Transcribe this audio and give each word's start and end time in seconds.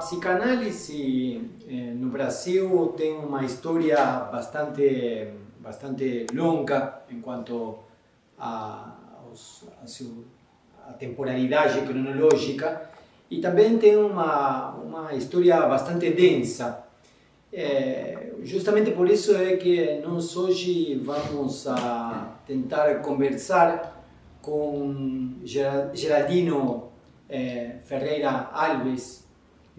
psicanálise 0.00 1.50
eh, 1.68 1.92
no 1.94 2.08
Brasil 2.08 2.94
tem 2.96 3.12
uma 3.16 3.44
história 3.44 3.96
bastante, 4.32 5.28
bastante 5.60 6.26
longa 6.34 7.02
em 7.10 7.20
quanto 7.20 7.78
aos, 8.38 9.64
a, 9.78 10.90
a 10.90 10.92
temporalidade 10.94 11.82
cronológica 11.82 12.90
e 13.30 13.40
também 13.40 13.78
tem 13.78 13.96
uma, 13.96 14.70
uma 14.76 15.14
história 15.14 15.60
bastante 15.66 16.10
densa. 16.10 16.86
É, 17.52 18.32
justamente 18.42 18.92
por 18.92 19.08
isso 19.08 19.36
é 19.36 19.56
que 19.56 20.00
nós 20.02 20.36
hoje 20.36 20.96
vamos 21.04 21.66
a 21.66 22.36
tentar 22.46 22.96
conversar 23.02 24.02
com 24.40 25.34
Geraldino 25.44 26.90
é, 27.28 27.76
Ferreira 27.84 28.48
Alves 28.52 29.29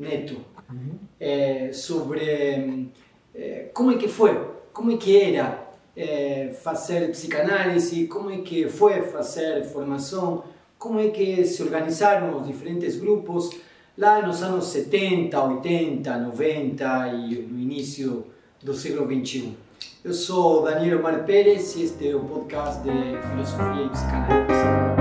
Neto 0.01 0.37
uhum. 0.69 0.93
é, 1.19 1.71
sobre 1.73 2.89
é, 3.33 3.69
como 3.73 3.91
é 3.91 3.97
que 3.97 4.07
foi, 4.07 4.47
como 4.73 4.91
é 4.91 4.97
que 4.97 5.19
era 5.19 5.69
fazer 6.61 7.11
psicanálise, 7.11 8.07
como 8.07 8.31
é 8.31 8.37
que 8.37 8.67
foi 8.69 9.01
fazer 9.01 9.63
formação, 9.65 10.43
como 10.79 10.99
é 10.99 11.09
que 11.09 11.43
se 11.43 11.61
organizaram 11.61 12.37
os 12.37 12.47
diferentes 12.47 12.97
grupos 12.97 13.51
lá 13.97 14.25
nos 14.25 14.41
anos 14.41 14.65
70, 14.65 15.39
80, 15.39 16.17
90 16.17 17.07
e 17.09 17.35
no 17.35 17.59
início 17.59 18.25
do 18.63 18.73
século 18.73 19.05
XXI. 19.05 19.55
Eu 20.03 20.13
sou 20.13 20.63
Daniel 20.63 20.99
Omar 20.99 21.23
Pérez 21.25 21.75
e 21.75 21.83
este 21.83 22.09
é 22.09 22.15
o 22.15 22.21
podcast 22.21 22.81
de 22.81 22.89
Filosofia 22.89 23.85
e 23.85 23.89
Psicanálise. 23.89 25.00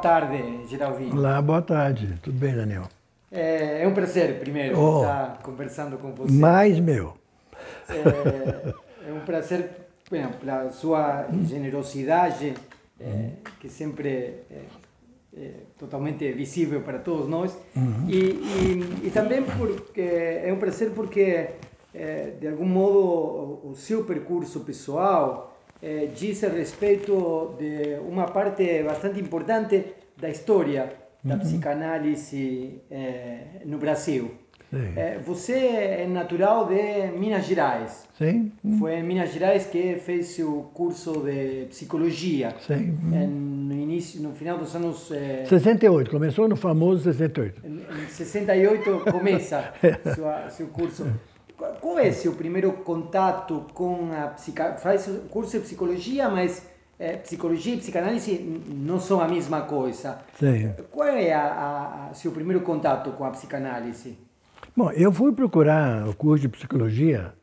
Tarde, 0.00 0.66
Geraldinho. 0.66 1.14
Olá, 1.14 1.42
boa 1.42 1.60
tarde. 1.60 2.18
Tudo 2.22 2.38
bem, 2.38 2.54
Daniel? 2.54 2.84
É, 3.30 3.82
é 3.82 3.86
um 3.86 3.92
prazer, 3.92 4.40
primeiro, 4.40 4.80
oh, 4.80 5.02
estar 5.02 5.38
conversando 5.42 5.98
com 5.98 6.10
você. 6.12 6.32
Mais 6.32 6.80
meu. 6.80 7.14
É, 7.88 9.08
é 9.08 9.12
um 9.12 9.20
prazer 9.20 9.70
pela 10.08 10.70
sua 10.70 11.26
generosidade, 11.46 12.54
é, 12.98 13.30
que 13.60 13.68
sempre 13.68 14.36
é, 15.36 15.52
totalmente 15.78 16.32
visível 16.32 16.80
para 16.80 16.98
todos 16.98 17.28
nós. 17.28 17.56
Uhum. 17.76 18.08
E, 18.08 18.16
e, 18.16 19.06
e, 19.06 19.10
também 19.10 19.42
porque 19.42 20.00
é 20.00 20.50
um 20.50 20.58
prazer 20.58 20.90
porque, 20.92 21.50
de 22.40 22.48
algum 22.48 22.64
modo, 22.64 23.60
o 23.64 23.74
seu 23.76 24.02
percurso 24.04 24.60
pessoal 24.60 25.59
é, 25.82 26.06
diz 26.14 26.42
a 26.44 26.48
respeito 26.48 27.54
de 27.58 27.98
uma 28.08 28.26
parte 28.26 28.82
bastante 28.82 29.20
importante 29.20 29.84
da 30.16 30.28
história 30.28 30.92
da 31.22 31.34
uhum. 31.34 31.40
psicanálise 31.40 32.80
é, 32.90 33.62
no 33.64 33.78
Brasil. 33.78 34.30
É, 34.72 35.18
você 35.18 35.52
é 35.52 36.06
natural 36.06 36.68
de 36.68 37.18
Minas 37.18 37.44
Gerais. 37.44 38.06
Sim. 38.16 38.52
Foi 38.78 38.94
em 38.94 39.02
Minas 39.02 39.32
Gerais 39.32 39.66
que 39.66 39.96
fez 39.96 40.28
seu 40.28 40.70
curso 40.72 41.24
de 41.24 41.66
psicologia. 41.68 42.54
Sim. 42.60 42.96
no 43.02 43.74
início, 43.74 44.22
no 44.22 44.32
final 44.32 44.58
dos 44.58 44.74
anos. 44.76 45.10
É... 45.10 45.44
68, 45.46 46.08
começou 46.08 46.48
no 46.48 46.54
famoso 46.54 47.02
68. 47.02 47.62
Em, 47.66 48.02
em 48.04 48.06
68 48.06 49.00
começa 49.10 49.72
sua, 50.14 50.48
seu 50.50 50.68
curso. 50.68 51.04
Qual 51.80 51.98
é 51.98 52.10
seu 52.10 52.32
primeiro 52.32 52.72
contato 52.72 53.66
com 53.74 54.10
a 54.12 54.28
psica... 54.28 54.74
Faz 54.74 55.08
curso 55.30 55.58
de 55.58 55.64
psicologia, 55.64 56.28
mas 56.28 56.66
é, 56.98 57.16
psicologia 57.16 57.74
e 57.74 57.78
psicanálise 57.78 58.38
não 58.68 58.98
são 58.98 59.20
a 59.20 59.28
mesma 59.28 59.62
coisa. 59.62 60.18
Sim. 60.38 60.74
Qual 60.90 61.08
é 61.08 61.32
a, 61.32 61.42
a, 61.42 62.08
a 62.10 62.14
seu 62.14 62.32
primeiro 62.32 62.62
contato 62.62 63.10
com 63.12 63.24
a 63.24 63.30
psicanálise? 63.30 64.18
Bom, 64.76 64.90
eu 64.92 65.12
fui 65.12 65.32
procurar 65.32 66.08
o 66.08 66.14
curso 66.14 66.42
de 66.42 66.48
psicologia 66.48 67.34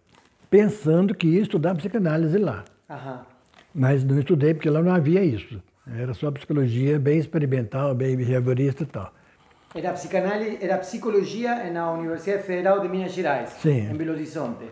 pensando 0.49 1.13
que 1.13 1.27
ia 1.27 1.41
estudar 1.41 1.75
psicanálise 1.75 2.37
lá. 2.37 2.63
Aham. 2.89 3.25
Mas 3.73 4.03
não 4.03 4.17
estudei 4.17 4.53
porque 4.53 4.69
lá 4.69 4.81
não 4.81 4.93
havia 4.93 5.23
isso. 5.23 5.61
Era 5.95 6.13
só 6.13 6.31
psicologia 6.31 6.99
bem 6.99 7.19
experimental, 7.19 7.93
bem 7.93 8.15
behaviorista 8.17 8.83
e 8.83 8.87
tal. 8.87 9.13
Era, 9.75 9.91
psicanálise, 9.93 10.57
era 10.61 10.77
psicologia 10.77 11.69
na 11.71 11.91
Universidade 11.91 12.43
Federal 12.43 12.79
de 12.79 12.87
Minas 12.87 13.11
Gerais, 13.11 13.49
Sim. 13.61 13.89
em 13.91 13.95
Belo 13.95 14.11
Horizonte. 14.11 14.65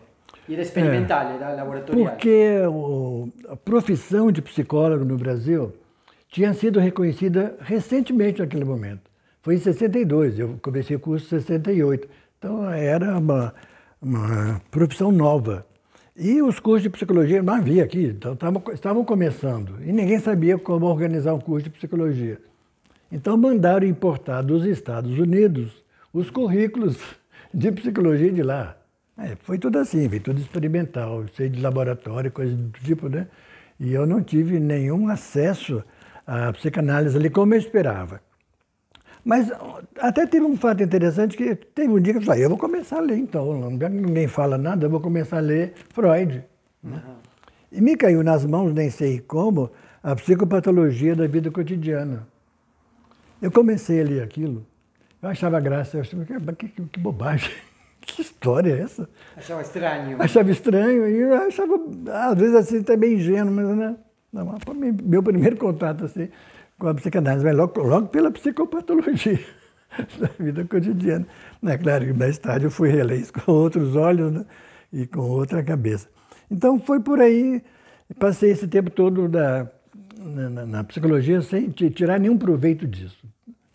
E 0.48 0.54
era 0.54 0.62
experimental, 0.62 1.28
é, 1.28 1.36
era 1.36 1.54
laboratorial. 1.54 2.12
Porque 2.12 2.60
o, 2.68 3.30
a 3.50 3.56
profissão 3.56 4.32
de 4.32 4.42
psicólogo 4.42 5.04
no 5.04 5.18
Brasil 5.18 5.74
tinha 6.30 6.54
sido 6.54 6.80
reconhecida 6.80 7.56
recentemente 7.62 8.40
naquele 8.40 8.64
momento. 8.64 9.10
Foi 9.42 9.56
em 9.56 9.60
62, 9.60 10.40
eu 10.40 10.58
comecei 10.62 10.96
o 10.96 11.00
curso 11.00 11.26
em 11.26 11.40
68. 11.40 12.08
Então 12.38 12.70
era 12.72 13.18
uma, 13.18 13.54
uma 14.02 14.62
profissão 14.70 15.12
nova. 15.12 15.66
E 16.16 16.42
os 16.42 16.60
cursos 16.60 16.84
de 16.84 16.90
psicologia 16.90 17.44
não 17.44 17.54
havia 17.54 17.84
aqui, 17.84 18.06
então 18.06 18.36
tavam, 18.36 18.64
estavam 18.74 19.04
começando. 19.04 19.84
E 19.84 19.92
ninguém 19.92 20.20
sabia 20.20 20.58
como 20.58 20.86
organizar 20.86 21.34
um 21.34 21.40
curso 21.40 21.66
de 21.66 21.70
psicologia. 21.70 22.40
Então 23.12 23.38
mandaram 23.38 23.86
importar 23.86 24.42
dos 24.42 24.66
Estados 24.66 25.18
Unidos 25.18 25.84
os 26.14 26.30
currículos 26.30 26.98
de 27.54 27.72
psicologia 27.72 28.32
de 28.32 28.44
lá. 28.44 28.78
É, 29.18 29.36
foi 29.44 29.58
tudo 29.58 29.80
assim, 29.80 30.10
foi 30.10 30.20
tudo 30.20 30.40
experimental, 30.40 31.24
cheio 31.34 31.50
de 31.50 31.62
laboratório, 31.62 32.32
coisa 32.32 32.54
do 32.56 32.70
tipo, 32.80 33.08
né? 33.08 33.28
E 33.80 33.94
eu 33.94 34.06
não 34.06 34.22
tive 34.22 34.60
nenhum 34.60 35.08
acesso 35.08 35.84
à 36.26 36.52
psicanálise 36.52 37.16
ali 37.18 37.30
como 37.30 37.54
eu 37.54 37.60
esperava. 37.60 38.22
Mas 39.24 39.52
até 40.00 40.28
teve 40.28 40.46
um 40.46 40.56
fato 40.56 40.84
interessante 40.84 41.36
que 41.36 41.56
teve 41.56 41.90
um 41.90 42.00
dia 42.00 42.14
que 42.14 42.20
eu 42.20 42.24
falei, 42.24 42.46
eu 42.46 42.50
vou 42.50 42.58
começar 42.58 42.98
a 42.98 43.02
ler 43.02 43.18
então, 43.18 43.72
ninguém 43.72 44.28
fala 44.28 44.58
nada, 44.58 44.86
eu 44.86 44.90
vou 44.90 45.00
começar 45.00 45.38
a 45.38 45.42
ler 45.42 45.74
Freud. 45.90 46.44
Né? 46.84 47.02
Uhum. 47.08 47.16
E 47.72 47.82
me 47.82 47.98
caiu 47.98 48.24
nas 48.24 48.46
mãos, 48.46 48.74
nem 48.74 48.90
sei 48.90 49.20
como, 49.20 49.72
a 50.04 50.16
psicopatologia 50.16 51.16
da 51.16 51.26
vida 51.26 51.50
cotidiana. 51.50 52.28
Eu 53.42 53.52
comecei 53.52 54.02
a 54.02 54.04
ler 54.04 54.24
aquilo, 54.24 54.66
eu 55.22 55.30
achava 55.30 55.60
graça, 55.60 55.98
eu 55.98 56.02
achava, 56.02 56.26
que, 56.54 56.68
que, 56.68 56.82
que 56.84 57.00
bobagem, 57.00 57.52
que 58.02 58.22
história 58.22 58.74
é 58.74 58.82
essa? 58.82 59.10
Achava 59.36 59.62
estranho. 59.62 60.22
Achava 60.22 60.52
estranho, 60.52 61.08
e 61.08 61.18
eu 61.18 61.36
achava, 61.36 61.76
às 62.30 62.38
vezes 62.38 62.56
assim, 62.56 62.80
até 62.80 62.96
bem 62.96 63.14
ingênuo, 63.14 63.54
mas 63.54 63.68
né? 63.76 63.96
Não, 64.32 64.58
meu 65.04 65.24
primeiro 65.24 65.56
contato 65.56 66.06
assim 66.06 66.30
com 66.78 66.88
a 66.88 66.94
psicanálise, 66.94 67.46
mas 67.46 67.56
logo, 67.56 67.82
logo 67.82 68.08
pela 68.08 68.32
psicopatologia 68.32 69.40
da 70.20 70.28
vida 70.40 70.66
cotidiana. 70.66 71.26
É 71.66 71.78
claro 71.78 72.06
que 72.06 72.14
mais 72.14 72.38
tarde 72.38 72.66
eu 72.66 72.72
fui 72.72 72.90
reler 72.90 73.20
isso 73.20 73.34
com 73.34 73.52
outros 73.52 73.96
olhos 73.96 74.32
né? 74.32 74.46
e 74.92 75.08
com 75.08 75.22
outra 75.22 75.64
cabeça. 75.64 76.08
Então 76.50 76.80
foi 76.80 77.00
por 77.00 77.20
aí, 77.20 77.64
passei 78.20 78.52
esse 78.52 78.68
tempo 78.68 78.90
todo 78.90 79.28
da, 79.28 79.70
na, 80.28 80.66
na 80.66 80.84
psicologia 80.84 81.42
sem 81.42 81.70
tirar 81.70 82.20
nenhum 82.20 82.38
proveito 82.38 82.88
disso. 82.88 83.26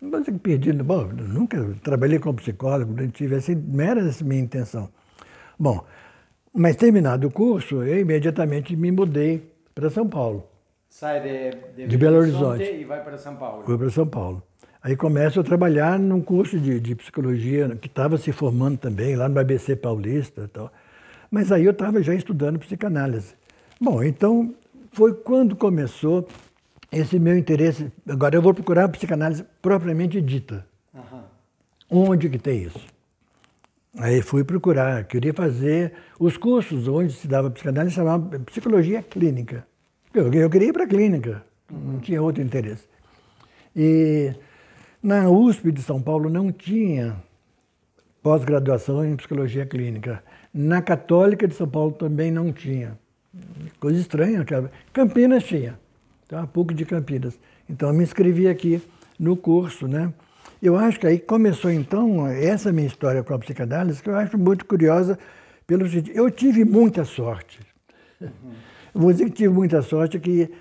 Não 0.01 0.09
vou 0.09 0.23
que 0.23 0.31
perdi, 0.31 0.73
bom, 0.73 1.05
nunca 1.05 1.75
trabalhei 1.83 2.17
como 2.17 2.35
psicólogo, 2.35 2.93
não 2.99 3.07
tive 3.09 3.35
assim, 3.35 3.55
não 3.55 3.83
era 3.83 4.01
essa 4.01 4.23
minha 4.25 4.41
intenção. 4.41 4.89
Bom, 5.59 5.85
mas 6.53 6.75
terminado 6.75 7.27
o 7.27 7.31
curso, 7.31 7.83
eu 7.83 7.99
imediatamente 7.99 8.75
me 8.75 8.91
mudei 8.91 9.53
para 9.75 9.89
São 9.89 10.07
Paulo. 10.07 10.47
Sai 10.89 11.21
de, 11.21 11.51
de, 11.75 11.87
de 11.87 11.97
Belo 11.97 12.17
Horizonte 12.17 12.63
e 12.63 12.83
vai 12.83 13.03
para 13.03 13.17
São 13.17 13.35
Paulo. 13.35 13.63
Fui 13.63 13.77
para 13.77 13.89
São 13.89 14.07
Paulo. 14.07 14.43
Aí 14.83 14.95
começo 14.95 15.39
a 15.39 15.43
trabalhar 15.43 15.99
num 15.99 16.19
curso 16.19 16.59
de, 16.59 16.79
de 16.79 16.95
psicologia 16.95 17.69
que 17.79 17.87
estava 17.87 18.17
se 18.17 18.31
formando 18.31 18.79
também 18.79 19.15
lá 19.15 19.29
no 19.29 19.39
ABC 19.39 19.75
Paulista 19.75 20.41
e 20.45 20.47
tal. 20.47 20.73
Mas 21.29 21.51
aí 21.51 21.63
eu 21.63 21.71
estava 21.71 22.01
já 22.01 22.15
estudando 22.15 22.57
psicanálise. 22.57 23.35
Bom, 23.79 24.03
então 24.03 24.53
foi 24.91 25.13
quando 25.13 25.55
começou 25.55 26.27
esse 26.91 27.17
meu 27.17 27.37
interesse. 27.37 27.91
Agora 28.07 28.35
eu 28.35 28.41
vou 28.41 28.53
procurar 28.53 28.85
a 28.85 28.89
psicanálise 28.89 29.45
propriamente 29.61 30.21
dita. 30.21 30.65
Uhum. 30.93 31.23
Onde 31.89 32.29
que 32.29 32.37
tem 32.37 32.63
isso? 32.63 32.85
Aí 33.97 34.21
fui 34.21 34.43
procurar, 34.43 35.03
queria 35.03 35.33
fazer 35.33 35.93
os 36.17 36.37
cursos 36.37 36.87
onde 36.87 37.11
se 37.11 37.27
dava 37.27 37.51
psicanálise, 37.51 37.95
chamava 37.95 38.39
psicologia 38.39 39.03
clínica. 39.03 39.67
Eu, 40.13 40.31
eu 40.33 40.49
queria 40.49 40.69
ir 40.69 40.73
para 40.73 40.85
a 40.85 40.87
clínica, 40.87 41.43
não 41.69 41.99
tinha 41.99 42.21
outro 42.21 42.41
interesse. 42.41 42.85
E 43.75 44.33
na 45.03 45.29
USP 45.29 45.71
de 45.71 45.81
São 45.81 46.01
Paulo 46.01 46.29
não 46.29 46.51
tinha 46.51 47.17
pós-graduação 48.23 49.05
em 49.05 49.15
psicologia 49.15 49.65
clínica. 49.65 50.23
Na 50.53 50.81
Católica 50.81 51.47
de 51.47 51.55
São 51.55 51.67
Paulo 51.67 51.91
também 51.91 52.31
não 52.31 52.51
tinha. 52.53 52.97
Coisa 53.79 53.99
estranha. 53.99 54.45
Campinas 54.91 55.43
tinha. 55.43 55.79
Então, 56.25 56.39
a 56.39 56.47
PUC 56.47 56.73
de 56.73 56.85
Campinas. 56.85 57.39
Então, 57.69 57.89
eu 57.89 57.95
me 57.95 58.03
inscrevi 58.03 58.47
aqui 58.47 58.81
no 59.19 59.35
curso, 59.35 59.87
né? 59.87 60.13
Eu 60.61 60.77
acho 60.77 60.99
que 60.99 61.07
aí 61.07 61.19
começou, 61.19 61.71
então, 61.71 62.27
essa 62.27 62.71
minha 62.71 62.87
história 62.87 63.23
com 63.23 63.33
a 63.33 63.39
psicanálise, 63.39 64.01
que 64.01 64.09
eu 64.09 64.15
acho 64.15 64.37
muito 64.37 64.65
curiosa, 64.65 65.17
pelo 65.65 65.87
seguinte, 65.87 66.11
eu 66.13 66.29
tive 66.29 66.63
muita 66.63 67.03
sorte. 67.03 67.59
Uhum. 68.19 68.29
Vou 68.93 69.11
dizer 69.11 69.25
que 69.25 69.31
tive 69.31 69.53
muita 69.53 69.81
sorte 69.81 70.19
que 70.19 70.51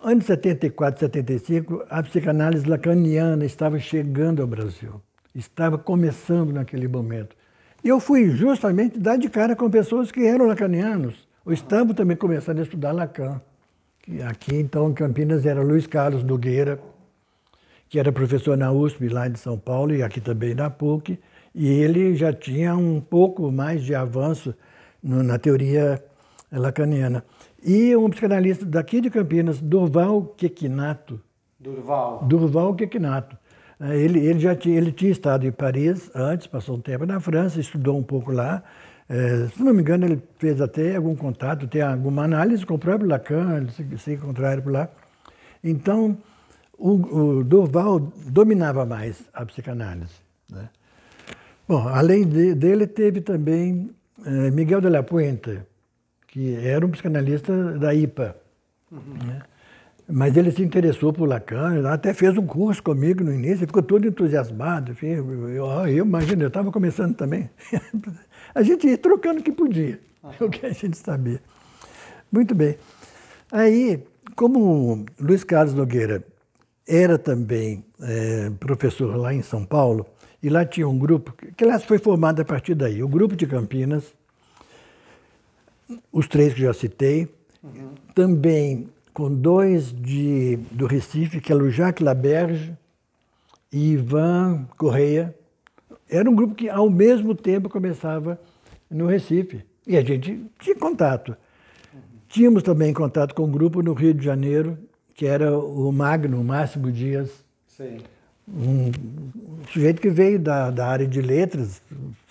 Anos 0.00 0.26
74, 0.26 1.00
75, 1.00 1.84
a 1.90 2.02
psicanálise 2.02 2.68
lacaniana 2.68 3.44
estava 3.44 3.78
chegando 3.78 4.40
ao 4.40 4.46
Brasil. 4.46 5.00
Estava 5.34 5.76
começando 5.76 6.52
naquele 6.52 6.86
momento. 6.86 7.34
E 7.82 7.88
eu 7.88 7.98
fui 7.98 8.30
justamente 8.30 8.98
dar 8.98 9.16
de 9.16 9.28
cara 9.28 9.56
com 9.56 9.68
pessoas 9.70 10.12
que 10.12 10.24
eram 10.24 10.46
lacanianos, 10.46 11.25
estavam 11.52 11.94
também 11.94 12.16
começando 12.16 12.58
a 12.58 12.62
estudar 12.62 12.92
Lacan. 12.92 13.40
Aqui, 14.28 14.54
então, 14.56 14.90
em 14.90 14.94
Campinas, 14.94 15.44
era 15.44 15.62
Luiz 15.62 15.86
Carlos 15.86 16.22
Nogueira, 16.22 16.80
que 17.88 17.98
era 17.98 18.12
professor 18.12 18.56
na 18.56 18.70
USP, 18.72 19.08
lá 19.08 19.28
de 19.28 19.38
São 19.38 19.58
Paulo, 19.58 19.94
e 19.94 20.02
aqui 20.02 20.20
também 20.20 20.54
na 20.54 20.70
PUC, 20.70 21.18
e 21.54 21.68
ele 21.68 22.14
já 22.14 22.32
tinha 22.32 22.76
um 22.76 23.00
pouco 23.00 23.50
mais 23.50 23.82
de 23.82 23.94
avanço 23.94 24.54
no, 25.02 25.22
na 25.22 25.38
teoria 25.38 26.02
lacaniana. 26.52 27.24
E 27.64 27.96
um 27.96 28.10
psicanalista 28.10 28.64
daqui 28.64 29.00
de 29.00 29.10
Campinas, 29.10 29.60
Durval 29.60 30.22
Quequinato. 30.36 31.20
Durval. 31.58 32.24
Durval 32.24 32.74
Quequinato. 32.74 33.36
Eh, 33.80 33.96
ele, 33.98 34.20
ele 34.20 34.38
já 34.38 34.54
tinha, 34.54 34.76
ele 34.76 34.92
tinha 34.92 35.10
estado 35.10 35.46
em 35.46 35.52
Paris 35.52 36.10
antes, 36.14 36.46
passou 36.46 36.76
um 36.76 36.80
tempo 36.80 37.06
na 37.06 37.18
França, 37.18 37.58
estudou 37.58 37.98
um 37.98 38.02
pouco 38.02 38.32
lá. 38.32 38.62
É, 39.08 39.48
se 39.48 39.62
não 39.62 39.72
me 39.72 39.82
engano, 39.82 40.04
ele 40.04 40.22
fez 40.38 40.60
até 40.60 40.96
algum 40.96 41.14
contato, 41.14 41.68
tem 41.68 41.80
alguma 41.80 42.24
análise 42.24 42.66
com 42.66 42.74
o 42.74 42.78
próprio 42.78 43.08
Lacan, 43.08 43.58
eles 43.58 43.74
se, 43.74 43.98
se 43.98 44.14
encontraram 44.14 44.62
por 44.62 44.72
lá. 44.72 44.88
Então, 45.62 46.18
o, 46.76 46.90
o 46.90 47.44
Durval 47.44 48.00
dominava 48.26 48.84
mais 48.84 49.22
a 49.32 49.44
psicanálise. 49.46 50.14
Né? 50.50 50.68
Bom, 51.68 51.86
além 51.88 52.26
de, 52.26 52.54
dele, 52.54 52.86
teve 52.86 53.20
também 53.20 53.90
é, 54.24 54.50
Miguel 54.50 54.80
de 54.80 54.88
la 54.88 55.02
Puente, 55.02 55.60
que 56.26 56.56
era 56.56 56.84
um 56.84 56.90
psicanalista 56.90 57.78
da 57.78 57.94
IPA. 57.94 58.36
Uhum. 58.90 59.26
Né? 59.26 59.42
Mas 60.08 60.36
ele 60.36 60.52
se 60.52 60.62
interessou 60.62 61.12
por 61.12 61.28
Lacan, 61.28 61.88
até 61.88 62.14
fez 62.14 62.36
um 62.38 62.46
curso 62.46 62.80
comigo 62.80 63.24
no 63.24 63.32
início, 63.32 63.66
ficou 63.66 63.82
todo 63.82 64.06
entusiasmado. 64.06 64.92
Enfim, 64.92 65.08
eu, 65.08 65.48
eu, 65.48 65.66
eu 65.88 66.04
imagino, 66.04 66.42
eu 66.42 66.48
estava 66.48 66.70
começando 66.70 67.14
também. 67.16 67.50
a 68.56 68.62
gente 68.62 68.86
ia 68.86 68.96
trocando 68.96 69.40
o 69.40 69.42
que 69.42 69.52
podia, 69.52 70.00
uhum. 70.22 70.46
o 70.46 70.50
que 70.50 70.64
a 70.64 70.72
gente 70.72 70.96
sabia. 70.96 71.42
Muito 72.32 72.54
bem. 72.54 72.78
Aí, 73.52 74.02
como 74.34 75.04
Luiz 75.20 75.44
Carlos 75.44 75.74
Nogueira 75.74 76.24
era 76.88 77.18
também 77.18 77.84
é, 78.00 78.50
professor 78.58 79.14
lá 79.14 79.34
em 79.34 79.42
São 79.42 79.62
Paulo, 79.62 80.06
e 80.42 80.48
lá 80.48 80.64
tinha 80.64 80.88
um 80.88 80.98
grupo, 80.98 81.34
que 81.54 81.64
aliás 81.64 81.84
foi 81.84 81.98
formado 81.98 82.40
a 82.40 82.44
partir 82.46 82.74
daí, 82.74 83.02
o 83.02 83.08
grupo 83.08 83.36
de 83.36 83.46
Campinas, 83.46 84.14
os 86.10 86.26
três 86.26 86.54
que 86.54 86.62
já 86.62 86.72
citei, 86.72 87.28
uhum. 87.62 87.90
também 88.14 88.88
com 89.12 89.30
dois 89.30 89.92
de, 89.92 90.56
do 90.70 90.86
Recife, 90.86 91.42
que 91.42 91.52
era 91.52 91.62
o 91.62 91.70
Jacques 91.70 92.04
Laberge 92.04 92.74
e 93.70 93.92
Ivan 93.92 94.66
Correia. 94.78 95.34
Era 96.08 96.28
um 96.30 96.34
grupo 96.34 96.54
que, 96.54 96.68
ao 96.68 96.88
mesmo 96.88 97.34
tempo, 97.34 97.68
começava 97.68 98.40
no 98.90 99.06
Recife. 99.06 99.64
E 99.86 99.96
a 99.96 100.02
gente 100.02 100.44
tinha 100.58 100.76
contato. 100.76 101.36
Tínhamos 102.28 102.62
também 102.62 102.92
contato 102.92 103.34
com 103.34 103.44
um 103.44 103.50
grupo 103.50 103.82
no 103.82 103.92
Rio 103.92 104.14
de 104.14 104.24
Janeiro, 104.24 104.78
que 105.14 105.26
era 105.26 105.56
o 105.56 105.90
Magno, 105.92 106.42
Máximo 106.42 106.90
Dias. 106.90 107.44
Sim. 107.66 107.98
Um, 108.48 108.88
um 108.88 109.64
sujeito 109.72 110.00
que 110.00 110.10
veio 110.10 110.38
da, 110.38 110.70
da 110.70 110.86
área 110.86 111.06
de 111.06 111.20
letras, 111.20 111.82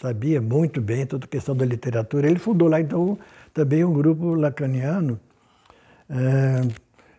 sabia 0.01 0.42
muito 0.42 0.80
bem 0.80 1.06
toda 1.06 1.25
a 1.25 1.28
questão 1.28 1.56
da 1.56 1.66
literatura. 1.66 2.28
Ele 2.28 2.39
fundou 2.39 2.68
lá, 2.68 2.80
então, 2.80 3.18
também 3.54 3.83
um 3.83 3.94
grupo 3.94 4.33
lacaniano 4.33 5.19
é, 6.10 6.62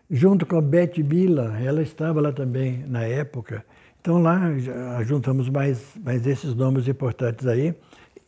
junto 0.09 0.45
com 0.45 0.57
a 0.57 0.61
Beth 0.61 1.01
Bila, 1.03 1.59
ela 1.59 1.81
estava 1.81 2.21
lá 2.21 2.31
também 2.31 2.83
na 2.87 3.03
época. 3.03 3.65
Então 4.07 4.21
lá 4.21 4.39
juntamos 5.03 5.49
mais, 5.49 5.83
mais 6.01 6.25
esses 6.25 6.55
nomes 6.55 6.87
importantes 6.87 7.45
aí. 7.45 7.75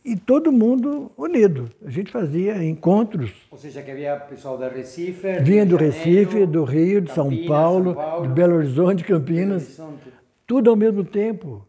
E 0.04 0.14
todo 0.14 0.52
mundo 0.52 1.10
unido. 1.16 1.70
A 1.82 1.88
gente 1.88 2.12
fazia 2.12 2.62
encontros. 2.62 3.32
Ou 3.50 3.56
seja, 3.56 3.80
que 3.80 3.90
havia 3.90 4.14
pessoal 4.16 4.58
da 4.58 4.68
Recife. 4.68 5.40
Vinha 5.40 5.64
do 5.64 5.76
Recife, 5.76 6.44
do 6.44 6.64
Rio, 6.64 7.00
de 7.00 7.10
Campinas, 7.10 7.14
São, 7.14 7.46
Paulo, 7.46 7.94
São 7.94 8.02
Paulo, 8.02 8.28
de 8.28 8.34
Belo 8.34 8.56
Horizonte, 8.56 9.04
Campinas. 9.04 9.62
Horizonte. 9.62 10.12
Tudo 10.46 10.68
ao 10.68 10.76
mesmo 10.76 11.02
tempo. 11.02 11.66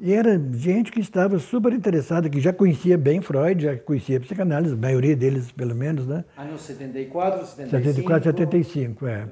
E 0.00 0.14
era 0.14 0.40
gente 0.54 0.90
que 0.90 1.00
estava 1.00 1.38
super 1.38 1.74
interessada, 1.74 2.30
que 2.30 2.40
já 2.40 2.52
conhecia 2.52 2.96
bem 2.96 3.20
Freud, 3.20 3.62
já 3.62 3.76
conhecia 3.76 4.18
psicanálise, 4.18 4.72
a 4.72 4.76
maioria 4.76 5.14
deles, 5.14 5.52
pelo 5.52 5.74
menos, 5.74 6.06
né? 6.06 6.24
Anos 6.36 6.62
74, 6.62 7.46
75. 7.46 7.84
74, 7.84 8.24
75, 8.24 9.06
é. 9.06 9.28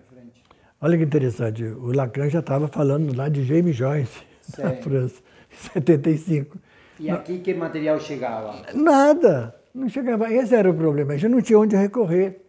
Olha 0.85 0.99
que 0.99 1.05
interessante, 1.05 1.63
o 1.63 1.93
Lacan 1.93 2.29
já 2.29 2.41
estava 2.41 2.67
falando 2.67 3.17
lá 3.17 3.29
de 3.29 3.45
James 3.45 3.77
Joyce, 3.77 4.21
Sim. 4.43 4.63
na 4.65 4.71
França, 4.73 5.23
em 5.53 5.57
75. 5.57 6.59
E 6.99 7.09
aqui 7.09 7.39
que 7.39 7.55
material 7.55 8.01
chegava? 8.01 8.63
Nada, 8.75 9.55
não 9.73 9.89
chegava. 9.89 10.29
Esse 10.33 10.57
era 10.57 10.69
o 10.69 10.75
problema, 10.75 11.13
a 11.13 11.17
gente 11.17 11.31
não 11.31 11.41
tinha 11.41 11.57
onde 11.57 11.77
recorrer. 11.77 12.41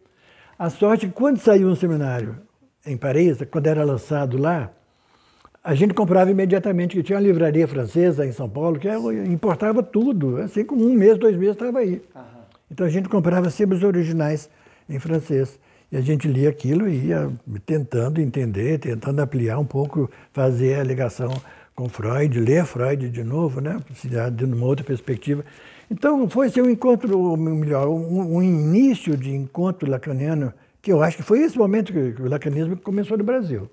A 0.58 0.72
sorte 0.72 1.06
é 1.06 1.10
que 1.10 1.14
quando 1.14 1.38
saiu 1.38 1.68
um 1.68 1.76
seminário 1.76 2.38
em 2.84 2.98
Paris, 2.98 3.38
quando 3.52 3.68
era 3.68 3.84
lançado 3.84 4.36
lá, 4.36 4.72
a 5.64 5.76
gente 5.76 5.94
comprava 5.94 6.32
imediatamente, 6.32 6.96
que 6.96 7.04
tinha 7.04 7.20
uma 7.20 7.24
livraria 7.24 7.68
francesa 7.68 8.26
em 8.26 8.32
São 8.32 8.50
Paulo 8.50 8.80
que 8.80 8.90
importava 9.32 9.84
tudo, 9.84 10.38
assim 10.38 10.66
como 10.66 10.84
um 10.84 10.94
mês, 10.94 11.20
dois 11.20 11.38
meses 11.38 11.54
estava 11.54 11.78
aí. 11.78 12.02
Uhum. 12.16 12.22
Então 12.72 12.88
a 12.88 12.90
gente 12.90 13.08
comprava 13.08 13.52
sempre 13.52 13.78
os 13.78 13.84
originais 13.84 14.50
em 14.90 14.98
francês. 14.98 15.60
E 15.94 15.96
a 15.96 16.02
gente 16.02 16.28
lia 16.28 16.50
aquilo 16.50 16.90
e 16.90 17.06
ia 17.06 17.32
tentando 17.68 18.20
entender, 18.20 18.80
tentando 18.80 19.20
ampliar 19.20 19.60
um 19.60 19.66
pouco, 19.66 20.10
fazer 20.32 20.80
a 20.80 20.84
ligação 20.84 21.30
com 21.76 21.88
Freud, 21.88 22.40
ler 22.40 22.66
Freud 22.66 23.12
de 23.12 23.24
novo, 23.24 23.62
né? 23.62 23.80
de 24.34 24.46
uma 24.46 24.66
outra 24.66 24.84
perspectiva. 24.84 25.46
Então 25.92 26.28
foi 26.28 26.48
assim, 26.48 26.62
um 26.62 26.70
encontro, 26.72 27.38
melhor, 27.38 27.88
um, 27.90 28.38
um 28.38 28.42
início 28.42 29.16
de 29.16 29.36
encontro 29.36 29.88
lacaniano 29.88 30.52
que 30.82 30.92
eu 30.92 31.04
acho 31.04 31.18
que 31.18 31.24
foi 31.24 31.42
esse 31.42 31.60
momento 31.60 31.94
que, 31.94 32.20
o 32.24 32.28
lacanismo 32.28 32.76
começou 32.78 33.16
no 33.16 33.24
Brasil. 33.24 33.70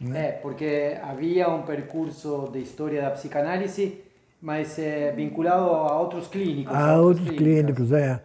Né? 0.00 0.26
É, 0.26 0.32
porque 0.32 0.98
havia 1.00 1.48
um 1.48 1.62
percurso 1.62 2.50
de 2.52 2.58
história 2.58 3.02
da 3.02 3.10
psicanálise, 3.12 4.00
mas 4.40 4.80
é, 4.80 5.12
vinculado 5.12 5.66
a 5.66 6.00
outros 6.00 6.26
clínicos. 6.26 6.74
A 6.74 7.00
outros 7.00 7.30
clínicos, 7.30 7.92
é. 7.92 8.20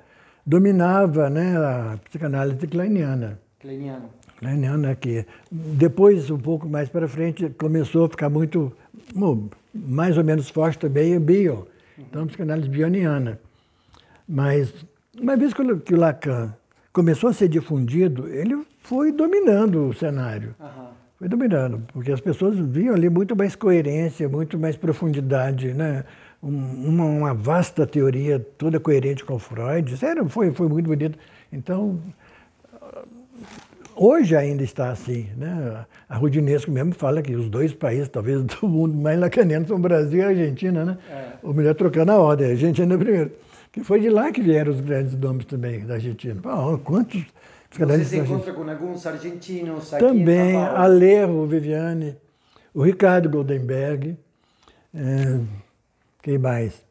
Dominava 0.47 1.29
né, 1.29 1.57
a 1.57 1.99
psicanálise 2.05 2.65
kleiniana. 2.67 3.37
Kleiniana. 3.59 4.05
Kleiniana, 4.37 4.95
que 4.95 5.25
depois, 5.51 6.31
um 6.31 6.37
pouco 6.37 6.69
mais 6.69 6.87
para 6.87 7.05
frente, 7.05 7.49
começou 7.49 8.05
a 8.05 8.09
ficar 8.09 8.29
muito, 8.29 8.71
mais 9.73 10.17
ou 10.17 10.23
menos 10.23 10.49
forte 10.49 10.79
também 10.79 11.17
o 11.17 11.19
bio. 11.19 11.67
Então, 11.99 12.23
a 12.23 12.25
psicanálise 12.27 12.69
bioniana. 12.69 13.37
Mas, 14.25 14.73
uma 15.19 15.35
vez 15.35 15.53
que 15.53 15.93
o 15.93 15.97
Lacan 15.97 16.53
começou 16.93 17.29
a 17.29 17.33
ser 17.33 17.49
difundido, 17.49 18.29
ele 18.29 18.65
foi 18.79 19.11
dominando 19.11 19.89
o 19.89 19.93
cenário. 19.93 20.55
Uhum. 20.61 20.87
Foi 21.19 21.27
dominando, 21.27 21.81
porque 21.91 22.11
as 22.11 22.21
pessoas 22.21 22.57
viam 22.57 22.95
ali 22.95 23.09
muito 23.09 23.35
mais 23.35 23.53
coerência, 23.53 24.29
muito 24.29 24.57
mais 24.57 24.77
profundidade, 24.77 25.73
né? 25.73 26.05
Uma, 26.41 27.05
uma 27.05 27.33
vasta 27.33 27.85
teoria, 27.85 28.39
toda 28.57 28.79
coerente 28.79 29.23
com 29.25 29.39
Freud. 29.39 29.97
Sério, 29.97 30.27
foi, 30.29 30.51
foi 30.51 30.67
muito 30.67 30.87
bonito. 30.87 31.17
Então, 31.51 31.99
hoje 33.95 34.35
ainda 34.35 34.63
está 34.63 34.89
assim. 34.89 35.27
Né? 35.35 35.85
A 36.07 36.15
Rudinesco 36.15 36.71
mesmo 36.71 36.93
fala 36.93 37.21
que 37.21 37.35
os 37.35 37.49
dois 37.49 37.73
países, 37.73 38.07
talvez, 38.07 38.43
do 38.43 38.67
mundo 38.67 38.95
mais 38.95 39.19
lacaniano 39.19 39.67
são 39.67 39.77
o 39.77 39.79
Brasil 39.79 40.19
e 40.19 40.23
a 40.23 40.27
Argentina, 40.27 40.85
né? 40.85 40.97
É. 41.09 41.27
Ou 41.43 41.53
melhor, 41.53 41.75
trocando 41.75 42.11
a 42.11 42.17
ordem, 42.17 42.47
a 42.47 42.51
Argentina 42.51 42.93
é 42.93 42.97
primeiro. 42.97 43.31
Que 43.71 43.83
foi 43.83 43.99
de 43.99 44.09
lá 44.09 44.31
que 44.31 44.41
vieram 44.41 44.71
os 44.71 44.79
grandes 44.79 45.15
nomes 45.15 45.45
também 45.45 45.85
da 45.85 45.95
Argentina. 45.95 46.39
Oh, 46.45 46.77
quantos 46.77 47.25
Você 47.69 48.05
se 48.05 48.17
encontra 48.17 48.53
com 48.53 48.67
alguns 48.67 49.05
argentinos 49.05 49.93
aqui 49.93 50.03
Também, 50.03 50.55
Alejo 50.55 51.45
Viviane, 51.45 52.15
o 52.73 52.81
Ricardo 52.81 53.29
Goldenberg, 53.29 54.17
é, 54.95 55.39
quem 56.27 56.37
mais? 56.37 56.83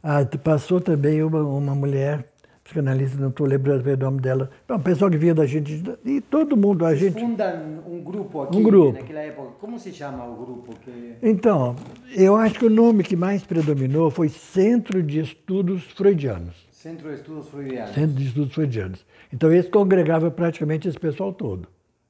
Ah, 0.00 0.24
passou 0.24 0.80
também 0.80 1.20
uma, 1.20 1.42
uma 1.42 1.74
mulher 1.74 2.24
psicanalista, 2.62 3.18
não 3.20 3.30
estou 3.30 3.44
lembrando 3.44 3.84
o 3.84 3.96
nome 3.96 4.20
dela, 4.20 4.48
um 4.70 4.78
pessoal 4.78 5.10
que 5.10 5.16
vinha 5.16 5.34
da 5.34 5.44
gente, 5.44 5.82
e 6.04 6.20
todo 6.20 6.56
mundo, 6.56 6.86
a 6.86 6.94
gente... 6.94 7.20
fundam 7.20 7.82
um 7.86 8.00
grupo 8.00 8.42
aqui, 8.42 8.56
um 8.56 8.62
grupo. 8.62 8.92
naquela 8.92 9.20
época, 9.20 9.48
como 9.58 9.80
se 9.80 9.92
chama 9.92 10.24
o 10.24 10.36
grupo? 10.36 10.72
Que... 10.76 11.16
Então, 11.20 11.74
eu 12.14 12.36
acho 12.36 12.56
que 12.56 12.66
o 12.66 12.70
nome 12.70 13.02
que 13.02 13.16
mais 13.16 13.42
predominou 13.42 14.10
foi 14.10 14.28
Centro 14.28 15.02
de 15.02 15.20
Estudos 15.20 15.82
Freudianos. 15.92 16.54
Centro 16.70 17.08
de 17.08 17.16
Estudos 17.16 17.48
Freudianos. 17.48 17.94
Centro 17.94 18.14
de 18.14 18.26
Estudos 18.28 18.54
Freudianos. 18.54 19.06
Então, 19.32 19.52
esse 19.52 19.68
congregava 19.68 20.30
praticamente 20.30 20.86
esse 20.86 20.98
pessoal 20.98 21.32
todo. 21.32 21.66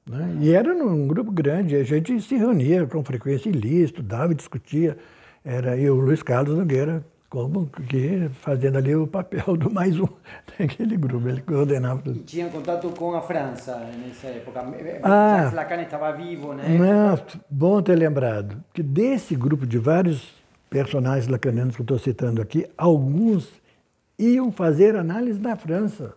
Né? 0.07 0.37
E 0.39 0.53
era 0.53 0.71
um 0.71 1.07
grupo 1.07 1.31
grande, 1.31 1.75
a 1.75 1.83
gente 1.83 2.21
se 2.21 2.35
reunia 2.35 2.85
com 2.85 3.03
frequência 3.03 3.49
e 3.49 3.51
lia, 3.51 3.83
estudava, 3.83 4.35
discutia. 4.35 4.95
Era 5.45 5.77
eu, 5.77 5.95
Luiz 5.95 6.23
Carlos 6.23 6.57
Nogueira, 6.57 7.05
como 7.29 7.67
que 7.67 8.29
fazendo 8.41 8.79
ali 8.79 8.95
o 8.95 9.05
papel 9.05 9.55
do 9.55 9.71
mais 9.71 9.99
um 9.99 10.07
daquele 10.57 10.97
grupo, 10.97 11.29
ele 11.29 11.41
coordenava 11.41 12.01
tudo. 12.01 12.17
E 12.17 12.23
tinha 12.23 12.49
contato 12.49 12.89
com 12.89 13.13
a 13.13 13.21
França 13.21 13.77
nessa 14.03 14.27
época? 14.27 14.65
Ah, 15.03 15.51
Lacan 15.53 15.83
estava 15.83 16.11
vivo, 16.13 16.53
né? 16.53 16.63
Não, 16.67 17.19
bom 17.47 17.79
ter 17.79 17.95
lembrado 17.95 18.63
que 18.73 18.81
desse 18.81 19.35
grupo 19.35 19.67
de 19.67 19.77
vários 19.77 20.33
personagens 20.67 21.27
lacanianos 21.27 21.75
que 21.75 21.81
eu 21.81 21.85
estou 21.85 21.99
citando 21.99 22.41
aqui, 22.41 22.67
alguns 22.75 23.53
iam 24.17 24.51
fazer 24.51 24.95
análise 24.95 25.39
na 25.39 25.55
França. 25.55 26.15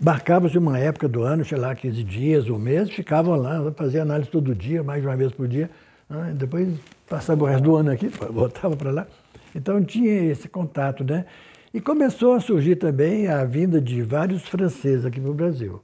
Marcava-se 0.00 0.58
uma 0.58 0.76
época 0.76 1.06
do 1.06 1.22
ano, 1.22 1.44
sei 1.44 1.56
lá, 1.56 1.72
15 1.76 2.02
dias 2.02 2.48
ou 2.50 2.56
um 2.56 2.58
mês, 2.58 2.90
ficavam 2.90 3.36
lá, 3.36 3.70
faziam 3.76 4.02
análise 4.02 4.28
todo 4.28 4.52
dia, 4.52 4.82
mais 4.82 5.00
de 5.00 5.06
uma 5.06 5.16
vez 5.16 5.30
por 5.30 5.46
dia. 5.46 5.70
Ah, 6.12 6.30
Depois 6.34 6.68
passava 7.08 7.42
o 7.44 7.46
resto 7.46 7.64
do 7.64 7.76
ano 7.76 7.90
aqui, 7.90 8.08
voltava 8.30 8.76
para 8.76 8.90
lá. 8.90 9.06
Então 9.54 9.82
tinha 9.82 10.30
esse 10.30 10.48
contato, 10.48 11.04
né? 11.04 11.24
E 11.72 11.80
começou 11.80 12.34
a 12.34 12.40
surgir 12.40 12.76
também 12.76 13.28
a 13.28 13.44
vinda 13.44 13.80
de 13.80 14.02
vários 14.02 14.42
franceses 14.42 15.06
aqui 15.06 15.20
para 15.20 15.30
o 15.30 15.34
Brasil. 15.34 15.82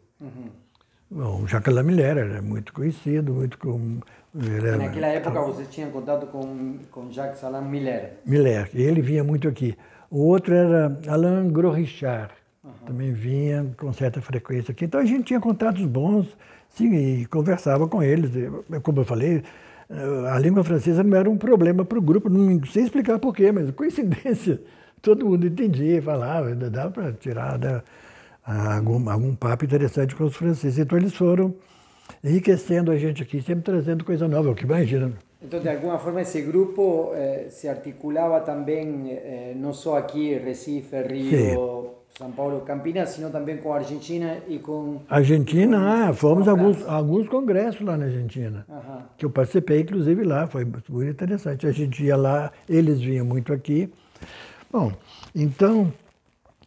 Bom, 1.11 1.43
o 1.43 1.49
Jacques 1.49 1.75
Lamillère 1.75 2.19
era 2.19 2.43
muito 2.43 2.73
conhecido, 2.73 3.33
muito 3.33 3.59
com... 3.59 3.99
Era, 4.39 4.77
Naquela 4.77 5.07
época 5.07 5.41
você 5.41 5.65
tinha 5.65 5.87
contato 5.89 6.27
com, 6.27 6.79
com 6.91 7.11
Jacques 7.11 7.43
Alain 7.43 7.67
Miller. 7.67 8.19
Miller, 8.27 8.69
ele 8.75 9.01
vinha 9.01 9.25
muito 9.25 9.49
aqui. 9.49 9.75
O 10.11 10.19
outro 10.27 10.55
era 10.55 10.99
Alain 11.09 11.49
Gros-Richard, 11.51 12.31
também 12.87 13.13
vinha 13.13 13.67
com 13.79 13.91
certa 13.93 14.21
frequência 14.21 14.73
aqui. 14.73 14.85
Então 14.85 15.01
a 15.01 15.05
gente 15.05 15.25
tinha 15.25 15.41
contatos 15.41 15.85
bons, 15.87 16.27
sim, 16.69 16.95
e 16.95 17.27
conversava 17.27 17.89
com 17.89 18.03
eles. 18.03 18.31
Como 18.83 19.01
eu 19.01 19.05
falei, 19.05 19.43
a 19.91 20.39
língua 20.39 20.63
francesa 20.63 21.03
não 21.03 21.17
era 21.17 21.31
um 21.31 21.37
problema 21.37 21.85
para 21.85 21.99
o 21.99 22.03
grupo, 22.03 22.29
não 22.29 22.65
sei 22.67 22.85
explicar 22.85 23.19
porquê, 23.19 23.51
mas 23.51 23.71
coincidência. 23.71 24.61
Todo 25.01 25.25
mundo 25.25 25.47
entendia, 25.47 26.03
falava, 26.03 26.55
dava 26.55 26.91
para 26.91 27.13
tirar 27.13 27.59
né, 27.59 27.83
algum, 28.45 29.09
algum 29.09 29.35
papo 29.35 29.65
interessante 29.65 30.15
com 30.15 30.25
os 30.25 30.37
franceses. 30.37 30.79
Então 30.79 30.99
eles 30.99 31.15
foram 31.15 31.55
enriquecendo 32.23 32.91
a 32.91 32.97
gente 32.97 33.23
aqui, 33.23 33.41
sempre 33.41 33.63
trazendo 33.63 34.05
coisa 34.05 34.27
nova, 34.27 34.51
o 34.51 34.55
que 34.55 34.65
imagina. 34.65 35.13
Então, 35.41 35.61
de 35.61 35.69
alguma 35.69 35.99
forma, 35.99 36.21
esse 36.21 36.41
grupo 36.41 37.13
eh, 37.15 37.47
se 37.49 37.69
articulava 37.69 38.41
também, 38.41 39.13
eh, 39.13 39.53
não 39.57 39.73
só 39.73 39.97
aqui, 39.97 40.35
Recife, 40.35 40.97
Rio, 41.03 41.91
São 42.19 42.33
Paulo, 42.33 42.63
Campinas, 42.63 43.11
sino 43.11 43.31
também 43.31 43.59
com 43.59 43.73
a 43.73 43.77
Argentina 43.77 44.39
e 44.49 44.59
com... 44.59 45.01
Argentina, 45.09 46.09
ah, 46.09 46.13
fomos 46.13 46.49
a 46.49 46.51
alguns, 46.51 46.85
alguns 46.89 47.29
congressos 47.29 47.81
lá 47.81 47.97
na 47.97 48.07
Argentina. 48.07 48.67
Aham. 48.69 49.05
que 49.17 49.25
eu 49.25 49.31
participei, 49.31 49.83
inclusive, 49.83 50.25
lá, 50.25 50.49
foi 50.49 50.65
muito 50.65 51.05
interessante. 51.05 51.65
A 51.65 51.71
gente 51.71 52.03
ia 52.03 52.17
lá, 52.17 52.51
eles 52.69 53.01
vinham 53.01 53.25
muito 53.25 53.53
aqui. 53.53 53.89
Bom, 54.69 54.93
então, 55.33 55.93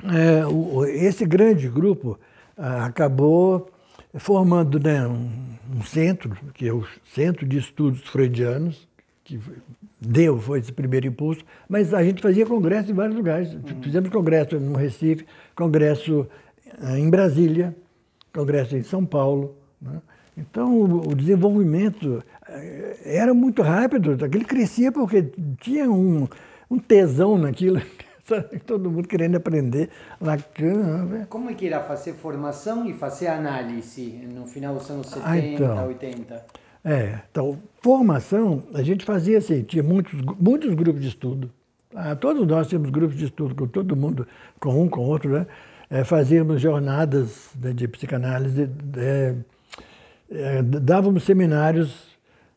é, 0.05 0.46
o- 0.48 0.86
esse 0.86 1.25
grande 1.25 1.67
grupo 1.67 2.17
ah, 2.58 2.86
acabou 2.86 3.70
formando 4.15 4.79
né, 4.79 5.05
um, 5.05 5.29
um 5.77 5.84
centro, 5.84 6.31
que 6.53 6.65
é 6.65 6.72
o 6.74 6.86
Centro 7.13 7.46
de 7.46 7.58
Estudos 7.58 8.01
Freudianos, 8.08 8.88
que 9.25 9.38
deu, 10.01 10.39
foi 10.39 10.60
esse 10.60 10.72
primeiro 10.72 11.05
impulso, 11.08 11.43
mas 11.70 11.93
a 11.93 12.03
gente 12.03 12.22
fazia 12.22 12.46
congresso 12.46 12.89
em 12.91 12.93
vários 12.96 13.15
lugares. 13.15 13.55
Fizemos 13.84 14.10
congresso 14.10 14.60
no 14.60 14.75
Recife, 14.75 15.25
congresso 15.55 16.27
ah, 16.81 16.98
em 16.98 17.10
Brasília, 17.10 17.75
congresso 18.34 18.75
em 18.75 18.81
São 18.81 19.05
Paulo. 19.05 19.55
né? 19.79 20.01
Então, 20.36 20.81
o 20.81 21.13
desenvolvimento 21.13 22.24
eh, 22.48 22.98
era 23.05 23.34
muito 23.34 23.62
rápido, 23.62 24.17
aquele 24.25 24.46
crescia 24.46 24.91
porque 24.91 25.29
tinha 25.60 25.91
um, 25.91 26.27
um 26.70 26.79
tesão 26.79 27.38
naquilo, 27.38 27.81
todo 28.65 28.89
mundo 28.89 29.08
querendo 29.08 29.36
aprender. 29.36 29.89
Lacan, 30.20 31.05
né? 31.05 31.27
Como 31.29 31.50
é 31.50 31.53
que 31.53 31.67
era 31.67 31.81
fazer 31.81 32.13
formação 32.13 32.88
e 32.89 32.93
fazer 32.93 33.27
análise 33.27 34.25
no 34.34 34.48
final 34.48 34.74
dos 34.74 34.89
anos 34.89 35.08
70, 35.08 35.27
Ah, 35.29 35.38
então. 35.38 35.88
80? 35.88 36.46
É, 36.84 37.20
então, 37.30 37.60
formação, 37.82 38.64
a 38.74 38.82
gente 38.82 39.06
fazia 39.06 39.38
assim, 39.38 39.62
tinha 39.64 39.84
muitos, 39.84 40.14
muitos 40.40 40.74
grupos 40.74 41.02
de 41.02 41.10
estudo. 41.10 41.52
Ah, 41.94 42.16
todos 42.16 42.48
nós 42.48 42.68
tínhamos 42.68 42.90
grupos 42.90 43.18
de 43.18 43.26
estudo 43.26 43.54
com 43.54 43.68
todo 43.68 43.96
mundo, 43.96 44.26
com 44.60 44.82
um, 44.82 44.88
com 44.90 45.02
outro, 45.02 45.30
né? 45.32 45.46
É, 45.90 46.04
fazíamos 46.06 46.62
jornadas 46.62 47.50
né, 47.62 47.74
de 47.74 47.86
psicanálise, 47.88 48.70
é, 48.98 49.36
é, 50.32 50.62
dávamos 50.64 51.24
seminários, 51.24 52.08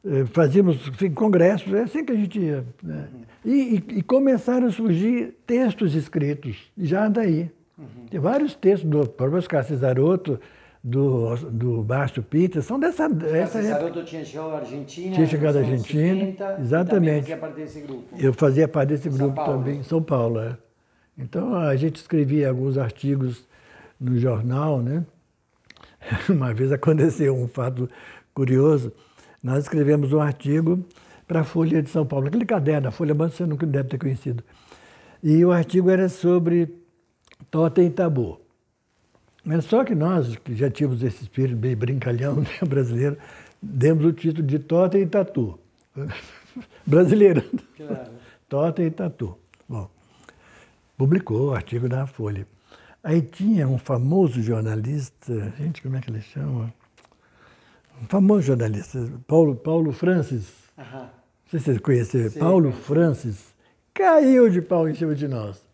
é, 0.07 0.25
fazíamos 0.26 0.87
enfim, 0.87 1.11
congressos, 1.11 1.73
é 1.75 1.83
assim 1.83 2.04
que 2.04 2.12
a 2.12 2.16
gente 2.16 2.38
ia. 2.38 2.64
né? 2.83 3.09
E, 3.45 3.50
e- 3.88 3.99
e 3.99 4.02
começaram 4.02 4.69
a 4.69 4.71
surgir 4.71 5.35
textos 5.47 5.95
escritos, 5.95 6.57
já 6.78 7.09
daí. 7.09 7.50
Tem 8.09 8.21
vários 8.21 8.54
textos 8.54 8.88
do 8.88 9.04
próprio 9.09 9.38
Oscar 9.38 9.64
Cesaroto, 9.64 10.38
do, 10.86 11.34
do 11.50 11.82
Márcio 11.82 12.22
Peter, 12.22 12.62
são 12.62 12.78
dessa, 12.78 13.04
essa 13.04 13.30
época. 13.30 13.62
Cesaroto 13.62 14.04
tinha 14.04 14.22
chegado 14.22 14.50
à 14.50 14.58
Argentina. 14.58 15.14
Tinha 15.14 15.26
chegado 15.26 15.56
à 15.56 15.60
Argentina, 15.60 16.14
70, 16.14 16.44
também 16.44 16.62
exatamente. 16.62 17.22
fazia 17.22 17.38
parte 17.38 17.54
desse 17.56 17.80
grupo. 17.80 18.16
Eu 18.18 18.32
fazia 18.34 18.68
parte 18.68 18.88
desse 18.90 19.10
São 19.10 19.18
grupo 19.18 19.34
Paulo. 19.34 19.58
também, 19.58 19.78
em 19.78 19.82
São 19.82 20.02
Paulo. 20.02 20.40
É. 20.40 20.58
Então 21.16 21.54
a 21.54 21.74
gente 21.74 21.96
escrevia 21.96 22.50
alguns 22.50 22.76
artigos 22.76 23.48
no 23.98 24.18
jornal, 24.18 24.82
né? 24.82 25.06
Uma 26.28 26.52
vez 26.52 26.70
aconteceu 26.70 27.34
um 27.34 27.48
fato 27.48 27.88
curioso. 28.34 28.92
Nós 29.42 29.64
escrevemos 29.64 30.12
um 30.12 30.20
artigo 30.20 30.84
para 31.26 31.40
a 31.40 31.44
Folha 31.44 31.82
de 31.82 31.88
São 31.88 32.04
Paulo, 32.04 32.26
aquele 32.26 32.44
caderno, 32.44 32.88
a 32.88 32.90
Folha 32.90 33.14
Mansa 33.14 33.36
você 33.36 33.46
nunca 33.46 33.66
deve 33.66 33.88
ter 33.88 33.96
conhecido. 33.96 34.44
E 35.22 35.42
o 35.42 35.50
artigo 35.50 35.88
era 35.88 36.10
sobre 36.10 36.68
totem 37.50 37.86
e 37.86 37.90
tabu. 37.90 38.43
Mas 39.44 39.66
só 39.66 39.84
que 39.84 39.94
nós, 39.94 40.36
que 40.36 40.54
já 40.54 40.70
tínhamos 40.70 41.02
esse 41.02 41.24
espírito 41.24 41.56
bem 41.56 41.76
brincalhão 41.76 42.36
né, 42.40 42.48
brasileiro, 42.66 43.18
demos 43.60 44.04
o 44.04 44.12
título 44.12 44.46
de 44.46 44.58
totem 44.58 45.02
e 45.02 45.06
tatu. 45.06 45.58
Brasileiro. 46.86 47.42
Claro. 47.76 48.12
Totem 48.48 48.86
e 48.86 48.90
tatu. 48.90 49.36
Bom, 49.68 49.90
publicou 50.96 51.48
o 51.50 51.54
artigo 51.54 51.88
da 51.88 52.06
Folha. 52.06 52.46
Aí 53.02 53.20
tinha 53.20 53.68
um 53.68 53.76
famoso 53.76 54.40
jornalista, 54.40 55.52
gente, 55.58 55.82
como 55.82 55.96
é 55.96 56.00
que 56.00 56.10
ele 56.10 56.20
chama? 56.20 56.72
Um 58.00 58.06
famoso 58.06 58.42
jornalista, 58.42 59.06
Paulo, 59.26 59.54
Paulo 59.54 59.92
Francis. 59.92 60.46
Aham. 60.78 61.00
Não 61.00 61.10
sei 61.50 61.58
se 61.60 61.64
vocês 61.66 61.78
conhecem, 61.78 62.28
Sim, 62.30 62.38
Paulo. 62.38 62.72
Francis. 62.72 63.54
Caiu 63.92 64.48
de 64.48 64.62
pau 64.62 64.88
em 64.88 64.94
cima 64.94 65.14
de 65.14 65.28
nós. 65.28 65.64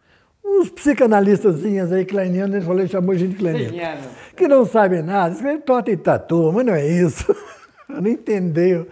Uns 0.44 0.70
psicanalistazinhas 0.70 1.92
aí, 1.92 2.04
kleinianos, 2.04 2.56
ele 2.56 2.64
falou, 2.64 2.80
ele 2.80 2.88
chamou 2.88 3.12
a 3.12 3.16
gente 3.16 3.30
de 3.30 3.36
kleiniano 3.36 4.02
que 4.40 4.48
não 4.48 4.64
sabem 4.64 5.02
nada, 5.02 5.34
escreve 5.34 5.60
tota 5.60 5.90
e 5.90 5.96
tatu, 5.98 6.50
mas 6.50 6.64
não 6.64 6.74
é 6.74 6.86
isso. 6.86 7.34
não 7.86 8.06
entendeu. 8.10 8.88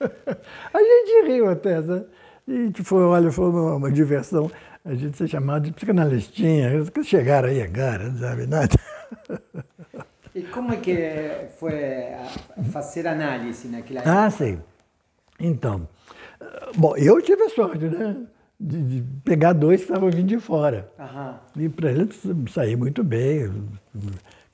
A 0.00 0.78
gente 0.78 1.26
riu 1.26 1.50
até, 1.50 1.82
sabe? 1.82 2.06
E 2.46 2.52
a 2.52 2.64
gente 2.66 2.84
foi, 2.84 3.02
olha, 3.02 3.32
foi 3.32 3.50
uma, 3.50 3.74
uma 3.74 3.90
diversão 3.90 4.48
a 4.84 4.94
gente 4.94 5.18
ser 5.18 5.26
chamado 5.26 5.64
de 5.64 5.72
psicanalistinha. 5.72 6.70
Eles 6.70 6.90
chegaram 7.06 7.48
aí 7.48 7.60
agora, 7.60 8.08
não 8.08 8.18
sabe 8.18 8.46
nada. 8.46 8.74
E 10.34 10.42
como 10.42 10.72
é 10.72 10.76
que 10.76 11.48
foi 11.58 11.72
fazer 12.70 13.08
análise 13.08 13.66
naquela 13.66 14.00
época? 14.00 14.24
Ah, 14.24 14.30
sim. 14.30 14.60
Então, 15.40 15.88
bom, 16.76 16.96
eu 16.96 17.20
tive 17.20 17.42
a 17.42 17.48
sorte, 17.48 17.84
né? 17.84 18.16
De, 18.60 18.82
de 18.82 19.04
pegar 19.24 19.52
dois 19.52 19.80
que 19.82 19.86
estavam 19.88 20.10
vindo 20.10 20.26
de 20.26 20.40
fora. 20.40 20.90
Aham. 20.98 21.38
E 21.56 21.68
para 21.68 21.92
eles 21.92 22.20
sair 22.50 22.76
muito 22.76 23.04
bem. 23.04 23.50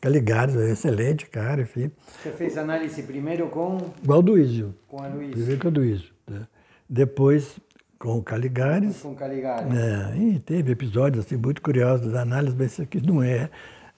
Caligares, 0.00 0.54
excelente 0.56 1.25
cara, 1.26 1.62
enfim. 1.62 1.90
Você 2.23 2.30
fez 2.32 2.58
análise 2.58 3.02
primeiro 3.02 3.49
com, 3.49 3.78
Igual 4.02 4.20
do 4.20 4.38
Ísio. 4.38 4.75
com 4.87 5.02
a 5.02 5.08
Luiz, 5.08 5.30
Primeiro 5.30 5.58
com 5.62 5.68
o 5.68 5.70
Luísio. 5.70 6.12
Né? 6.28 6.46
Depois 6.87 7.58
com 7.99 8.18
o 8.18 8.23
Caligares. 8.23 9.00
com 9.00 9.14
Caligari. 9.14 9.70
É, 9.75 10.16
e 10.18 10.38
teve 10.38 10.73
episódios 10.73 11.25
assim, 11.25 11.37
muito 11.38 11.62
curiosos 11.62 12.12
da 12.12 12.20
análise, 12.20 12.54
mas 12.58 12.73
isso 12.73 12.82
aqui 12.82 13.00
não 13.00 13.23
é, 13.23 13.49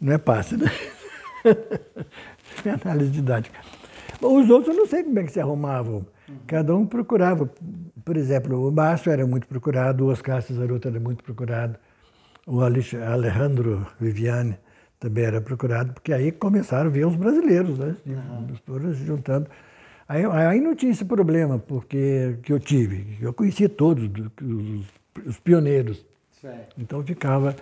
não 0.01 0.13
é 0.13 0.19
fácil, 0.19 0.59
né? 0.59 0.71
é 2.65 2.71
análise 2.71 3.11
didática. 3.11 3.59
Os 4.23 4.49
outros 4.49 4.75
eu 4.77 4.81
não 4.83 4.87
sei 4.87 5.03
como 5.03 5.19
é 5.19 5.25
que 5.25 5.33
se 5.33 5.41
arrumavam. 5.41 6.07
Cada 6.47 6.75
um 6.77 6.87
procurava. 6.87 7.51
Por 8.07 8.17
exemplo, 8.17 8.69
o 8.69 8.71
Márcio 8.71 9.11
era 9.11 9.27
muito 9.27 9.49
procurado, 9.49 10.05
o 10.05 10.11
Oscar 10.11 10.41
Cesaroto 10.41 10.87
era 10.87 11.01
muito 11.01 11.25
procurado, 11.25 11.77
o 12.47 12.61
Alejandro 12.61 13.85
Viviane 13.99 14.57
também 15.01 15.25
era 15.25 15.41
procurado, 15.41 15.93
porque 15.93 16.13
aí 16.13 16.31
começaram 16.31 16.87
a 16.89 16.93
vir 16.93 17.05
os 17.05 17.17
brasileiros, 17.17 17.77
né? 17.81 17.97
Foram 18.65 18.95
se 18.95 19.05
juntando. 19.05 19.49
Aí, 20.09 20.25
aí 20.25 20.61
não 20.61 20.77
tinha 20.77 20.93
esse 20.93 21.05
problema, 21.05 21.59
porque 21.59 22.39
que 22.45 22.53
eu 22.53 22.61
tive. 22.61 23.19
Eu 23.21 23.33
conhecia 23.33 23.69
todos 23.69 24.07
do- 24.07 24.31
os, 24.41 24.87
os 25.27 25.41
pioneiros. 25.41 26.07
Certo. 26.31 26.77
Então 26.81 27.03
ficava 27.03 27.57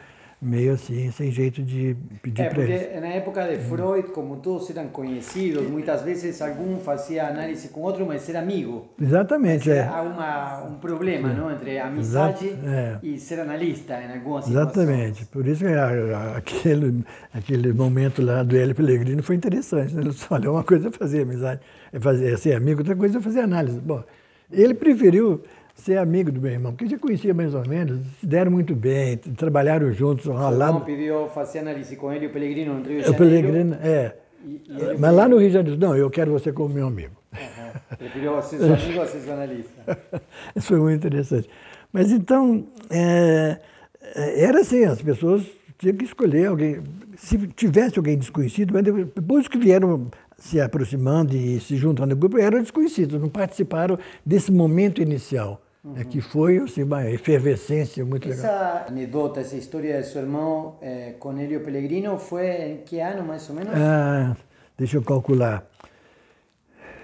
meio 0.45 0.75
assim, 0.75 1.11
sem 1.11 1.31
jeito 1.31 1.63
de 1.63 1.97
pedir 2.23 2.43
é, 2.43 2.49
para 2.49 2.63
eles. 2.63 3.01
na 3.01 3.09
época 3.09 3.43
de 3.49 3.57
Freud, 3.65 4.09
como 4.11 4.37
todos 4.37 4.69
eram 4.71 4.89
conhecidos, 4.89 5.69
muitas 5.69 6.03
vezes 6.03 6.41
algum 6.43 6.79
fazia 6.79 7.27
análise 7.27 7.69
com 7.69 7.81
outro, 7.81 8.05
mas 8.07 8.29
era 8.29 8.41
amigo. 8.41 8.89
Exatamente, 9.01 9.71
é. 9.71 9.83
Há 9.87 10.03
uma, 10.03 10.65
um 10.65 10.75
problema 10.75 11.33
não, 11.33 11.51
entre 11.51 11.79
amizade 11.79 12.49
Exato, 12.49 12.67
é. 12.67 12.99
e 13.03 13.19
ser 13.19 13.41
analista 13.41 13.95
em 13.95 14.13
algumas 14.13 14.45
situações. 14.45 14.77
Exatamente. 14.77 15.27
Por 15.27 15.47
isso 15.47 15.65
que 15.65 15.73
aquele, 16.37 17.05
aquele 17.33 17.73
momento 17.73 18.23
lá 18.23 18.43
do 18.43 18.57
Hélio 18.57 18.75
Pellegrino 18.75 19.23
foi 19.23 19.37
interessante. 19.37 19.95
Né? 19.95 20.03
Ele 20.03 20.11
disse, 20.11 20.27
olha, 20.31 20.51
uma 20.51 20.63
coisa 20.63 20.89
é 20.89 20.91
fazer 20.91 21.23
amizade, 21.23 21.61
é, 21.93 21.99
fazer, 21.99 22.33
é 22.33 22.37
ser 22.37 22.55
amigo, 22.55 22.81
outra 22.81 22.95
coisa 22.95 23.19
é 23.19 23.21
fazer 23.21 23.41
análise. 23.41 23.81
Bom, 23.81 24.03
ele 24.53 24.75
preferiu 24.75 25.43
ser 25.75 25.99
amigo 25.99 26.31
do 26.31 26.41
meu 26.41 26.53
irmão, 26.53 26.73
porque 26.73 26.89
já 26.89 26.99
conhecia 26.99 27.35
mais 27.35 27.55
ou 27.55 27.67
menos, 27.67 28.01
se 28.21 28.27
deram 28.27 28.51
muito 28.51 28.75
bem, 28.75 29.17
trabalharam 29.17 29.93
juntos, 29.93 30.29
ao 30.29 30.39
Seu 30.39 30.51
irmão 30.53 30.81
pediu 30.81 31.29
fazer 31.29 31.59
análise 31.59 31.97
com 31.97 32.13
ele, 32.13 32.27
o 32.27 32.31
Pellegrino, 32.31 32.75
no 32.75 32.85
Rio 32.85 33.03
de 33.03 33.11
O 33.11 33.13
Janeiro. 33.13 33.17
Pellegrino, 33.17 33.75
é. 33.83 34.17
E, 34.45 34.63
e 34.69 34.81
ele 34.81 34.99
Mas 34.99 35.15
lá 35.15 35.29
no 35.29 35.39
Rio 35.39 35.49
de 35.49 35.55
Janeiro, 35.55 35.79
não, 35.79 35.97
eu 35.97 36.09
quero 36.11 36.33
você 36.33 36.53
como 36.53 36.73
meu 36.73 36.87
amigo. 36.87 37.15
Aham. 37.33 37.97
preferiu 37.99 38.41
ser 38.43 38.59
seu 38.59 38.75
amigo 38.75 39.01
a 39.01 39.07
ser 39.07 39.31
analista. 39.31 39.99
Isso 40.55 40.69
foi 40.69 40.79
muito 40.79 40.97
interessante. 40.97 41.49
Mas 41.93 42.13
então, 42.13 42.67
é, 42.91 43.59
é, 44.15 44.45
era 44.45 44.61
assim, 44.61 44.85
as 44.85 45.03
pessoas 45.03 45.45
tinham 45.79 45.97
que 45.97 46.05
escolher 46.05 46.47
alguém. 46.47 46.83
Se 47.17 47.39
tivesse 47.49 47.99
alguém 47.99 48.19
desconhecido, 48.19 48.73
mas 48.75 48.83
depois 48.83 49.49
que 49.49 49.59
vieram 49.59 50.11
se 50.37 50.61
aproximando 50.61 51.35
e 51.37 51.61
se 51.61 51.77
juntando 51.77 52.13
ao 52.13 52.19
grupo, 52.19 52.39
eram 52.39 52.61
desconhecidos, 52.61 53.21
não 53.21 53.29
participaram 53.29 53.99
desse 54.27 54.51
momento 54.51 55.01
inicial, 55.01 55.64
é, 55.97 56.05
que 56.05 56.21
foi 56.21 56.59
assim, 56.59 56.83
uma 56.83 57.09
efervescência 57.11 58.05
muito 58.05 58.27
legal. 58.27 58.45
Essa 58.45 58.87
anedota, 58.89 59.41
essa 59.41 59.55
história 59.57 60.01
de 60.01 60.09
seu 60.09 60.23
irmão 60.23 60.77
eh, 60.81 61.15
com 61.19 61.39
Hélio 61.39 61.61
Pellegrino 61.61 62.19
foi 62.19 62.47
em 62.47 62.77
que 62.79 63.01
ano, 63.01 63.23
mais 63.23 63.49
ou 63.51 63.57
menos? 63.57 63.75
Ah, 63.75 64.35
deixa 64.79 64.97
eu 64.97 65.03
calcular. 65.03 65.67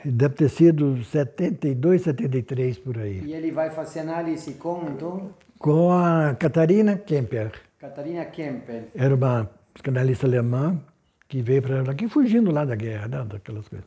Deve 0.03 0.35
ter 0.35 0.49
sido 0.49 1.05
72, 1.05 2.03
73 2.03 2.79
por 2.79 2.97
aí. 2.97 3.21
E 3.23 3.35
ele 3.35 3.51
vai 3.53 3.69
fazer 3.69 4.01
análise 4.01 4.55
com, 4.55 4.89
então, 4.89 5.31
Com 5.59 5.93
a 5.93 6.35
Catarina 6.39 6.97
Kemper. 6.97 7.53
Catarina 7.79 8.25
Kemper. 8.25 8.85
Era 8.95 9.15
uma 9.15 9.51
psicanalista 9.75 10.27
alemã 10.27 10.81
que 11.29 11.43
veio 11.43 11.61
para 11.61 11.93
aqui 11.93 12.09
fugindo 12.09 12.51
lá 12.51 12.65
da 12.65 12.75
guerra, 12.75 13.09
né, 13.09 13.27
daquelas 13.29 13.69
coisas. 13.69 13.87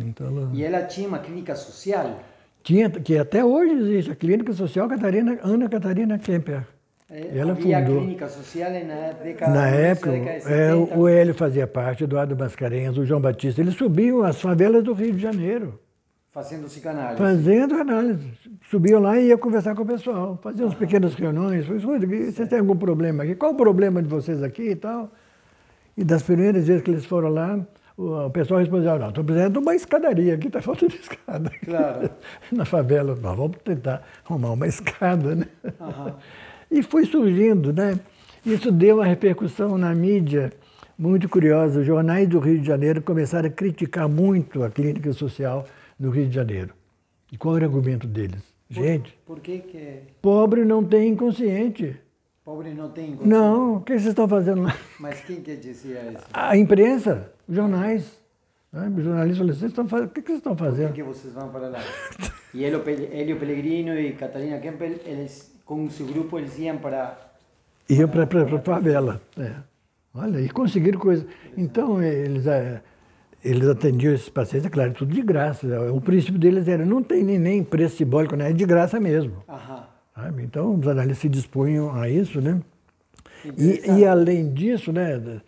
Então, 0.00 0.26
ela 0.26 0.50
E 0.52 0.62
ela 0.62 0.82
tinha 0.82 1.08
uma 1.08 1.18
clínica 1.18 1.54
social. 1.54 2.20
Tinha, 2.62 2.88
que 2.90 3.18
até 3.18 3.44
hoje 3.44 3.72
existe, 3.74 4.10
a 4.12 4.14
Clínica 4.14 4.52
Social 4.52 4.88
Catarina, 4.88 5.38
Ana 5.42 5.68
Catarina 5.68 6.18
Kemper. 6.18 6.62
Eh, 7.10 7.30
Ela 7.36 7.54
fundou. 7.54 7.98
clínica 8.00 8.26
social 8.28 8.70
na 8.70 9.12
década, 9.22 9.52
Na 9.52 9.66
época, 9.68 10.10
da 10.12 10.16
década 10.18 10.50
é, 10.50 10.70
70. 10.72 10.98
o 10.98 11.08
Hélio 11.08 11.34
fazia 11.34 11.66
parte, 11.66 12.04
Eduardo 12.04 12.34
Mascarenhas, 12.36 12.96
o 12.96 13.04
João 13.04 13.20
Batista, 13.20 13.60
eles 13.60 13.74
subiam 13.74 14.22
as 14.22 14.40
favelas 14.40 14.82
do 14.82 14.94
Rio 14.94 15.12
de 15.12 15.20
Janeiro, 15.20 15.78
fazendo 16.30 16.64
psicanálise. 16.64 17.18
fazendo 17.18 17.74
análise. 17.74 18.26
Subiam 18.70 18.98
lá 19.00 19.18
e 19.18 19.26
ia 19.28 19.36
conversar 19.36 19.74
com 19.74 19.82
o 19.82 19.86
pessoal, 19.86 20.38
faziam 20.42 20.66
umas 20.68 20.78
pequenas 20.78 21.14
reuniões, 21.14 21.66
falei, 21.66 21.80
"Escuta, 21.80 22.06
vocês 22.06 22.48
têm 22.48 22.58
algum 22.60 22.76
problema 22.76 23.24
aqui? 23.24 23.34
Qual 23.34 23.52
o 23.52 23.56
problema 23.56 24.00
de 24.02 24.08
vocês 24.08 24.42
aqui 24.42 24.70
e 24.70 24.76
tal? 24.76 25.12
E 25.94 26.02
das 26.02 26.22
primeiras 26.22 26.66
vezes 26.66 26.82
que 26.82 26.90
eles 26.90 27.04
foram 27.04 27.28
lá, 27.28 27.60
o, 27.96 28.30
pessoal 28.30 28.60
respondeu, 28.60 28.98
não, 28.98 29.08
estou 29.08 29.24
precisando 29.24 29.52
de 29.52 29.58
uma 29.58 29.74
escadaria 29.74 30.34
aqui, 30.34 30.46
está 30.46 30.60
faltando 30.62 30.94
escada. 31.00 31.50
Claro. 31.64 32.10
Na 32.50 32.64
favela, 32.64 33.16
nós 33.20 33.36
vamos 33.36 33.56
tentar 33.64 34.02
arrumar 34.24 34.52
uma 34.52 34.66
escada, 34.66 35.34
né? 35.34 35.46
Aham. 35.80 36.16
E 36.74 36.82
foi 36.82 37.04
surgindo, 37.04 37.70
né? 37.70 38.00
Isso 38.46 38.72
deu 38.72 38.96
uma 38.96 39.04
repercussão 39.04 39.76
na 39.76 39.94
mídia 39.94 40.50
muito 40.98 41.28
curiosa. 41.28 41.80
Os 41.80 41.86
jornais 41.86 42.26
do 42.26 42.38
Rio 42.38 42.58
de 42.58 42.66
Janeiro 42.66 43.02
começaram 43.02 43.46
a 43.46 43.52
criticar 43.52 44.08
muito 44.08 44.62
a 44.62 44.70
clínica 44.70 45.12
social 45.12 45.66
do 46.00 46.08
Rio 46.08 46.26
de 46.26 46.34
Janeiro. 46.34 46.72
E 47.30 47.36
qual 47.36 47.56
era 47.56 47.66
o 47.66 47.68
argumento 47.68 48.06
deles? 48.06 48.42
Gente, 48.70 49.14
Por 49.26 49.40
que 49.40 49.58
que 49.58 49.98
pobre 50.22 50.64
não 50.64 50.82
tem 50.82 51.10
inconsciente. 51.10 51.94
Pobre 52.44 52.72
não 52.74 52.90
tem 52.90 53.10
inconsciente? 53.10 53.28
Não, 53.28 53.76
o 53.76 53.80
que 53.80 53.92
vocês 53.92 54.06
estão 54.06 54.28
fazendo 54.28 54.62
lá? 54.62 54.76
Mas 54.98 55.20
quem 55.20 55.40
que 55.40 55.56
dizia 55.56 56.00
isso? 56.12 56.24
A 56.32 56.56
imprensa, 56.56 57.32
os 57.48 57.54
jornais. 57.54 58.20
Né? 58.72 58.92
Os 58.96 59.04
jornalistas 59.04 59.38
falaram, 59.38 59.54
vocês 59.58 59.70
estão 59.70 59.88
fazendo, 59.88 60.06
o 60.08 60.10
que 60.10 60.22
que 60.22 60.28
vocês 60.28 60.38
estão 60.38 60.56
Por 60.56 60.64
que, 60.64 60.70
fazendo? 60.70 60.92
que 60.92 61.02
vocês 61.02 61.34
vão 61.34 61.48
para 61.50 61.68
lá? 61.68 61.80
E 62.54 62.64
Hélio, 62.64 62.82
Hélio 62.86 63.38
Pellegrino 63.38 63.98
e 63.98 64.12
Catarina 64.12 64.58
Kempel, 64.58 64.96
eles, 65.04 65.54
com 65.64 65.88
seu 65.90 66.06
grupo, 66.06 66.38
eles 66.38 66.58
iam 66.58 66.78
para... 66.78 67.18
Iam 67.88 68.08
para 68.08 68.24
a 68.24 68.60
favela. 68.60 69.20
é. 69.38 69.52
Olha, 70.14 70.40
e 70.40 70.48
conseguiram 70.50 71.00
coisa. 71.00 71.26
Então, 71.56 72.02
eles, 72.02 72.46
eh, 72.46 72.82
eles 73.42 73.66
atendiam 73.66 74.12
esses 74.12 74.28
pacientes, 74.28 74.66
é 74.66 74.70
claro, 74.70 74.92
tudo 74.92 75.14
de 75.14 75.22
graça. 75.22 75.66
O 75.90 76.02
princípio 76.02 76.38
deles 76.38 76.68
era, 76.68 76.84
não 76.84 77.02
tem 77.02 77.24
nem, 77.24 77.38
nem 77.38 77.64
preço 77.64 77.96
simbólico, 77.96 78.36
né? 78.36 78.50
é 78.50 78.52
de 78.52 78.66
graça 78.66 79.00
mesmo. 79.00 79.42
Aham. 79.48 79.86
Sabe? 80.22 80.42
Então, 80.42 80.74
os 80.78 80.86
analistas 80.86 81.18
se 81.18 81.28
dispunham 81.28 81.94
a 81.94 82.08
isso, 82.08 82.40
né? 82.40 82.60
E, 83.58 83.98
e 83.98 84.06
além 84.06 84.52
disso, 84.52 84.92
né, 84.92 85.40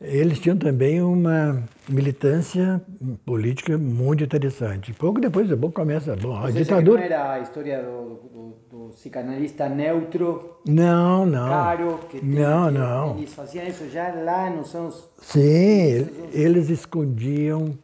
eles 0.00 0.38
tinham 0.38 0.56
também 0.56 1.02
uma 1.02 1.62
militância 1.88 2.80
política 3.26 3.76
muito 3.76 4.22
interessante. 4.22 4.92
Pouco 4.92 5.20
depois, 5.20 5.50
bom, 5.52 5.70
começa 5.70 6.14
bom, 6.14 6.36
a 6.36 6.46
que 6.46 6.52
ditadura. 6.58 6.98
não 7.00 7.04
era 7.04 7.32
a 7.32 7.40
história 7.40 7.82
do, 7.82 8.20
do, 8.32 8.56
do 8.70 8.88
psicanalista 8.94 9.68
neutro, 9.68 10.58
Não, 10.64 11.26
não. 11.26 11.48
caro, 11.48 11.98
que, 12.08 12.24
Não, 12.24 12.70
não. 12.70 13.18
eles 13.18 13.34
faziam 13.34 13.66
isso 13.66 13.88
já 13.90 14.14
lá 14.14 14.48
nos 14.48 14.72
anos... 14.74 15.08
Sim, 15.20 16.06
eles 16.32 16.70
escondiam 16.70 17.76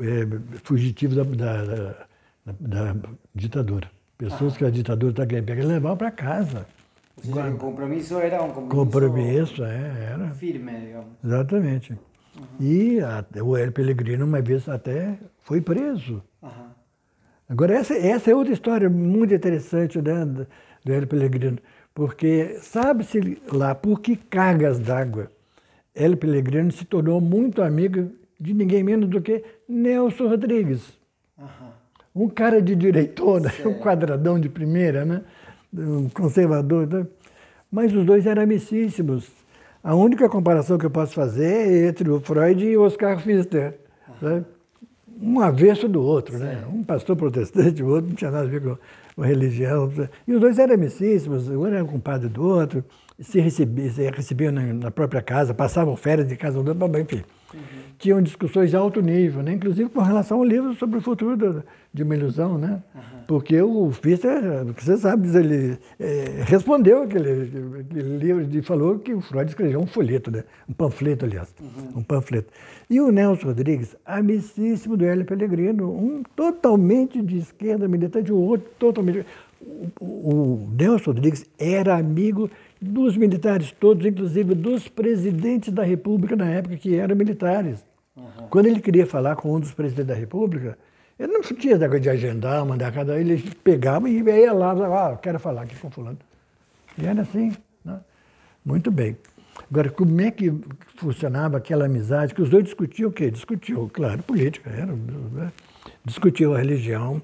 é, 0.00 0.26
fugitivos 0.62 1.16
da, 1.16 1.24
da, 1.24 1.64
da- 2.46 2.92
da 2.92 3.08
ditadura. 3.34 3.90
Pessoas 4.18 4.56
que 4.56 4.64
a 4.64 4.70
ditadura 4.70 5.10
está 5.10 5.26
querendo 5.26 5.46
pegar, 5.46 5.64
levavam 5.64 5.96
para 5.96 6.10
casa. 6.10 6.66
Ou 7.16 7.24
seja, 7.24 7.50
o 7.50 7.56
compromisso 7.58 8.18
era 8.18 8.42
um 8.42 8.48
compromisso, 8.50 8.68
Compromisso, 8.74 9.64
é, 9.64 10.08
era. 10.12 10.28
firme, 10.30 10.72
digamos. 10.80 11.08
Exatamente. 11.24 11.98
E 12.60 13.00
a- 13.00 13.24
o 13.42 13.56
Hélio 13.56 13.72
Pellegrino, 13.72 14.24
uma 14.24 14.40
vez 14.40 14.68
até, 14.68 15.18
foi 15.42 15.60
preso. 15.60 16.22
Aham. 16.42 16.70
Agora, 17.48 17.74
essa, 17.74 17.94
essa 17.94 18.30
é 18.30 18.34
outra 18.34 18.52
história 18.52 18.88
muito 18.88 19.34
interessante 19.34 20.00
né, 20.00 20.24
do 20.24 20.92
Hélio 20.92 21.06
Pellegrino, 21.06 21.58
porque 21.94 22.56
sabe-se 22.60 23.40
lá 23.52 23.74
por 23.74 24.00
que 24.00 24.16
cargas 24.16 24.78
d'água 24.78 25.30
Hélio 25.94 26.16
Pellegrino 26.16 26.72
se 26.72 26.84
tornou 26.84 27.20
muito 27.20 27.62
amigo 27.62 28.10
de 28.40 28.52
ninguém 28.52 28.82
menos 28.82 29.08
do 29.08 29.20
que 29.22 29.44
Nelson 29.68 30.26
Rodrigues. 30.28 30.98
Aham. 31.38 31.72
Um 32.14 32.28
cara 32.28 32.62
de 32.62 32.76
direitona, 32.76 33.48
um 33.60 33.62
Certo. 33.62 33.80
quadradão 33.80 34.38
de 34.38 34.48
primeira, 34.48 35.04
né? 35.04 35.22
um 35.76 36.08
conservador. 36.08 36.86
né? 36.86 37.06
Mas 37.70 37.92
os 37.94 38.04
dois 38.06 38.24
eram 38.26 38.42
amicíssimos. 38.42 39.28
A 39.82 39.94
única 39.94 40.28
comparação 40.28 40.78
que 40.78 40.86
eu 40.86 40.90
posso 40.90 41.12
fazer 41.14 41.44
é 41.44 41.88
entre 41.88 42.08
o 42.10 42.20
Freud 42.20 42.64
e 42.64 42.76
o 42.76 42.82
Oscar 42.82 43.16
Pfister. 43.22 43.74
né? 44.22 44.44
Um 45.20 45.40
avesso 45.40 45.88
do 45.88 46.00
outro. 46.02 46.38
Né? 46.38 46.64
Um 46.72 46.82
pastor 46.82 47.16
protestante, 47.16 47.82
o 47.82 47.88
outro 47.88 48.08
não 48.10 48.16
tinha 48.16 48.30
nada 48.30 48.44
a 48.44 48.48
ver 48.50 48.62
com, 48.62 48.76
com 49.16 49.22
religião. 49.22 49.92
E 50.26 50.32
os 50.32 50.40
dois 50.40 50.58
eram 50.58 50.74
amicíssimos, 50.74 51.48
um 51.48 51.66
era 51.66 51.84
compadre 51.84 52.28
do 52.28 52.42
outro, 52.44 52.84
se 53.20 53.40
recebiam, 53.40 53.90
se 53.92 54.10
recebiam 54.10 54.52
na, 54.52 54.62
na 54.72 54.90
própria 54.90 55.20
casa, 55.22 55.52
passavam 55.52 55.96
férias 55.96 56.26
de 56.28 56.36
casa 56.36 56.58
um 56.58 56.64
enfim. 57.54 57.84
Tinham 57.98 58.20
discussões 58.20 58.70
de 58.70 58.76
alto 58.76 59.00
nível, 59.00 59.42
né? 59.42 59.52
inclusive 59.52 59.88
com 59.88 60.00
relação 60.00 60.38
ao 60.38 60.44
livro 60.44 60.74
sobre 60.74 60.98
o 60.98 61.00
futuro 61.00 61.36
do- 61.36 61.62
de 61.92 62.02
uma 62.02 62.14
ilusão, 62.16 62.58
né? 62.58 62.82
Porque 63.26 63.58
o 63.62 63.88
Pfister, 63.88 64.42
você 64.76 64.96
sabe, 64.98 65.28
ele 65.34 65.78
eh, 65.98 66.42
respondeu 66.44 67.04
aquele, 67.04 67.50
aquele 67.80 68.18
livro 68.18 68.46
e 68.52 68.60
falou 68.62 68.98
que 68.98 69.14
o 69.14 69.20
Freud 69.22 69.48
escreveu 69.48 69.80
um 69.80 69.86
folheto, 69.86 70.30
né? 70.30 70.44
um 70.68 70.72
panfleto, 70.74 71.24
aliás, 71.24 71.54
um 71.96 72.02
panfleto. 72.02 72.52
E 72.90 73.00
o 73.00 73.10
Nelson 73.10 73.46
Rodrigues, 73.46 73.96
amicíssimo 74.04 74.96
do 74.96 75.06
Hélio 75.06 75.24
Pellegrino, 75.24 75.90
um 75.90 76.22
totalmente 76.36 77.22
de 77.22 77.38
esquerda 77.38 77.88
militante, 77.88 78.30
o 78.32 78.36
outro 78.36 78.68
totalmente... 78.78 79.24
O, 79.98 80.04
o 80.04 80.70
Nelson 80.78 81.12
Rodrigues 81.12 81.46
era 81.58 81.96
amigo 81.96 82.50
dos 82.84 83.16
militares 83.16 83.72
todos, 83.72 84.06
inclusive 84.06 84.54
dos 84.54 84.88
presidentes 84.88 85.72
da 85.72 85.82
República 85.82 86.36
na 86.36 86.48
época, 86.48 86.76
que 86.76 86.96
eram 86.96 87.16
militares. 87.16 87.84
Quando 88.50 88.66
ele 88.66 88.80
queria 88.80 89.06
falar 89.06 89.36
com 89.36 89.54
um 89.54 89.60
dos 89.60 89.72
presidentes 89.72 90.08
da 90.08 90.14
República, 90.14 90.78
ele 91.18 91.32
não 91.32 91.40
tinha 91.42 91.76
negócio 91.76 92.00
de 92.00 92.10
agendar, 92.10 92.64
mandar 92.64 92.92
cada. 92.92 93.18
Ele 93.18 93.42
pegava 93.62 94.08
e 94.08 94.20
ia 94.20 94.52
lá, 94.52 94.72
ah, 94.72 95.16
quero 95.16 95.38
falar 95.38 95.62
aqui 95.62 95.76
com 95.76 95.90
fulano. 95.90 96.18
E 96.98 97.06
era 97.06 97.22
assim. 97.22 97.52
Né? 97.84 97.98
Muito 98.64 98.90
bem. 98.90 99.16
Agora, 99.70 99.90
como 99.90 100.20
é 100.20 100.30
que 100.30 100.52
funcionava 100.96 101.56
aquela 101.56 101.86
amizade? 101.86 102.34
Que 102.34 102.42
os 102.42 102.50
dois 102.50 102.64
discutiam 102.64 103.08
o 103.08 103.12
quê? 103.12 103.30
Discutiam, 103.30 103.88
claro, 103.88 104.22
política, 104.22 104.70
era, 104.70 104.92
né? 104.92 105.52
discutiam 106.04 106.54
a 106.54 106.58
religião, 106.58 107.22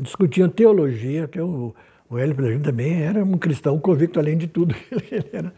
discutiam 0.00 0.48
teologia, 0.48 1.26
que 1.26 1.40
o, 1.40 1.74
o 2.14 2.18
Hélio 2.18 2.34
Pellegrino 2.34 2.62
também 2.62 3.02
era 3.02 3.24
um 3.24 3.36
cristão 3.36 3.76
convicto, 3.78 4.20
além 4.20 4.38
de 4.38 4.46
tudo. 4.46 4.72
Ele 5.10 5.28
era. 5.32 5.52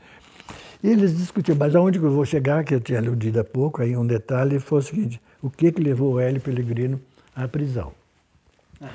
E 0.82 0.88
eles 0.88 1.16
discutiam, 1.16 1.56
mas 1.56 1.74
aonde 1.74 1.98
que 1.98 2.04
eu 2.04 2.10
vou 2.10 2.24
chegar, 2.24 2.62
que 2.64 2.74
eu 2.74 2.80
tinha 2.80 2.98
aludido 2.98 3.40
há 3.40 3.44
pouco, 3.44 3.82
aí 3.82 3.96
um 3.96 4.06
detalhe 4.06 4.58
foi 4.58 4.78
o 4.78 4.82
seguinte, 4.82 5.20
o 5.42 5.50
que 5.50 5.72
que 5.72 5.82
levou 5.82 6.14
o 6.14 6.20
Hélio 6.20 6.40
Pellegrino 6.40 7.00
à 7.34 7.48
prisão? 7.48 7.92
Uhum. 8.80 8.88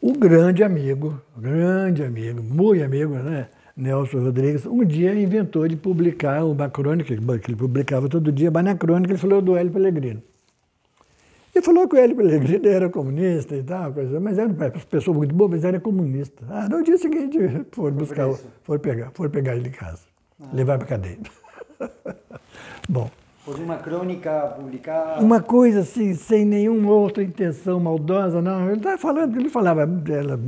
O 0.00 0.12
grande 0.18 0.62
amigo, 0.62 1.20
grande 1.36 2.04
amigo, 2.04 2.42
muito 2.42 2.82
amigo, 2.82 3.14
né? 3.16 3.48
Nelson 3.76 4.20
Rodrigues, 4.20 4.66
um 4.66 4.84
dia 4.84 5.14
inventou 5.14 5.66
de 5.68 5.76
publicar 5.76 6.44
uma 6.44 6.68
crônica, 6.68 7.14
que 7.14 7.50
ele 7.50 7.56
publicava 7.56 8.08
todo 8.08 8.32
dia, 8.32 8.50
mas 8.50 8.64
na 8.64 8.74
crônica 8.74 9.12
ele 9.12 9.18
falou 9.18 9.42
do 9.42 9.56
Hélio 9.56 9.72
Pellegrino. 9.72 10.22
Ele 11.58 11.64
falou 11.64 11.88
o 11.92 11.96
Hélio 11.96 12.14
Pellegrino 12.14 12.68
era 12.68 12.88
comunista 12.88 13.56
e 13.56 13.64
tal, 13.64 13.92
coisa, 13.92 14.20
mas 14.20 14.38
era 14.38 14.48
uma 14.48 14.70
pessoa 14.70 15.16
muito 15.16 15.34
boa, 15.34 15.50
mas 15.50 15.64
era 15.64 15.80
comunista. 15.80 16.44
Ah, 16.48 16.68
no 16.68 16.84
dia 16.84 16.96
seguinte 16.96 17.36
foram 17.72 17.96
buscar, 17.96 18.32
foram 18.62 18.80
pegar, 18.80 19.10
foram 19.12 19.28
pegar 19.28 19.56
ele 19.56 19.68
em 19.68 19.72
casa, 19.72 20.02
ah. 20.40 20.46
levar 20.52 20.78
para 20.78 20.86
a 20.86 20.88
cadeia. 20.88 21.18
Bom. 22.88 23.10
Por 23.44 23.58
uma 23.58 23.76
crônica 23.76 24.54
publicada. 24.56 25.20
Uma 25.20 25.42
coisa 25.42 25.80
assim, 25.80 26.14
sem 26.14 26.44
nenhuma 26.44 26.92
outra 26.92 27.24
intenção 27.24 27.80
maldosa, 27.80 28.40
não. 28.40 28.68
Ele 28.68 28.76
estava 28.76 28.96
falando, 28.96 29.36
ele 29.36 29.48
falava 29.48 29.80
ela, 29.80 30.38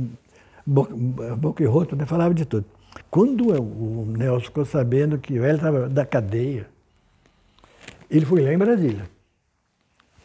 boca, 0.65 0.95
boca 1.35 1.61
e 1.61 1.65
rosto, 1.65 1.93
né? 1.93 2.05
falava 2.05 2.33
de 2.33 2.45
tudo. 2.45 2.63
Quando 3.09 3.51
o 3.51 4.05
Nelson 4.05 4.45
ficou 4.45 4.63
sabendo 4.63 5.17
que 5.17 5.37
o 5.37 5.43
Hélio 5.43 5.57
estava 5.57 5.89
da 5.89 6.05
cadeia, 6.05 6.67
ele 8.09 8.25
foi 8.25 8.41
lá 8.41 8.53
em 8.53 8.57
Brasília. 8.57 9.09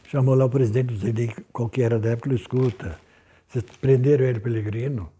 Chamou 0.08 0.34
lá 0.34 0.44
o 0.44 0.50
presidente, 0.50 0.92
não 0.92 1.00
sei 1.00 1.30
qual 1.52 1.68
que 1.68 1.82
era 1.82 1.98
da 1.98 2.10
época, 2.10 2.28
ele 2.28 2.36
escuta. 2.36 2.98
Vocês 3.48 3.64
prenderam 3.80 4.24
ele 4.24 4.38
Pelegrino? 4.38 5.10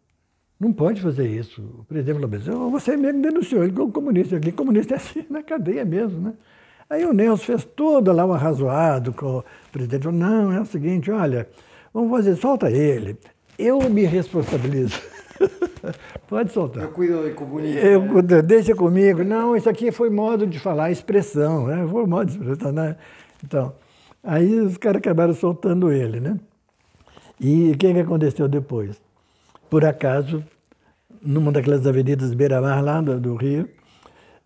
Não 0.59 0.72
pode 0.72 1.03
fazer 1.03 1.27
isso. 1.29 1.61
O 1.81 1.85
presidente 1.85 2.20
falou 2.20 2.37
assim, 2.37 2.70
você 2.70 2.96
mesmo 2.96 3.20
denunciou 3.20 3.64
ele 3.64 3.72
como 3.72 3.92
comunista. 3.92 4.37
Aqui 4.37 4.53
comunista 4.53 4.94
é 4.94 4.96
assim, 4.96 5.25
na 5.31 5.42
cadeia 5.42 5.85
mesmo, 5.85 6.20
né? 6.20 6.35
Aí 6.88 7.05
o 7.05 7.12
Nelson 7.12 7.44
fez 7.44 7.64
todo 7.64 8.12
lá 8.12 8.25
um 8.25 8.33
arrazoado 8.33 9.12
com 9.12 9.38
o 9.38 9.44
presidente. 9.72 10.05
Falou, 10.05 10.18
não, 10.18 10.53
é 10.53 10.61
o 10.61 10.66
seguinte, 10.66 11.11
olha, 11.11 11.49
vamos 11.92 12.11
fazer, 12.11 12.37
solta 12.37 12.70
ele. 12.70 13.18
Eu 13.59 13.81
me 13.90 14.05
responsabilizo. 14.05 15.01
Pode 16.29 16.53
soltar. 16.53 16.85
Eu 16.85 16.90
cuido 16.90 17.25
de 17.25 17.35
comunismo. 17.35 17.81
Eu, 17.81 18.22
né? 18.22 18.40
Deixa 18.40 18.75
comigo. 18.75 19.25
Não, 19.25 19.57
isso 19.57 19.68
aqui 19.68 19.90
foi 19.90 20.11
modo 20.11 20.46
de 20.46 20.61
falar, 20.61 20.92
expressão. 20.92 21.66
Né? 21.66 21.87
Foi 21.90 22.07
modo 22.07 22.27
de 22.27 22.38
expressão. 22.38 22.72
Né? 22.72 22.96
Então, 23.44 23.75
Aí 24.27 24.59
os 24.59 24.77
caras 24.77 24.99
acabaram 24.99 25.33
soltando 25.33 25.93
ele, 25.93 26.19
né? 26.19 26.37
E 27.39 27.71
o 27.71 27.79
que, 27.79 27.93
que 27.93 28.01
aconteceu 28.01 28.49
depois? 28.49 29.01
Por 29.71 29.85
acaso, 29.85 30.45
numa 31.23 31.53
daquelas 31.53 31.87
avenidas 31.87 32.35
beira-mar 32.35 32.83
lá 32.83 33.01
do, 33.01 33.21
do, 33.21 33.37
Rio, 33.37 33.69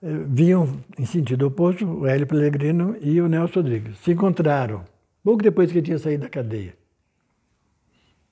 eh, 0.03 0.09
vinham 0.27 0.69
em 0.99 1.07
sentido 1.07 1.47
oposto 1.47 1.87
o 1.87 2.07
Hélio 2.07 2.27
Pellegrino 2.27 2.95
e 3.01 3.23
o 3.23 3.29
Nelson 3.29 3.61
Rodrigues. 3.61 3.97
Se 4.01 4.13
encontraram, 4.13 4.85
pouco 5.25 5.43
depois 5.43 5.73
que 5.73 5.81
tinha 5.81 5.99
saído 5.99 6.25
da 6.25 6.29
cadeia. 6.29 6.75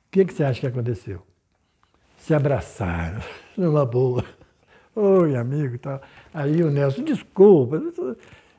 O 0.07 0.11
que, 0.11 0.27
que 0.27 0.35
você 0.35 0.45
acha 0.45 0.61
que 0.61 0.67
aconteceu? 0.67 1.23
Se 2.19 2.35
abraçaram, 2.35 3.23
numa 3.57 3.87
boa. 3.87 4.23
Oi, 4.95 5.35
amigo 5.35 5.77
e 5.77 5.79
tal. 5.79 6.03
Aí 6.35 6.63
o 6.63 6.71
Nelson, 6.71 7.05
desculpa, 7.05 7.81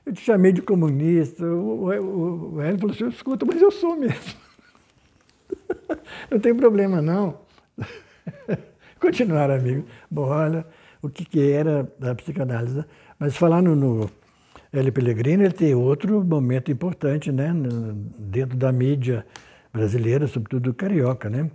eu 0.05 0.13
te 0.13 0.21
chamei 0.21 0.51
de 0.51 0.61
comunista. 0.61 1.45
O, 1.45 1.85
o, 1.85 2.61
Hélio 2.61 2.79
falou 2.79 2.95
assim, 2.95 3.07
escuta, 3.07 3.45
mas 3.45 3.61
eu 3.61 3.71
sou 3.71 3.95
mesmo. 3.95 4.39
não 6.29 6.39
tem 6.39 6.55
problema, 6.55 7.01
não. 7.01 7.41
Continuaram 8.99 9.55
amigos. 9.55 9.85
Bom, 10.09 10.27
olha, 10.27 10.65
o 11.01 11.09
que, 11.09 11.25
que 11.25 11.51
era 11.51 11.91
a 12.01 12.15
psicanálise. 12.15 12.83
Mas 13.17 13.35
falando 13.37 13.75
no 13.75 14.09
Hélio 14.71 14.93
Pellegrini, 14.93 15.43
ele 15.43 15.53
tem 15.53 15.73
outro 15.73 16.23
momento 16.23 16.71
importante, 16.71 17.31
né, 17.31 17.51
dentro 18.17 18.57
da 18.57 18.71
mídia 18.71 19.25
brasileira, 19.73 20.27
sobretudo 20.27 20.73
carioca, 20.73 21.29
né, 21.29 21.49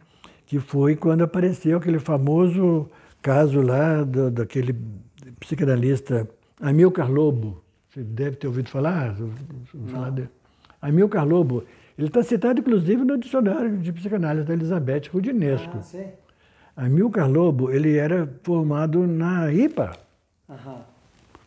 que 0.46 0.59
foi 0.59 0.96
quando 0.96 1.22
apareceu 1.22 1.78
aquele 1.78 1.98
famoso 1.98 2.88
caso 3.22 3.61
lá 3.62 4.02
do, 4.02 4.30
daquele 4.30 4.76
psicanalista 5.40 6.28
Amilcar 6.61 7.11
Lobo, 7.11 7.63
você 7.94 8.02
deve 8.02 8.37
ter 8.37 8.48
ouvido 8.48 8.68
falar, 8.68 9.14
falar 9.87 10.11
dele. 10.11 10.28
Amilcar 10.83 11.24
Lobo, 11.24 11.64
ele 11.96 12.09
está 12.09 12.24
citado 12.24 12.59
inclusive 12.59 13.04
no 13.04 13.16
dicionário 13.16 13.78
de 13.78 13.92
psicanálise 13.92 14.44
da 14.44 14.52
Elizabeth 14.52 15.02
Rudinesco. 15.12 15.78
Ah, 15.78 15.83
sim. 15.83 16.07
Amilcar 16.76 17.30
Lobo, 17.30 17.70
ele 17.70 17.96
era 17.96 18.28
formado 18.42 19.07
na 19.07 19.52
IPA. 19.52 19.96
Aham. 20.50 20.80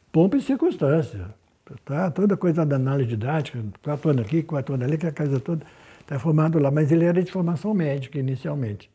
Pompa 0.09 0.37
e 0.37 0.41
circunstância. 0.41 1.35
Tá? 1.83 2.09
Toda 2.09 2.37
coisa 2.37 2.65
da 2.65 2.77
análise 2.77 3.09
didática, 3.09 3.61
quatro 3.83 4.09
anos 4.09 4.25
aqui, 4.25 4.41
quatro 4.41 4.73
anos 4.73 4.87
ali, 4.87 4.97
que 4.97 5.05
a 5.05 5.11
casa 5.11 5.37
toda 5.41 5.65
está 5.99 6.17
formado 6.17 6.57
lá. 6.59 6.71
Mas 6.71 6.93
ele 6.93 7.03
era 7.03 7.21
de 7.21 7.29
formação 7.29 7.73
médica 7.73 8.17
inicialmente. 8.17 8.89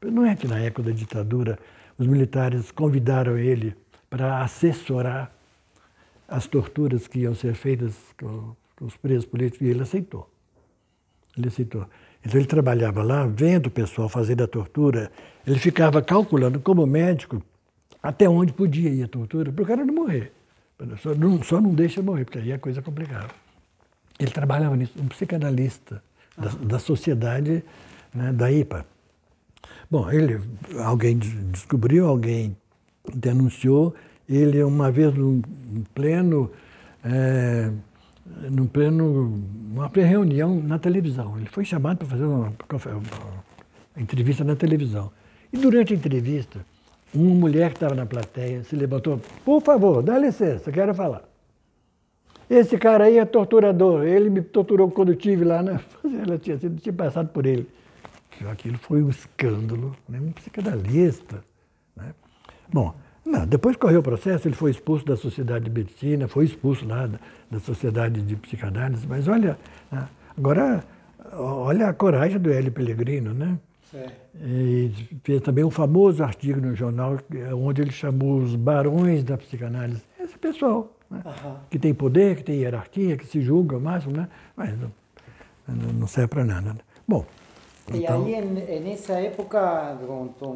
Não 0.00 0.24
é 0.24 0.36
que 0.36 0.46
na 0.46 0.60
época 0.60 0.84
da 0.84 0.92
ditadura 0.92 1.58
os 1.98 2.06
militares 2.06 2.70
convidaram 2.70 3.36
ele 3.36 3.74
para 4.08 4.42
assessorar 4.42 5.36
as 6.28 6.46
torturas 6.46 7.08
que 7.08 7.20
iam 7.20 7.34
ser 7.34 7.54
feitas 7.54 7.94
com, 8.20 8.54
com 8.76 8.84
os 8.84 8.96
presos 8.96 9.24
políticos 9.24 9.66
e 9.66 9.70
ele 9.70 9.82
aceitou. 9.82 10.30
Ele 11.36 11.48
aceitou. 11.48 11.86
Então 12.24 12.38
ele 12.38 12.46
trabalhava 12.46 13.02
lá, 13.02 13.26
vendo 13.26 13.68
o 13.68 13.70
pessoal 13.70 14.08
fazer 14.08 14.40
a 14.42 14.46
tortura, 14.46 15.10
ele 15.46 15.58
ficava 15.58 16.02
calculando 16.02 16.60
como 16.60 16.86
médico 16.86 17.42
até 18.02 18.28
onde 18.28 18.52
podia 18.52 18.90
ir 18.90 19.02
a 19.02 19.08
tortura 19.08 19.50
para 19.50 19.62
o 19.62 19.66
cara 19.66 19.84
não 19.84 19.94
morrer. 19.94 20.32
Só 21.02 21.14
não, 21.14 21.42
só 21.42 21.60
não 21.60 21.74
deixa 21.74 22.02
morrer, 22.02 22.24
porque 22.24 22.38
aí 22.38 22.52
é 22.52 22.58
coisa 22.58 22.82
complicada. 22.82 23.28
Ele 24.18 24.30
trabalhava 24.30 24.76
nisso, 24.76 24.92
um 24.98 25.08
psicanalista 25.08 26.02
da, 26.36 26.50
da 26.50 26.78
sociedade 26.78 27.64
né, 28.14 28.32
da 28.32 28.50
IPA. 28.50 28.86
Bom, 29.90 30.10
ele, 30.10 30.40
alguém 30.84 31.18
descobriu, 31.18 32.06
alguém 32.06 32.56
denunciou, 33.12 33.94
ele 34.28 34.62
uma 34.62 34.90
vez 34.90 35.14
num 35.14 35.40
pleno, 35.94 36.50
é, 37.04 37.70
num 38.50 38.66
pleno, 38.66 39.40
uma 39.70 39.88
reunião 39.88 40.60
na 40.60 40.78
televisão. 40.78 41.36
Ele 41.38 41.48
foi 41.48 41.64
chamado 41.64 41.98
para 41.98 42.08
fazer 42.08 42.24
uma, 42.24 42.48
uma, 42.48 43.44
entrevista 43.96 44.44
na 44.44 44.54
televisão. 44.54 45.10
E 45.52 45.56
durante 45.56 45.94
a 45.94 45.96
entrevista, 45.96 46.60
uma 47.14 47.34
mulher 47.34 47.70
que 47.70 47.76
estava 47.76 47.94
na 47.94 48.04
plateia 48.04 48.62
se 48.62 48.76
levantou, 48.76 49.20
por 49.44 49.62
favor, 49.62 50.02
dá 50.02 50.18
licença, 50.18 50.70
quero 50.70 50.94
falar. 50.94 51.22
Esse 52.50 52.78
cara 52.78 53.04
aí 53.04 53.18
é 53.18 53.24
torturador, 53.24 54.04
ele 54.04 54.30
me 54.30 54.40
torturou 54.42 54.90
quando 54.90 55.12
estive 55.12 55.44
lá, 55.44 55.62
né? 55.62 55.80
Ela 56.04 56.38
tinha, 56.38 56.58
sido, 56.58 56.80
tinha 56.80 56.92
passado 56.92 57.28
por 57.28 57.44
ele. 57.44 57.68
Aquilo 58.50 58.78
foi 58.78 59.02
um 59.02 59.10
escândalo, 59.10 59.96
né? 60.08 60.20
um 60.20 60.30
psicanalista. 60.32 61.42
Né? 61.96 62.14
Bom, 62.72 62.94
não, 63.28 63.46
depois 63.46 63.76
correu 63.76 64.00
o 64.00 64.02
processo, 64.02 64.48
ele 64.48 64.54
foi 64.54 64.70
expulso 64.70 65.04
da 65.04 65.16
Sociedade 65.16 65.66
de 65.66 65.70
Medicina, 65.70 66.26
foi 66.26 66.46
expulso 66.46 66.86
lá 66.86 67.06
da, 67.06 67.18
da 67.50 67.60
Sociedade 67.60 68.22
de 68.22 68.36
Psicanálise, 68.36 69.06
mas 69.06 69.28
olha, 69.28 69.58
né, 69.92 70.08
agora, 70.36 70.82
olha 71.32 71.88
a 71.88 71.92
coragem 71.92 72.38
do 72.38 72.50
Hélio 72.50 72.72
Pellegrino, 72.72 73.34
né? 73.34 73.58
E 74.40 74.92
fez 75.24 75.40
também 75.40 75.64
um 75.64 75.70
famoso 75.70 76.22
artigo 76.22 76.60
no 76.60 76.74
jornal 76.74 77.18
onde 77.54 77.80
ele 77.80 77.90
chamou 77.90 78.38
os 78.38 78.54
barões 78.54 79.24
da 79.24 79.36
psicanálise. 79.38 80.02
Esse 80.20 80.38
pessoal, 80.38 80.94
né? 81.10 81.22
uhum. 81.24 81.56
que 81.70 81.78
tem 81.78 81.94
poder, 81.94 82.36
que 82.36 82.44
tem 82.44 82.60
hierarquia, 82.60 83.16
que 83.16 83.26
se 83.26 83.40
julga 83.40 83.76
ao 83.76 83.80
máximo, 83.80 84.14
né? 84.14 84.28
mas 84.54 84.78
não, 84.78 84.92
não 85.94 86.06
serve 86.06 86.28
para 86.28 86.44
nada. 86.44 86.76
Bom, 87.06 87.24
y 87.92 88.06
ahí 88.06 88.34
en, 88.34 88.58
en, 88.58 88.86
esa 88.86 89.20
época, 89.20 89.98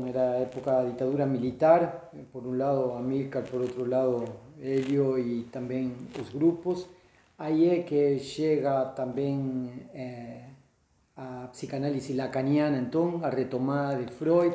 era 0.07 0.41
época 0.41 0.81
de 0.81 0.89
dictadura 0.89 1.27
militar, 1.27 2.11
por 2.33 2.47
un 2.47 2.59
lado 2.59 2.97
Amílcar, 2.97 3.45
por 3.45 3.63
otro 3.63 3.87
lado 3.87 4.25
Helio 4.61 5.19
y 5.19 5.43
también 5.51 5.95
los 6.17 6.33
grupos, 6.33 6.89
ahí 7.39 7.69
es 7.69 7.87
que 7.87 8.19
llega 8.19 8.95
también 8.95 9.89
eh, 9.95 10.47
a 11.17 11.49
psicanálisis 11.53 12.15
lacaniana, 12.15 12.79
entonces, 12.79 13.23
a 13.23 13.31
retomada 13.31 13.97
de 13.97 14.09
Freud, 14.09 14.53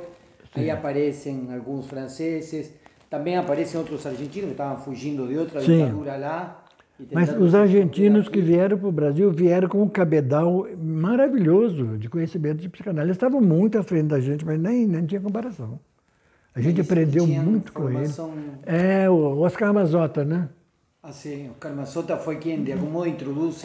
ahí 0.54 0.70
aparecen 0.70 1.50
algunos 1.52 1.88
franceses, 1.88 2.74
también 3.10 3.40
aparecen 3.40 3.82
otros 3.82 4.06
argentinos 4.06 4.46
que 4.46 4.52
estaban 4.52 4.80
fugiendo 4.80 5.26
de 5.26 5.40
otra 5.40 5.62
dictadura 5.62 6.18
lá. 6.18 6.64
Mas 7.12 7.30
os 7.40 7.54
argentinos 7.54 8.28
que 8.28 8.42
vieram 8.42 8.78
para 8.78 8.88
o 8.88 8.92
Brasil 8.92 9.32
vieram 9.32 9.70
com 9.70 9.84
um 9.84 9.90
cabedal 9.90 10.68
maravilhoso 10.78 11.98
de 11.98 12.10
conhecimento 12.10 12.60
de 12.60 12.70
psicanálise. 12.70 13.10
Eles 13.10 13.18
estavam 13.18 13.40
muito 13.40 13.78
à 13.78 13.84
frente 13.84 14.08
da 14.08 14.20
gente, 14.20 14.44
mas 14.44 14.60
nem, 14.60 14.88
nem 14.88 15.06
tinha 15.06 15.22
comparação. 15.22 15.80
A 16.56 16.60
gente 16.60 16.80
Eles 16.80 16.92
aprendeu 16.92 17.28
muito 17.28 17.72
com 17.72 17.88
ele. 17.90 18.10
É, 18.66 19.08
o 19.08 19.42
Oscar 19.42 19.72
Mazota, 19.72 20.26
né? 20.26 20.50
Ah, 21.04 21.12
sim. 21.12 21.52
Oscar 21.52 21.76
Mazota 21.76 22.18
foi 22.18 22.38
quem, 22.38 22.64
de 22.64 22.72
algum 22.72 22.90
modo, 22.90 23.08
introduz 23.08 23.64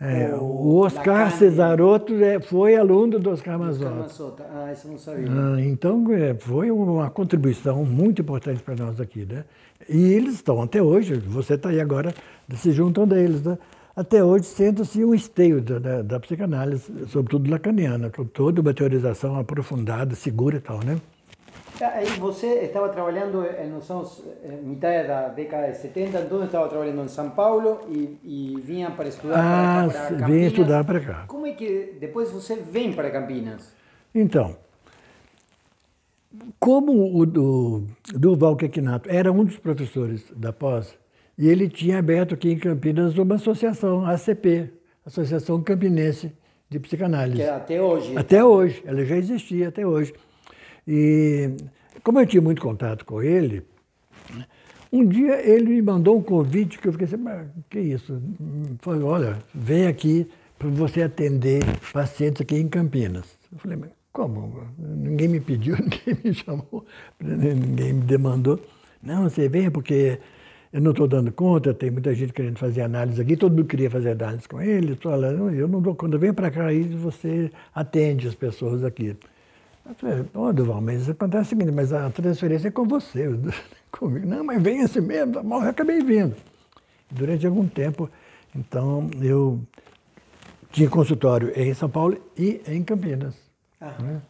É, 0.00 0.34
o 0.34 0.78
Oscar 0.78 1.30
Cesarotto 1.30 2.12
é, 2.16 2.40
foi 2.40 2.76
aluno 2.76 3.20
do 3.20 3.30
Oscar 3.30 3.56
Mazota. 3.56 4.44
Ah, 4.52 4.72
isso 4.72 4.88
eu 4.88 4.90
não 4.90 4.98
sabia. 4.98 5.28
Ah, 5.30 5.60
então, 5.60 6.12
é, 6.12 6.34
foi 6.34 6.72
uma 6.72 7.08
contribuição 7.08 7.84
muito 7.84 8.20
importante 8.20 8.60
para 8.64 8.74
nós 8.74 9.00
aqui. 9.00 9.24
Né? 9.24 9.44
E 9.88 10.12
eles 10.12 10.34
estão 10.34 10.60
até 10.60 10.82
hoje, 10.82 11.14
você 11.14 11.54
está 11.54 11.68
aí 11.68 11.80
agora 11.80 12.12
se 12.56 12.72
juntando 12.72 13.14
a 13.14 13.18
eles, 13.18 13.42
né? 13.42 13.58
até 13.96 14.24
hoje 14.24 14.44
sendo-se 14.44 15.04
um 15.04 15.14
esteio 15.14 15.60
da, 15.60 15.78
da, 15.78 16.02
da, 16.02 16.20
psicanálise, 16.20 17.06
sobretudo 17.08 17.50
lacaniana, 17.50 18.10
com 18.10 18.24
toda 18.24 18.60
uma 18.60 18.74
teorização 18.74 19.38
aprofundada, 19.38 20.14
segura 20.14 20.56
e 20.56 20.60
tal. 20.60 20.80
Né? 20.84 21.00
Aí 21.80 22.06
você 22.18 22.46
estava 22.64 22.88
trabalhando 22.88 23.44
nos 23.68 23.90
anos, 23.90 24.22
metade 24.62 25.08
da 25.08 25.28
década 25.28 25.72
de 25.72 25.78
70, 25.78 26.20
então 26.20 26.44
estava 26.44 26.68
trabalhando 26.68 27.04
em 27.04 27.08
São 27.08 27.30
Paulo 27.30 27.80
e, 27.88 28.18
e 28.22 28.60
vinha 28.60 28.90
para 28.90 29.08
estudar 29.08 29.38
ah, 29.38 29.88
para, 29.88 30.06
para 30.06 30.16
Campinas. 30.16 30.46
Estudar 30.46 30.84
para 30.84 31.00
cá. 31.00 31.24
Como 31.26 31.46
é 31.46 31.52
que 31.52 31.96
depois 32.00 32.30
você 32.30 32.56
vem 32.56 32.92
para 32.92 33.10
Campinas? 33.10 33.72
Então, 34.14 34.56
como 36.60 36.92
o, 36.92 37.22
o 37.22 37.86
Duval 38.12 38.56
Quequinato 38.56 39.08
era 39.10 39.30
um 39.32 39.44
dos 39.44 39.58
professores 39.58 40.24
da 40.34 40.52
pós, 40.52 40.96
e 41.36 41.48
ele 41.48 41.68
tinha 41.68 41.98
aberto 41.98 42.34
aqui 42.34 42.50
em 42.50 42.58
Campinas 42.58 43.16
uma 43.18 43.34
associação, 43.34 44.04
a 44.04 44.12
ACP, 44.12 44.70
Associação 45.04 45.62
Campinense 45.62 46.32
de 46.70 46.78
Psicanálise. 46.78 47.36
Que 47.36 47.42
é 47.42 47.50
até 47.50 47.82
hoje. 47.82 48.16
Até 48.16 48.44
hoje, 48.44 48.82
ela 48.86 49.04
já 49.04 49.16
existia 49.16 49.68
até 49.68 49.86
hoje. 49.86 50.14
E 50.86 51.50
como 52.02 52.20
eu 52.20 52.26
tinha 52.26 52.42
muito 52.42 52.62
contato 52.62 53.04
com 53.04 53.22
ele, 53.22 53.62
um 54.92 55.04
dia 55.06 55.40
ele 55.44 55.66
me 55.66 55.82
mandou 55.82 56.16
um 56.16 56.22
convite 56.22 56.78
que 56.78 56.86
eu 56.86 56.92
fiquei 56.92 57.06
assim, 57.06 57.16
mas 57.16 57.48
que 57.68 57.80
isso? 57.80 58.22
Falei, 58.80 59.02
olha, 59.02 59.38
vem 59.52 59.86
aqui 59.86 60.28
para 60.58 60.68
você 60.68 61.02
atender 61.02 61.62
pacientes 61.92 62.42
aqui 62.42 62.56
em 62.56 62.68
Campinas. 62.68 63.26
Eu 63.52 63.58
falei, 63.58 63.76
mas 63.76 63.90
como? 64.12 64.62
Ninguém 64.78 65.28
me 65.28 65.40
pediu, 65.40 65.76
ninguém 65.82 66.16
me 66.22 66.32
chamou, 66.32 66.86
ninguém 67.20 67.94
me 67.94 68.02
demandou. 68.04 68.60
Não, 69.02 69.24
você 69.24 69.48
vem 69.48 69.70
porque 69.70 70.20
eu 70.74 70.80
não 70.80 70.90
estou 70.90 71.06
dando 71.06 71.30
conta, 71.30 71.72
tem 71.72 71.88
muita 71.88 72.12
gente 72.12 72.32
querendo 72.32 72.58
fazer 72.58 72.82
análise 72.82 73.22
aqui, 73.22 73.36
todo 73.36 73.52
mundo 73.52 73.64
queria 73.64 73.88
fazer 73.88 74.10
análise 74.10 74.48
com 74.48 74.60
ele, 74.60 74.96
falando, 74.96 75.48
eu 75.54 75.68
não 75.68 75.80
dou 75.80 75.94
conta, 75.94 76.18
vem 76.18 76.34
para 76.34 76.50
cá 76.50 76.72
e 76.72 76.82
você 76.82 77.48
atende 77.72 78.26
as 78.26 78.34
pessoas 78.34 78.82
aqui. 78.82 79.16
Eu 79.86 79.94
falei, 79.94 80.24
ô 80.34 80.52
Duval, 80.52 80.80
mas 80.80 81.08
acontece 81.08 81.44
o 81.44 81.48
seguinte, 81.50 81.70
mas 81.70 81.92
a 81.92 82.10
transferência 82.10 82.66
é 82.66 82.70
com 82.72 82.88
você, 82.88 83.28
comigo. 83.92 84.26
Não, 84.26 84.42
mas 84.42 84.60
vem 84.60 84.82
assim 84.82 85.00
mesmo, 85.00 85.36
eu 85.36 85.60
acabei 85.60 86.02
vindo. 86.02 86.34
Durante 87.08 87.46
algum 87.46 87.68
tempo, 87.68 88.10
então, 88.52 89.08
eu 89.22 89.60
tinha 90.72 90.90
consultório 90.90 91.52
em 91.54 91.72
São 91.72 91.88
Paulo 91.88 92.20
e 92.36 92.60
em 92.66 92.82
Campinas. 92.82 93.36
Ah. 93.80 93.94
Né? 94.02 94.20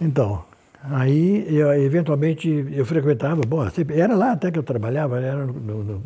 Então, 0.00 0.44
aí, 0.82 1.46
eu, 1.48 1.72
eventualmente, 1.74 2.48
eu 2.72 2.84
frequentava, 2.86 3.42
bom, 3.46 3.66
era 3.90 4.14
lá 4.14 4.32
até 4.32 4.50
que 4.50 4.58
eu 4.58 4.62
trabalhava, 4.62 5.20
era 5.20 5.44
no, 5.46 5.84
no, 5.84 6.02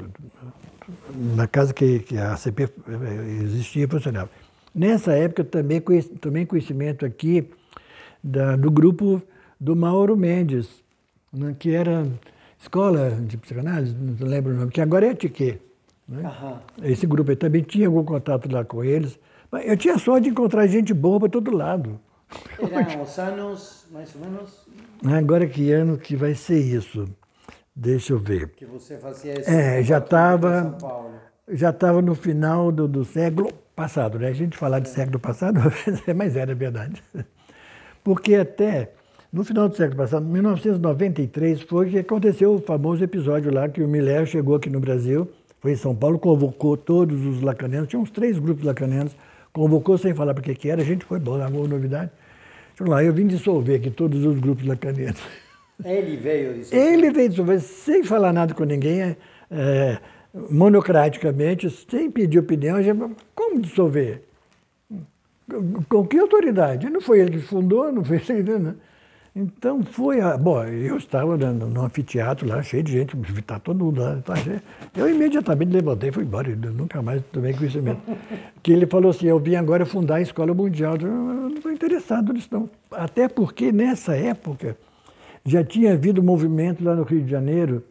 na 1.37 1.47
casa 1.47 1.73
que, 1.73 2.01
que 2.01 2.19
a 2.19 2.37
CP 2.37 2.69
existia 3.43 3.85
e 3.85 3.89
funcionava. 3.89 4.31
Nessa 4.75 5.13
época, 5.13 5.43
eu 5.43 5.47
também 5.47 5.81
conheci, 5.81 6.09
tomei 6.09 6.45
conhecimento 6.45 7.07
aqui 7.07 7.49
da, 8.23 8.57
do 8.57 8.71
grupo 8.71 9.23
do 9.61 9.77
Mauro 9.77 10.17
Mendes, 10.17 10.69
né, 11.33 11.55
que 11.59 11.75
era 11.75 12.07
escola 12.59 13.11
de 13.11 13.37
psicanálise, 13.37 13.95
não 13.95 14.27
lembro 14.27 14.53
o 14.53 14.57
nome, 14.57 14.71
que 14.71 14.81
agora 14.81 15.07
é 15.07 15.11
a 15.11 15.15
Tique. 15.15 15.59
Né? 16.09 16.23
Esse 16.83 17.07
grupo 17.07 17.31
aí 17.31 17.37
também 17.37 17.63
tinha 17.63 17.87
algum 17.87 18.05
contato 18.05 18.51
lá 18.51 18.65
com 18.65 18.83
eles. 18.83 19.19
Mas 19.51 19.69
eu 19.69 19.77
tinha 19.77 19.99
sorte 19.99 20.25
de 20.25 20.31
encontrar 20.31 20.67
gente 20.67 20.93
boa 20.93 21.21
para 21.21 21.29
todo 21.29 21.57
lado. 21.57 22.01
Eram 22.59 23.03
os 23.03 23.19
anos, 23.19 23.87
mais 23.91 24.15
ou 24.15 24.21
menos? 24.21 24.67
Agora 25.05 25.47
que 25.47 25.71
ano 25.71 25.99
que 25.99 26.17
vai 26.17 26.35
ser 26.35 26.59
isso? 26.59 27.07
Deixa 27.75 28.13
eu 28.13 28.19
ver. 28.19 28.51
Que 28.51 28.65
você 28.65 28.97
fazia 28.99 29.39
esse 29.39 29.51
É, 29.51 29.83
já 29.83 29.99
estava 29.99 30.77
já 31.49 31.71
estava 31.71 32.01
no 32.01 32.15
final 32.15 32.73
do, 32.73 32.89
do 32.89 33.05
século 33.05 33.53
passado, 33.77 34.19
né? 34.19 34.29
A 34.29 34.33
gente 34.33 34.57
falar 34.57 34.79
de 34.79 34.89
século 34.89 35.19
passado, 35.19 35.61
mas 36.17 36.37
era 36.37 36.55
verdade. 36.55 37.03
Porque 38.03 38.35
até 38.35 38.93
no 39.33 39.43
final 39.43 39.69
do 39.69 39.77
século 39.77 39.97
passado, 39.97 40.25
em 40.25 40.31
1993, 40.31 41.63
foi 41.63 41.91
que 41.91 41.99
aconteceu 41.99 42.55
o 42.55 42.61
famoso 42.61 43.03
episódio 43.03 43.53
lá 43.53 43.69
que 43.69 43.83
o 43.83 43.89
Miller 43.89 44.25
chegou 44.27 44.55
aqui 44.55 44.71
no 44.71 44.79
Brasil, 44.79 45.29
foi 45.61 45.73
em 45.73 45.77
São 45.77 45.93
Paulo, 45.93 46.21
convocou 46.21 46.77
todos 46.77 47.27
os 47.27 47.43
lacanianos, 47.43 47.89
tinha 47.89 48.01
uns 48.01 48.13
três 48.13 48.39
grupos 48.39 48.65
lacanianos, 48.65 49.17
convocou 49.55 49.97
sem 49.97 50.12
falar 50.12 50.35
para 50.35 50.43
que 50.43 50.69
era, 50.69 50.83
a 50.83 50.85
gente 50.85 51.05
foi, 51.05 51.19
bom, 51.19 51.40
alguma 51.40 51.67
novidade. 51.67 52.11
Chegou 52.77 52.93
lá, 52.93 53.03
eu 53.03 53.14
vim 53.14 53.27
dissolver 53.27 53.77
aqui 53.77 53.88
todos 53.88 54.23
os 54.25 54.38
grupos 54.38 54.67
lacanianos. 54.67 55.23
Ele 55.83 56.17
veio 56.17 56.55
dissolver? 56.55 56.93
Ele 56.93 57.11
veio 57.11 57.29
dissolver, 57.29 57.61
sem 57.61 58.03
falar 58.03 58.33
nada 58.33 58.53
com 58.53 58.64
ninguém, 58.64 59.01
é, 59.01 59.17
é 59.51 59.99
monocraticamente, 60.51 61.71
sem 61.71 62.11
pedir 62.11 62.40
opinião. 62.40 62.83
Gente, 62.83 63.14
como 63.35 63.61
dissolver? 63.61 64.23
Com 65.88 66.05
que 66.07 66.19
autoridade? 66.19 66.90
Não 66.90 67.01
foi 67.01 67.21
ele 67.21 67.31
que 67.33 67.38
fundou, 67.38 67.93
não 67.93 68.05
foi 68.05 68.21
ele, 68.29 68.59
né? 68.59 68.75
Então 69.35 69.83
foi. 69.83 70.20
A, 70.20 70.37
bom, 70.37 70.62
eu 70.64 70.97
estava 70.97 71.37
no, 71.37 71.53
no, 71.53 71.83
anfiteatro 71.83 72.47
lá, 72.47 72.62
cheio 72.62 72.85
de 72.85 72.92
gente, 72.92 73.16
está 73.37 73.59
todo 73.59 73.85
mundo 73.85 74.01
lá. 74.01 74.16
Tá 74.25 74.37
cheio. 74.37 74.62
Eu 74.97 75.09
imediatamente 75.09 75.73
levantei 75.73 76.11
e 76.11 76.12
fui 76.12 76.23
embora, 76.23 76.49
eu 76.49 76.73
nunca 76.73 77.03
mais 77.03 77.20
tomei 77.33 77.53
conhecimento. 77.53 78.01
que 78.62 78.73
ele 78.73 78.87
falou 78.87 79.11
assim: 79.11 79.27
eu 79.27 79.40
vim 79.40 79.57
agora 79.57 79.85
fundar 79.85 80.16
a 80.16 80.20
Escola 80.20 80.55
Mundial. 80.55 80.97
Eu 81.01 81.09
não 81.09 81.55
estou 81.55 81.73
interessado 81.73 82.33
nisso, 82.33 82.49
não. 82.53 82.70
Até 82.92 83.29
porque 83.29 83.73
nessa 83.73 84.14
época 84.14 84.77
já 85.44 85.64
tinha 85.64 85.94
havido 85.94 86.20
um 86.20 86.25
movimento 86.25 86.85
lá 86.85 86.94
no 86.94 87.03
Rio 87.03 87.23
de 87.23 87.31
Janeiro 87.31 87.83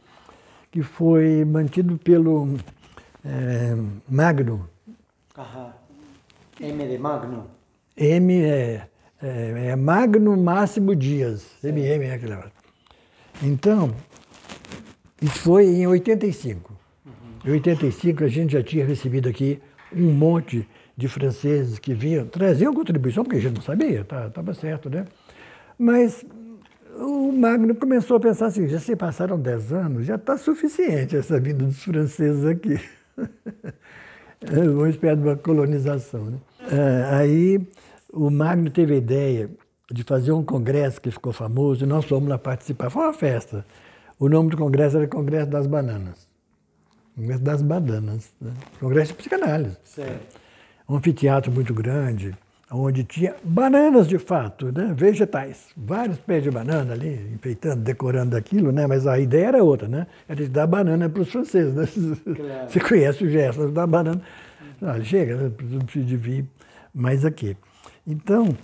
que 0.72 0.82
foi 0.82 1.46
mantido 1.46 1.98
pelo 1.98 2.58
é, 3.24 3.76
Magno. 4.10 4.68
Aham. 5.38 5.74
M 6.60 6.88
de 6.88 6.98
Magno? 6.98 7.48
M 7.98 8.44
é, 8.44 8.88
é, 9.24 9.70
é 9.70 9.76
Magno 9.76 10.36
Máximo 10.36 10.96
Dias. 10.96 11.46
MM 11.64 12.06
é 12.06 12.14
aquele 12.14 12.38
Então, 13.42 13.96
isso 15.22 15.40
foi 15.40 15.66
em 15.66 15.88
85. 15.88 16.74
Uhum. 17.06 17.12
Em 17.46 17.52
85 17.52 18.24
a 18.24 18.28
gente 18.28 18.54
já 18.54 18.62
tinha 18.62 18.86
recebido 18.86 19.30
aqui 19.30 19.62
um 19.96 20.12
monte 20.12 20.68
de 20.98 21.08
franceses 21.08 21.80
que 21.80 21.94
vinham, 21.94 22.26
traziam 22.28 22.74
contribuição, 22.74 23.24
porque 23.24 23.38
a 23.38 23.42
gente 23.42 23.56
não 23.56 23.62
sabia, 23.62 24.02
estava 24.02 24.30
tá, 24.30 24.54
certo, 24.54 24.90
né? 24.90 25.06
Mas 25.78 26.26
o 26.98 27.32
Magno 27.32 27.74
começou 27.76 28.18
a 28.18 28.20
pensar 28.20 28.48
assim, 28.48 28.68
já 28.68 28.80
se 28.80 28.96
passaram 28.96 29.40
10 29.40 29.74
anos, 29.74 30.06
já 30.06 30.16
está 30.16 30.38
suficiente 30.38 31.16
essa 31.16 31.40
vinda 31.40 31.66
dos 31.66 31.84
franceses 31.84 32.46
aqui. 32.46 32.80
Vamos 34.46 34.90
esperar 34.90 35.16
de 35.16 35.24
uma 35.24 35.38
colonização, 35.38 36.26
né? 36.26 36.38
É, 36.70 37.16
aí 37.16 37.62
o 38.14 38.30
Magno 38.30 38.70
teve 38.70 38.94
a 38.94 38.98
ideia 38.98 39.50
de 39.92 40.04
fazer 40.04 40.32
um 40.32 40.44
congresso 40.44 41.02
que 41.02 41.10
ficou 41.10 41.34
famoso 41.34 41.84
e 41.84 41.88
nós 41.88 42.06
fomos 42.06 42.30
lá 42.30 42.38
participar. 42.38 42.90
Foi 42.90 43.04
uma 43.04 43.14
festa. 43.14 43.66
O 44.20 44.30
nome 44.30 44.52
do 44.52 44.58
congresso 44.58 44.98
era 44.98 45.08
Congresso 45.08 45.50
das 45.50 45.66
Bananas. 45.66 46.28
Congresso 47.16 47.42
das 47.42 47.62
Bananas. 47.62 48.32
Né? 48.40 48.54
Congresso 48.80 49.12
de 49.12 49.18
psicanálise. 49.18 49.78
Certo. 49.84 50.40
Um 50.88 50.98
anfiteatro 50.98 51.52
muito 51.52 51.74
grande, 51.74 52.36
onde 52.72 53.04
tinha 53.04 53.36
bananas 53.44 54.08
de 54.08 54.20
fato, 54.20 54.72
né? 54.72 54.94
vegetais. 54.96 55.68
Vários 55.76 56.20
pés 56.20 56.44
de 56.44 56.52
banana 56.52 56.94
ali, 56.94 57.32
enfeitando, 57.34 57.82
decorando 57.82 58.38
aquilo, 58.38 58.72
né? 58.72 58.86
mas 58.86 59.08
a 59.08 59.18
ideia 59.18 59.48
era 59.48 59.64
outra, 59.64 59.88
né? 59.88 60.08
Era 60.28 60.44
de 60.44 60.50
dar 60.50 60.68
banana 60.68 61.10
para 61.10 61.22
os 61.22 61.32
franceses. 61.32 61.74
Né? 61.74 61.88
Claro. 62.36 62.70
Você 62.70 62.80
conhece 62.80 63.24
o 63.24 63.30
gesto, 63.30 63.70
dar 63.70 63.88
banana. 63.88 64.22
Ah, 64.82 65.02
chega, 65.02 65.36
né? 65.36 65.52
não 65.60 65.80
precisa 65.80 66.06
de 66.06 66.18
vir 66.18 66.46
mais 66.94 67.26
aqui. 67.26 67.58
Então, 68.06 68.56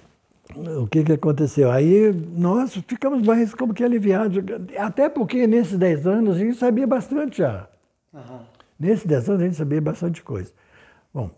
o 0.55 0.87
que, 0.87 1.03
que 1.03 1.13
aconteceu? 1.13 1.71
Aí 1.71 2.11
nós 2.35 2.75
ficamos 2.87 3.25
mais 3.25 3.53
como 3.53 3.73
que 3.73 3.83
aliviados, 3.83 4.43
até 4.77 5.07
porque 5.07 5.47
nesses 5.47 5.77
10 5.77 6.07
anos 6.07 6.35
a 6.35 6.39
gente 6.39 6.57
sabia 6.57 6.87
bastante 6.87 7.37
já. 7.39 7.67
Uhum. 8.13 8.39
Nesses 8.79 9.05
10 9.05 9.29
anos 9.29 9.41
a 9.41 9.45
gente 9.45 9.57
sabia 9.57 9.81
bastante 9.81 10.23
coisa. 10.23 10.51
Bom, 11.13 11.29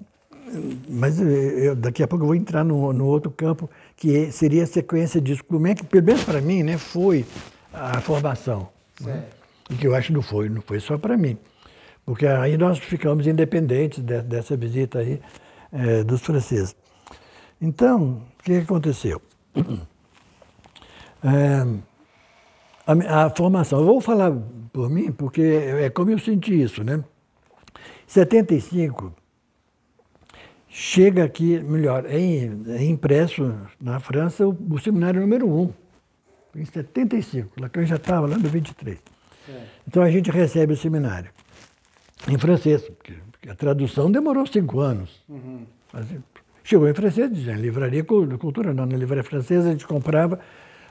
mas 0.88 1.20
eu, 1.20 1.76
daqui 1.76 2.04
a 2.04 2.08
pouco 2.08 2.24
eu 2.24 2.28
vou 2.28 2.36
entrar 2.36 2.64
no, 2.64 2.92
no 2.94 3.06
outro 3.06 3.32
campo, 3.32 3.70
que 3.96 4.32
seria 4.32 4.64
a 4.64 4.68
sequência 4.68 5.22
disso. 5.22 5.44
Como 5.44 5.68
é 5.68 5.76
que, 5.76 5.86
pelo 5.86 6.06
menos 6.06 6.24
para 6.24 6.42
mim, 6.42 6.64
né, 6.64 6.78
foi 6.78 7.26
a 7.74 8.02
formação. 8.02 8.70
Né? 9.00 9.24
E 9.70 9.76
que 9.76 9.88
eu 9.88 9.96
acho 9.96 10.08
que 10.08 10.14
não 10.14 10.22
foi, 10.22 10.50
não 10.50 10.62
foi 10.62 10.80
só 10.80 10.98
para 10.98 11.18
mim. 11.18 11.38
Porque 12.06 12.26
aí 12.26 12.58
nós 12.58 12.80
ficamos 12.80 13.28
independentes 13.28 14.00
de, 14.04 14.22
dessa 14.22 14.58
visita 14.58 15.00
aí 15.00 15.22
é, 15.72 16.04
dos 16.04 16.22
franceses. 16.22 16.76
Então, 17.62 18.24
o 18.40 18.44
que 18.44 18.54
aconteceu? 18.54 19.22
É, 21.24 21.62
a, 22.88 23.26
a, 23.26 23.30
formação, 23.30 23.82
eu 23.82 23.86
vou 23.86 24.02
falar 24.02 24.32
por 24.74 24.90
mim, 24.90 25.12
porque 25.12 25.40
é 25.40 25.88
como 25.92 26.10
eu 26.10 26.18
senti 26.18 26.60
isso, 26.60 26.84
né? 26.84 26.96
Em 26.96 27.04
75, 28.08 29.14
chega 30.68 31.24
aqui, 31.24 31.60
melhor, 31.60 32.08
é, 32.08 32.16
é 32.16 32.84
impresso 32.86 33.56
na 33.80 34.00
França 34.00 34.48
o, 34.48 34.58
o, 34.72 34.80
seminário 34.80 35.22
número 35.22 35.48
1, 35.48 35.74
em 36.56 36.66
75. 36.66 37.62
Lacan 37.62 37.86
já 37.86 37.98
estava 37.98 38.26
lá 38.26 38.36
no 38.36 38.50
23. 38.50 38.98
É. 39.48 39.64
Então 39.88 40.02
a 40.02 40.10
gente 40.10 40.32
recebe 40.32 40.74
o 40.74 40.78
seminário 40.78 41.30
em 42.28 42.38
francês, 42.40 42.82
porque 42.82 43.14
a 43.48 43.54
tradução 43.54 44.12
demorou 44.12 44.48
cinco 44.48 44.80
anos. 44.80 45.24
Uhum. 45.30 45.68
Mas, 45.94 46.08
chegou 46.64 46.88
em 46.88 46.94
francês, 46.94 47.32
dizia, 47.32 47.56
livraria 47.56 48.04
cultura, 48.04 48.74
não, 48.74 48.86
na 48.86 48.98
livraria 48.98 49.24
francesa 49.24 49.70
a 49.70 49.72
gente 49.72 49.88
comprava. 49.88 50.40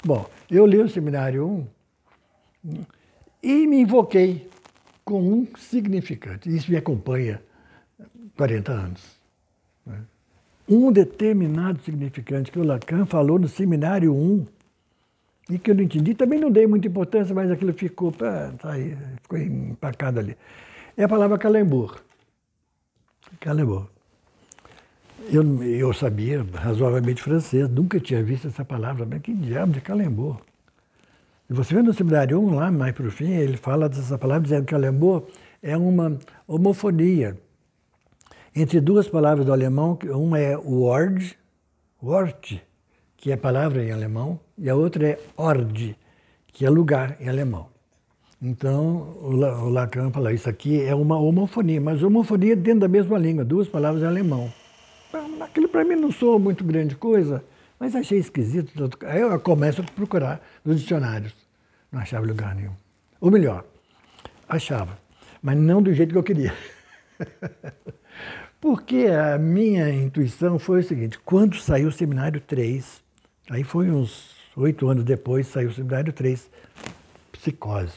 Bom, 0.05 0.29
eu 0.51 0.67
li 0.67 0.79
o 0.79 0.89
seminário 0.89 1.67
1 2.65 2.87
e 3.43 3.67
me 3.67 3.81
invoquei 3.81 4.49
com 5.05 5.23
um 5.23 5.47
significante. 5.59 6.55
Isso 6.55 6.71
me 6.71 6.77
acompanha 6.77 7.43
40 8.37 8.73
anos. 8.73 9.03
Né? 9.87 9.99
Um 10.69 10.93
determinado 10.93 11.81
significante 11.83 12.51
que 12.51 12.59
o 12.59 12.65
Lacan 12.65 13.05
falou 13.07 13.39
no 13.39 13.49
seminário 13.49 14.15
1 14.15 14.47
e 15.51 15.59
que 15.59 15.71
eu 15.71 15.75
não 15.75 15.83
entendi, 15.83 16.15
também 16.15 16.39
não 16.39 16.51
dei 16.51 16.67
muita 16.67 16.87
importância, 16.87 17.35
mas 17.35 17.51
aquilo 17.51 17.73
ficou, 17.73 18.13
tá 18.13 18.53
aí, 18.63 18.97
ficou 19.21 19.37
empacado 19.37 20.21
ali. 20.21 20.37
É 20.97 21.05
a 21.05 21.09
palavra 21.09 21.39
Calembour. 21.39 22.01
Calembour. 23.41 23.89
Eu, 25.29 25.63
eu 25.63 25.93
sabia 25.93 26.45
razoavelmente 26.55 27.23
francês, 27.23 27.69
nunca 27.69 28.01
tinha 28.01 28.23
visto 28.23 28.49
essa 28.49 28.65
palavra, 28.65 29.07
mas 29.09 29.21
que 29.21 29.35
diabo 29.35 29.73
de 29.73 29.81
Calembour? 29.81 30.41
E 31.49 31.53
você 31.53 31.75
vê 31.75 31.83
no 31.83 31.93
seminário 31.93 32.41
1, 32.41 32.55
lá 32.55 32.71
mais 32.71 32.95
para 32.95 33.07
o 33.07 33.11
fim, 33.11 33.33
ele 33.33 33.57
fala 33.57 33.89
dessa 33.89 34.17
palavra 34.17 34.45
dizendo 34.45 34.65
que 34.65 34.71
Calembour 34.71 35.27
é 35.63 35.77
uma 35.77 36.19
homofonia 36.47 37.37
entre 38.55 38.81
duas 38.81 39.09
palavras 39.09 39.47
do 39.47 39.53
alemão, 39.53 39.99
uma 40.05 40.39
é 40.39 40.57
Wort, 40.57 41.37
Wort, 42.03 42.61
que 43.17 43.31
é 43.31 43.37
palavra 43.37 43.85
em 43.85 43.93
alemão, 43.93 44.41
e 44.59 44.69
a 44.69 44.75
outra 44.75 45.07
é 45.07 45.21
Ord, 45.37 45.97
que 46.49 46.65
é 46.65 46.71
lugar 46.71 47.17
em 47.21 47.29
alemão. 47.29 47.69
Então, 48.43 49.17
o 49.21 49.69
Lacan 49.69 50.11
fala, 50.11 50.33
isso 50.33 50.49
aqui 50.49 50.83
é 50.83 50.95
uma 50.95 51.19
homofonia, 51.19 51.81
mas 51.81 52.03
homofonia 52.03 52.57
dentro 52.57 52.81
da 52.81 52.89
mesma 52.89 53.19
língua, 53.19 53.45
duas 53.45 53.69
palavras 53.69 54.03
em 54.03 54.07
alemão. 54.07 54.51
Aquilo 55.41 55.69
para 55.69 55.85
mim 55.85 55.97
não 55.97 56.13
soa 56.13 56.39
muito 56.39 56.63
grande 56.63 56.95
coisa, 56.95 57.45
mas 57.79 57.97
achei 57.97 58.19
esquisito. 58.19 58.73
Aí 59.05 59.21
eu 59.21 59.41
começo 59.41 59.81
a 59.81 59.85
procurar 59.85 60.41
nos 60.65 60.81
dicionários. 60.81 61.35
Não 61.91 62.01
achava 62.01 62.27
lugar 62.27 62.55
nenhum. 62.55 62.75
Ou 63.21 63.31
melhor, 63.31 63.65
achava, 64.49 64.99
mas 65.43 65.57
não 65.57 65.83
do 65.83 65.93
jeito 65.93 66.13
que 66.13 66.19
eu 66.19 66.23
queria. 66.23 66.55
Porque 68.61 69.07
a 69.07 69.39
minha 69.39 69.89
intuição 69.91 70.59
foi 70.59 70.81
o 70.81 70.85
seguinte: 70.85 71.19
quando 71.21 71.57
saiu 71.57 71.89
o 71.89 71.93
seminário 71.93 72.41
3, 72.41 73.03
aí 73.51 73.65
foi 73.65 73.91
uns 73.91 74.37
oito 74.57 74.89
anos 74.89 75.05
depois, 75.05 75.47
saiu 75.47 75.71
o 75.71 75.73
seminário 75.73 76.13
3, 76.13 76.51
psicose. 77.33 77.95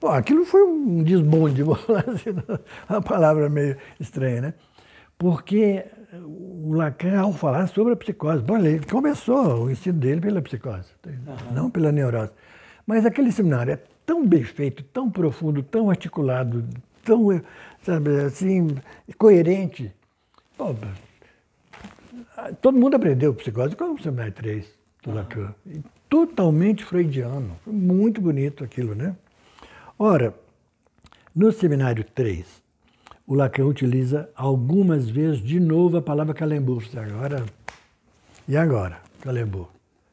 Bom, 0.00 0.08
aquilo 0.08 0.44
foi 0.44 0.62
um 0.64 1.02
desbonde, 1.04 1.62
assim, 2.08 2.30
uma 2.88 3.00
palavra 3.02 3.48
meio 3.48 3.76
estranha, 4.00 4.40
né? 4.40 4.54
Porque 5.16 5.84
o 6.12 6.72
Lacan, 6.74 7.20
ao 7.20 7.32
falar 7.32 7.66
sobre 7.68 7.92
a 7.92 7.96
psicose, 7.96 8.42
bom, 8.42 8.58
ele 8.58 8.84
começou 8.86 9.64
o 9.64 9.70
ensino 9.70 9.98
dele 9.98 10.20
pela 10.20 10.42
psicose, 10.42 10.88
uhum. 11.06 11.54
não 11.54 11.70
pela 11.70 11.92
neurose. 11.92 12.32
Mas 12.86 13.06
aquele 13.06 13.30
seminário 13.30 13.74
é 13.74 13.78
tão 14.04 14.26
bem 14.26 14.42
feito, 14.42 14.82
tão 14.82 15.10
profundo, 15.10 15.62
tão 15.62 15.88
articulado, 15.88 16.64
tão, 17.04 17.40
sabe, 17.82 18.20
assim, 18.20 18.76
coerente, 19.16 19.92
Pô, 20.60 20.74
todo 22.60 22.76
mundo 22.76 22.96
aprendeu 22.96 23.32
psicose 23.32 23.74
com 23.74 23.94
o 23.94 23.98
Seminário 23.98 24.34
3 24.34 24.70
do 25.02 25.14
Lacan. 25.14 25.54
E 25.64 25.80
totalmente 26.06 26.84
freudiano. 26.84 27.56
Foi 27.64 27.72
muito 27.72 28.20
bonito 28.20 28.62
aquilo, 28.62 28.94
né? 28.94 29.16
Ora, 29.98 30.34
no 31.34 31.50
Seminário 31.50 32.04
3, 32.04 32.62
o 33.30 33.34
Lacan 33.36 33.66
utiliza 33.66 34.28
algumas 34.34 35.08
vezes 35.08 35.40
de 35.40 35.60
novo 35.60 35.96
a 35.96 36.02
palavra 36.02 36.34
Calembour. 36.34 36.82
Agora, 36.96 37.46
e 38.48 38.56
agora? 38.56 39.00
Calembour. 39.20 39.68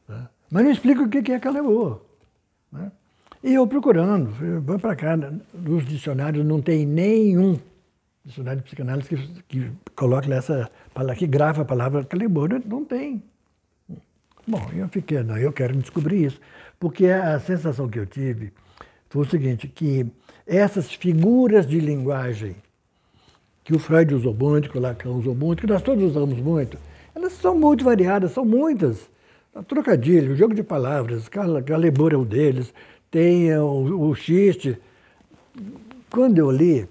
Né? 0.08 0.28
Mas 0.48 0.62
não 0.62 0.70
explica 0.70 1.02
o 1.02 1.08
que 1.08 1.32
é 1.32 1.40
Calembour. 1.40 2.00
Né? 2.70 2.92
E 3.42 3.54
eu 3.54 3.66
procurando, 3.66 4.30
vou 4.60 4.78
para 4.78 4.94
cá, 4.94 5.16
nos 5.52 5.84
dicionários 5.84 6.46
não 6.46 6.62
tem 6.62 6.86
nenhum 6.86 7.58
dicionário 8.24 8.60
de 8.60 8.66
psicanálise 8.66 9.08
que, 9.08 9.42
que 9.48 9.72
coloca 9.96 10.32
essa 10.32 10.70
palavra, 10.94 11.16
que 11.16 11.26
grava 11.26 11.62
a 11.62 11.64
palavra 11.64 12.04
Calembour, 12.04 12.62
não 12.66 12.84
tem. 12.84 13.20
Bom, 14.46 14.64
eu 14.72 14.88
fiquei, 14.90 15.24
não, 15.24 15.36
eu 15.36 15.52
quero 15.52 15.76
descobrir 15.76 16.24
isso, 16.24 16.40
porque 16.78 17.06
a 17.06 17.40
sensação 17.40 17.88
que 17.88 17.98
eu 17.98 18.06
tive 18.06 18.52
foi 19.10 19.22
o 19.22 19.28
seguinte, 19.28 19.66
que 19.66 20.06
essas 20.46 20.92
figuras 20.92 21.66
de 21.66 21.80
linguagem 21.80 22.54
que 23.68 23.76
o 23.76 23.78
Freud 23.78 24.14
usou 24.14 24.32
muito, 24.32 24.70
que 24.70 24.78
o 24.78 24.80
Lacan 24.80 25.10
usou 25.10 25.34
muito, 25.34 25.60
que 25.60 25.66
nós 25.66 25.82
todos 25.82 26.02
usamos 26.02 26.38
muito, 26.38 26.78
elas 27.14 27.34
são 27.34 27.54
muito 27.54 27.84
variadas, 27.84 28.32
são 28.32 28.42
muitas. 28.42 29.10
Trocadilho, 29.66 30.34
jogo 30.34 30.54
de 30.54 30.62
palavras, 30.62 31.28
Calembour 31.28 32.14
é 32.14 32.16
um 32.16 32.24
deles, 32.24 32.72
tem 33.10 33.54
o, 33.58 34.08
o 34.08 34.14
xiste. 34.14 34.78
Quando 36.10 36.38
eu 36.38 36.50
li, 36.50 36.88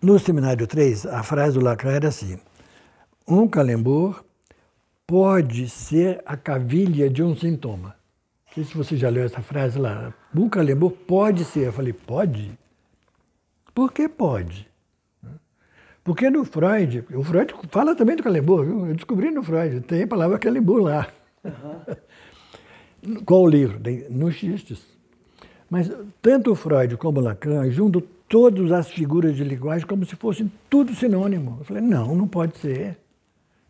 no 0.00 0.18
seminário 0.18 0.66
3, 0.66 1.04
a 1.04 1.22
frase 1.22 1.58
do 1.58 1.62
Lacan 1.62 1.90
era 1.90 2.08
assim: 2.08 2.40
um 3.28 3.46
calembur 3.46 4.24
pode 5.06 5.68
ser 5.68 6.22
a 6.24 6.34
cavilha 6.34 7.10
de 7.10 7.22
um 7.22 7.36
sintoma. 7.36 7.94
Não 8.46 8.54
sei 8.54 8.64
se 8.64 8.74
você 8.74 8.96
já 8.96 9.10
leu 9.10 9.24
essa 9.24 9.42
frase 9.42 9.78
lá. 9.78 10.14
Um 10.34 10.48
calembur 10.48 10.92
pode 10.92 11.44
ser. 11.44 11.66
Eu 11.66 11.74
falei, 11.74 11.92
pode? 11.92 12.58
Por 13.74 13.92
que 13.92 14.08
pode? 14.08 14.69
Porque 16.02 16.30
no 16.30 16.44
Freud, 16.44 17.04
o 17.14 17.22
Freud 17.22 17.54
fala 17.70 17.94
também 17.94 18.16
do 18.16 18.22
calembur, 18.22 18.64
viu? 18.64 18.86
eu 18.86 18.94
descobri 18.94 19.30
no 19.30 19.42
Freud, 19.42 19.80
tem 19.82 20.02
a 20.02 20.06
palavra 20.06 20.38
calembur 20.38 20.82
lá. 20.82 21.06
Uhum. 21.44 23.22
Qual 23.24 23.42
o 23.44 23.48
livro? 23.48 23.80
No 24.08 24.32
Xistes. 24.32 24.82
Mas 25.68 25.90
tanto 26.20 26.52
o 26.52 26.54
Freud 26.54 26.96
como 26.96 27.20
o 27.20 27.22
Lacan 27.22 27.70
juntam 27.70 28.02
todas 28.28 28.72
as 28.72 28.90
figuras 28.90 29.36
de 29.36 29.44
linguagem 29.44 29.86
como 29.86 30.06
se 30.06 30.16
fossem 30.16 30.50
tudo 30.68 30.94
sinônimo. 30.94 31.58
Eu 31.60 31.64
falei, 31.64 31.82
não, 31.82 32.14
não 32.14 32.26
pode 32.26 32.58
ser. 32.58 32.96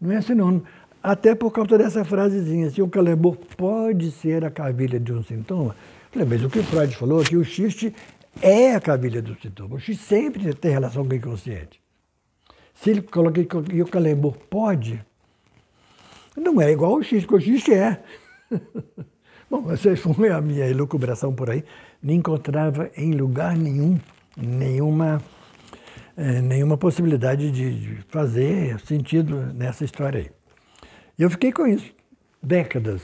Não 0.01 0.13
é 0.13 0.21
sinônimo. 0.21 0.63
Até 1.03 1.35
por 1.35 1.51
causa 1.51 1.79
dessa 1.79 2.05
frasezinha, 2.05 2.71
se 2.71 2.81
o 2.81 2.89
calembur 2.89 3.37
pode 3.57 4.11
ser 4.11 4.45
a 4.45 4.51
cavilha 4.51 5.01
de 5.01 5.13
um 5.13 5.23
sintoma. 5.23 5.71
Eu 5.71 6.13
falei, 6.13 6.29
mas 6.29 6.45
o 6.45 6.51
que 6.51 6.59
o 6.59 6.65
Freud 6.65 6.95
falou 6.95 7.23
é 7.23 7.25
que 7.25 7.37
o 7.37 7.45
xiste 7.45 7.95
é 8.41 8.75
a 8.75 8.81
cavilha 8.81 9.21
do 9.21 9.35
sintoma. 9.41 9.77
O 9.77 9.81
xiste 9.81 10.05
sempre 10.05 10.55
tem 10.55 10.71
relação 10.71 11.07
com 11.07 11.13
o 11.13 11.17
inconsciente. 11.17 11.80
Se 12.83 12.91
ele 12.91 13.03
coloca 13.03 13.45
que 13.45 13.57
o 13.57 14.33
pode, 14.49 15.05
não 16.35 16.61
é 16.61 16.73
igual 16.73 16.93
ao 16.93 17.03
xiste, 17.03 17.27
porque 17.27 17.45
o 17.45 17.47
xiste 17.47 17.75
é. 17.75 18.03
Bom, 19.51 19.71
essa 19.71 19.95
foi 19.97 20.31
a 20.31 20.41
minha 20.41 20.67
elucubração 20.67 21.35
por 21.35 21.51
aí. 21.51 21.63
Não 22.03 22.15
encontrava 22.15 22.91
em 22.97 23.13
lugar 23.13 23.55
nenhum 23.55 23.99
nenhuma, 24.35 25.21
é, 26.17 26.41
nenhuma 26.41 26.79
possibilidade 26.79 27.51
de, 27.51 27.99
fazer 28.09 28.81
sentido 28.81 29.53
nessa 29.53 29.85
história 29.85 30.21
aí. 30.21 30.31
E 31.19 31.23
eu 31.23 31.29
fiquei 31.29 31.53
com 31.53 31.67
isso, 31.67 31.93
décadas. 32.43 33.03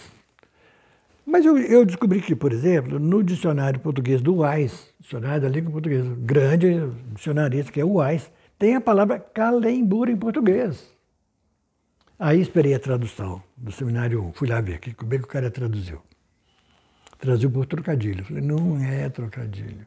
Mas 1.27 1.45
eu, 1.45 1.59
eu, 1.59 1.85
descobri 1.85 2.23
que, 2.23 2.35
por 2.35 2.51
exemplo, 2.51 2.99
no 2.99 3.23
dicionário 3.23 3.79
português 3.81 4.23
do 4.23 4.37
UAIS, 4.37 4.95
dicionário 4.99 5.43
da 5.43 5.49
língua 5.51 5.73
portuguesa, 5.73 6.17
grande 6.19 6.89
dicionarista 7.13 7.71
que 7.71 7.81
é 7.81 7.85
o 7.85 7.95
UAIS, 7.95 8.31
tem 8.59 8.75
a 8.75 8.81
palavra 8.81 9.19
calembur 9.19 10.09
em 10.09 10.17
português. 10.17 10.95
Aí 12.19 12.41
esperei 12.41 12.75
a 12.75 12.79
tradução 12.79 13.43
do 13.57 13.71
seminário 13.71 14.23
1, 14.25 14.33
fui 14.33 14.49
lá 14.49 14.61
ver 14.61 14.79
que, 14.81 14.95
como 14.95 15.13
é 15.13 15.19
que 15.19 15.25
o 15.25 15.29
cara 15.29 15.51
traduziu. 15.51 16.01
Traduziu 17.19 17.51
por 17.51 17.67
trocadilho. 17.67 18.25
Falei, 18.25 18.43
não 18.43 18.79
é 18.83 19.09
trocadilho. 19.09 19.87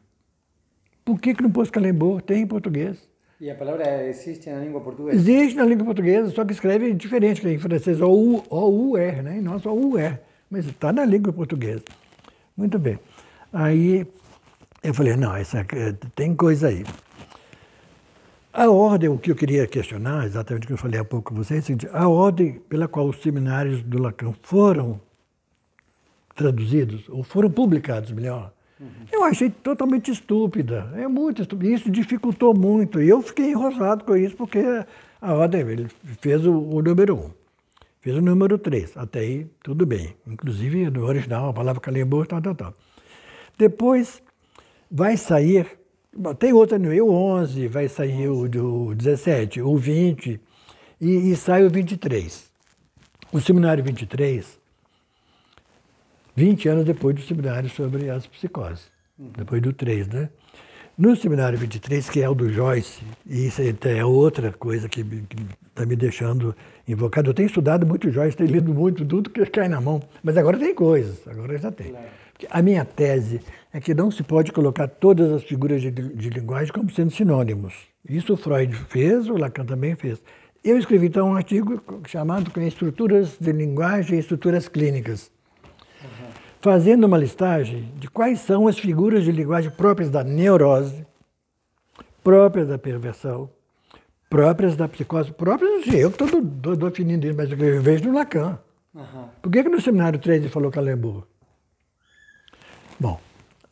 Por 1.04 1.20
que, 1.20 1.34
que 1.34 1.42
não 1.42 1.50
pôs 1.50 1.70
Calembô? 1.70 2.20
Tem 2.20 2.42
em 2.42 2.46
português. 2.46 3.08
E 3.40 3.50
a 3.50 3.54
palavra 3.54 4.06
existe 4.06 4.50
na 4.50 4.60
língua 4.60 4.80
portuguesa? 4.80 5.16
Existe 5.16 5.56
na 5.56 5.64
língua 5.64 5.86
portuguesa, 5.86 6.30
só 6.30 6.44
que 6.44 6.52
escreve 6.52 6.92
diferente, 6.92 7.40
que 7.40 7.48
em 7.48 7.58
francês, 7.58 8.00
O-U-R, 8.00 9.22
né? 9.22 9.38
E 9.38 9.40
nós 9.40 9.62
só 9.62 9.74
U-R. 9.74 10.18
Mas 10.50 10.66
está 10.66 10.92
na 10.92 11.04
língua 11.04 11.32
portuguesa. 11.32 11.84
Muito 12.56 12.78
bem. 12.78 12.98
Aí 13.52 14.06
eu 14.82 14.92
falei, 14.92 15.16
não, 15.16 15.34
essa, 15.34 15.66
tem 16.14 16.34
coisa 16.34 16.68
aí. 16.68 16.84
A 18.52 18.68
ordem, 18.68 19.08
o 19.08 19.18
que 19.18 19.30
eu 19.30 19.36
queria 19.36 19.66
questionar, 19.66 20.26
exatamente 20.26 20.64
o 20.64 20.66
que 20.66 20.72
eu 20.72 20.78
falei 20.78 20.98
há 20.98 21.04
pouco 21.04 21.30
com 21.30 21.36
vocês, 21.36 21.68
é 21.70 21.74
a 21.92 22.08
ordem 22.08 22.54
pela 22.68 22.88
qual 22.88 23.08
os 23.08 23.22
seminários 23.22 23.82
do 23.82 24.02
Lacan 24.02 24.34
foram 24.42 25.00
traduzidos, 26.34 27.08
ou 27.08 27.22
foram 27.22 27.50
publicados, 27.50 28.10
melhor, 28.10 28.52
Uhum. 28.80 28.88
Eu 29.12 29.24
achei 29.24 29.50
totalmente 29.50 30.10
estúpida. 30.10 30.90
É 30.96 31.06
muito 31.06 31.42
estúpida. 31.42 31.70
Isso 31.70 31.90
dificultou 31.90 32.54
muito. 32.54 33.00
E 33.00 33.08
eu 33.08 33.20
fiquei 33.20 33.50
enrosado 33.50 34.04
com 34.04 34.16
isso, 34.16 34.34
porque 34.36 34.58
A 35.20 35.34
ordem, 35.34 35.60
ele 35.60 35.86
fez 36.20 36.46
o, 36.46 36.52
o 36.52 36.80
número 36.80 37.14
1. 37.14 37.18
Um. 37.18 37.30
Fez 38.00 38.16
o 38.16 38.22
número 38.22 38.56
3. 38.56 38.96
Até 38.96 39.20
aí, 39.20 39.46
tudo 39.62 39.84
bem. 39.84 40.16
Inclusive, 40.26 40.88
no 40.88 41.04
original, 41.04 41.50
a 41.50 41.52
palavra 41.52 41.80
Calembour, 41.80 42.26
tal, 42.26 42.40
tal, 42.40 42.54
tal. 42.54 42.74
Depois, 43.58 44.22
vai 44.90 45.18
sair... 45.18 45.79
Tem 46.38 46.52
outra 46.52 46.78
no 46.78 46.90
o 46.90 47.12
11, 47.12 47.68
vai 47.68 47.88
sair 47.88 48.28
o, 48.28 48.42
o 48.42 48.94
17, 48.94 49.62
o 49.62 49.76
20 49.76 50.40
e, 51.00 51.30
e 51.30 51.36
sai 51.36 51.64
o 51.64 51.70
23. 51.70 52.50
O 53.32 53.40
seminário 53.40 53.82
23, 53.84 54.58
20 56.34 56.68
anos 56.68 56.84
depois 56.84 57.14
do 57.14 57.22
seminário 57.22 57.70
sobre 57.70 58.10
as 58.10 58.26
psicoses, 58.26 58.90
uhum. 59.16 59.30
depois 59.36 59.62
do 59.62 59.72
3, 59.72 60.08
né? 60.08 60.28
No 60.98 61.16
seminário 61.16 61.56
23, 61.56 62.10
que 62.10 62.20
é 62.20 62.28
o 62.28 62.34
do 62.34 62.50
Joyce, 62.50 63.02
e 63.24 63.46
isso 63.46 63.62
é 63.62 64.04
outra 64.04 64.52
coisa 64.52 64.88
que 64.88 65.00
está 65.00 65.86
me 65.86 65.96
deixando 65.96 66.54
invocado. 66.86 67.30
Eu 67.30 67.34
tenho 67.34 67.46
estudado 67.46 67.86
muito 67.86 68.10
Joyce, 68.10 68.36
tenho 68.36 68.50
lido 68.50 68.74
muito, 68.74 69.04
tudo 69.06 69.30
que 69.30 69.46
cai 69.46 69.68
na 69.68 69.80
mão. 69.80 70.02
Mas 70.22 70.36
agora 70.36 70.58
tem 70.58 70.74
coisas, 70.74 71.26
agora 71.26 71.56
já 71.56 71.70
tem. 71.70 71.94
A 72.50 72.60
minha 72.60 72.84
tese 72.84 73.40
é 73.72 73.80
que 73.80 73.94
não 73.94 74.10
se 74.10 74.22
pode 74.22 74.52
colocar 74.52 74.88
todas 74.88 75.30
as 75.32 75.42
figuras 75.42 75.80
de, 75.80 75.90
de 75.90 76.30
linguagem 76.30 76.72
como 76.72 76.90
sendo 76.90 77.10
sinônimos. 77.10 77.74
Isso 78.08 78.34
o 78.34 78.36
Freud 78.36 78.74
fez, 78.74 79.28
o 79.28 79.36
Lacan 79.36 79.64
também 79.64 79.94
fez. 79.94 80.20
Eu 80.62 80.78
escrevi 80.78 81.06
então 81.06 81.28
um 81.28 81.36
artigo 81.36 81.82
chamado 82.06 82.50
Estruturas 82.60 83.36
de 83.40 83.52
Linguagem 83.52 84.16
e 84.16 84.20
Estruturas 84.20 84.68
Clínicas 84.68 85.30
fazendo 86.60 87.04
uma 87.04 87.16
listagem 87.16 87.90
de 87.96 88.08
quais 88.08 88.40
são 88.40 88.68
as 88.68 88.78
figuras 88.78 89.24
de 89.24 89.32
linguagem 89.32 89.70
próprias 89.70 90.10
da 90.10 90.22
neurose, 90.22 91.06
próprias 92.22 92.68
da 92.68 92.78
perversão, 92.78 93.50
próprias 94.28 94.76
da 94.76 94.86
psicose, 94.86 95.32
próprias, 95.32 95.86
eu 95.86 96.10
que 96.10 96.22
estou 96.22 96.76
definindo 96.76 97.26
isso, 97.26 97.36
mas 97.36 97.50
eu 97.50 97.82
vejo 97.82 98.04
no 98.04 98.14
Lacan. 98.14 98.58
Uhum. 98.94 99.28
Por 99.40 99.50
que, 99.50 99.62
que 99.62 99.68
no 99.68 99.80
seminário 99.80 100.18
3 100.18 100.42
ele 100.42 100.50
falou 100.50 100.70
Calembour? 100.70 101.26
Bom, 102.98 103.18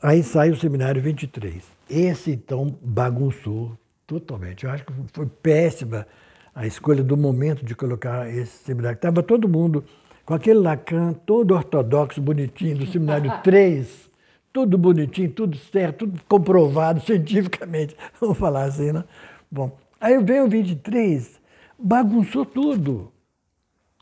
aí 0.03 0.23
sai 0.23 0.51
o 0.51 0.57
seminário 0.57 1.01
23. 1.03 1.63
Esse, 1.89 2.33
então, 2.33 2.77
bagunçou 2.83 3.77
totalmente. 4.07 4.65
Eu 4.65 4.71
acho 4.71 4.85
que 4.85 4.93
foi 5.13 5.27
péssima 5.27 6.07
a 6.55 6.67
escolha 6.67 7.03
do 7.03 7.17
momento 7.17 7.65
de 7.65 7.75
colocar 7.75 8.29
esse 8.29 8.65
seminário. 8.65 8.97
Estava 8.97 9.23
todo 9.23 9.49
mundo 9.49 9.85
com 10.25 10.35
aquele 10.35 10.59
Lacan 10.59 11.13
todo 11.13 11.55
ortodoxo, 11.55 12.21
bonitinho, 12.21 12.79
do 12.79 12.87
seminário 12.87 13.33
3, 13.43 14.11
tudo 14.53 14.77
bonitinho, 14.77 15.31
tudo 15.31 15.57
certo, 15.57 16.07
tudo 16.07 16.21
comprovado 16.29 17.01
cientificamente, 17.01 17.97
vamos 18.21 18.37
falar 18.37 18.65
assim, 18.65 18.93
né? 18.93 19.05
Bom, 19.51 19.77
aí 20.01 20.23
veio 20.23 20.45
o 20.45 20.49
23, 20.49 21.41
bagunçou 21.79 22.45
tudo. 22.45 23.13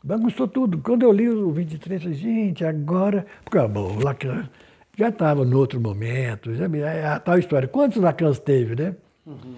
Bagunçou 0.03 0.47
tudo. 0.47 0.77
Quando 0.79 1.03
eu 1.03 1.11
li 1.11 1.29
o 1.29 1.51
23, 1.51 2.01
eu 2.01 2.03
falei, 2.03 2.17
gente, 2.17 2.63
agora. 2.63 3.25
Porque 3.43 3.59
bom, 3.67 3.97
o 3.97 4.03
Lacan 4.03 4.47
já 4.97 5.09
estava 5.09 5.45
no 5.45 5.59
outro 5.59 5.79
momento, 5.79 6.55
já, 6.55 6.65
é 6.65 7.05
a 7.05 7.19
tal 7.19 7.37
história. 7.37 7.67
Quantos 7.67 8.01
Lacans 8.01 8.39
teve, 8.39 8.75
né? 8.75 8.95
Uhum. 9.25 9.57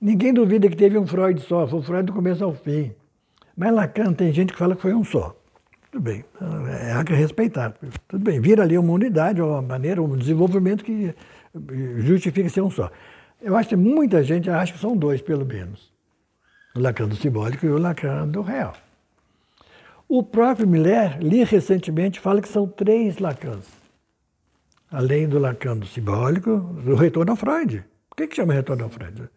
Ninguém 0.00 0.32
duvida 0.32 0.68
que 0.68 0.76
teve 0.76 0.96
um 0.96 1.06
Freud 1.06 1.40
só, 1.40 1.66
foi 1.66 1.80
o 1.80 1.82
Freud 1.82 2.06
do 2.06 2.12
começo 2.12 2.44
ao 2.44 2.54
fim. 2.54 2.92
Mas 3.56 3.74
Lacan 3.74 4.12
tem 4.12 4.32
gente 4.32 4.52
que 4.52 4.58
fala 4.58 4.76
que 4.76 4.82
foi 4.82 4.94
um 4.94 5.02
só. 5.02 5.34
Tudo 5.90 6.02
bem, 6.02 6.24
é, 6.80 6.92
há 6.92 7.02
que 7.02 7.14
respeitar. 7.14 7.74
Tudo 8.06 8.22
bem, 8.22 8.40
vira 8.40 8.62
ali 8.62 8.78
uma 8.78 8.92
unidade, 8.92 9.42
uma 9.42 9.60
maneira, 9.60 10.00
um 10.00 10.16
desenvolvimento 10.16 10.84
que 10.84 11.12
justifica 11.98 12.48
ser 12.48 12.60
um 12.60 12.70
só. 12.70 12.90
Eu 13.42 13.56
acho 13.56 13.70
que 13.70 13.76
muita 13.76 14.22
gente 14.22 14.48
acha 14.48 14.72
que 14.72 14.78
são 14.78 14.96
dois, 14.96 15.20
pelo 15.20 15.44
menos. 15.44 15.92
O 16.76 16.80
Lacan 16.80 17.08
do 17.08 17.16
simbólico 17.16 17.66
e 17.66 17.70
o 17.70 17.78
Lacan 17.78 18.28
do 18.28 18.42
real. 18.42 18.74
O 20.08 20.22
próprio 20.22 20.68
Miller, 20.68 21.18
li 21.20 21.42
recentemente, 21.42 22.20
fala 22.20 22.40
que 22.40 22.48
são 22.48 22.68
três 22.68 23.18
Lacans. 23.18 23.85
Além 24.96 25.28
do 25.28 25.38
Lacan 25.38 25.76
do 25.76 25.86
simbólico, 25.86 26.56
do 26.82 26.94
retorno 26.94 27.32
ao 27.32 27.36
Freud. 27.36 27.84
Por 28.08 28.16
que, 28.16 28.28
que 28.28 28.34
chama 28.34 28.54
retorno 28.54 28.84
ao 28.84 28.88
Freud? 28.88 29.28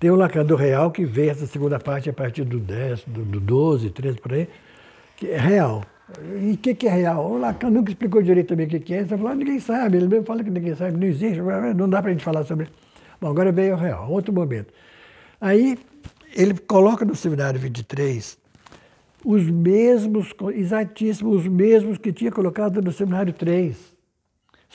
Tem 0.00 0.10
o 0.10 0.16
Lacan 0.16 0.44
do 0.44 0.56
real, 0.56 0.90
que 0.90 1.04
vê 1.04 1.28
essa 1.28 1.46
segunda 1.46 1.78
parte 1.78 2.10
a 2.10 2.12
partir 2.12 2.42
do 2.42 2.58
10, 2.58 3.04
do, 3.06 3.24
do 3.24 3.38
12, 3.38 3.90
13, 3.90 4.18
por 4.18 4.32
aí, 4.32 4.48
que 5.16 5.28
é 5.28 5.38
real. 5.38 5.84
E 6.42 6.54
o 6.54 6.56
que, 6.56 6.74
que, 6.74 6.88
é 6.88 6.90
real? 6.90 7.24
O 7.24 7.38
Lacan 7.38 7.70
nunca 7.70 7.92
explicou 7.92 8.20
direito 8.20 8.48
também 8.48 8.66
o 8.66 8.68
que, 8.68 8.80
que 8.80 8.94
é. 8.94 9.04
Você 9.04 9.16
falou, 9.16 9.32
ninguém 9.32 9.60
sabe. 9.60 9.96
Ele 9.96 10.08
mesmo 10.08 10.26
fala 10.26 10.42
que 10.42 10.50
ninguém 10.50 10.74
sabe, 10.74 10.98
não 10.98 11.06
existe, 11.06 11.40
não 11.76 11.88
dá 11.88 12.02
para 12.02 12.10
a 12.10 12.12
gente 12.12 12.24
falar 12.24 12.42
sobre. 12.42 12.66
Bom, 13.20 13.28
agora 13.28 13.52
veio 13.52 13.74
o 13.74 13.78
real, 13.78 14.10
outro 14.10 14.34
momento. 14.34 14.74
Aí 15.40 15.78
ele 16.34 16.54
coloca 16.54 17.04
no 17.04 17.14
seminário 17.14 17.60
23 17.60 18.36
os 19.24 19.48
mesmos, 19.48 20.34
exatíssimos, 20.52 21.42
os 21.42 21.46
mesmos 21.46 21.96
que 21.96 22.12
tinha 22.12 22.32
colocado 22.32 22.82
no 22.82 22.90
seminário 22.90 23.32
3. 23.32 23.95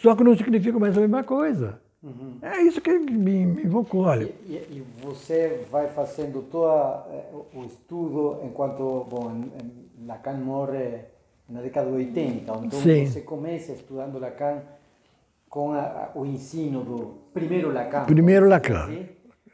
Só 0.02 0.16
que 0.16 0.24
não 0.24 0.36
significa 0.36 0.80
mais 0.80 0.98
a 0.98 1.02
mesma 1.02 1.24
coisa. 1.24 1.80
Uhum. 2.02 2.38
É 2.42 2.60
isso 2.64 2.82
que 2.82 2.92
me, 2.98 3.46
me 3.46 3.64
invocou, 3.64 4.02
olha. 4.06 4.28
E, 4.48 4.54
e, 4.54 4.84
você 5.04 5.64
vai 5.70 5.88
fazendo 5.90 6.42
todo 6.52 7.04
eh, 7.12 7.26
o 7.54 7.64
estudo 7.66 8.40
enquanto, 8.44 9.06
bom, 9.08 9.32
Lacan 10.08 10.38
morre 10.38 11.02
na 11.48 11.62
década 11.62 11.92
de 11.92 11.98
80, 11.98 12.32
então 12.32 12.72
Sim. 12.72 13.06
você 13.06 13.22
começa 13.22 13.74
estudando 13.74 14.18
Lacan 14.18 14.64
com 15.48 15.74
a, 15.74 16.10
o 16.16 16.26
ensino 16.26 16.84
do 16.84 17.18
primeiro 17.32 17.72
Lacan. 17.72 18.06
Primeiro 18.06 18.50
Lacan. 18.50 18.86
Assim, 18.86 19.06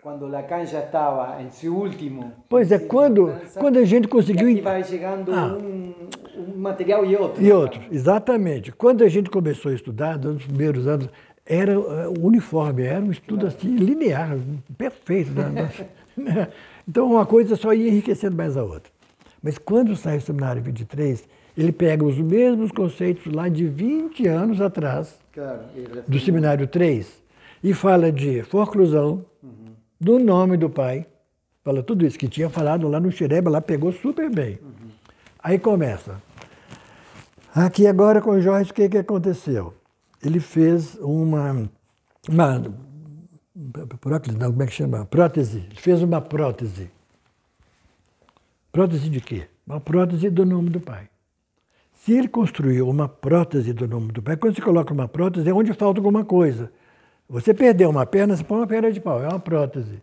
quando 0.01 0.27
Lacan 0.27 0.65
já 0.65 0.79
estava 0.79 1.41
em 1.41 1.49
seu 1.49 1.75
último. 1.75 2.31
Pois 2.47 2.71
é, 2.71 2.79
quando, 2.79 3.33
quando 3.59 3.79
a 3.79 3.83
gente 3.83 4.07
conseguiu. 4.07 4.47
E 4.47 4.61
vai 4.61 4.81
chegando 4.81 5.33
ah. 5.33 5.57
um, 5.57 5.86
um, 6.37 6.57
material 6.57 7.05
e 7.05 7.15
outro. 7.15 7.43
E 7.43 7.51
outro, 7.51 7.81
exatamente. 7.91 8.71
Quando 8.71 9.03
a 9.03 9.09
gente 9.09 9.29
começou 9.29 9.71
a 9.71 9.75
estudar, 9.75 10.17
nos 10.17 10.43
primeiros 10.43 10.87
anos, 10.87 11.09
era 11.45 11.71
eh, 11.71 12.07
uniforme, 12.19 12.83
era 12.83 12.99
um 12.99 13.11
estudo 13.11 13.41
claro. 13.41 13.55
assim, 13.55 13.75
linear, 13.75 14.37
perfeito. 14.77 15.31
Né? 15.31 15.71
então, 16.87 17.11
uma 17.11 17.25
coisa 17.25 17.55
só 17.55 17.73
ia 17.73 17.87
enriquecendo 17.87 18.35
mais 18.35 18.57
a 18.57 18.63
outra. 18.63 18.91
Mas 19.41 19.57
quando 19.57 19.95
sai 19.95 20.17
o 20.17 20.21
seminário 20.21 20.61
23, 20.61 21.27
ele 21.57 21.71
pega 21.71 22.03
os 22.03 22.17
mesmos 22.17 22.71
conceitos 22.71 23.31
lá 23.33 23.47
de 23.47 23.67
20 23.67 24.27
anos 24.27 24.61
atrás, 24.61 25.17
claro, 25.31 25.61
do 26.07 26.19
seminário 26.19 26.67
3, 26.67 27.21
e 27.63 27.73
fala 27.73 28.11
de 28.11 28.43
forclusão, 28.43 29.25
uhum. 29.41 29.73
do 29.99 30.19
nome 30.19 30.57
do 30.57 30.69
pai, 30.69 31.05
fala 31.63 31.81
tudo 31.81 32.05
isso 32.05 32.17
que 32.17 32.27
tinha 32.27 32.49
falado 32.49 32.87
lá 32.87 32.99
no 32.99 33.11
Xereba, 33.11 33.49
lá 33.49 33.61
pegou 33.61 33.91
super 33.91 34.29
bem. 34.29 34.59
Uhum. 34.61 34.89
Aí 35.43 35.57
começa. 35.57 36.21
Aqui 37.65 37.87
agora 37.87 38.21
com 38.21 38.31
o 38.31 38.39
Jorge, 38.39 38.69
o 38.69 38.73
que, 38.73 38.87
que 38.87 38.97
aconteceu? 38.99 39.73
Ele 40.23 40.39
fez 40.39 40.95
uma, 41.01 41.67
uma 42.29 42.63
prótese, 43.99 44.37
não, 44.37 44.51
como 44.51 44.61
é 44.61 44.67
que 44.67 44.73
chama? 44.73 45.05
Prótese. 45.05 45.65
Ele 45.69 45.79
fez 45.79 46.03
uma 46.03 46.21
prótese 46.21 46.91
Prótese 48.71 49.09
de 49.09 49.19
quê? 49.19 49.47
Uma 49.65 49.79
prótese 49.81 50.29
do 50.29 50.45
nome 50.45 50.69
do 50.69 50.79
pai. 50.79 51.09
Se 51.95 52.13
ele 52.13 52.27
construiu 52.27 52.87
uma 52.87 53.09
prótese 53.09 53.73
do 53.73 53.87
nome 53.87 54.11
do 54.11 54.21
pai, 54.21 54.37
quando 54.37 54.55
você 54.55 54.61
coloca 54.61 54.93
uma 54.93 55.07
prótese 55.07 55.49
é 55.49 55.51
onde 55.51 55.73
falta 55.73 55.99
alguma 55.99 56.23
coisa. 56.23 56.71
Você 57.27 57.55
perdeu 57.55 57.89
uma 57.89 58.05
perna, 58.05 58.37
você 58.37 58.43
põe 58.43 58.59
uma 58.59 58.67
perna 58.67 58.91
de 58.91 58.99
pau, 59.01 59.19
é 59.19 59.27
uma 59.27 59.39
prótese. 59.39 59.99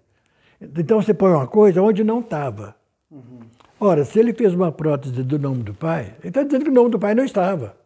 Então 0.60 1.00
você 1.00 1.14
põe 1.14 1.30
uma 1.30 1.46
coisa 1.46 1.80
onde 1.80 2.02
não 2.02 2.18
estava. 2.18 2.74
Uhum. 3.08 3.42
Ora, 3.78 4.04
se 4.04 4.18
ele 4.18 4.32
fez 4.32 4.54
uma 4.54 4.70
prótese 4.70 5.22
do 5.22 5.38
nome 5.38 5.62
do 5.62 5.74
pai, 5.74 6.14
ele 6.20 6.28
está 6.28 6.42
dizendo 6.42 6.64
que 6.64 6.70
o 6.70 6.74
nome 6.74 6.90
do 6.90 6.98
pai 6.98 7.14
não 7.14 7.24
estava. 7.24 7.76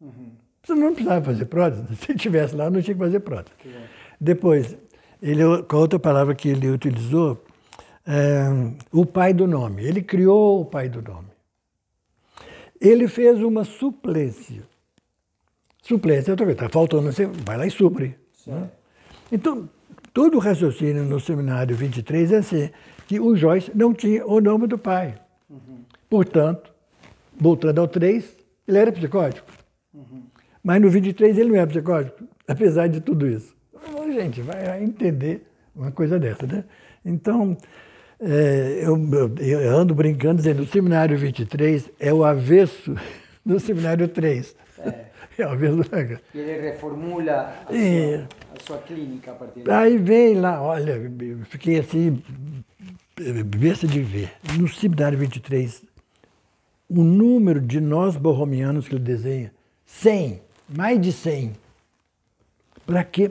Uhum. 0.00 0.32
Você 0.62 0.74
não 0.74 0.92
precisava 0.92 1.24
fazer 1.24 1.44
prótese. 1.44 1.82
Se 1.96 2.10
ele 2.10 2.16
estivesse 2.16 2.56
lá, 2.56 2.68
não 2.68 2.82
tinha 2.82 2.94
que 2.94 3.00
fazer 3.00 3.20
prótese. 3.20 3.54
Que 3.58 3.72
Depois, 4.20 4.76
ele, 5.22 5.42
com 5.62 5.76
a 5.76 5.78
outra 5.78 5.98
palavra 5.98 6.34
que 6.34 6.48
ele 6.48 6.68
utilizou, 6.68 7.42
é, 8.04 8.46
o 8.92 9.06
pai 9.06 9.32
do 9.32 9.46
nome. 9.46 9.84
Ele 9.84 10.02
criou 10.02 10.60
o 10.60 10.64
pai 10.64 10.88
do 10.88 11.00
nome. 11.00 11.28
Ele 12.80 13.06
fez 13.06 13.40
uma 13.42 13.64
suplência. 13.64 14.62
Suplência, 15.82 16.32
está 16.32 16.68
faltando, 16.68 17.12
você 17.12 17.26
vai 17.26 17.56
lá 17.56 17.66
e 17.66 17.70
supre. 17.70 18.16
Né? 18.44 18.68
Então, 19.30 19.68
todo 20.12 20.36
o 20.36 20.40
raciocínio 20.40 21.04
no 21.04 21.20
seminário 21.20 21.76
23 21.76 22.32
é 22.32 22.36
assim, 22.38 22.70
que 23.06 23.20
o 23.20 23.36
Joyce 23.36 23.70
não 23.72 23.94
tinha 23.94 24.26
o 24.26 24.40
nome 24.40 24.66
do 24.66 24.76
pai. 24.76 25.14
Portanto, 26.08 26.72
voltando 27.38 27.80
ao 27.80 27.88
3, 27.88 28.36
ele 28.66 28.78
era 28.78 28.92
psicótico. 28.92 29.46
Uhum. 29.92 30.22
Mas 30.62 30.80
no 30.80 30.90
23 30.90 31.38
ele 31.38 31.50
não 31.50 31.56
é 31.56 31.66
psicótico, 31.66 32.24
apesar 32.46 32.88
de 32.88 33.00
tudo 33.00 33.26
isso. 33.26 33.54
Gente, 34.12 34.40
vai 34.40 34.82
entender 34.82 35.46
uma 35.74 35.92
coisa 35.92 36.18
dessa, 36.18 36.46
né? 36.46 36.64
Então, 37.04 37.56
é, 38.18 38.80
eu, 38.82 38.96
eu, 39.38 39.76
ando 39.76 39.94
brincando 39.94 40.36
dizendo 40.36 40.62
o 40.62 40.66
seminário 40.66 41.18
23 41.18 41.90
é 42.00 42.14
o 42.14 42.24
avesso 42.24 42.94
do 43.44 43.60
seminário 43.60 44.08
3. 44.08 44.56
É. 44.78 45.04
é 45.42 45.46
o 45.46 45.50
avesso 45.50 45.76
do 45.76 45.84
ele 46.34 46.60
reformula 46.60 47.52
a, 47.68 47.76
é. 47.76 48.16
sua, 48.16 48.28
a 48.54 48.66
sua 48.66 48.78
clínica 48.78 49.32
a 49.32 49.34
partir 49.34 49.60
daí. 49.60 49.92
Aí 49.92 49.98
vem 49.98 50.40
lá, 50.40 50.62
olha, 50.62 50.94
fiquei 51.44 51.78
assim 51.78 52.22
besta 53.46 53.86
de 53.86 54.00
ver, 54.00 54.30
no 54.58 54.68
seminário 54.68 55.18
23, 55.18 55.82
o 56.88 57.02
número 57.02 57.60
de 57.60 57.80
nós 57.80 58.16
borromianos 58.16 58.88
que 58.88 58.94
ele 58.94 59.04
desenha, 59.04 59.52
100, 59.84 60.42
mais 60.68 61.00
de 61.00 61.12
100. 61.12 61.52
Para 62.86 63.02
que 63.02 63.28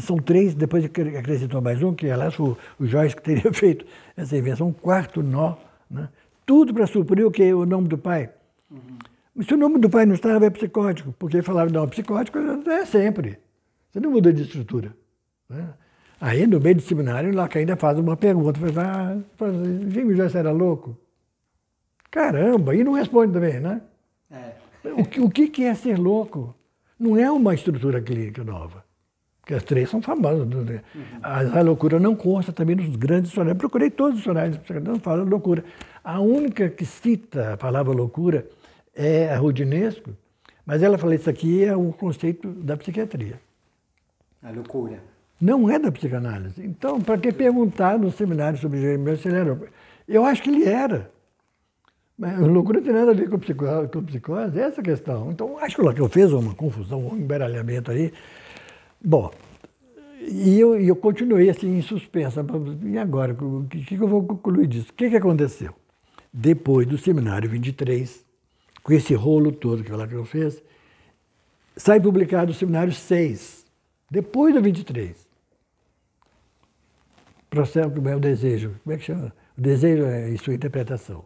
são 0.00 0.18
três, 0.18 0.54
depois 0.54 0.84
acrescentou 0.84 1.60
mais 1.60 1.82
um, 1.82 1.92
que 1.92 2.08
aliás 2.08 2.38
o, 2.38 2.56
o 2.78 2.86
Joyce 2.86 3.16
que 3.16 3.22
teria 3.22 3.50
feito 3.54 3.84
essa 4.16 4.36
invenção, 4.36 4.68
um 4.68 4.72
quarto 4.72 5.22
nó. 5.22 5.56
Né? 5.90 6.08
Tudo 6.46 6.72
para 6.72 6.86
suprir 6.86 7.26
o 7.26 7.30
que? 7.30 7.52
O 7.52 7.66
nome 7.66 7.88
do 7.88 7.98
pai. 7.98 8.30
Uhum. 8.70 8.98
Mas 9.34 9.46
se 9.46 9.54
o 9.54 9.56
nome 9.56 9.78
do 9.78 9.90
pai 9.90 10.06
não 10.06 10.14
estava, 10.14 10.46
é 10.46 10.50
psicótico, 10.50 11.12
porque 11.18 11.42
falaram, 11.42 11.70
não, 11.70 11.88
psicótico 11.88 12.38
é 12.38 12.84
sempre. 12.84 13.38
Você 13.90 14.00
não 14.00 14.10
muda 14.10 14.32
de 14.32 14.42
estrutura. 14.42 14.94
Né? 15.48 15.68
Aí, 16.20 16.46
no 16.46 16.60
meio 16.60 16.76
do 16.76 16.82
seminário, 16.82 17.34
lá 17.34 17.48
que 17.48 17.58
ainda 17.58 17.76
faz 17.76 17.98
uma 17.98 18.16
pergunta. 18.16 18.58
Fala, 18.58 19.16
ah, 19.40 19.88
Jimmy 19.88 20.14
Joyce 20.16 20.36
era 20.36 20.50
louco? 20.50 20.96
Caramba, 22.10 22.74
e 22.74 22.82
não 22.82 22.92
responde 22.92 23.32
também, 23.32 23.60
né? 23.60 23.80
É. 24.30 24.52
O, 24.84 25.26
o 25.26 25.30
que, 25.30 25.48
que 25.48 25.64
é 25.64 25.74
ser 25.74 25.98
louco? 25.98 26.54
Não 26.98 27.16
é 27.16 27.30
uma 27.30 27.54
estrutura 27.54 28.00
clínica 28.00 28.42
nova. 28.42 28.84
Porque 29.40 29.54
as 29.54 29.62
três 29.62 29.88
são 29.88 30.02
famosas. 30.02 30.46
Né? 30.46 30.82
Uhum. 30.94 31.02
A, 31.22 31.58
a, 31.58 31.62
loucura 31.62 31.98
não 31.98 32.14
consta 32.14 32.52
também 32.52 32.76
nos 32.76 32.94
grandes 32.96 33.30
dicionários. 33.30 33.58
Procurei 33.58 33.90
todos 33.90 34.14
os 34.14 34.18
dicionários, 34.18 34.58
não 34.84 34.98
fala 35.00 35.22
loucura. 35.22 35.64
A 36.04 36.20
única 36.20 36.68
que 36.68 36.84
cita 36.84 37.54
a 37.54 37.56
palavra 37.56 37.92
loucura 37.92 38.46
é 38.94 39.32
a 39.32 39.38
Rudinesco, 39.38 40.10
mas 40.66 40.82
ela 40.82 40.98
fala 40.98 41.14
isso 41.14 41.30
aqui 41.30 41.64
é 41.64 41.74
o 41.74 41.92
conceito 41.92 42.48
da 42.48 42.76
psiquiatria. 42.76 43.40
A 44.42 44.50
loucura. 44.50 45.00
Não 45.40 45.70
é 45.70 45.78
da 45.78 45.90
psicanálise. 45.90 46.62
Então, 46.62 47.00
para 47.00 47.16
que 47.16 47.32
perguntar 47.32 47.98
no 47.98 48.10
seminário 48.10 48.58
sobre 48.58 48.80
Jeremias 48.80 49.20
se 49.20 49.28
ele 49.28 49.38
era. 49.38 49.58
Eu 50.06 50.24
acho 50.24 50.42
que 50.42 50.50
ele 50.50 50.64
era. 50.64 51.10
Mas 52.18 52.34
a 52.34 52.46
loucura 52.46 52.82
tem 52.82 52.92
nada 52.92 53.12
a 53.12 53.14
ver 53.14 53.30
com 53.30 53.38
psicose, 53.38 53.88
com 53.88 54.02
psicose, 54.02 54.58
é 54.58 54.62
essa 54.62 54.82
questão. 54.82 55.30
Então, 55.30 55.56
acho 55.58 55.76
que 55.76 55.82
o 55.82 55.84
Lacan 55.84 56.08
fez 56.08 56.32
uma 56.32 56.54
confusão, 56.54 57.06
um 57.06 57.16
embaralhamento 57.16 57.90
aí. 57.90 58.12
Bom, 59.00 59.30
e 60.20 60.58
eu, 60.58 60.78
eu 60.80 60.96
continuei 60.96 61.48
assim 61.48 61.78
em 61.78 61.82
suspensa. 61.82 62.44
E 62.82 62.98
agora? 62.98 63.32
O 63.32 63.66
que, 63.68 63.84
que 63.84 63.94
eu 63.94 64.08
vou 64.08 64.24
concluir 64.24 64.66
disso? 64.66 64.90
O 64.90 64.94
que, 64.94 65.08
que 65.08 65.16
aconteceu? 65.16 65.72
Depois 66.32 66.86
do 66.86 66.98
seminário 66.98 67.48
23, 67.48 68.24
com 68.82 68.92
esse 68.92 69.14
rolo 69.14 69.52
todo 69.52 69.84
que 69.84 69.92
o 69.92 69.96
Lacan 69.96 70.24
fez, 70.24 70.60
sai 71.76 72.00
publicado 72.00 72.50
o 72.50 72.54
seminário 72.54 72.92
6, 72.92 73.64
depois 74.10 74.52
do 74.52 74.60
23 74.60 75.28
processo 77.48 77.90
do 77.90 78.02
meu 78.02 78.20
desejo. 78.20 78.74
Como 78.82 78.94
é 78.94 78.98
que 78.98 79.04
chama? 79.04 79.32
O 79.56 79.60
desejo 79.60 80.04
é 80.04 80.36
sua 80.36 80.54
interpretação. 80.54 81.24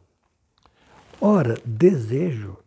Ora, 1.25 1.57
desejo 1.65 2.59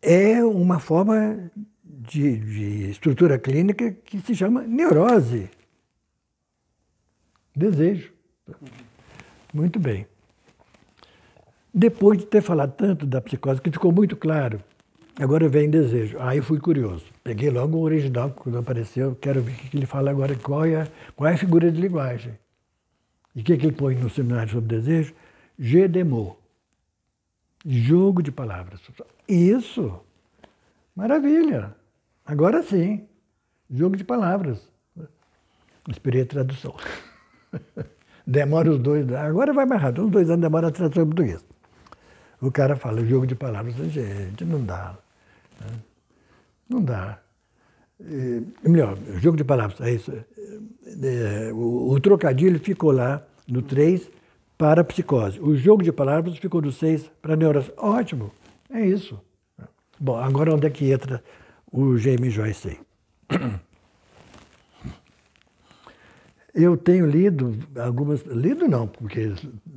é 0.00 0.40
uma 0.44 0.78
forma 0.78 1.50
de, 1.82 2.38
de 2.38 2.90
estrutura 2.90 3.40
clínica 3.40 3.90
que 3.90 4.20
se 4.20 4.36
chama 4.36 4.62
neurose. 4.62 5.50
Desejo. 7.52 8.12
Muito 9.52 9.80
bem. 9.80 10.06
Depois 11.74 12.20
de 12.20 12.26
ter 12.26 12.40
falado 12.40 12.72
tanto 12.76 13.04
da 13.04 13.20
psicose, 13.20 13.60
que 13.60 13.72
ficou 13.72 13.90
muito 13.90 14.16
claro, 14.16 14.62
agora 15.18 15.48
vem 15.48 15.68
desejo. 15.68 16.20
Aí 16.20 16.38
eu 16.38 16.44
fui 16.44 16.60
curioso. 16.60 17.06
Peguei 17.24 17.50
logo 17.50 17.78
o 17.78 17.82
original 17.82 18.30
quando 18.30 18.58
apareceu, 18.58 19.16
quero 19.16 19.42
ver 19.42 19.54
o 19.54 19.56
que 19.56 19.76
ele 19.76 19.86
fala 19.86 20.12
agora, 20.12 20.36
qual 20.36 20.64
é 20.64 20.86
qual 21.16 21.28
é 21.28 21.34
a 21.34 21.36
figura 21.36 21.68
de 21.72 21.80
linguagem. 21.80 22.38
E 23.34 23.40
o 23.40 23.44
que, 23.44 23.56
que 23.56 23.66
ele 23.66 23.74
põe 23.74 23.96
no 23.96 24.08
seminário 24.08 24.52
sobre 24.52 24.68
desejo? 24.68 25.12
Gedemo. 25.58 26.39
Jogo 27.64 28.22
de 28.22 28.32
palavras. 28.32 28.80
Isso! 29.28 30.00
Maravilha! 30.94 31.74
Agora 32.24 32.62
sim. 32.62 33.06
Jogo 33.70 33.96
de 33.96 34.04
palavras. 34.04 34.70
Esperei 35.88 36.22
a 36.22 36.26
tradução. 36.26 36.74
Demora 38.26 38.70
os 38.70 38.78
dois. 38.78 39.12
Agora 39.12 39.52
vai 39.52 39.66
mais 39.66 39.80
rápido. 39.82 40.04
Uns 40.06 40.10
dois 40.10 40.30
anos 40.30 40.42
demora 40.42 40.68
a 40.68 40.70
tradução 40.70 41.02
em 41.02 41.06
português. 41.06 41.44
O 42.40 42.50
cara 42.52 42.76
fala 42.76 43.04
jogo 43.04 43.26
de 43.26 43.34
palavras. 43.34 43.74
Gente, 43.74 44.44
não 44.44 44.64
dá. 44.64 44.96
Né? 45.60 45.66
Não 46.68 46.82
dá. 46.82 47.18
É, 48.00 48.68
melhor, 48.68 48.96
jogo 49.18 49.36
de 49.36 49.44
palavras. 49.44 49.80
É 49.80 49.92
isso. 49.92 50.12
É, 50.12 51.52
o, 51.52 51.90
o 51.90 52.00
trocadilho 52.00 52.58
ficou 52.60 52.92
lá 52.92 53.22
no 53.48 53.62
3 53.62 54.08
para 54.60 54.82
a 54.82 54.84
psicose. 54.84 55.40
O 55.40 55.56
jogo 55.56 55.82
de 55.82 55.90
palavras 55.90 56.36
ficou 56.36 56.60
no 56.60 56.70
6 56.70 57.10
para 57.22 57.32
a 57.32 57.36
neurose. 57.36 57.72
Ótimo, 57.78 58.30
é 58.68 58.84
isso. 58.84 59.18
Bom, 59.98 60.18
agora 60.18 60.54
onde 60.54 60.66
é 60.66 60.70
que 60.70 60.92
entra 60.92 61.24
o 61.72 61.96
James 61.96 62.34
Joyce? 62.34 62.78
Eu 66.52 66.76
tenho 66.76 67.06
lido 67.06 67.56
algumas. 67.78 68.20
Lido 68.24 68.68
não, 68.68 68.86
porque 68.86 69.32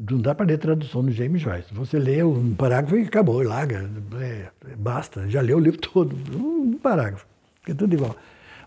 não 0.10 0.20
dá 0.20 0.36
para 0.36 0.48
ler 0.48 0.58
tradução 0.58 1.02
do 1.06 1.12
James 1.12 1.42
Joyce. 1.42 1.74
Você 1.74 1.98
lê 1.98 2.22
um 2.22 2.54
parágrafo 2.54 2.98
e 2.98 3.04
acabou, 3.04 3.42
larga. 3.42 3.90
É, 4.20 4.50
basta, 4.76 5.30
já 5.30 5.40
leu 5.40 5.58
o 5.58 5.62
livro 5.62 5.80
todo. 5.80 6.14
Um 6.36 6.74
parágrafo, 6.74 7.26
é 7.70 7.74
tudo 7.74 7.94
igual. 7.94 8.18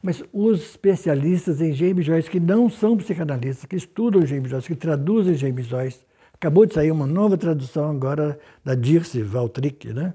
Mas 0.03 0.23
os 0.33 0.61
especialistas 0.61 1.61
em 1.61 1.73
James 1.73 2.05
Joyce, 2.05 2.31
que 2.31 2.41
não 2.41 2.69
são 2.69 2.97
psicanalistas, 2.97 3.65
que 3.65 3.77
estudam 3.77 4.27
James 4.27 4.51
Joyce, 4.51 4.69
que 4.69 4.75
traduzem 4.75 5.35
James 5.35 5.67
Joyce, 5.67 6.01
acabou 6.33 6.67
de 6.67 6.75
sair 6.75 6.91
uma 6.91 7.07
nova 7.07 7.37
tradução 7.37 7.91
agora 7.91 8.39
da 8.65 8.75
Dirce 8.75 9.23
Valtric, 9.23 9.93
né? 9.93 10.15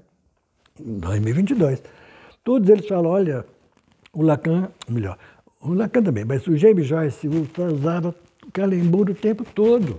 em 0.80 0.98
2022. 0.98 1.82
Todos 2.44 2.68
eles 2.68 2.86
falam, 2.86 3.10
olha, 3.10 3.44
o 4.12 4.22
Lacan, 4.22 4.68
melhor, 4.88 5.18
o 5.60 5.72
Lacan 5.72 6.02
também, 6.02 6.24
mas 6.24 6.46
o 6.46 6.56
James 6.56 6.86
Joyce 6.86 7.28
usava 7.28 8.14
calembur 8.52 9.10
o 9.10 9.14
tempo 9.14 9.44
todo. 9.44 9.98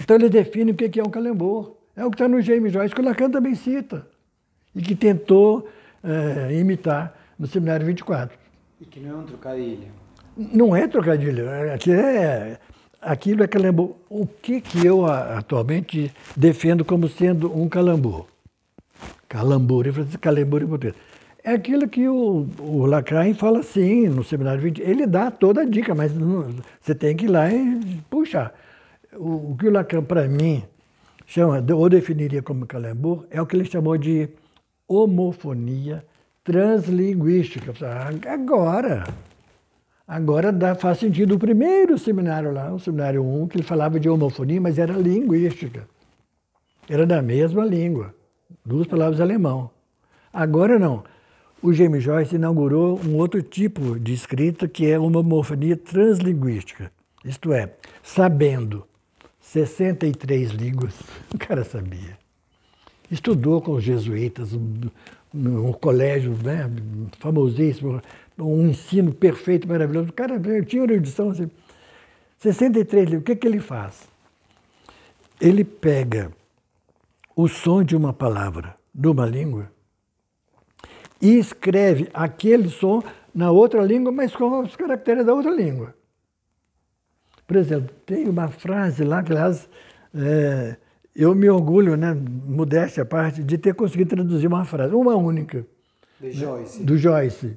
Então 0.00 0.16
ele 0.16 0.28
define 0.28 0.72
o 0.72 0.74
que 0.74 0.98
é 0.98 1.02
o 1.02 1.10
calembur. 1.10 1.76
É 1.94 2.04
o 2.04 2.10
que 2.10 2.14
está 2.14 2.26
no 2.26 2.40
James 2.40 2.72
Joyce, 2.72 2.94
que 2.94 3.00
o 3.00 3.04
Lacan 3.04 3.30
também 3.30 3.54
cita, 3.54 4.06
e 4.74 4.80
que 4.80 4.94
tentou 4.94 5.68
é, 6.02 6.58
imitar 6.58 7.14
no 7.38 7.46
Seminário 7.46 7.84
24. 7.86 8.41
E 8.82 8.84
que 8.84 8.98
não 8.98 9.10
é 9.10 9.14
um 9.14 9.24
trocadilho. 9.24 9.88
Não 10.36 10.74
é 10.74 10.88
trocadilho. 10.88 11.44
Aquilo 11.72 12.00
é, 12.00 12.58
aquilo 13.00 13.42
é 13.44 13.46
calambur. 13.46 13.94
O 14.10 14.26
que, 14.26 14.60
que 14.60 14.84
eu 14.84 15.06
atualmente 15.06 16.12
defendo 16.36 16.84
como 16.84 17.08
sendo 17.08 17.56
um 17.56 17.68
calambur? 17.68 18.26
Calambur, 19.28 19.86
eu 19.86 19.94
falei 19.94 20.08
calambur 20.20 20.62
em 20.62 20.66
português. 20.66 20.96
É 21.44 21.52
aquilo 21.52 21.88
que 21.88 22.08
o, 22.08 22.48
o 22.58 23.34
fala 23.36 23.60
assim 23.60 24.08
no 24.08 24.24
seminário 24.24 24.60
20. 24.60 24.82
Ele 24.82 25.06
dá 25.06 25.30
toda 25.30 25.62
a 25.62 25.64
dica, 25.64 25.94
mas 25.94 26.12
não, 26.12 26.52
você 26.80 26.92
tem 26.92 27.14
que 27.14 27.26
ir 27.26 27.28
lá 27.28 27.52
e 27.52 28.00
puxar. 28.10 28.52
O, 29.12 29.52
o 29.52 29.56
que 29.56 29.68
o 29.68 29.70
Lacan, 29.70 30.02
para 30.02 30.26
mim, 30.26 30.64
chama, 31.24 31.64
ou 31.72 31.88
definiria 31.88 32.42
como 32.42 32.66
calambur, 32.66 33.26
é 33.30 33.40
o 33.40 33.46
que 33.46 33.54
ele 33.54 33.64
chamou 33.64 33.96
de 33.96 34.28
homofonia 34.88 36.04
translinguística. 36.44 37.72
Agora, 38.28 39.04
agora 40.06 40.52
dá, 40.52 40.74
faz 40.74 40.98
sentido 40.98 41.34
o 41.34 41.38
primeiro 41.38 41.98
seminário 41.98 42.52
lá, 42.52 42.72
o 42.72 42.78
seminário 42.78 43.24
1, 43.24 43.48
que 43.48 43.56
ele 43.58 43.64
falava 43.64 43.98
de 44.00 44.08
homofonia, 44.08 44.60
mas 44.60 44.78
era 44.78 44.92
linguística. 44.92 45.86
Era 46.88 47.06
da 47.06 47.22
mesma 47.22 47.64
língua, 47.64 48.14
duas 48.64 48.86
palavras 48.86 49.20
alemão. 49.20 49.70
Agora 50.32 50.78
não. 50.78 51.04
O 51.62 51.72
James 51.72 52.02
Joyce 52.02 52.34
inaugurou 52.34 52.98
um 53.06 53.16
outro 53.16 53.40
tipo 53.40 53.98
de 53.98 54.12
escrita 54.12 54.66
que 54.66 54.90
é 54.90 54.98
uma 54.98 55.20
homofonia 55.20 55.76
translinguística. 55.76 56.90
Isto 57.24 57.52
é, 57.52 57.72
sabendo 58.02 58.84
63 59.40 60.50
línguas, 60.50 60.94
o 61.32 61.38
cara 61.38 61.62
sabia. 61.62 62.18
Estudou 63.08 63.60
com 63.60 63.72
os 63.72 63.84
jesuítas, 63.84 64.52
um 65.34 65.72
colégio 65.72 66.36
né, 66.42 66.70
famosíssimo, 67.18 68.00
um 68.38 68.68
ensino 68.68 69.12
perfeito, 69.12 69.66
maravilhoso. 69.66 70.10
O 70.10 70.12
cara 70.12 70.40
tinha 70.64 70.82
uma 70.82 70.92
erudição 70.92 71.30
assim. 71.30 71.50
63 72.38 73.04
livros, 73.04 73.22
o 73.22 73.24
que, 73.24 73.36
que 73.36 73.46
ele 73.46 73.60
faz? 73.60 74.08
Ele 75.40 75.64
pega 75.64 76.32
o 77.34 77.48
som 77.48 77.82
de 77.82 77.96
uma 77.96 78.12
palavra 78.12 78.76
de 78.94 79.08
uma 79.08 79.24
língua 79.24 79.70
e 81.20 81.38
escreve 81.38 82.10
aquele 82.12 82.68
som 82.68 83.02
na 83.34 83.50
outra 83.50 83.82
língua, 83.82 84.12
mas 84.12 84.34
com 84.34 84.60
os 84.60 84.76
caracteres 84.76 85.24
da 85.24 85.32
outra 85.32 85.50
língua. 85.50 85.94
Por 87.46 87.56
exemplo, 87.56 87.94
tem 88.04 88.28
uma 88.28 88.48
frase 88.48 89.04
lá 89.04 89.22
que, 89.22 89.32
aliás, 89.32 89.68
é, 90.14 90.76
eu 91.14 91.34
me 91.34 91.48
orgulho, 91.48 91.96
né, 91.96 92.16
modéstia 92.46 93.02
à 93.02 93.06
parte, 93.06 93.42
de 93.42 93.58
ter 93.58 93.74
conseguido 93.74 94.10
traduzir 94.10 94.46
uma 94.46 94.64
frase, 94.64 94.94
uma 94.94 95.14
única. 95.14 95.66
De 96.20 96.32
Joyce. 96.32 96.82
Do 96.82 96.96
Joyce. 96.96 97.56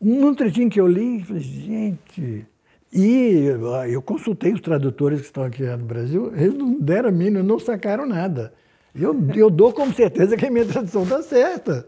Um 0.00 0.34
trechinho 0.34 0.70
que 0.70 0.80
eu 0.80 0.86
li, 0.86 1.22
falei, 1.24 1.42
gente. 1.42 2.46
E 2.92 3.44
eu 3.90 4.00
consultei 4.00 4.52
os 4.52 4.60
tradutores 4.60 5.20
que 5.20 5.26
estão 5.26 5.42
aqui 5.42 5.62
no 5.62 5.84
Brasil, 5.84 6.32
eles 6.34 6.54
não 6.54 6.78
deram 6.78 7.08
a 7.08 7.12
mínima, 7.12 7.42
não 7.42 7.58
sacaram 7.58 8.06
nada. 8.06 8.54
Eu, 8.94 9.14
eu 9.34 9.50
dou 9.50 9.72
como 9.72 9.92
certeza 9.92 10.36
que 10.36 10.46
a 10.46 10.50
minha 10.50 10.64
tradução 10.64 11.02
está 11.02 11.22
certa. 11.22 11.86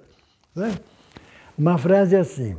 Né? 0.54 0.74
Uma 1.56 1.78
frase 1.78 2.14
é 2.14 2.18
assim, 2.18 2.56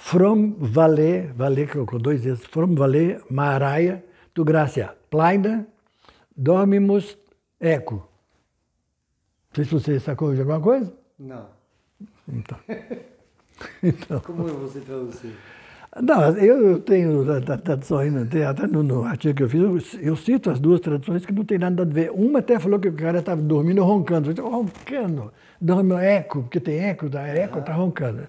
From 0.00 0.54
valer, 0.58 1.32
valer 1.34 1.68
com 1.84 1.98
dois 1.98 2.22
vezes, 2.22 2.44
from 2.46 2.74
valer 2.74 3.20
maraia, 3.28 4.02
tu 4.32 4.44
gracia, 4.44 4.94
plaida, 5.10 5.66
dormimus 6.36 7.18
eco. 7.60 7.96
Não 7.96 9.54
sei 9.54 9.64
se 9.64 9.70
você 9.70 10.00
sacou 10.00 10.34
de 10.34 10.40
alguma 10.40 10.60
coisa. 10.60 10.92
Não. 11.18 11.46
Então. 12.28 12.58
então. 13.82 14.20
Como 14.20 14.44
você 14.44 14.80
traduziu? 14.80 15.32
Não, 16.00 16.36
eu 16.36 16.80
tenho 16.80 17.24
tradução 17.62 17.98
ainda, 17.98 18.50
até 18.50 18.66
no, 18.66 18.82
no, 18.82 19.04
artigo 19.04 19.34
que 19.34 19.42
eu 19.42 19.48
fiz, 19.48 19.94
eu, 19.94 20.00
eu, 20.00 20.16
cito 20.16 20.50
as 20.50 20.60
duas 20.60 20.80
traduções 20.80 21.24
que 21.24 21.32
não 21.32 21.44
tem 21.44 21.58
nada 21.58 21.82
a 21.82 21.86
ver. 21.86 22.10
Uma 22.12 22.40
até 22.40 22.58
falou 22.58 22.78
que 22.78 22.88
o 22.88 22.92
cara 22.92 23.18
estava 23.18 23.40
dormindo 23.40 23.82
roncando. 23.82 24.28
Eu 24.28 24.34
disse, 24.34 24.46
roncando, 24.46 25.32
dorme 25.60 25.94
eco, 25.94 26.42
porque 26.42 26.60
tem 26.60 26.78
eco, 26.78 27.08
da 27.08 27.26
eco 27.26 27.58
está 27.58 27.72
roncando. 27.72 28.28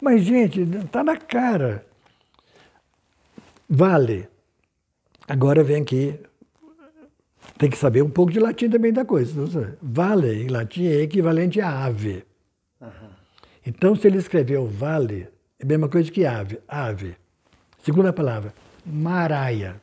Mas, 0.00 0.22
gente, 0.22 0.60
está 0.60 1.02
na 1.02 1.16
cara. 1.16 1.84
Vale. 3.68 4.28
Agora 5.26 5.64
vem 5.64 5.82
aqui. 5.82 6.20
Tem 7.58 7.70
que 7.70 7.76
saber 7.78 8.02
um 8.02 8.10
pouco 8.10 8.32
de 8.32 8.40
latim 8.40 8.68
também 8.68 8.92
da 8.92 9.04
coisa. 9.04 9.76
Vale, 9.80 10.42
em 10.42 10.48
latim, 10.48 10.86
é 10.86 11.02
equivalente 11.02 11.60
a 11.60 11.84
ave. 11.84 12.24
Uhum. 12.80 13.10
Então, 13.64 13.94
se 13.94 14.06
ele 14.06 14.18
escreveu 14.18 14.66
vale, 14.66 15.28
é 15.58 15.64
a 15.64 15.66
mesma 15.66 15.88
coisa 15.88 16.10
que 16.10 16.26
ave. 16.26 16.58
Ave. 16.66 17.16
Segunda 17.82 18.12
palavra, 18.12 18.52
maraia. 18.84 19.80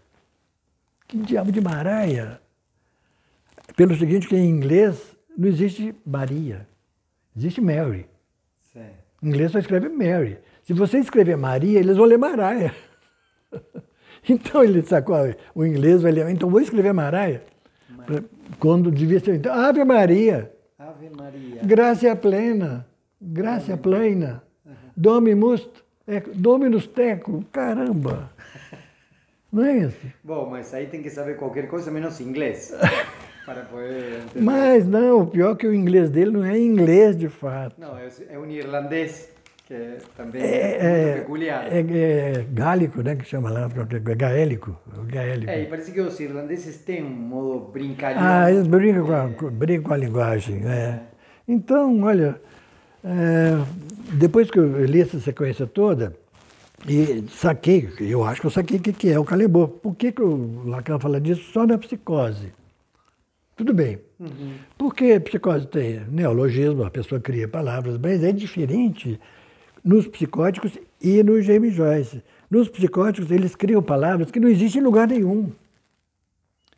Que 1.07 1.17
diabo 1.17 1.51
de 1.51 1.61
maraia? 1.61 2.41
Pelo 3.75 3.95
seguinte, 3.95 4.27
que 4.27 4.35
em 4.35 4.49
inglês 4.49 5.15
não 5.37 5.47
existe 5.47 5.95
Maria, 6.05 6.67
existe 7.35 7.61
Mary. 7.61 8.05
Em 9.21 9.27
inglês 9.27 9.51
só 9.51 9.59
escreve 9.59 9.87
Mary. 9.87 10.37
Se 10.63 10.73
você 10.73 10.99
escrever 10.99 11.37
Maria, 11.37 11.79
eles 11.79 11.97
vão 11.97 12.05
ler 12.05 12.17
Maraia. 12.17 12.73
Então 14.29 14.63
ele 14.63 14.83
sacou 14.83 15.15
o 15.55 15.65
inglês, 15.65 16.03
vai 16.03 16.11
ler. 16.11 16.29
Então 16.29 16.47
vou 16.47 16.61
escrever 16.61 16.93
Maraia. 16.93 17.43
Quando 18.59 18.91
devia 18.91 19.19
ser. 19.19 19.35
Então, 19.35 19.53
Ave 19.53 19.83
Maria. 19.83 20.51
Ave 20.77 21.09
Maria. 21.09 21.61
Graça 21.63 22.15
plena. 22.15 22.85
Graça 23.21 23.77
plena. 23.77 24.43
Uhum. 24.65 24.73
Dominus, 24.95 25.69
é, 26.07 26.19
Dominus 26.19 26.87
teco. 26.87 27.43
Caramba. 27.51 28.31
Não 29.51 29.65
é 29.65 29.79
isso? 29.79 30.07
Bom, 30.23 30.49
mas 30.49 30.73
aí 30.73 30.87
tem 30.87 31.01
que 31.01 31.09
saber 31.09 31.35
qualquer 31.35 31.67
coisa 31.67 31.91
menos 31.91 32.19
inglês. 32.21 32.73
para 33.45 33.63
poder 33.63 34.21
entender. 34.21 34.41
Mas 34.41 34.85
não, 34.85 35.21
o 35.21 35.27
pior 35.27 35.53
é 35.53 35.55
que 35.55 35.67
o 35.67 35.73
inglês 35.73 36.09
dele 36.09 36.31
não 36.31 36.43
é 36.43 36.57
inglês 36.57 37.17
de 37.17 37.27
fato. 37.27 37.75
Não, 37.77 37.97
é, 37.97 38.07
é 38.29 38.39
um 38.39 38.45
irlandês 38.45 39.29
que 39.71 40.09
também 40.17 40.41
é, 40.41 41.11
é 41.11 41.13
peculiar. 41.19 41.65
É, 41.71 41.79
é, 41.79 42.45
gálico, 42.51 43.01
né, 43.01 43.15
que 43.15 43.23
chama 43.23 43.49
lá, 43.49 43.69
é 43.89 44.15
gaélico, 44.15 44.77
gaélico. 45.05 45.49
É, 45.49 45.63
e 45.63 45.65
parece 45.67 45.91
que 45.91 46.01
os 46.01 46.19
irlandeses 46.19 46.77
têm 46.79 47.03
um 47.03 47.09
modo 47.09 47.71
brincalhão. 47.71 48.21
Ah, 48.21 48.51
eles 48.51 48.67
brincam 48.67 49.05
com 49.05 49.13
a, 49.13 49.23
é. 49.23 49.49
brincam 49.49 49.83
com 49.83 49.93
a 49.93 49.97
linguagem, 49.97 50.61
é. 50.67 50.99
Então, 51.47 52.01
olha, 52.03 52.39
é, 53.03 53.57
depois 54.13 54.51
que 54.51 54.59
eu 54.59 54.85
li 54.85 55.01
essa 55.01 55.19
sequência 55.19 55.65
toda, 55.65 56.15
e 56.87 57.23
saquei, 57.29 57.89
eu 57.99 58.23
acho 58.25 58.41
que 58.41 58.47
eu 58.47 58.51
saquei 58.51 58.77
o 58.77 58.81
que 58.81 59.09
é 59.09 59.19
o 59.19 59.23
calebô. 59.23 59.67
Por 59.67 59.95
que, 59.95 60.11
que 60.11 60.21
o 60.21 60.63
Lacan 60.65 60.99
fala 60.99 61.21
disso 61.21 61.51
só 61.53 61.65
na 61.65 61.77
psicose? 61.77 62.51
Tudo 63.55 63.73
bem. 63.73 63.99
Uhum. 64.19 64.53
Porque 64.77 65.19
psicose 65.19 65.67
tem 65.67 66.01
neologismo, 66.09 66.83
a 66.83 66.89
pessoa 66.89 67.21
cria 67.21 67.47
palavras, 67.47 67.99
mas 67.99 68.23
é 68.23 68.31
diferente 68.31 69.19
nos 69.83 70.07
psicóticos 70.07 70.77
e 71.01 71.23
no 71.23 71.41
James 71.41 71.73
Joyce. 71.73 72.23
Nos 72.49 72.67
psicóticos, 72.67 73.31
eles 73.31 73.55
criam 73.55 73.81
palavras 73.81 74.29
que 74.29 74.39
não 74.39 74.49
existem 74.49 74.81
em 74.81 74.83
lugar 74.83 75.07
nenhum. 75.07 75.51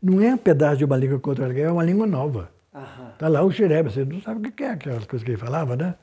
Não 0.02 0.22
é 0.22 0.34
um 0.34 0.38
pedaço 0.38 0.78
de 0.78 0.86
uma 0.86 0.98
língua 0.98 1.20
contra 1.20 1.46
outra, 1.46 1.60
é 1.60 1.72
uma 1.72 1.84
língua 1.84 2.06
nova. 2.06 2.52
Está 3.14 3.28
lá 3.28 3.44
o 3.44 3.52
xereba, 3.52 3.90
você 3.90 4.04
não 4.04 4.22
sabe 4.22 4.48
o 4.48 4.52
que 4.52 4.64
é 4.64 4.72
aquelas 4.72 5.06
coisas 5.06 5.24
que 5.24 5.32
ele 5.32 5.38
falava, 5.38 5.76
né? 5.76 5.96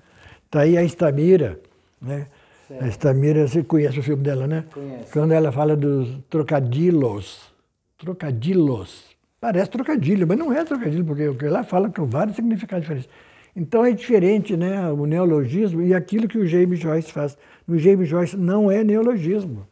Está 0.46 0.60
aí 0.60 0.76
a 0.76 0.82
Estamira, 0.82 1.60
né? 2.00 2.26
Certo. 2.66 2.84
A 2.84 2.88
Estamira, 2.88 3.46
você 3.46 3.62
conhece 3.62 3.98
o 3.98 4.02
filme 4.02 4.22
dela, 4.22 4.46
né? 4.46 4.64
Conheço. 4.72 5.12
Quando 5.12 5.32
ela 5.32 5.52
fala 5.52 5.76
dos 5.76 6.08
trocadilos, 6.28 7.52
trocadilos, 7.98 9.10
Parece 9.40 9.70
trocadilho, 9.70 10.26
mas 10.28 10.36
não 10.36 10.52
é 10.52 10.62
trocadilho, 10.62 11.04
porque 11.04 11.26
o 11.26 11.34
que 11.34 11.46
ela 11.46 11.64
fala 11.64 11.88
com 11.88 12.04
vários 12.04 12.36
significados 12.36 12.82
diferentes. 12.82 13.08
Então 13.54 13.84
é 13.84 13.92
diferente 13.92 14.56
né, 14.56 14.90
o 14.90 15.06
neologismo 15.06 15.82
e 15.82 15.92
aquilo 15.92 16.28
que 16.28 16.38
o 16.38 16.46
James 16.46 16.78
Joyce 16.78 17.12
faz. 17.12 17.36
No 17.66 17.78
James 17.78 18.08
Joyce 18.08 18.36
não 18.36 18.70
é 18.70 18.84
neologismo. 18.84 19.66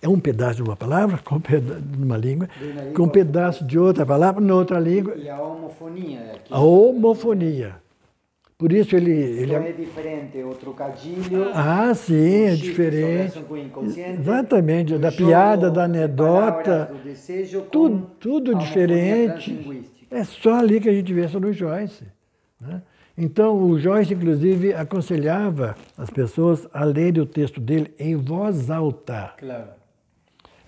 É 0.00 0.08
um 0.08 0.20
pedaço 0.20 0.56
de 0.56 0.62
uma 0.62 0.76
palavra, 0.76 1.18
com 1.24 1.38
de 1.38 2.02
uma 2.02 2.16
língua, 2.16 2.48
língua, 2.60 2.92
com 2.94 3.02
um 3.04 3.08
pedaço 3.08 3.64
de 3.64 3.78
outra 3.78 4.06
palavra, 4.06 4.40
noutra 4.40 4.78
língua. 4.78 5.14
E 5.16 5.28
a 5.28 5.40
homofonia. 5.40 6.32
Aqui. 6.34 6.54
A 6.54 6.60
homofonia. 6.60 7.76
Por 8.56 8.72
isso 8.72 8.96
ele. 8.96 9.12
ele 9.12 9.54
é... 9.54 9.68
é 9.68 9.72
diferente, 9.72 10.42
o 10.42 10.52
trocadilho. 10.52 11.48
Ah, 11.54 11.94
sim, 11.94 12.46
é 12.46 12.56
diferente. 12.56 13.40
Exatamente, 14.18 14.98
da 14.98 15.12
piada, 15.12 15.70
da 15.70 15.84
anedota. 15.84 16.92
Desejo, 17.04 17.62
tudo 17.70 18.10
tudo 18.18 18.54
diferente. 18.56 19.84
É 20.10 20.24
só 20.24 20.54
ali 20.58 20.80
que 20.80 20.88
a 20.88 20.92
gente 20.92 21.12
vê 21.12 21.26
isso 21.26 21.38
no 21.38 21.52
Joyce. 21.52 22.04
Né? 22.60 22.82
Então, 23.16 23.56
o 23.60 23.78
Joyce, 23.78 24.14
inclusive, 24.14 24.72
aconselhava 24.74 25.74
as 25.96 26.08
pessoas 26.08 26.68
a 26.72 26.84
lerem 26.84 27.22
o 27.22 27.26
texto 27.26 27.60
dele 27.60 27.92
em 27.98 28.14
voz 28.14 28.70
alta. 28.70 29.34
Claro. 29.36 29.70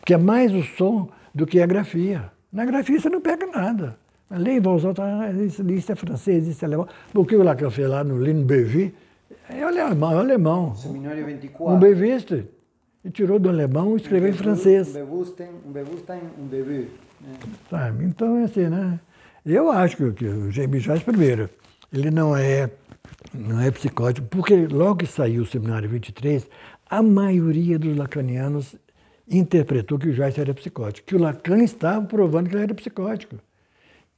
Porque 0.01 0.15
é 0.15 0.19
mais 0.19 0.53
o 0.53 0.63
som 0.63 1.09
do 1.35 1.47
que 1.47 1.61
a 1.61 1.67
grafia. 1.67 2.33
Na 2.53 2.65
grafia 2.65 2.99
você 2.99 3.09
não 3.09 3.21
pega 3.21 3.47
nada. 3.47 3.97
Leia 4.31 4.57
em 4.57 4.61
voz 4.61 4.85
alta, 4.85 5.03
isso, 5.45 5.69
isso 5.71 5.93
é 5.93 5.95
francês, 5.95 6.47
isso 6.47 6.65
é 6.65 6.67
alemão. 6.67 6.89
Porque 7.13 7.37
o 7.37 7.43
Lacan 7.43 7.71
fez 7.71 7.89
lá 7.89 8.03
no 8.03 8.21
Lino 8.23 8.45
Bevi, 8.45 8.95
é 9.49 9.63
alemão, 9.63 10.13
é 10.13 10.17
alemão. 10.17 10.75
Seminário 10.75 11.25
24. 11.27 11.75
Um 11.75 11.79
beviste. 11.79 12.47
E 13.05 13.11
tirou 13.11 13.39
do 13.39 13.49
alemão 13.49 13.95
e 13.95 13.97
escreveu 13.97 14.29
em 14.29 14.33
francês. 14.33 14.89
Um 14.89 14.93
bewussten, 14.93 15.49
um 15.67 15.73
bewussten, 15.73 16.21
um 16.39 16.47
bevu. 16.47 16.87
Sabe? 17.71 18.05
Então 18.05 18.37
é 18.37 18.45
assim, 18.45 18.67
né? 18.69 19.01
Eu 19.45 19.71
acho 19.71 19.97
que, 19.97 20.13
que 20.13 20.27
o 20.27 20.51
James 20.51 20.83
Joyce, 20.83 21.05
primeiro, 21.05 21.49
ele 21.93 22.11
não 22.11 22.37
é, 22.37 22.71
não 23.33 23.61
é 23.61 23.71
psicótico, 23.71 24.27
porque 24.29 24.67
logo 24.67 24.97
que 24.97 25.07
saiu 25.07 25.43
o 25.43 25.47
Seminário 25.47 25.89
23, 25.89 26.49
a 26.89 27.03
maioria 27.03 27.79
dos 27.79 27.97
lacanianos 27.97 28.77
interpretou 29.29 29.99
que 29.99 30.09
o 30.09 30.13
Joyce 30.13 30.41
era 30.41 30.53
psicótico, 30.53 31.07
que 31.07 31.15
o 31.15 31.19
Lacan 31.19 31.63
estava 31.63 32.05
provando 32.05 32.49
que 32.49 32.57
ele 32.57 32.65
era 32.65 32.75
psicótico. 32.75 33.37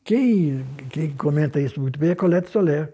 Quem, 0.05 0.65
quem 0.91 1.11
comenta 1.11 1.61
isso 1.61 1.81
muito 1.81 1.99
bem 1.99 2.11
é 2.11 2.15
Colette 2.15 2.51
Soler. 2.51 2.93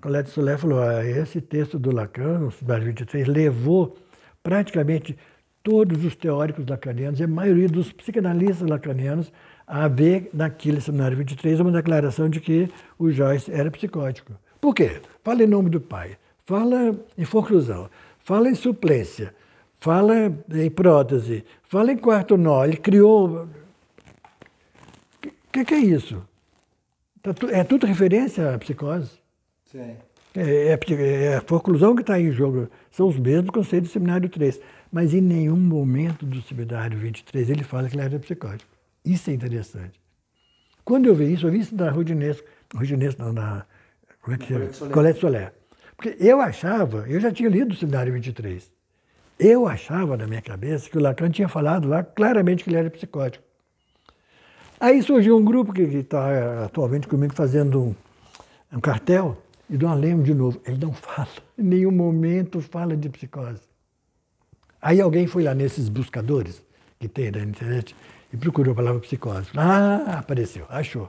Colette 0.00 0.30
Soler 0.30 0.58
falou: 0.58 0.82
ah, 0.82 1.04
esse 1.04 1.40
texto 1.40 1.78
do 1.78 1.94
Lacan, 1.94 2.46
o 2.46 2.50
Seminário 2.50 2.86
23, 2.86 3.26
levou 3.26 3.96
praticamente 4.42 5.16
todos 5.62 6.04
os 6.04 6.16
teóricos 6.16 6.66
lacanianos 6.66 7.20
e 7.20 7.24
a 7.24 7.28
maioria 7.28 7.68
dos 7.68 7.92
psicanalistas 7.92 8.68
lacanianos 8.68 9.32
a 9.72 9.88
ver 9.88 10.28
naquele 10.34 10.82
Seminário 10.82 11.16
23 11.16 11.58
uma 11.60 11.72
declaração 11.72 12.28
de 12.28 12.40
que 12.40 12.68
o 12.98 13.10
Joyce 13.10 13.50
era 13.50 13.70
psicótico. 13.70 14.34
Por 14.60 14.74
quê? 14.74 15.00
Fala 15.24 15.42
em 15.42 15.46
nome 15.46 15.70
do 15.70 15.80
pai, 15.80 16.18
fala 16.44 16.94
em 17.16 17.24
conclusão, 17.24 17.88
fala 18.18 18.50
em 18.50 18.54
suplência, 18.54 19.34
fala 19.78 20.30
em 20.52 20.70
prótese, 20.70 21.42
fala 21.62 21.90
em 21.90 21.96
quarto 21.96 22.36
nó. 22.36 22.66
Ele 22.66 22.76
criou. 22.76 23.48
O 25.24 25.50
que, 25.50 25.64
que, 25.64 25.72
é 25.74 25.78
isso? 25.78 26.22
Tá 27.22 27.30
é 27.50 27.64
tudo 27.64 27.86
referência 27.86 28.54
à 28.54 28.58
psicose. 28.58 29.12
Sim. 29.64 29.96
É, 30.36 30.76
é, 30.76 31.24
é 31.24 31.36
a 31.38 31.40
conclusão 31.40 31.94
que 31.94 32.02
está 32.02 32.20
em 32.20 32.30
jogo. 32.30 32.68
São 32.90 33.08
os 33.08 33.18
mesmos 33.18 33.48
conceitos 33.48 33.88
do 33.88 33.92
Seminário 33.94 34.28
3. 34.28 34.60
Mas 34.92 35.14
em 35.14 35.22
nenhum 35.22 35.56
momento 35.56 36.26
do 36.26 36.42
Seminário 36.42 36.98
23 36.98 37.48
ele 37.48 37.64
fala 37.64 37.88
que 37.88 37.96
ele 37.96 38.02
era 38.02 38.18
psicótico. 38.18 38.71
Isso 39.04 39.30
é 39.30 39.32
interessante. 39.32 40.00
Quando 40.84 41.06
eu 41.06 41.14
vi 41.14 41.32
isso, 41.32 41.46
eu 41.46 41.52
vi 41.52 41.60
isso 41.60 41.74
da 41.74 41.90
Rudinesco, 41.90 42.46
Rudinesco 42.74 43.22
não, 43.22 43.34
da 43.34 43.66
como 44.22 44.36
é 44.36 44.38
que 44.38 44.46
chama? 44.46 44.90
Colette 44.90 45.20
Soler. 45.20 45.52
Porque 45.96 46.16
eu 46.18 46.40
achava, 46.40 47.04
eu 47.08 47.20
já 47.20 47.30
tinha 47.32 47.48
lido 47.48 47.72
o 47.72 47.76
Seminário 47.76 48.12
23, 48.12 48.70
eu 49.38 49.66
achava 49.66 50.16
na 50.16 50.26
minha 50.26 50.40
cabeça 50.40 50.88
que 50.88 50.96
o 50.96 51.00
Lacan 51.00 51.30
tinha 51.30 51.48
falado 51.48 51.88
lá 51.88 52.02
claramente 52.02 52.62
que 52.62 52.70
ele 52.70 52.76
era 52.76 52.90
psicótico. 52.90 53.44
Aí 54.78 55.02
surgiu 55.02 55.36
um 55.36 55.44
grupo 55.44 55.72
que 55.72 55.82
está 55.82 56.64
atualmente 56.64 57.06
comigo 57.06 57.34
fazendo 57.34 57.80
um, 57.80 57.94
um 58.72 58.80
cartel, 58.80 59.40
e 59.70 59.76
Dom 59.76 59.94
Lemos 59.94 60.24
de 60.24 60.34
novo, 60.34 60.60
ele 60.66 60.78
não 60.78 60.92
fala, 60.94 61.28
em 61.58 61.62
nenhum 61.62 61.92
momento 61.92 62.60
fala 62.60 62.96
de 62.96 63.08
psicose. 63.08 63.62
Aí 64.80 65.00
alguém 65.00 65.26
foi 65.26 65.44
lá 65.44 65.54
nesses 65.54 65.88
buscadores 65.88 66.62
que 66.98 67.08
tem 67.08 67.30
na 67.30 67.40
internet 67.40 67.94
e 68.32 68.36
procurou 68.36 68.72
a 68.72 68.76
palavra 68.76 69.00
psicose. 69.00 69.50
Ah, 69.56 70.18
apareceu, 70.18 70.64
achou. 70.68 71.08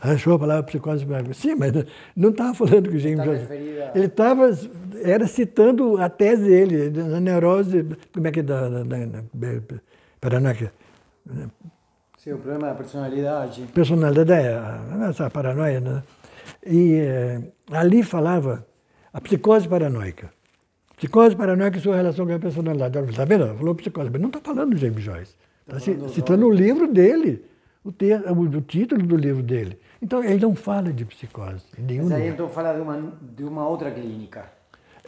Achou 0.00 0.34
a 0.34 0.38
palavra 0.38 0.62
psicose. 0.64 1.06
Sim, 1.34 1.54
mas 1.54 1.72
não 2.16 2.30
estava 2.30 2.54
falando 2.54 2.90
que 2.90 2.96
o 2.96 2.98
James 2.98 3.24
Joyce. 3.24 3.46
Ele 3.94 4.06
estava, 4.06 4.50
era 5.04 5.26
citando 5.28 5.96
a 5.98 6.08
tese 6.08 6.42
dele, 6.42 6.90
da 6.90 7.20
neurose, 7.20 7.86
como 8.12 8.26
é 8.26 8.32
que 8.32 8.40
é 8.40 8.42
da, 8.42 8.68
da, 8.68 8.82
da, 8.82 9.22
paranoia. 10.20 10.72
Sim, 12.18 12.32
o 12.32 12.38
problema 12.38 12.68
da 12.68 12.74
personalidade. 12.74 13.62
Personalidade, 13.72 14.32
é, 14.32 15.08
essa 15.08 15.30
paranoia, 15.30 15.80
né? 15.80 16.02
E 16.66 16.94
é, 16.94 17.40
ali 17.70 18.02
falava 18.02 18.66
a 19.12 19.20
psicose 19.20 19.68
paranoica. 19.68 20.32
Psicose 20.96 21.36
paranoica 21.36 21.78
e 21.78 21.80
sua 21.80 21.96
relação 21.96 22.26
com 22.26 22.34
a 22.34 22.38
personalidade. 22.38 22.98
Está 23.10 23.24
vendo? 23.24 23.54
Falou 23.56 23.74
psicose, 23.74 24.10
mas 24.10 24.20
não 24.20 24.28
está 24.28 24.40
falando 24.40 24.70
do 24.70 24.76
James 24.76 25.02
Joyce. 25.02 25.34
Está 25.66 25.94
tá 25.94 26.08
citando 26.08 26.46
o 26.46 26.50
livro 26.50 26.92
dele, 26.92 27.44
o, 27.84 27.92
te, 27.92 28.12
o, 28.14 28.60
título 28.60 29.06
do 29.06 29.16
livro 29.16 29.42
dele. 29.42 29.78
Então, 30.00 30.22
ele 30.22 30.40
não 30.40 30.54
fala 30.54 30.92
de 30.92 31.04
psicose. 31.04 31.64
Mas 31.78 32.12
aí 32.12 32.28
então 32.28 32.48
fala 32.48 32.74
de 32.74 32.80
uma, 32.80 33.12
de 33.20 33.44
uma 33.44 33.68
outra 33.68 33.90
clínica. 33.90 34.46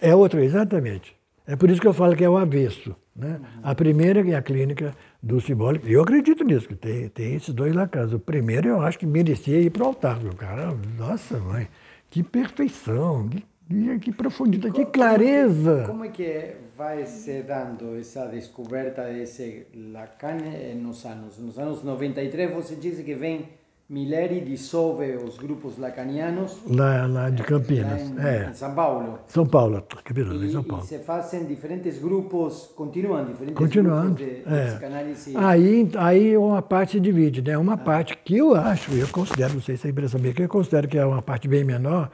É 0.01 0.15
outra, 0.15 0.45
exatamente. 0.45 1.17
É 1.47 1.57
por 1.57 1.71
isso 1.71 1.81
que 1.81 1.87
eu 1.87 1.93
falo 1.93 2.17
que 2.17 2.25
é 2.25 2.29
o 2.29 2.37
avesso. 2.37 2.95
Né? 3.15 3.39
Uhum. 3.41 3.61
A 3.63 3.75
primeira 3.75 4.29
é 4.29 4.35
a 4.35 4.43
clínica 4.43 4.95
do 5.23 5.41
simbólico. 5.41 5.87
Eu 5.87 6.03
acredito 6.03 6.43
nisso, 6.43 6.67
que 6.67 6.75
tem, 6.75 7.09
tem 7.09 7.35
esses 7.35 7.55
dois 7.55 7.75
lá 7.75 7.87
casa. 7.87 8.17
O 8.17 8.21
primeiro 8.21 8.69
eu 8.69 8.81
acho 8.81 8.99
que 8.99 9.07
merecia 9.07 9.61
ir 9.61 9.71
para 9.71 9.85
o 9.85 9.87
altar. 9.87 10.19
O 10.25 10.35
cara, 10.35 10.75
nossa 10.99 11.39
mãe, 11.39 11.69
que 12.11 12.23
perfeição, 12.23 13.29
que 13.29 13.45
e 13.75 13.99
que 13.99 14.13
profundidade, 14.13 14.75
que 14.75 14.87
clareza! 14.87 15.85
Como 15.87 16.05
é 16.05 16.09
que 16.09 16.57
vai 16.77 17.05
se 17.07 17.43
dando 17.43 17.99
essa 17.99 18.27
descoberta 18.27 19.05
desse 19.05 19.67
Lacan 19.93 20.39
nos 20.77 21.05
anos? 21.05 21.39
Nos 21.39 21.59
anos 21.59 21.83
93 21.83 22.53
você 22.53 22.77
disse 22.77 23.03
que 23.03 23.15
vem 23.15 23.49
Miller 23.87 24.33
e 24.33 24.41
dissolve 24.41 25.15
os 25.17 25.37
grupos 25.37 25.77
lacanianos. 25.77 26.59
Lá, 26.67 27.07
lá 27.07 27.29
de 27.29 27.43
Campinas, 27.43 28.01
em, 28.01 28.19
é. 28.19 28.49
Em 28.51 28.55
São 28.55 28.75
Paulo. 28.75 29.19
São 29.27 29.47
Paulo, 29.47 29.85
Campinas, 30.03 30.41
e, 30.41 30.53
São 30.53 30.63
Paulo. 30.63 30.83
E 30.83 30.87
se 30.87 30.99
fazem 31.01 31.45
diferentes 31.45 31.99
grupos, 31.99 32.71
continuam 32.75 33.27
diferentes 33.27 33.59
Continuando, 33.59 34.15
grupos 34.15 34.27
de, 34.27 34.55
é. 34.55 34.65
de 34.65 34.71
psicanálise. 34.71 35.37
Aí, 35.37 35.91
aí 35.97 36.37
uma 36.37 36.63
parte 36.63 36.99
divide, 36.99 37.43
né? 37.43 37.59
Uma 37.59 37.75
ah. 37.75 37.77
parte 37.77 38.17
que 38.17 38.39
eu 38.39 38.55
acho, 38.55 38.91
eu 38.95 39.07
considero, 39.09 39.53
não 39.53 39.61
sei 39.61 39.77
se 39.77 39.87
é 39.87 39.91
impressão 39.91 40.19
minha, 40.19 40.33
que 40.33 40.43
eu 40.43 40.49
considero 40.49 40.89
que 40.89 40.97
é 40.97 41.05
uma 41.05 41.21
parte 41.21 41.47
bem 41.47 41.63
menor, 41.63 42.11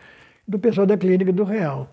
do 0.46 0.58
pessoal 0.58 0.86
da 0.86 0.96
clínica 0.96 1.32
do 1.32 1.44
Real. 1.44 1.88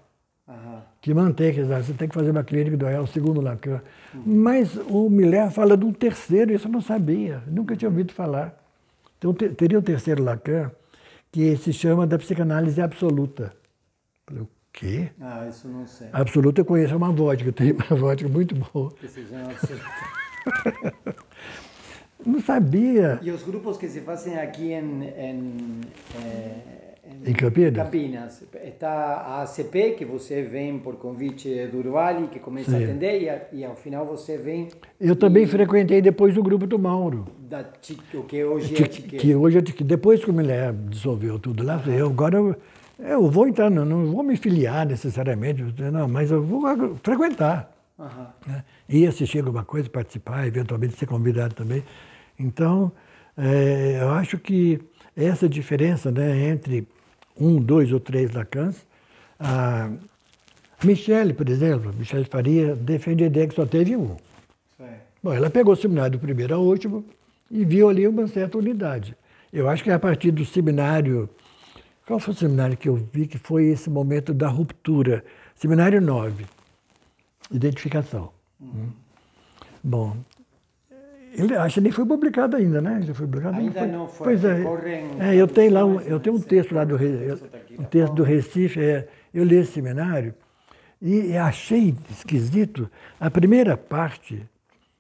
Uhum. 0.48 0.80
Que 1.02 1.14
mantém, 1.14 1.54
que 1.54 1.64
você 1.64 1.94
tem 1.94 2.08
que 2.08 2.16
fazer 2.16 2.32
uma 2.32 2.44
clínica 2.44 2.78
do 2.78 2.86
Real, 2.86 3.06
segundo 3.06 3.42
Lacan. 3.42 3.82
Uhum. 4.14 4.24
Mas 4.26 4.76
o 4.90 5.10
Miller 5.10 5.52
fala 5.52 5.76
de 5.78 5.86
um 5.86 5.92
terceiro, 5.92 6.54
isso 6.54 6.68
eu 6.68 6.72
não 6.72 6.82
sabia, 6.82 7.44
nunca 7.48 7.76
tinha 7.76 7.90
ouvido 7.90 8.14
falar. 8.14 8.58
Então 9.18 9.34
teria 9.34 9.78
um 9.78 9.82
terceiro 9.82 10.24
Lacan, 10.24 10.72
que 11.32 11.56
se 11.58 11.74
chama 11.74 12.08
da 12.08 12.18
psicanálise 12.18 12.82
absoluta. 12.82 13.54
Falei, 14.26 14.44
o 14.44 14.50
quê? 14.72 15.10
Ah, 15.20 15.48
isso 15.48 15.68
não 15.68 15.86
sei. 15.86 16.08
Absoluta 16.14 16.62
eu 16.62 16.66
conheço, 16.66 16.94
é 16.94 16.98
uma 16.98 17.12
vodka, 17.12 17.52
tem 17.52 17.72
uma 17.74 17.98
vodka 17.98 18.30
muito 18.30 18.56
boa. 18.56 18.92
Que 18.94 19.08
se 19.08 19.26
chama 19.26 19.52
absoluta. 19.52 19.86
não 22.26 22.42
sabia. 22.42 23.20
E 23.22 23.32
os 23.32 23.44
grupos 23.44 23.78
que 23.78 23.90
se 23.90 24.02
fazem 24.02 24.38
aqui 24.38 24.72
em, 24.72 25.04
em 25.04 25.82
é 26.24 26.87
em 27.26 27.34
Campinas? 27.34 27.84
Campinas. 27.84 28.44
Está 28.64 28.90
a 28.90 29.42
ACP, 29.44 29.92
que 29.98 30.06
você 30.06 30.42
vem 30.44 30.80
por 30.80 30.96
convite 30.96 31.68
do 31.68 31.80
Urvali, 31.80 32.28
que 32.28 32.40
começa 32.40 32.72
Sim. 32.72 32.78
a 32.78 32.80
atender, 32.80 33.48
e, 33.54 33.58
e, 33.60 33.66
ao 33.66 33.76
final 33.76 34.06
você 34.06 34.38
vem... 34.38 34.70
Eu 35.00 35.16
também 35.16 35.46
frequentei 35.46 36.02
depois 36.02 36.34
do 36.34 36.44
grupo 36.44 36.66
do 36.68 36.78
Mauro. 36.78 37.26
Da, 37.40 37.66
o 38.14 38.24
que 38.24 38.44
hoje 38.44 38.84
é. 38.84 38.88
Que 38.88 39.36
hoje 39.36 39.58
é. 39.60 39.84
Depois 39.84 40.24
que 40.24 40.30
o 40.30 40.34
Milé 40.34 40.74
dissolveu 40.90 41.40
tudo 41.40 41.64
lá, 41.64 41.82
eu 41.88 42.08
agora... 42.08 42.38
Eu, 42.38 42.56
eu 43.00 43.30
vou 43.30 43.48
entrar, 43.48 43.70
não, 43.70 43.86
não 43.86 44.12
vou 44.12 44.24
me 44.24 44.36
filiar 44.36 44.86
necessariamente, 44.86 45.64
não, 45.92 46.08
mas 46.08 46.32
eu 46.32 46.42
vou 46.42 46.64
frequentar. 47.04 47.72
Uhum. 47.98 48.28
Né? 48.46 48.64
Ir 48.90 49.08
assistir 49.08 49.40
alguma 49.40 49.64
coisa, 49.64 49.90
participar, 49.90 50.48
eventualmente 50.48 50.96
ser 50.96 51.06
convidado 51.06 51.54
também. 51.54 51.84
Então, 52.40 52.92
é, 53.38 54.00
eu 54.02 54.10
acho 54.12 54.38
que 54.38 54.80
essa 55.16 55.48
diferença 55.50 56.12
né, 56.12 56.50
entre 56.50 56.88
um, 57.40 57.62
dois 57.62 57.92
ou 57.92 58.00
três 58.00 58.32
Lacans. 58.32 58.86
A 59.40 59.92
Michele, 60.84 61.34
por 61.34 61.50
exemplo, 61.50 61.94
Michele 61.94 62.26
Faria, 62.26 62.76
defende 62.76 63.24
a 63.24 63.28
ideia 63.28 63.48
que 63.48 63.56
só 63.56 63.66
teve 63.66 63.96
um. 63.96 64.16
Bom, 65.22 65.34
ela 65.34 65.50
pegou 65.50 65.74
o 65.74 65.76
seminário 65.76 66.12
do 66.12 66.20
primeiro 66.20 66.56
ao 66.56 66.62
último 66.62 67.04
e 67.50 67.66
viu 67.66 67.90
ali 67.90 68.08
uma 68.08 68.28
certa 68.28 68.58
unidade. 68.58 69.16
Eu 69.52 69.68
acho 69.68 69.84
que 69.84 69.90
é 69.90 69.94
a 69.94 70.00
partir 70.00 70.32
do 70.32 70.46
seminário. 70.46 71.30
Qual 72.06 72.20
foi 72.20 72.34
o 72.34 72.38
seminário 72.38 72.78
que 72.78 72.88
eu 72.88 72.96
vi 72.96 73.28
que 73.28 73.38
foi 73.38 73.66
esse 73.66 73.90
momento 73.90 74.34
da 74.34 74.48
ruptura? 74.48 75.24
Seminário 75.56 76.00
9, 76.00 76.46
identificação. 77.52 78.32
Hum. 78.62 78.90
Bom, 79.84 80.16
ele 81.38 81.56
acho 81.56 81.76
que 81.76 81.82
nem 81.82 81.92
foi 81.92 82.06
publicado 82.06 82.58
ainda, 82.58 82.82
né? 82.82 83.02
Já 83.04 83.14
foi 83.14 83.28
publicado? 83.28 83.58
Ainda 83.58 83.86
não 83.86 84.08
foi. 84.08 84.28
Pois 84.28 84.44
é. 84.44 84.64
é 85.20 85.36
eu 85.36 85.48
tenho 85.48 85.72
lá 85.72 85.86
um, 85.86 86.02
eu 86.02 86.20
tenho 86.20 86.36
um 86.36 86.40
texto 86.40 86.74
lá 86.74 86.84
do 86.84 86.96
um 86.96 87.84
texto 87.84 88.14
do 88.14 88.24
Recife. 88.24 88.80
É, 88.80 89.08
eu 89.34 89.44
li 89.44 89.56
esse 89.58 89.74
seminário 89.74 90.34
e 91.02 91.38
achei 91.38 91.96
esquisito. 92.10 92.90
A 93.20 93.30
primeira 93.30 93.78
parte 93.78 94.44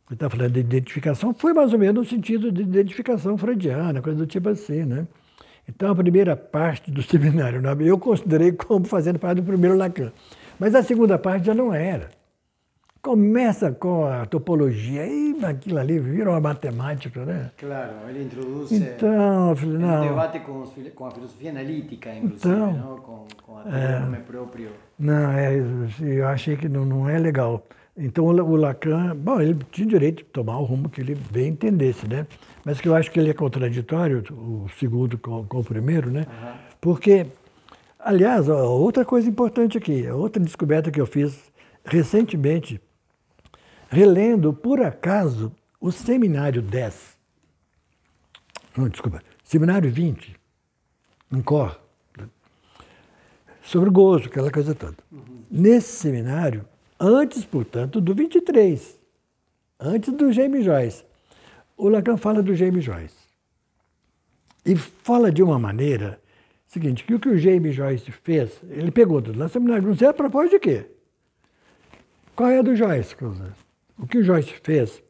que 0.07 0.13
está 0.13 0.29
falando 0.29 0.53
de 0.53 0.59
identificação 0.59 1.33
foi 1.33 1.53
mais 1.53 1.73
ou 1.73 1.79
menos 1.79 2.03
no 2.03 2.09
sentido 2.09 2.51
de 2.51 2.61
identificação 2.61 3.37
freudiana, 3.37 4.01
coisa 4.01 4.19
do 4.19 4.27
tipo 4.27 4.47
assim, 4.47 4.83
né? 4.85 5.07
Então 5.67 5.91
a 5.91 5.95
primeira 5.95 6.35
parte 6.35 6.89
do 6.91 7.01
seminário 7.03 7.61
eu 7.81 7.97
considerei 7.97 8.51
como 8.51 8.85
fazendo 8.85 9.19
parte 9.19 9.41
do 9.41 9.43
primeiro 9.43 9.75
Lacan, 9.75 10.11
mas 10.59 10.75
a 10.75 10.83
segunda 10.83 11.17
parte 11.17 11.47
já 11.47 11.53
não 11.53 11.73
era. 11.73 12.09
Começa 13.01 13.71
com 13.71 14.05
a 14.05 14.25
topologia 14.25 15.05
e 15.05 15.35
aquilo 15.45 15.79
ali 15.79 15.99
vira 15.99 16.31
uma 16.31 16.41
matemática, 16.41 17.25
né? 17.25 17.51
Claro, 17.57 17.91
ele 18.09 18.23
introduz 18.23 18.71
então, 18.71 19.55
filho, 19.55 19.79
não. 19.79 20.03
um 20.03 20.07
debate 20.09 20.39
com, 20.39 20.61
os, 20.61 20.71
com, 20.93 21.05
a 21.05 21.11
filosofia 21.11 21.51
analítica, 21.51 22.13
inclusive, 22.13 22.37
então, 22.53 22.73
não? 22.73 22.97
com, 22.97 23.25
com 23.45 23.53
o 23.53 23.75
é, 23.75 23.99
nome 23.99 24.17
próprio. 24.17 24.71
Não, 24.99 25.31
é, 25.31 25.61
eu 26.01 26.27
achei 26.27 26.57
que 26.57 26.67
não, 26.67 26.85
não 26.85 27.09
é 27.09 27.17
legal. 27.17 27.63
Então 27.97 28.25
o 28.25 28.55
Lacan, 28.55 29.15
bom, 29.15 29.41
ele 29.41 29.57
tinha 29.71 29.87
direito 29.87 30.17
de 30.17 30.25
tomar 30.25 30.59
o 30.59 30.63
rumo 30.63 30.87
que 30.87 31.01
ele 31.01 31.15
bem 31.31 31.47
entendesse, 31.49 32.07
né? 32.07 32.27
Mas 32.63 32.79
que 32.79 32.87
eu 32.87 32.95
acho 32.95 33.09
que 33.09 33.19
ele 33.19 33.31
é 33.31 33.33
contraditório, 33.33 34.23
o 34.31 34.67
segundo 34.79 35.17
com, 35.17 35.43
com 35.45 35.59
o 35.59 35.63
primeiro, 35.63 36.11
né? 36.11 36.27
Uhum. 36.27 36.53
Porque, 36.79 37.25
aliás, 37.97 38.47
outra 38.49 39.03
coisa 39.03 39.27
importante 39.27 39.79
aqui, 39.79 40.07
outra 40.11 40.43
descoberta 40.43 40.91
que 40.91 41.01
eu 41.01 41.07
fiz 41.07 41.51
recentemente, 41.83 42.79
relendo, 43.89 44.53
por 44.53 44.81
acaso, 44.81 45.51
o 45.79 45.91
seminário 45.91 46.61
10. 46.61 47.17
Não, 48.75 48.89
desculpa, 48.89 49.21
seminário 49.43 49.89
20, 49.91 50.35
em 51.31 51.41
Cor, 51.41 51.79
sobre 53.63 53.89
gozo, 53.89 54.27
aquela 54.27 54.51
coisa 54.51 54.73
toda. 54.73 54.97
Uhum. 55.11 55.43
Nesse 55.49 55.93
seminário, 55.93 56.65
antes, 56.99 57.43
portanto, 57.43 57.99
do 57.99 58.13
23, 58.13 58.99
antes 59.79 60.13
do 60.13 60.31
James 60.31 60.63
Joyce, 60.63 61.03
o 61.75 61.89
Lacan 61.89 62.17
fala 62.17 62.41
do 62.41 62.55
James 62.55 62.83
Joyce. 62.83 63.27
E 64.65 64.75
fala 64.75 65.31
de 65.31 65.41
uma 65.41 65.57
maneira 65.57 66.19
seguinte, 66.67 67.03
que 67.03 67.13
o 67.13 67.19
que 67.19 67.29
o 67.29 67.37
James 67.37 67.73
Joyce 67.73 68.11
fez, 68.11 68.61
ele 68.69 68.91
lá 69.35 69.45
no 69.45 69.49
seminário, 69.49 69.87
não 69.87 69.95
sei 69.95 70.07
a 70.07 70.13
propósito 70.13 70.51
de 70.53 70.59
quê? 70.59 70.85
Qual 72.35 72.49
é 72.49 72.59
a 72.59 72.61
do 72.61 72.75
Joyce? 72.75 73.15
O 73.97 74.05
que 74.05 74.19
o 74.19 74.23
Joyce 74.23 74.53
fez 74.63 75.01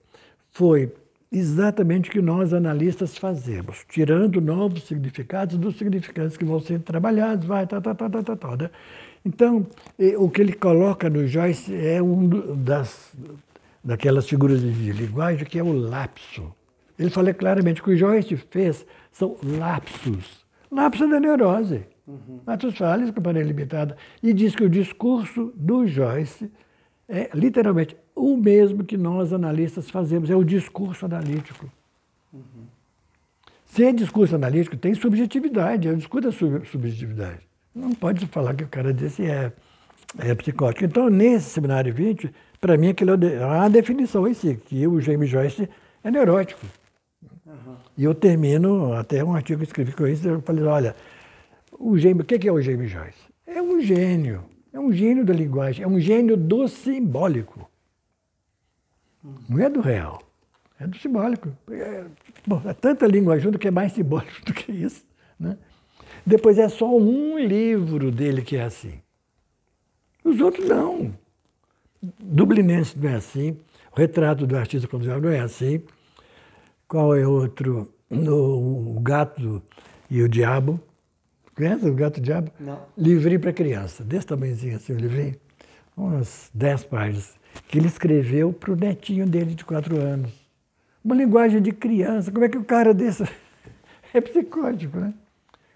foi 0.52 0.92
exatamente 1.32 2.10
o 2.10 2.12
que 2.12 2.22
nós 2.22 2.54
analistas 2.54 3.18
fazemos, 3.18 3.86
tirando 3.90 4.40
novos 4.40 4.84
significados 4.84 5.58
dos 5.58 5.78
significantes 5.78 6.38
que 6.38 6.46
vão 6.46 6.60
ser 6.60 6.80
trabalhados, 6.80 7.46
vai, 7.46 7.68
tá, 7.68 7.82
tá, 7.82 7.94
tá, 7.94 8.10
tá, 8.10 8.24
tá, 8.24 8.36
tá 8.36 8.58
né? 8.58 8.70
Então, 9.26 9.68
o 10.18 10.30
que 10.30 10.42
ele 10.42 10.54
coloca 10.54 11.10
no 11.10 11.28
Joyce 11.28 11.76
é 11.76 12.02
um 12.02 12.30
das 12.56 13.14
daquelas 13.84 14.28
figuras 14.28 14.62
de 14.62 14.92
linguagem 14.92 15.46
que 15.46 15.60
é 15.60 15.64
o 15.64 15.72
lapso. 15.72 16.54
Ele 16.98 17.10
fala 17.10 17.34
claramente 17.34 17.82
que 17.82 17.92
o 17.92 17.98
Joyce 17.98 18.36
fez 18.36 18.86
são 19.12 19.38
lapsos. 19.44 20.46
Lapso 20.72 21.08
da 21.08 21.20
neurose. 21.20 21.86
Uhum. 22.06 22.42
Atos 22.46 22.78
falhas, 22.78 23.12
companhia 23.12 23.44
limitada. 23.44 23.96
E 24.22 24.34
diz 24.34 24.56
que 24.56 24.64
o 24.64 24.70
discurso 24.70 25.54
do 25.56 25.86
Joyce 25.86 26.52
é 27.08 27.30
literalmente 27.34 27.96
o 28.18 28.36
mesmo 28.36 28.84
que 28.84 28.98
nós 28.98 29.32
analistas 29.32 29.90
fazemos, 29.90 30.30
é 30.30 30.36
o 30.36 30.44
discurso 30.44 31.06
analítico. 31.06 31.72
Uhum. 32.34 32.66
Sem 33.66 33.94
discurso 33.94 34.36
analítico 34.36 34.76
tem 34.76 34.96
subjetividade, 34.96 35.88
é 35.88 35.92
o 35.92 35.96
discurso 35.98 36.30
da 36.30 36.66
subjetividade. 36.66 37.42
Não 37.76 37.92
pode 37.92 38.26
falar 38.26 38.56
que 38.56 38.64
o 38.64 38.68
cara 38.68 38.92
desse 38.92 39.24
é, 39.24 39.52
é 40.18 40.34
psicótico. 40.34 40.84
Então, 40.84 41.10
nesse 41.10 41.52
seminário 41.52 41.94
20, 41.94 42.34
para 42.60 42.76
mim, 42.76 42.90
aquilo 42.90 43.12
é 43.24 43.44
a 43.44 43.70
definição 43.70 44.28
em 44.28 44.34
si, 44.34 44.60
que 44.66 44.88
o 44.88 45.00
James 45.00 45.30
Joyce 45.30 45.70
é 46.04 46.10
neurótico. 46.10 46.66
Uhum. 47.46 47.76
E 47.96 48.04
eu 48.04 48.16
termino, 48.16 48.94
até 48.94 49.24
um 49.24 49.36
artigo 49.36 49.60
que 49.60 49.68
escrevi 49.68 49.92
com 49.92 50.08
isso, 50.08 50.28
eu 50.28 50.42
falei, 50.42 50.64
olha, 50.64 50.96
o, 51.78 51.96
James, 52.00 52.22
o 52.22 52.26
que 52.26 52.48
é 52.48 52.52
o 52.52 52.60
James 52.60 52.90
Joyce? 52.90 53.28
É 53.46 53.62
um 53.62 53.80
gênio, 53.80 54.44
é 54.74 54.80
um 54.80 54.92
gênio 54.92 55.24
da 55.24 55.34
linguagem, 55.34 55.84
é 55.84 55.88
um 55.88 56.00
gênio 56.00 56.36
do 56.36 56.68
simbólico. 56.68 57.70
Não 59.50 59.60
é 59.60 59.70
do 59.70 59.82
real, 59.82 60.22
é 60.80 60.88
do 60.88 60.98
simbólico. 60.98 61.52
É, 61.70 62.06
bom, 62.46 62.62
é 62.66 62.74
tanta 62.74 63.08
língua 63.08 63.40
junto 63.40 63.58
que 63.60 63.68
é 63.68 63.72
mais 63.72 63.94
simbólico 63.94 64.42
do 64.46 64.54
que 64.54 64.72
isso. 64.72 65.04
Né? 65.40 65.58
Depois 66.26 66.58
é 66.58 66.68
só 66.68 66.96
um 66.96 67.40
livro 67.40 68.12
dele 68.12 68.42
que 68.42 68.58
é 68.58 68.64
assim. 68.64 69.00
Os 70.24 70.42
outros 70.42 70.68
não. 70.68 71.14
Dublinense 72.20 72.98
não 73.00 73.10
é 73.10 73.16
assim. 73.16 73.58
O 73.96 74.00
retrato 74.00 74.46
do 74.46 74.58
artista 74.58 74.88
conduzido 74.88 75.22
não 75.22 75.30
é 75.30 75.40
assim. 75.40 75.82
Qual 76.88 77.16
é 77.16 77.26
outro? 77.26 77.92
O, 78.10 79.00
Gato 79.02 79.62
e 80.10 80.22
o 80.22 80.30
Diabo. 80.30 80.80
Conhece 81.56 81.88
o 81.88 81.94
Gato 81.94 82.18
e 82.18 82.22
o 82.22 82.24
Diabo? 82.24 82.52
Não. 82.60 82.80
Livrinho 82.98 83.40
para 83.40 83.52
criança, 83.52 84.04
desse 84.04 84.28
tamanhozinho 84.28 84.76
assim, 84.76 84.94
o 84.94 84.98
livrinho. 84.98 85.36
Umas 85.96 86.52
dez 86.54 86.84
páginas. 86.84 87.37
Que 87.68 87.78
ele 87.78 87.88
escreveu 87.88 88.52
para 88.54 88.72
o 88.72 88.76
netinho 88.76 89.26
dele 89.26 89.54
de 89.56 89.64
quatro 89.64 90.00
anos. 90.00 90.32
Uma 91.04 91.16
linguagem 91.16 91.62
de 91.62 91.72
criança. 91.72 92.32
Como 92.32 92.46
é 92.46 92.50
que 92.50 92.58
o 92.58 92.64
cara 92.64 92.94
desse. 92.94 93.24
É 94.14 94.22
psicótico, 94.22 94.98
né? 94.98 95.14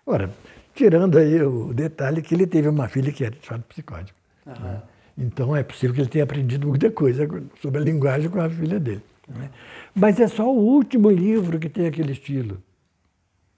Ora, 0.06 0.34
tirando 0.74 1.18
aí 1.18 1.44
o 1.44 1.74
detalhe 1.74 2.22
que 2.22 2.34
ele 2.34 2.48
teve 2.48 2.70
uma 2.70 2.88
filha 2.88 3.12
que 3.12 3.26
era 3.26 3.36
de 3.36 3.46
fato 3.46 3.64
psicótica. 3.64 4.18
Né? 4.46 4.82
Então 5.18 5.56
é 5.56 5.64
possível 5.64 5.94
que 5.94 6.02
ele 6.02 6.10
tenha 6.10 6.24
aprendido 6.24 6.68
muita 6.68 6.90
coisa 6.90 7.28
sobre 7.62 7.82
a 7.82 7.84
linguagem 7.84 8.30
com 8.30 8.40
a 8.40 8.50
filha 8.50 8.80
dele. 8.80 9.04
Né? 9.28 9.50
Mas 9.94 10.20
é 10.20 10.28
só 10.28 10.52
o 10.52 10.58
último 10.58 11.10
livro 11.10 11.60
que 11.60 11.70
tem 11.70 11.88
aquele 11.88 12.14
estilo. 12.14 12.62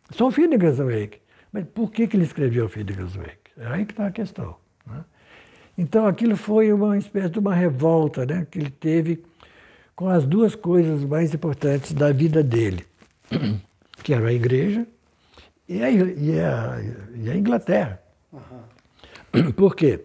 Só 0.09 0.27
o 0.27 0.31
Finnegan's 0.31 0.77
Wake. 0.77 1.19
Mas 1.51 1.65
por 1.65 1.91
que, 1.91 2.07
que 2.07 2.17
ele 2.17 2.25
escreveu 2.25 2.65
o 2.65 2.69
Finnegan's 2.69 3.15
Wake? 3.15 3.51
É 3.57 3.67
aí 3.67 3.85
que 3.85 3.93
está 3.93 4.07
a 4.07 4.11
questão. 4.11 4.55
Então 5.77 6.05
aquilo 6.05 6.35
foi 6.35 6.71
uma 6.71 6.97
espécie 6.97 7.29
de 7.29 7.39
uma 7.39 7.53
revolta 7.53 8.25
né, 8.25 8.45
que 8.49 8.59
ele 8.59 8.69
teve 8.69 9.23
com 9.95 10.07
as 10.07 10.25
duas 10.25 10.55
coisas 10.55 11.03
mais 11.03 11.33
importantes 11.33 11.93
da 11.93 12.11
vida 12.11 12.43
dele, 12.43 12.85
que 14.03 14.13
era 14.13 14.27
a 14.27 14.33
igreja 14.33 14.87
e 15.67 15.81
a, 15.81 15.89
e 15.89 16.39
a, 16.39 16.81
e 17.15 17.29
a 17.29 17.35
Inglaterra. 17.35 17.99
Uhum. 18.31 19.51
Por 19.53 19.75
quê? 19.75 20.01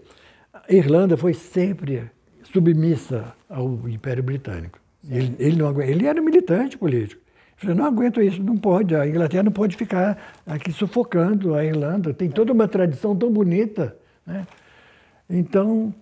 A 0.53 0.73
Irlanda 0.73 1.17
foi 1.17 1.35
sempre 1.35 2.11
submissa 2.45 3.35
ao 3.49 3.89
Império 3.89 4.23
Britânico. 4.23 4.79
Ele, 5.09 5.35
ele, 5.39 5.57
não, 5.57 5.81
ele 5.81 6.07
era 6.07 6.21
militante 6.21 6.77
político. 6.77 7.21
Ele 7.61 7.73
falou, 7.73 7.77
não 7.77 7.85
aguento 7.87 8.21
isso, 8.21 8.43
não 8.43 8.57
pode, 8.57 8.95
a 8.95 9.07
Inglaterra 9.07 9.43
não 9.43 9.53
pode 9.53 9.77
ficar 9.77 10.43
aqui 10.47 10.73
sufocando 10.73 11.55
a 11.55 11.65
Irlanda. 11.65 12.15
Tem 12.15 12.29
toda 12.29 12.53
uma 12.53 12.69
tradição 12.69 13.17
tão 13.17 13.31
bonita. 13.31 13.97
Né? 14.27 14.47
Então, 15.29 15.95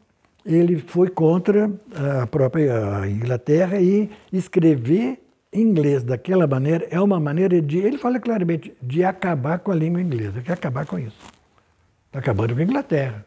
ele 0.45 0.79
foi 0.79 1.09
contra 1.09 1.71
a 2.23 2.27
própria 2.27 3.09
Inglaterra 3.09 3.81
e 3.81 4.09
escrever 4.33 5.19
inglês 5.53 6.03
daquela 6.03 6.47
maneira 6.47 6.87
é 6.91 7.01
uma 7.01 7.19
maneira 7.19 7.61
de, 7.61 7.79
ele 7.79 7.99
fala 7.99 8.21
claramente, 8.21 8.73
de 8.83 9.03
acabar 9.03 9.59
com 9.59 9.73
a 9.73 9.75
língua 9.75 10.01
inglesa, 10.01 10.41
quer 10.43 10.53
acabar 10.53 10.87
com 10.87 10.99
isso. 10.99 11.17
Está 12.07 12.19
acabando 12.19 12.55
com 12.55 12.61
a 12.61 12.65
Inglaterra. 12.65 13.25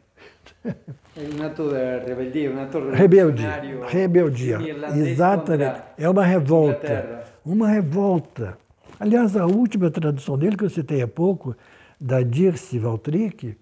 É 0.65 1.21
um 1.37 1.43
ato 1.43 1.69
de 1.69 2.09
rebeldia, 2.09 2.51
um 2.51 2.61
ato 2.61 2.89
rebeldia. 2.91 3.61
Rebeldia, 3.87 4.57
exatamente. 4.95 5.81
É 5.97 6.09
uma 6.09 6.23
revolta. 6.23 7.25
Uma 7.45 7.67
revolta. 7.67 8.57
Aliás, 8.99 9.35
a 9.35 9.45
última 9.45 9.89
tradução 9.89 10.37
dele, 10.37 10.57
que 10.57 10.63
eu 10.63 10.69
citei 10.69 11.01
há 11.01 11.07
pouco, 11.07 11.55
da 11.99 12.21
Dirce 12.21 12.77
Valtric, 12.77 13.57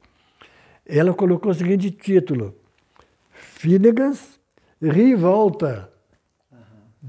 ela 0.88 1.14
colocou 1.14 1.52
o 1.52 1.56
seguinte 1.56 1.92
título: 1.92 2.56
Finnegan's 3.32 4.40
Revolta. 4.82 5.90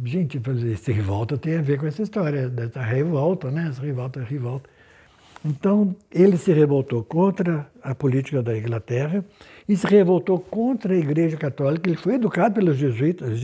Gente, 0.04 0.40
esse 0.70 0.92
revolta 0.92 1.36
tem 1.36 1.58
a 1.58 1.62
ver 1.62 1.78
com 1.78 1.86
essa 1.86 2.02
história 2.02 2.48
dessa 2.48 2.80
revolta, 2.80 3.50
né? 3.50 3.68
Essa 3.68 3.82
revolta, 3.82 4.22
revolta. 4.22 4.70
Então, 5.44 5.94
ele 6.10 6.36
se 6.36 6.52
revoltou 6.52 7.02
contra 7.02 7.70
a 7.82 7.94
política 7.94 8.42
da 8.42 8.56
Inglaterra 8.56 9.24
e 9.68 9.76
se 9.76 9.86
revoltou 9.86 10.38
contra 10.38 10.94
a 10.94 10.96
Igreja 10.96 11.36
Católica. 11.36 11.88
Ele 11.88 11.96
foi 11.96 12.14
educado 12.14 12.56
pelos 12.56 12.76
jesuítas, 12.76 13.40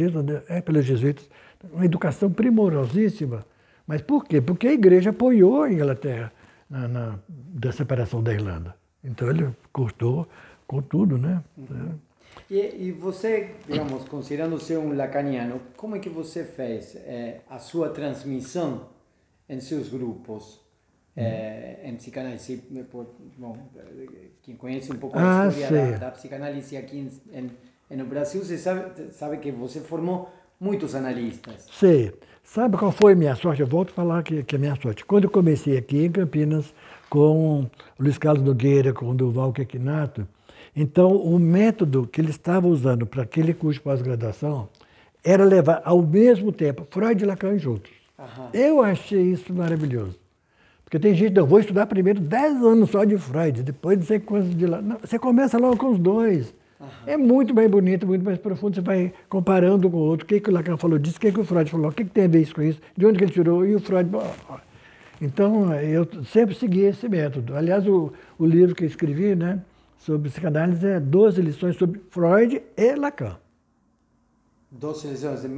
é, 0.48 0.60
pelos 0.60 0.84
jesuítas, 0.84 1.28
uma 1.72 1.84
educação 1.84 2.30
primorosíssima. 2.30 3.44
Mas 3.86 4.02
por 4.02 4.24
quê? 4.24 4.40
Porque 4.40 4.68
a 4.68 4.72
Igreja 4.72 5.10
apoiou 5.10 5.62
a 5.62 5.72
Inglaterra 5.72 6.32
na, 6.68 6.88
na 6.88 7.18
da 7.28 7.72
separação 7.72 8.22
da 8.22 8.32
Irlanda. 8.32 8.74
Então 9.04 9.28
ele 9.28 9.54
cortou 9.72 10.26
com 10.66 10.80
tudo, 10.80 11.18
né? 11.18 11.42
Uhum. 11.56 11.98
E, 12.50 12.88
e, 12.88 12.92
você, 12.92 13.54
digamos, 13.68 14.04
considerando 14.08 14.58
ser 14.58 14.78
um 14.78 14.94
lacaniano, 14.94 15.60
como 15.76 15.96
é 15.96 15.98
que 15.98 16.08
você 16.08 16.44
fez 16.44 16.96
é, 16.96 17.40
a 17.48 17.58
sua 17.58 17.90
transmissão 17.90 18.88
em 19.48 19.60
seus 19.60 19.88
grupos? 19.88 20.62
É, 21.16 21.78
em 21.84 21.94
psicanálise, 21.94 22.60
bom, 23.38 23.56
quem 24.42 24.56
conhece 24.56 24.90
um 24.90 24.96
pouco 24.96 25.16
a 25.16 25.44
ah, 25.44 25.48
história 25.48 25.92
da, 25.92 25.98
da, 25.98 26.10
psicanálise 26.10 26.76
aqui 26.76 27.08
em, 27.32 27.50
em, 27.88 27.96
no 27.96 28.04
Brasil, 28.04 28.42
você 28.42 28.58
sabe, 28.58 29.12
sabe 29.12 29.36
que 29.36 29.52
você 29.52 29.78
formou 29.78 30.28
muitos 30.58 30.92
analistas. 30.92 31.68
Sei. 31.70 32.12
Sabe 32.42 32.76
qual 32.76 32.90
foi 32.90 33.12
a 33.12 33.16
minha 33.16 33.34
sorte? 33.36 33.62
Eu 33.62 33.66
volto 33.66 33.90
a 33.90 33.92
falar 33.92 34.22
que, 34.24 34.42
que 34.42 34.56
é 34.56 34.58
a 34.58 34.60
minha 34.60 34.76
sorte. 34.76 35.04
Quando 35.04 35.24
eu 35.24 35.30
comecei 35.30 35.78
aqui 35.78 36.04
em 36.04 36.10
Campinas 36.10 36.74
com 37.08 37.66
Luiz 37.98 38.18
Carlos 38.18 38.44
Nogueira, 38.44 38.92
com 38.92 39.14
Duval 39.14 39.52
Quequinato, 39.52 40.26
então, 40.76 41.16
o 41.16 41.38
método 41.38 42.08
que 42.10 42.20
ele 42.20 42.30
estava 42.30 42.66
usando 42.66 43.06
para 43.06 43.22
aquele 43.22 43.54
curso 43.54 43.78
de 43.78 43.84
pós-graduação 43.84 44.68
era 45.22 45.44
levar 45.44 45.80
ao 45.84 46.02
mesmo 46.02 46.50
tempo 46.50 46.86
Freud 46.90 47.22
e 47.22 47.26
Lacan 47.26 47.56
juntos. 47.58 47.92
Uhum. 48.18 48.48
Eu 48.52 48.82
achei 48.82 49.22
isso 49.22 49.52
maravilhoso. 49.54 50.18
Porque 50.84 50.98
tem 50.98 51.14
gente, 51.14 51.36
eu 51.36 51.46
vou 51.46 51.60
estudar 51.60 51.86
primeiro 51.86 52.20
10 52.20 52.62
anos 52.62 52.90
só 52.90 53.04
de 53.04 53.16
Freud, 53.16 53.62
depois 53.62 53.98
não 53.98 54.04
sei 54.04 54.18
quantos 54.18 54.54
de 54.54 54.66
lá. 54.66 54.82
Não, 54.82 54.98
você 54.98 55.18
começa 55.18 55.58
logo 55.58 55.76
com 55.76 55.92
os 55.92 55.98
dois. 55.98 56.52
Uhum. 56.80 56.86
É 57.06 57.16
muito 57.16 57.54
mais 57.54 57.70
bonito, 57.70 58.06
muito 58.06 58.24
mais 58.24 58.38
profundo. 58.38 58.74
Você 58.74 58.80
vai 58.80 59.12
comparando 59.28 59.88
com 59.88 59.96
o 59.96 60.00
outro. 60.00 60.24
O 60.24 60.28
que, 60.28 60.40
que 60.40 60.50
o 60.50 60.52
Lacan 60.52 60.76
falou 60.76 60.98
disso, 60.98 61.18
o 61.18 61.20
que, 61.20 61.30
que 61.30 61.40
o 61.40 61.44
Freud 61.44 61.70
falou, 61.70 61.88
o 61.88 61.92
que, 61.92 62.04
que 62.04 62.10
tem 62.10 62.24
a 62.24 62.28
ver 62.28 62.42
isso 62.42 62.54
com 62.54 62.62
isso, 62.62 62.80
de 62.96 63.06
onde 63.06 63.16
que 63.16 63.24
ele 63.24 63.32
tirou, 63.32 63.64
e 63.64 63.76
o 63.76 63.80
Freud. 63.80 64.10
Então, 65.20 65.72
eu 65.74 66.06
sempre 66.24 66.54
segui 66.54 66.82
esse 66.82 67.08
método. 67.08 67.56
Aliás, 67.56 67.86
o, 67.86 68.12
o 68.38 68.46
livro 68.46 68.74
que 68.74 68.84
eu 68.84 68.88
escrevi, 68.88 69.34
né? 69.34 69.60
sobre 70.04 70.28
psicanálise 70.28 70.86
é 70.86 71.00
12 71.00 71.40
lições 71.40 71.76
sobre 71.76 72.00
Freud 72.10 72.62
e 72.76 72.94
Lacan. 72.94 73.36
12 74.70 75.08
lições 75.08 75.40
de 75.42 75.48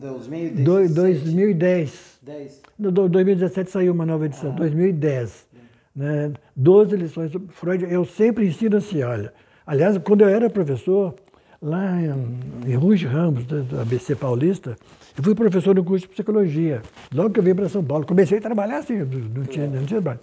2010. 0.00 0.94
2010. 0.94 2.18
10. 2.22 2.62
No 2.78 2.92
2017 2.92 3.70
saiu 3.70 3.92
uma 3.92 4.06
nova 4.06 4.26
edição, 4.26 4.52
ah. 4.52 4.56
2010. 4.56 5.48
Né? 5.96 6.32
12 6.54 6.96
lições 6.96 7.32
sobre 7.32 7.52
Freud. 7.52 7.84
Eu 7.90 8.04
sempre 8.04 8.46
ensino 8.46 8.76
assim, 8.76 9.02
olha. 9.02 9.32
Aliás, 9.66 9.98
quando 9.98 10.20
eu 10.20 10.28
era 10.28 10.48
professor, 10.48 11.16
lá 11.60 12.00
em, 12.00 12.74
Ruiz 12.74 13.02
Ramos, 13.02 13.44
do 13.44 13.80
ABC 13.80 14.14
Paulista, 14.14 14.76
eu 15.16 15.24
fui 15.24 15.34
professor 15.34 15.74
no 15.74 15.84
curso 15.84 16.06
de 16.06 16.12
psicologia. 16.12 16.82
Logo 17.12 17.30
que 17.30 17.40
eu 17.40 17.44
vim 17.44 17.54
para 17.54 17.68
São 17.68 17.82
Paulo. 17.82 18.06
Comecei 18.06 18.38
a 18.38 18.40
trabalhar 18.40 18.78
assim, 18.78 18.98
não 18.98 19.44
tinha, 19.44 19.66
não 19.66 19.84
tinha 19.84 20.00
trabalho. 20.00 20.20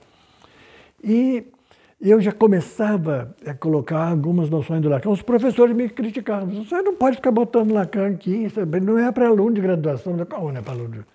E 1.03 1.45
eu 1.99 2.19
já 2.21 2.31
começava 2.31 3.35
a 3.45 3.53
colocar 3.53 4.09
algumas 4.09 4.49
noções 4.49 4.81
do 4.81 4.89
Lacan. 4.89 5.09
Os 5.09 5.21
professores 5.21 5.75
me 5.75 5.89
criticavam. 5.89 6.63
Você 6.63 6.81
não 6.81 6.95
pode 6.95 7.17
ficar 7.17 7.31
botando 7.31 7.73
Lacan 7.73 8.07
aqui, 8.07 8.47
não 8.81 8.97
é 8.97 9.11
para 9.11 9.27
aluno 9.27 9.53
de 9.53 9.61
graduação. 9.61 10.13
Não, 10.13 10.25
não 10.25 10.57
é 10.57 10.61
para 10.61 10.73
aluno 10.73 11.05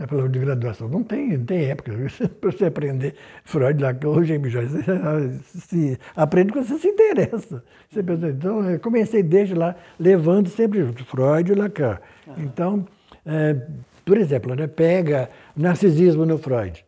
é 0.00 0.14
aluno 0.14 0.30
de 0.30 0.38
graduação. 0.38 0.88
Não 0.88 1.02
tem, 1.02 1.36
não 1.36 1.44
tem 1.44 1.66
época 1.66 1.92
para 2.40 2.50
você 2.50 2.64
aprender 2.64 3.14
Freud, 3.44 3.82
Lacan 3.82 4.08
ou 4.08 4.24
James 4.24 4.50
Joyce. 4.50 4.82
Você 4.82 5.58
se, 5.60 5.98
aprende 6.16 6.52
quando 6.52 6.66
você 6.66 6.78
se 6.78 6.88
interessa. 6.88 7.62
Você 7.90 8.02
pensa, 8.02 8.28
então, 8.28 8.70
eu 8.70 8.80
comecei 8.80 9.22
desde 9.22 9.54
lá, 9.54 9.76
levando 9.98 10.48
sempre 10.48 10.80
junto 10.80 11.04
Freud 11.04 11.52
e 11.52 11.54
Lacan. 11.54 11.98
Então, 12.38 12.86
é, 13.26 13.56
por 14.04 14.16
exemplo, 14.16 14.54
né, 14.54 14.66
pega 14.66 15.28
narcisismo 15.54 16.24
no 16.24 16.38
Freud. 16.38 16.84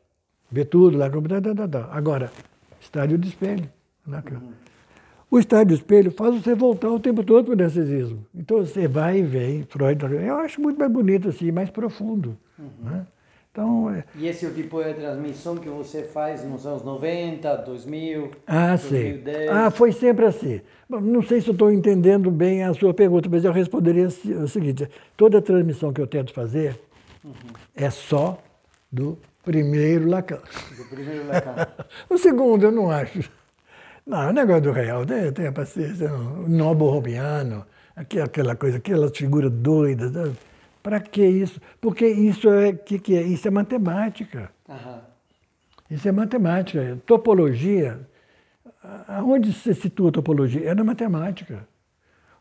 Vê 0.51 0.65
tudo 0.65 0.97
lá. 0.97 1.11
Agora, 1.91 2.31
estádio 2.81 3.19
de 3.19 3.29
espelho. 3.29 3.69
Né, 4.07 4.23
o 5.33 5.39
estádio 5.39 5.75
espelho 5.75 6.11
faz 6.11 6.35
você 6.35 6.55
voltar 6.55 6.91
o 6.91 7.01
tempo 7.01 7.25
todo 7.25 7.47
para 7.47 7.55
o 7.55 7.57
narcisismo. 7.57 8.27
Então 8.35 8.59
você 8.59 8.87
vai 8.87 9.21
e 9.21 9.23
vem, 9.23 9.63
Freud, 9.63 10.05
eu 10.05 10.37
acho 10.37 10.61
muito 10.61 10.79
mais 10.79 10.93
bonito 10.93 11.31
assim, 11.31 11.51
mais 11.51 11.71
profundo. 11.71 12.37
Uhum. 12.59 12.69
Né? 12.83 13.07
Então, 13.51 13.91
é... 13.91 14.05
E 14.15 14.29
esse 14.29 14.45
é 14.45 14.49
o 14.51 14.53
tipo 14.53 14.85
de 14.85 14.93
transmissão 14.93 15.57
que 15.57 15.71
você 15.71 16.03
faz 16.03 16.45
nos 16.45 16.67
anos 16.67 16.83
90, 16.83 17.57
2000, 17.57 18.31
ah, 18.47 18.77
2010? 18.77 19.39
Sim. 19.39 19.49
Ah, 19.49 19.71
foi 19.71 19.93
sempre 19.93 20.27
assim. 20.27 20.61
Não 20.87 21.23
sei 21.23 21.41
se 21.41 21.51
estou 21.51 21.73
entendendo 21.73 22.31
bem 22.31 22.63
a 22.63 22.75
sua 22.75 22.93
pergunta, 22.93 23.27
mas 23.31 23.43
eu 23.43 23.53
responderia 23.53 24.09
o 24.09 24.49
seguinte: 24.49 24.87
toda 25.17 25.41
transmissão 25.41 25.95
que 25.95 26.01
eu 26.03 26.07
tento 26.07 26.35
fazer 26.35 26.79
uhum. 27.25 27.33
é 27.75 27.89
só 27.89 28.37
do 28.91 29.19
primeiro 29.43 30.11
Lacan. 30.11 30.41
Do 30.77 30.85
primeiro 30.91 31.27
Lacan. 31.27 31.69
o 32.11 32.19
segundo 32.19 32.65
eu 32.65 32.73
não 32.73 32.91
acho. 32.91 33.31
Não, 34.07 34.31
o 34.31 34.33
negócio 34.33 34.63
do 34.63 34.73
real, 34.73 35.07
tenha, 35.07 35.33
tenha 35.33 35.53
paciência. 35.53 36.13
O 36.13 36.49
nobo 36.49 36.89
robiano, 36.89 37.65
aquela 37.95 38.57
coisa, 38.57 38.79
aquelas 38.79 39.17
figuras 39.17 39.51
doidas. 39.51 40.11
Né? 40.13 40.33
Para 40.83 40.99
que 41.01 41.25
isso? 41.25 41.61
Porque 41.81 42.07
isso 42.07 42.51
é 42.51 42.73
que, 42.73 42.99
que 42.99 43.17
é? 43.17 43.23
Isso 43.23 43.47
é 43.47 43.51
matemática. 43.51 44.51
Uhum. 44.69 44.99
Isso 45.91 46.09
é 46.09 46.13
matemática. 46.13 46.99
Topologia, 47.07 48.01
aonde 49.07 49.53
se 49.53 49.73
situa 49.75 50.09
a 50.09 50.13
topologia? 50.13 50.69
É 50.69 50.75
na 50.75 50.83
matemática. 50.83 51.67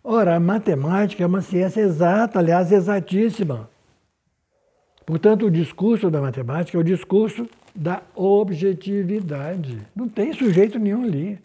Ora, 0.04 0.36
a 0.36 0.40
matemática 0.40 1.24
é 1.24 1.28
uma 1.28 1.42
ciência 1.42 1.82
exata, 1.82 2.40
aliás, 2.40 2.72
exatíssima. 2.72 3.70
Portanto, 5.06 5.46
o 5.46 5.52
discurso 5.52 6.10
da 6.10 6.22
matemática 6.22 6.78
é 6.78 6.82
o 6.82 6.84
discurso 6.84 7.48
da 7.76 8.02
objetividade. 8.16 9.78
Não 9.96 10.10
tem 10.10 10.34
sujeito 10.34 10.80
nenhum 10.80 11.04
ali. 11.04 11.40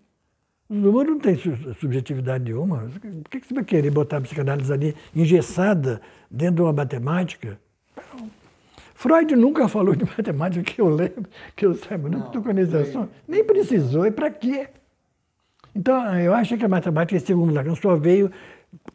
O 0.68 0.74
número 0.74 1.12
não 1.12 1.20
tem 1.20 1.36
subjetividade 1.78 2.44
nenhuma. 2.44 2.90
Por 3.00 3.30
que 3.30 3.46
você 3.46 3.54
vai 3.54 3.64
querer 3.64 3.90
botar 3.90 4.16
a 4.16 4.20
psicanálise 4.20 4.72
ali 4.72 4.96
engessada 5.14 6.00
dentro 6.30 6.56
de 6.56 6.62
uma 6.62 6.72
matemática? 6.72 7.58
Freud 8.94 9.36
nunca 9.36 9.68
falou 9.68 9.94
de 9.94 10.04
matemática 10.18 10.64
que 10.64 10.80
eu 10.80 10.88
lembro, 10.88 11.26
que 11.54 11.66
eu 11.66 11.74
saiba, 11.74 12.08
não, 12.08 12.18
não 12.18 12.30
organização. 12.32 13.08
Nem 13.28 13.44
precisou, 13.44 14.06
e 14.06 14.10
para 14.10 14.30
quê? 14.30 14.68
Então, 15.74 16.18
eu 16.18 16.34
acho 16.34 16.56
que 16.56 16.64
a 16.64 16.68
matemática, 16.68 17.20
segundo 17.20 17.52
Lacan, 17.52 17.74
só 17.74 17.94
veio 17.94 18.32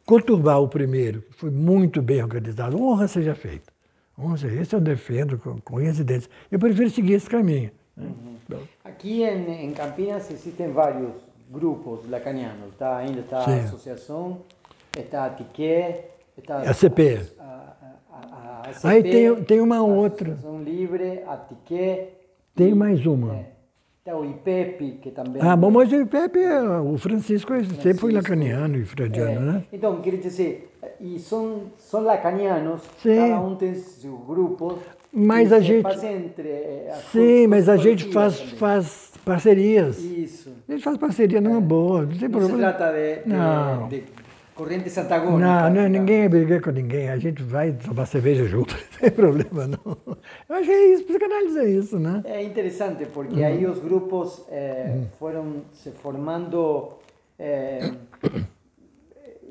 conturbar 0.05 0.59
o 0.59 0.67
primeiro. 0.67 1.23
Foi 1.37 1.51
muito 1.51 2.01
bem 2.01 2.21
organizado. 2.21 2.81
Honra 2.81 3.07
seja 3.07 3.35
feita. 3.35 3.71
Honra 4.17 4.37
seja, 4.37 4.61
esse 4.61 4.75
eu 4.75 4.81
defendo 4.81 5.37
com, 5.37 5.61
com. 5.61 5.79
Eu 5.79 6.59
prefiro 6.59 6.89
seguir 6.89 7.13
esse 7.13 7.29
caminho. 7.29 7.71
Uhum. 7.95 8.37
Aqui 8.83 9.23
em, 9.23 9.65
em 9.65 9.71
Campinas 9.71 10.29
existem 10.31 10.71
vários 10.71 11.13
grupos 11.51 12.09
lacanianos, 12.09 12.73
tá? 12.77 12.97
Ainda 12.97 13.19
está 13.19 13.39
a 13.39 13.55
associação, 13.55 14.41
está 14.97 15.25
a 15.25 15.29
TIQUE, 15.29 15.95
está 16.37 16.59
a 16.59 16.73
CP. 16.73 17.19
A, 17.37 17.43
a, 18.09 18.61
a, 18.69 18.73
CP, 18.73 18.87
Aí 18.87 19.03
tem, 19.03 19.43
tem 19.43 19.59
uma 19.59 19.81
outra. 19.81 20.31
Associação 20.31 20.63
Livre, 20.63 21.23
a 21.27 21.35
TIQUE. 21.35 22.07
Tem 22.55 22.73
mais 22.73 23.05
uma. 23.05 23.35
É, 23.35 23.45
tem 24.03 24.13
o 24.13 24.25
IPEP, 24.25 24.99
que 25.01 25.11
também... 25.11 25.41
Ah, 25.41 25.55
bom, 25.55 25.71
mas 25.71 25.91
o 25.91 25.95
IPEP, 25.95 26.39
é, 26.39 26.61
o 26.61 26.97
Francisco, 26.97 27.53
Francisco 27.53 27.81
sempre 27.81 27.99
foi 27.99 28.11
lacaniano 28.11 28.77
e 28.77 28.85
freudiano, 28.85 29.31
é, 29.31 29.53
né? 29.53 29.63
Então, 29.71 30.01
quer 30.01 30.17
dizer, 30.17 30.70
e 31.01 31.19
são, 31.19 31.63
são 31.77 32.01
lacanianos, 32.03 32.81
Sim. 33.01 33.15
cada 33.15 33.39
um 33.41 33.55
tem 33.55 33.73
seu 33.73 34.15
grupo, 34.17 34.79
mas 35.11 35.51
a 35.51 35.59
gente. 35.59 35.85
Entre, 36.05 36.47
eh, 36.47 36.97
sim, 37.11 37.47
mas 37.47 37.67
a 37.67 37.75
gente 37.75 38.05
faz, 38.13 38.39
faz 38.39 39.11
parcerias. 39.25 39.99
Isso. 39.99 40.53
A 40.69 40.71
gente 40.71 40.83
faz 40.83 40.97
parceria 40.97 41.41
numa 41.41 41.57
é. 41.57 41.61
boa, 41.61 42.03
não 42.03 42.17
tem 42.17 42.29
não 42.29 42.29
problema. 42.29 42.53
se 42.53 42.59
trata 42.59 42.93
de, 42.93 43.23
de, 43.23 43.29
não. 43.29 43.87
de 43.89 44.03
correntes 44.55 44.97
antagônicas. 44.97 45.41
Não, 45.41 45.69
não, 45.69 45.89
ninguém 45.89 46.29
briga 46.29 46.61
com 46.61 46.71
ninguém. 46.71 47.09
A 47.09 47.17
gente 47.17 47.43
vai 47.43 47.73
tomar 47.73 48.05
cerveja 48.05 48.45
junto, 48.45 48.73
não 48.93 48.99
tem 48.99 49.11
problema 49.11 49.67
não. 49.67 49.97
Eu 50.47 50.55
acho 50.55 50.65
que 50.65 50.71
é 50.71 50.93
isso, 50.93 51.03
psicanálise 51.03 51.59
é 51.59 51.69
isso, 51.69 51.99
né? 51.99 52.21
É 52.23 52.43
interessante, 52.43 53.05
porque 53.05 53.39
uhum. 53.39 53.45
aí 53.45 53.65
os 53.65 53.79
grupos 53.79 54.45
é, 54.49 54.93
uhum. 54.95 55.05
foram 55.19 55.61
se 55.73 55.91
formando. 55.91 56.93
É, 57.37 57.91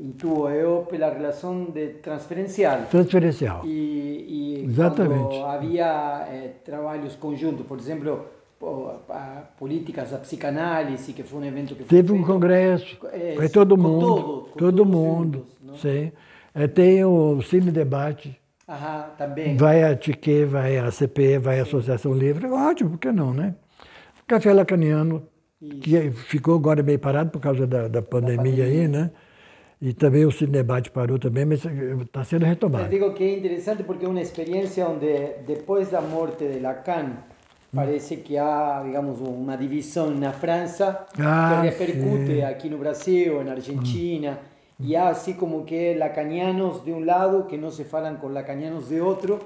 intuo 0.00 0.48
eu 0.48 0.86
pela 0.88 1.12
relação 1.12 1.64
de 1.64 1.88
transferencial. 2.02 2.86
Transferencial. 2.90 3.62
E, 3.66 4.58
e 4.58 4.64
Exatamente. 4.64 5.38
havia 5.40 6.26
eh, 6.30 6.50
trabalhos 6.64 7.14
conjuntos, 7.16 7.66
por 7.66 7.78
exemplo, 7.78 8.24
políticas 9.58 10.10
da 10.10 10.18
psicanálise, 10.18 11.12
que 11.12 11.22
foi 11.22 11.40
um 11.40 11.44
evento 11.44 11.74
que 11.74 11.84
Teve 11.84 12.12
um 12.12 12.22
congresso, 12.22 12.98
é, 13.12 13.34
foi 13.36 13.48
todo 13.48 13.76
mundo. 13.76 14.06
Todo, 14.06 14.48
todo 14.56 14.86
mundo, 14.86 15.46
juntos, 15.62 15.80
sim. 15.80 16.12
É, 16.54 16.66
tem 16.66 17.04
o 17.04 17.40
Cine 17.42 17.70
Debate. 17.70 18.38
Aham, 18.68 19.10
também. 19.18 19.56
Vai 19.56 19.82
a 19.82 19.96
TIQUE, 19.96 20.44
vai 20.44 20.78
a 20.78 20.90
CP, 20.90 21.38
vai 21.38 21.58
a 21.58 21.62
Associação 21.62 22.12
Livre. 22.14 22.46
Ótimo, 22.46 22.90
por 22.90 22.98
que 22.98 23.10
não, 23.10 23.34
né? 23.34 23.54
Café 24.26 24.52
Lacaniano, 24.52 25.24
Isso. 25.60 25.80
que 25.80 26.10
ficou 26.10 26.54
agora 26.54 26.82
meio 26.82 26.98
parado 26.98 27.30
por 27.30 27.40
causa 27.40 27.66
da, 27.66 27.88
da, 27.88 28.00
pandemia, 28.00 28.36
da 28.36 28.42
pandemia 28.42 28.64
aí, 28.64 28.88
né? 28.88 29.10
E 29.82 29.94
também 29.94 30.26
o 30.26 30.30
Cine 30.30 30.52
Debate 30.52 30.90
parou 30.90 31.18
também, 31.18 31.46
mas 31.46 31.64
está 31.64 32.22
sendo 32.22 32.44
retomado. 32.44 32.84
Eu 32.84 32.90
digo 32.90 33.14
que 33.14 33.24
é 33.24 33.38
interessante 33.38 33.82
porque 33.82 34.04
é 34.04 34.08
uma 34.08 34.20
experiência 34.20 34.86
onde, 34.86 35.36
depois 35.46 35.90
da 35.90 36.02
morte 36.02 36.46
de 36.46 36.58
Lacan, 36.58 37.12
parece 37.74 38.18
que 38.18 38.36
há, 38.36 38.82
digamos, 38.84 39.20
uma 39.20 39.56
divisão 39.56 40.10
na 40.10 40.32
França 40.32 41.06
ah, 41.18 41.60
que 41.62 41.68
repercute 41.68 42.34
sim. 42.34 42.42
aqui 42.42 42.68
no 42.68 42.76
Brasil, 42.76 43.42
na 43.42 43.52
Argentina, 43.52 44.38
hum. 44.78 44.84
e 44.84 44.94
há 44.94 45.08
assim 45.08 45.32
como 45.32 45.64
que 45.64 45.94
lacanianos 45.94 46.84
de 46.84 46.92
um 46.92 47.02
lado 47.02 47.44
que 47.44 47.56
não 47.56 47.70
se 47.70 47.84
falam 47.84 48.16
com 48.16 48.28
lacanianos 48.28 48.88
de 48.88 49.00
outro, 49.00 49.38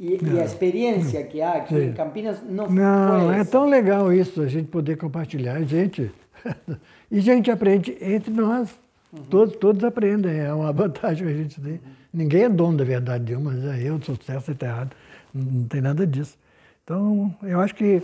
e, 0.00 0.18
e 0.20 0.40
a 0.40 0.44
experiência 0.44 1.22
que 1.22 1.40
há 1.40 1.52
aqui 1.52 1.74
sim. 1.74 1.86
em 1.86 1.92
Campinas 1.92 2.42
não 2.42 2.68
Não, 2.68 3.32
é 3.32 3.44
tão 3.44 3.66
legal 3.66 4.12
isso, 4.12 4.42
a 4.42 4.48
gente 4.48 4.66
poder 4.68 4.96
compartilhar, 4.96 5.62
gente. 5.62 6.10
e 7.10 7.18
a 7.18 7.22
gente 7.22 7.50
aprende 7.52 7.96
entre 8.00 8.32
nós. 8.32 8.68
Uhum. 9.12 9.22
Todos, 9.24 9.56
todos 9.56 9.84
aprendem, 9.84 10.38
é 10.38 10.52
uma 10.52 10.72
vantagem 10.74 11.26
que 11.26 11.32
a 11.32 11.36
gente 11.36 11.60
tem. 11.60 11.72
Uhum. 11.72 11.78
Ninguém 12.12 12.44
é 12.44 12.48
dono 12.48 12.78
da 12.78 12.84
verdade 12.84 13.24
de 13.24 13.34
uma, 13.34 13.52
é 13.74 13.82
eu 13.82 14.00
sou 14.02 14.16
certo, 14.16 14.44
você 14.44 14.52
está 14.52 14.66
errado. 14.66 14.96
Não, 15.34 15.64
tem 15.64 15.80
nada 15.80 16.06
disso. 16.06 16.38
Então, 16.82 17.34
eu 17.42 17.60
acho 17.60 17.74
que 17.74 18.02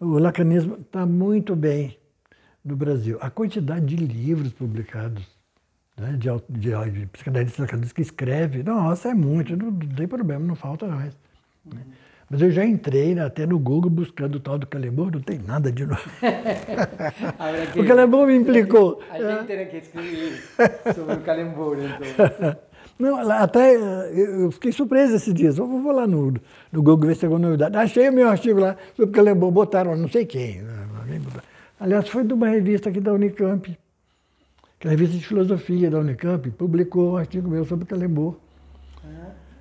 o 0.00 0.18
lacanismo 0.18 0.74
está 0.74 1.06
muito 1.06 1.54
bem 1.54 1.96
no 2.64 2.76
Brasil. 2.76 3.18
A 3.20 3.30
quantidade 3.30 3.86
de 3.86 3.96
livros 3.96 4.52
publicados, 4.52 5.24
né, 5.96 6.16
de, 6.18 6.28
de, 6.48 6.90
de 6.90 7.06
psicanalistas 7.06 7.58
lacanistas 7.58 7.92
que 7.92 8.02
escreve, 8.02 8.62
nossa, 8.62 9.10
é 9.10 9.14
muito, 9.14 9.56
não, 9.56 9.70
não 9.70 9.94
tem 9.94 10.08
problema, 10.08 10.44
não 10.44 10.56
falta 10.56 10.86
mais. 10.86 11.16
Né? 11.64 11.82
Mas 12.28 12.42
eu 12.42 12.50
já 12.50 12.64
entrei 12.64 13.14
né, 13.14 13.24
até 13.24 13.46
no 13.46 13.58
Google 13.58 13.90
buscando 13.90 14.36
o 14.36 14.40
tal 14.40 14.58
do 14.58 14.66
Calembour, 14.66 15.12
não 15.12 15.20
tem 15.20 15.38
nada 15.38 15.70
de 15.70 15.86
novo. 15.86 16.02
o 17.76 17.86
Calembour 17.86 18.26
me 18.26 18.34
implicou. 18.34 19.00
A 19.10 19.18
gente 19.18 19.46
tem 19.46 19.66
que 19.68 19.76
escrever 19.76 20.42
sobre 20.92 21.14
o 21.14 21.20
Calembour, 21.20 21.76
então. 21.78 22.56
Não, 22.98 23.30
até 23.30 23.76
eu 23.76 24.50
fiquei 24.52 24.72
surpreso 24.72 25.16
esses 25.16 25.34
dias. 25.34 25.58
Eu 25.58 25.66
vou 25.66 25.92
lá 25.92 26.06
no, 26.06 26.32
no 26.72 26.82
Google 26.82 27.08
ver 27.08 27.14
se 27.14 27.20
tem 27.20 27.26
alguma 27.26 27.46
novidade. 27.46 27.76
Achei 27.76 28.08
o 28.08 28.12
meu 28.12 28.26
artigo 28.26 28.58
lá 28.58 28.74
sobre 28.96 29.10
o 29.10 29.14
Calembour, 29.14 29.50
botaram 29.50 29.94
não 29.94 30.08
sei 30.08 30.24
quem. 30.24 30.62
Né, 30.62 31.20
Aliás, 31.78 32.08
foi 32.08 32.24
de 32.24 32.32
uma 32.32 32.48
revista 32.48 32.88
aqui 32.88 32.98
da 32.98 33.12
Unicamp, 33.12 33.78
que 34.80 34.88
é 34.88 34.88
a 34.88 34.90
revista 34.92 35.14
de 35.14 35.26
filosofia 35.26 35.90
da 35.90 35.98
Unicamp, 35.98 36.50
publicou 36.52 37.12
um 37.12 37.16
artigo 37.16 37.50
meu 37.50 37.66
sobre 37.66 37.84
o 37.84 37.86
Calembour. 37.86 38.36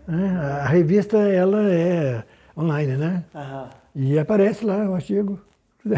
Ah. 0.07 0.61
a 0.63 0.67
revista, 0.67 1.17
ela 1.17 1.69
é 1.69 2.23
online, 2.57 2.97
né? 2.97 3.23
Aham. 3.33 3.69
E 3.95 4.19
aparece 4.19 4.65
lá 4.65 4.89
o 4.89 4.95
artigo. 4.95 5.39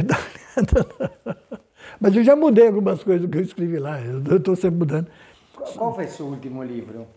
Mas 2.00 2.16
eu 2.16 2.24
já 2.24 2.36
mudei 2.36 2.68
algumas 2.68 3.02
coisas 3.04 3.30
que 3.30 3.38
eu 3.38 3.42
escrevi 3.42 3.80
lá, 3.80 4.00
eu 4.02 4.38
estou 4.38 4.56
sempre 4.56 4.80
mudando. 4.80 5.08
Qual 5.54 5.96
foi 5.96 6.06
o 6.06 6.10
seu 6.10 6.28
último 6.28 6.64
livro? 6.64 7.08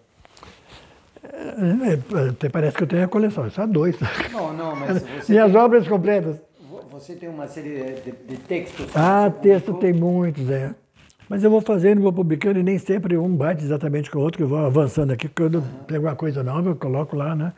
É, 1.22 1.98
até 2.30 2.48
parece 2.48 2.76
que 2.76 2.84
eu 2.84 2.88
tenho 2.88 3.04
a 3.04 3.08
coleção, 3.08 3.50
só 3.50 3.66
dois. 3.66 3.96
Não, 4.32 4.52
não, 4.52 4.74
mas. 4.74 5.02
Minhas 5.28 5.52
tem, 5.52 5.60
obras 5.60 5.86
completas. 5.86 6.36
Você 6.90 7.14
tem 7.14 7.28
uma 7.28 7.46
série 7.46 8.00
de, 8.04 8.12
de 8.12 8.36
textos? 8.38 8.86
Ah, 8.94 9.30
texto 9.30 9.74
tem 9.74 9.92
muitos, 9.92 10.48
é. 10.50 10.74
Mas 11.28 11.44
eu 11.44 11.50
vou 11.50 11.60
fazendo, 11.60 12.00
vou 12.00 12.12
publicando 12.12 12.58
e 12.58 12.62
nem 12.62 12.78
sempre 12.78 13.16
um 13.16 13.34
bate 13.34 13.62
exatamente 13.62 14.10
com 14.10 14.18
o 14.18 14.22
outro, 14.22 14.38
que 14.38 14.42
eu 14.42 14.48
vou 14.48 14.58
avançando 14.58 15.12
aqui, 15.12 15.28
quando 15.28 15.58
eu 15.58 15.64
pego 15.86 16.06
uma 16.06 16.16
coisa 16.16 16.42
nova, 16.42 16.70
eu 16.70 16.76
coloco 16.76 17.14
lá, 17.14 17.36
né? 17.36 17.52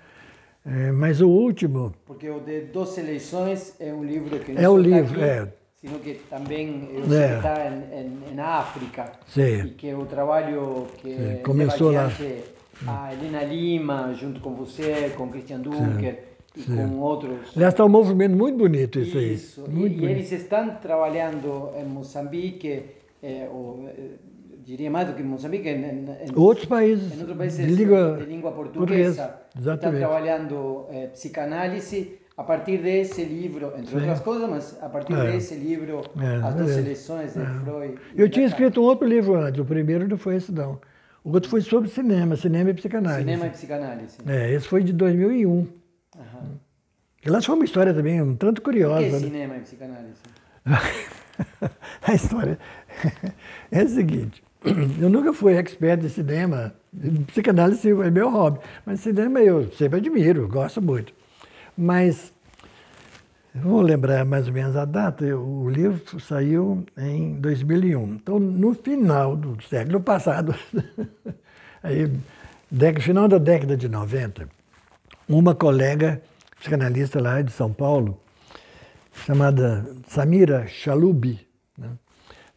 É, 0.65 0.93
mas 0.93 1.21
o 1.21 1.29
último. 1.29 1.93
Porque 2.07 2.29
o 2.29 2.41
de 2.41 2.63
Doze 2.63 3.01
Eleições 3.01 3.75
é 3.81 3.93
um 3.93 4.05
livro 4.05 4.39
que 4.39 4.53
não 4.53 4.63
é 4.63 4.69
o 4.69 4.77
livro, 4.77 5.15
aqui, 5.15 5.25
é. 5.25 5.49
sino 5.81 5.99
que 5.99 6.15
também 6.31 6.89
é. 7.11 7.37
está 7.37 7.67
em, 7.67 8.35
em, 8.35 8.41
África. 8.41 9.13
Sim. 9.27 9.67
E 9.67 9.71
que 9.71 9.89
é 9.89 9.97
o 9.97 10.07
trabalho 10.07 10.87
que 10.99 11.11
Sim. 11.11 11.43
começou 11.43 11.91
lá. 11.91 12.09
A 12.87 13.13
Helena 13.13 13.45
Lima, 13.45 14.15
junto 14.15 14.41
com 14.41 14.55
você, 14.55 15.13
com 15.17 15.29
Christian 15.29 15.61
Dunker. 15.61 16.15
Sim. 16.15 16.33
E 16.55 16.63
Sim. 16.63 16.77
com 16.77 16.99
outros. 16.99 17.57
Aliás, 17.57 17.73
está 17.73 17.85
um 17.85 17.89
movimento 17.89 18.37
muito 18.37 18.59
bonito 18.59 19.01
isso, 19.01 19.17
aí. 19.17 19.33
Isso. 19.33 19.65
E, 19.71 19.87
e, 19.87 20.05
eles 20.05 20.31
estão 20.33 20.69
trabalhando 20.77 21.71
em 21.75 21.85
Moçambique, 21.85 22.83
eh, 23.23 23.49
o, 23.51 23.89
diria 24.63 24.91
mais 24.91 25.09
do 25.09 25.15
que 25.15 25.23
Moçambique, 25.23 25.69
em, 25.69 25.83
em, 25.83 26.07
outros 26.37 26.67
países, 26.67 27.15
em 27.15 27.21
outros 27.21 27.39
países 27.39 27.67
de 27.67 27.75
língua, 27.75 28.19
de 28.19 28.27
língua 28.27 28.53
portuguesa, 28.53 29.42
está 29.59 29.77
trabalhando 29.91 30.87
eh, 30.91 31.09
psicanálise 31.09 32.19
a 32.37 32.43
partir 32.43 32.79
desse 32.79 33.25
livro, 33.25 33.73
entre 33.77 33.91
Sim. 33.91 33.97
outras 33.97 34.21
coisas, 34.21 34.49
mas 34.49 34.83
a 34.83 34.89
partir 34.89 35.13
é. 35.13 35.33
desse 35.33 35.55
livro, 35.55 36.03
é, 36.19 36.47
As 36.47 36.55
Duas 36.55 36.71
é. 36.71 36.75
Seleções 36.75 37.35
de 37.35 37.41
é. 37.41 37.47
Freud. 37.47 37.99
Eu 38.17 38.29
tinha 38.29 38.47
escrito 38.47 38.81
um 38.81 38.85
outro 38.85 39.07
livro 39.07 39.35
antes, 39.35 39.61
o 39.61 39.65
primeiro 39.65 40.09
não 40.09 40.17
foi 40.17 40.37
esse 40.37 40.51
não. 40.51 40.81
O 41.25 41.31
outro 41.33 41.49
foi 41.49 41.61
sobre 41.61 41.89
cinema, 41.89 42.35
cinema 42.35 42.71
e 42.71 42.75
psicanálise. 42.75 43.21
Cinema 43.21 43.47
e 43.47 43.51
psicanálise. 43.51 44.19
É, 44.27 44.53
esse 44.53 44.67
foi 44.67 44.83
de 44.83 44.93
2001. 44.93 45.51
Uhum. 45.51 45.69
Lá 47.27 47.41
foi 47.41 47.55
uma 47.55 47.65
história 47.65 47.95
também 47.95 48.21
um 48.21 48.35
tanto 48.35 48.61
curiosa. 48.61 48.97
O 48.97 48.99
que 48.99 49.07
é 49.09 49.13
né? 49.13 49.19
cinema 49.19 49.57
e 49.57 49.61
psicanálise? 49.61 50.21
a 52.03 52.15
história 52.15 52.59
é 53.71 53.81
a 53.81 53.89
seguinte. 53.89 54.43
Eu 55.01 55.09
nunca 55.09 55.33
fui 55.33 55.55
expert 55.55 56.01
de 56.01 56.09
cinema. 56.09 56.75
Psicanálise 57.27 57.91
é 57.91 58.11
meu 58.11 58.31
hobby. 58.31 58.61
Mas 58.85 59.01
cinema 59.01 59.41
eu 59.41 59.71
sempre 59.73 59.99
admiro, 59.99 60.47
gosto 60.47 60.83
muito. 60.83 61.13
Mas, 61.77 62.33
vou 63.55 63.81
lembrar 63.81 64.25
mais 64.25 64.47
ou 64.47 64.53
menos 64.53 64.77
a 64.77 64.85
data, 64.85 65.25
o 65.37 65.69
livro 65.71 66.21
saiu 66.21 66.85
em 66.97 67.41
2001. 67.41 68.15
Então, 68.15 68.39
no 68.39 68.75
final 68.75 69.37
do 69.37 69.63
século 69.63 70.01
passado, 70.01 70.55
aí, 71.83 72.11
final 73.01 73.27
da 73.27 73.39
década 73.39 73.77
de 73.77 73.89
90, 73.89 74.49
uma 75.29 75.55
colega 75.55 76.21
psicanalista 76.59 77.21
lá 77.21 77.41
de 77.41 77.53
São 77.53 77.73
Paulo, 77.73 78.21
chamada 79.25 79.97
Samira 80.09 80.67
Chalubi, 80.67 81.47
né? 81.77 81.91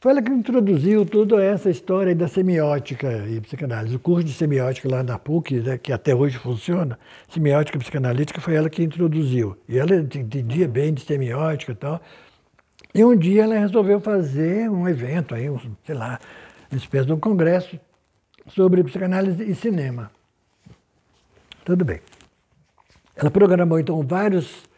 Foi 0.05 0.11
ela 0.11 0.21
que 0.21 0.31
introduziu 0.31 1.03
toda 1.03 1.43
essa 1.43 1.67
história 1.67 2.13
da 2.13 2.27
semiótica 2.27 3.25
e 3.27 3.41
psicanálise. 3.41 3.95
O 3.95 3.99
curso 3.99 4.23
de 4.23 4.33
semiótica 4.33 4.87
lá 4.87 5.01
na 5.01 5.17
PUC, 5.17 5.61
né, 5.61 5.79
que 5.79 5.91
até 5.91 6.13
hoje 6.13 6.37
funciona, 6.37 6.99
semiótica 7.27 7.79
psicanalítica, 7.79 8.39
foi 8.39 8.53
ela 8.53 8.69
que 8.69 8.83
introduziu. 8.83 9.57
E 9.67 9.79
ela 9.79 9.95
entendia 9.95 10.67
bem 10.67 10.93
de 10.93 11.01
semiótica 11.01 11.71
e 11.71 11.75
tal. 11.75 11.99
E 12.93 13.03
um 13.03 13.15
dia 13.15 13.45
ela 13.45 13.57
resolveu 13.57 13.99
fazer 13.99 14.69
um 14.69 14.87
evento, 14.87 15.33
aí, 15.33 15.49
um, 15.49 15.59
sei 15.83 15.95
lá, 15.95 16.19
uma 16.71 16.77
espécie 16.77 17.07
de 17.07 17.13
um 17.13 17.19
congresso 17.19 17.79
sobre 18.49 18.83
psicanálise 18.83 19.43
e 19.43 19.55
cinema. 19.55 20.11
Tudo 21.63 21.83
bem. 21.83 21.99
Ela 23.15 23.31
programou 23.31 23.79
então 23.79 23.99
vários 24.03 24.69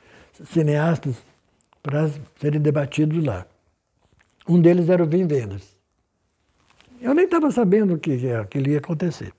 cineastas 0.45 1.17
para 1.83 2.09
serem 2.39 2.61
debatidos 2.61 3.21
lá. 3.21 3.45
Um 4.47 4.61
deles 4.61 4.89
era 4.89 5.03
o 5.03 5.07
Vendas. 5.07 5.75
Eu 7.01 7.13
nem 7.13 7.25
estava 7.25 7.51
sabendo 7.51 7.95
o 7.95 7.99
que 7.99 8.31
aquilo 8.31 8.69
ia 8.69 8.77
acontecer. 8.77 9.33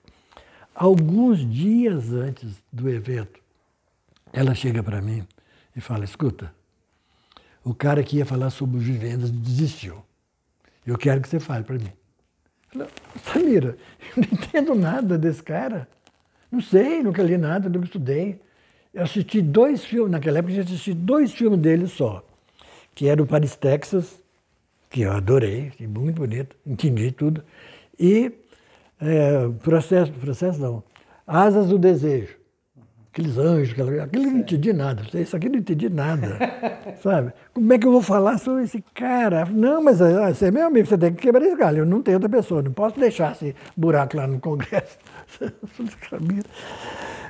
Alguns 0.75 1.49
dias 1.51 2.13
antes 2.13 2.63
do 2.71 2.89
evento, 2.89 3.41
ela 4.33 4.55
chega 4.55 4.83
para 4.83 5.01
mim 5.01 5.27
e 5.75 5.81
fala: 5.81 6.05
Escuta, 6.05 6.53
o 7.65 7.75
cara 7.75 8.03
que 8.03 8.19
ia 8.19 8.27
falar 8.27 8.51
sobre 8.51 8.79
vivendas 8.79 9.31
desistiu. 9.31 10.05
Eu 10.87 10.97
quero 10.97 11.21
que 11.21 11.29
você 11.29 11.41
fale 11.41 11.65
para 11.65 11.79
mim. 11.79 11.93
Samira, 13.25 13.77
eu 14.17 14.23
não 14.23 14.29
entendo 14.31 14.75
nada 14.75 15.19
desse 15.19 15.43
cara. 15.43 15.89
Não 16.51 16.61
sei, 16.61 17.03
nunca 17.03 17.23
li 17.23 17.37
nada, 17.37 17.69
nunca 17.69 17.87
estudei. 17.87 18.41
Eu 18.93 19.05
assisti 19.05 19.41
dois 19.41 19.85
filmes, 19.85 20.13
naquela 20.13 20.39
época 20.39 20.55
eu 20.55 20.63
assisti 20.63 20.95
dois 20.95 21.33
filmes 21.33 21.59
dele 21.59 21.87
só, 21.87 22.25
que 22.95 23.07
era 23.07 23.23
o 23.23 23.27
Paris, 23.27 23.57
Texas 23.57 24.23
que 24.89 25.03
eu 25.03 25.13
adorei, 25.13 25.73
muito 25.81 26.17
bonito, 26.17 26.57
entendi 26.67 27.13
tudo. 27.13 27.43
E 27.99 28.33
é, 29.01 29.49
processo, 29.63 30.13
processo 30.13 30.61
não, 30.61 30.83
Asas 31.27 31.69
do 31.69 31.79
Desejo. 31.79 32.39
Aqueles 33.13 33.37
anjos, 33.37 33.73
aquilo 33.73 34.25
eu 34.25 34.31
não 34.31 34.39
entendi 34.39 34.73
nada. 34.73 35.03
Isso 35.15 35.37
aqui 35.37 35.49
não 35.49 35.59
entendi 35.59 35.89
nada. 35.89 36.39
sabe? 37.03 37.33
Como 37.53 37.73
é 37.73 37.79
que 37.79 37.87
eu 37.87 37.91
vou 37.91 38.03
falar 38.03 38.39
sobre 38.39 38.65
esse 38.65 38.83
cara? 38.95 39.45
Não, 39.47 39.83
mas 39.83 40.01
ah, 40.01 40.33
você 40.33 40.47
é 40.47 40.51
meu 40.51 40.67
amigo, 40.67 40.87
você 40.87 40.97
tem 40.97 41.13
que 41.13 41.23
quebrar 41.23 41.45
esse 41.45 41.57
galho. 41.57 41.79
Eu 41.79 41.87
não 41.87 42.01
tenho 42.01 42.17
outra 42.19 42.31
pessoa, 42.31 42.63
não 42.63 42.73
posso 42.73 42.99
deixar 43.01 43.33
esse 43.33 43.57
buraco 43.77 44.17
lá 44.17 44.27
no 44.27 44.39
Congresso. 44.41 44.99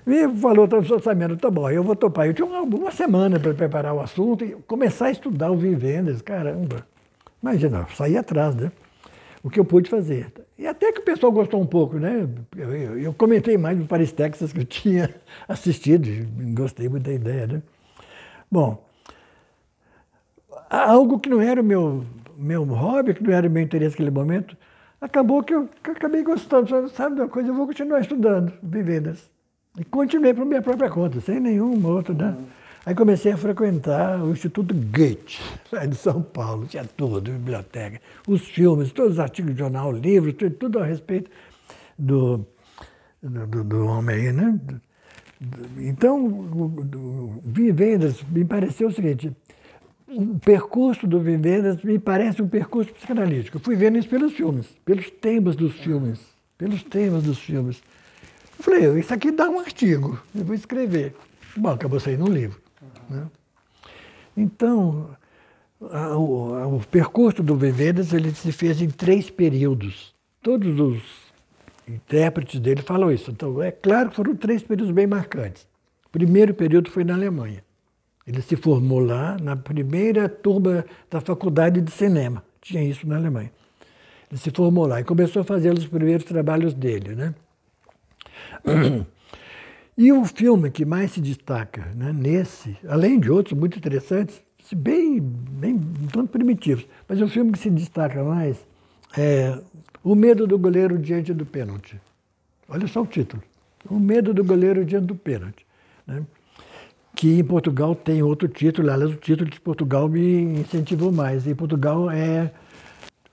E 0.06 0.26
falou, 0.38 0.66
Samira, 1.02 1.36
tá 1.36 1.50
bom, 1.50 1.68
eu 1.70 1.84
vou 1.84 1.94
topar. 1.94 2.26
Eu 2.26 2.32
tinha 2.32 2.46
uma, 2.46 2.62
uma 2.62 2.90
semana 2.90 3.38
para 3.38 3.52
preparar 3.52 3.92
o 3.92 4.00
assunto 4.00 4.42
e 4.42 4.52
começar 4.66 5.06
a 5.06 5.10
estudar 5.10 5.50
o 5.50 5.56
Vivendas, 5.56 6.22
caramba. 6.22 6.86
Imagina, 7.42 7.86
saí 7.94 8.16
atrás, 8.16 8.54
né? 8.54 8.72
O 9.42 9.50
que 9.50 9.60
eu 9.60 9.64
pude 9.64 9.88
fazer. 9.88 10.32
E 10.58 10.66
até 10.66 10.90
que 10.92 11.00
o 11.00 11.04
pessoal 11.04 11.30
gostou 11.30 11.60
um 11.60 11.66
pouco, 11.66 11.96
né? 11.98 12.28
Eu, 12.56 12.74
eu, 12.74 12.98
eu 12.98 13.14
comentei 13.14 13.56
mais 13.56 13.78
no 13.78 13.86
Paris, 13.86 14.10
Texas, 14.10 14.52
que 14.52 14.60
eu 14.60 14.64
tinha 14.66 15.14
assistido, 15.46 16.08
gostei 16.54 16.88
muito 16.88 17.04
da 17.04 17.12
ideia, 17.12 17.46
né? 17.46 17.62
Bom, 18.50 18.84
algo 20.68 21.20
que 21.20 21.28
não 21.28 21.40
era 21.40 21.60
o 21.60 21.64
meu, 21.64 22.04
meu 22.36 22.64
hobby, 22.64 23.14
que 23.14 23.22
não 23.22 23.32
era 23.32 23.46
o 23.46 23.50
meu 23.50 23.62
interesse 23.62 23.94
naquele 23.94 24.10
momento, 24.10 24.56
acabou 25.00 25.42
que 25.42 25.54
eu, 25.54 25.68
acabei 25.84 26.22
gostando. 26.22 26.88
Sabe 26.88 27.14
de 27.14 27.20
uma 27.22 27.28
coisa? 27.28 27.50
Eu 27.50 27.54
vou 27.54 27.66
continuar 27.66 28.00
estudando 28.00 28.52
vivendas. 28.62 29.30
E 29.78 29.84
continuei 29.84 30.34
por 30.34 30.44
minha 30.44 30.62
própria 30.62 30.90
conta, 30.90 31.20
sem 31.20 31.38
nenhum 31.38 31.86
outro, 31.86 32.12
né? 32.12 32.36
Aí 32.88 32.94
comecei 32.94 33.32
a 33.32 33.36
frequentar 33.36 34.18
o 34.24 34.30
Instituto 34.30 34.74
Goethe, 34.74 35.42
lá 35.70 35.84
de 35.84 35.94
São 35.94 36.22
Paulo, 36.22 36.64
tinha 36.64 36.86
tudo, 36.86 37.20
biblioteca, 37.20 38.00
os 38.26 38.40
filmes, 38.48 38.92
todos 38.92 39.12
os 39.12 39.18
artigos 39.18 39.52
de 39.52 39.58
jornal, 39.58 39.92
livros, 39.92 40.32
tudo, 40.32 40.54
tudo 40.54 40.78
a 40.78 40.86
respeito 40.86 41.30
do, 41.98 42.46
do, 43.22 43.62
do 43.62 43.86
homem 43.86 44.16
aí, 44.16 44.32
né? 44.32 44.58
Então, 45.80 46.80
Vivendas 47.44 48.22
me 48.22 48.42
pareceu 48.46 48.88
o 48.88 48.92
seguinte, 48.92 49.36
o 50.08 50.38
percurso 50.38 51.06
do 51.06 51.20
Vivendas 51.20 51.82
me 51.82 51.98
parece 51.98 52.40
um 52.40 52.48
percurso 52.48 52.90
psicanalítico. 52.94 53.58
Eu 53.58 53.60
fui 53.60 53.76
vendo 53.76 53.98
isso 53.98 54.08
pelos 54.08 54.32
filmes, 54.32 54.66
pelos 54.86 55.10
temas 55.10 55.56
dos 55.56 55.74
filmes, 55.74 56.20
pelos 56.56 56.82
temas 56.84 57.22
dos 57.22 57.38
filmes. 57.38 57.82
Eu 58.58 58.64
falei, 58.64 58.98
isso 58.98 59.12
aqui 59.12 59.30
dá 59.30 59.46
um 59.50 59.60
artigo, 59.60 60.18
eu 60.34 60.42
vou 60.42 60.54
escrever. 60.54 61.14
Bom, 61.54 61.68
acabou 61.68 62.00
saindo 62.00 62.24
um 62.24 62.32
livro. 62.32 62.66
Né? 63.08 63.26
Então, 64.36 65.10
a, 65.90 66.16
o, 66.16 66.76
o, 66.76 66.80
percurso 66.86 67.42
do 67.42 67.56
Vivendas 67.56 68.12
ele 68.12 68.34
se 68.34 68.52
fez 68.52 68.80
em 68.80 68.88
três 68.88 69.30
períodos. 69.30 70.14
Todos 70.42 70.78
os 70.78 71.02
intérpretes 71.86 72.60
dele 72.60 72.82
falam 72.82 73.10
isso. 73.10 73.30
Então, 73.30 73.62
é 73.62 73.70
claro 73.70 74.10
que 74.10 74.16
foram 74.16 74.36
três 74.36 74.62
períodos 74.62 74.94
bem 74.94 75.06
marcantes. 75.06 75.66
O 76.06 76.10
primeiro 76.10 76.54
período 76.54 76.90
foi 76.90 77.04
na 77.04 77.14
Alemanha. 77.14 77.62
Ele 78.26 78.42
se 78.42 78.56
formou 78.56 79.00
lá 79.00 79.36
na 79.40 79.56
primeira 79.56 80.28
turma 80.28 80.84
da 81.10 81.20
faculdade 81.20 81.80
de 81.80 81.90
cinema. 81.90 82.44
Tinha 82.60 82.82
isso 82.82 83.06
na 83.06 83.16
Alemanha. 83.16 83.50
Ele 84.30 84.38
se 84.38 84.50
formou 84.50 84.86
lá 84.86 85.00
e 85.00 85.04
começou 85.04 85.40
a 85.40 85.44
fazer 85.44 85.72
os 85.72 85.86
primeiros 85.86 86.24
trabalhos 86.24 86.74
dele, 86.74 87.14
né? 87.14 87.34
E 89.98 90.12
o 90.12 90.24
filme 90.24 90.70
que 90.70 90.84
mais 90.84 91.10
se 91.10 91.20
destaca 91.20 91.86
né, 91.96 92.12
nesse, 92.12 92.76
além 92.86 93.18
de 93.18 93.32
outros 93.32 93.58
muito 93.58 93.76
interessantes, 93.76 94.40
bem, 94.72 95.18
bem 95.20 95.76
tanto 96.12 96.28
primitivos, 96.28 96.86
mas 97.08 97.20
o 97.20 97.26
filme 97.26 97.50
que 97.50 97.58
se 97.58 97.68
destaca 97.68 98.22
mais 98.22 98.64
é 99.16 99.58
O 100.04 100.14
Medo 100.14 100.46
do 100.46 100.56
Goleiro 100.56 100.96
Diante 100.96 101.34
do 101.34 101.44
Pênalti. 101.44 102.00
Olha 102.68 102.86
só 102.86 103.02
o 103.02 103.06
título. 103.08 103.42
O 103.90 103.98
Medo 103.98 104.32
do 104.32 104.44
Goleiro 104.44 104.84
Diante 104.84 105.06
do 105.06 105.16
Pênalti. 105.16 105.66
Né? 106.06 106.22
Que 107.16 107.36
em 107.36 107.42
Portugal 107.42 107.96
tem 107.96 108.22
outro 108.22 108.46
título, 108.46 108.88
aliás, 108.92 109.10
o 109.10 109.16
título 109.16 109.50
de 109.50 109.60
Portugal 109.60 110.08
me 110.08 110.60
incentivou 110.60 111.10
mais. 111.10 111.44
Em 111.44 111.56
Portugal 111.56 112.08
é 112.08 112.52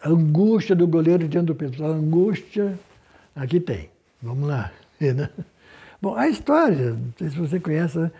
Angústia 0.03 0.75
do 0.75 0.87
Goleiro 0.87 1.27
Diante 1.27 1.45
do 1.45 1.53
Pênalti. 1.53 1.83
Angústia, 1.83 2.79
aqui 3.35 3.59
tem. 3.59 3.91
Vamos 4.19 4.47
lá. 4.47 4.71
Bom, 6.05 6.13
a 6.13 6.29
história, 6.29 6.91
não 6.91 7.13
sei 7.17 7.31
se 7.31 7.35
você 7.35 7.59
conhece, 7.59 7.97
né? 7.97 8.11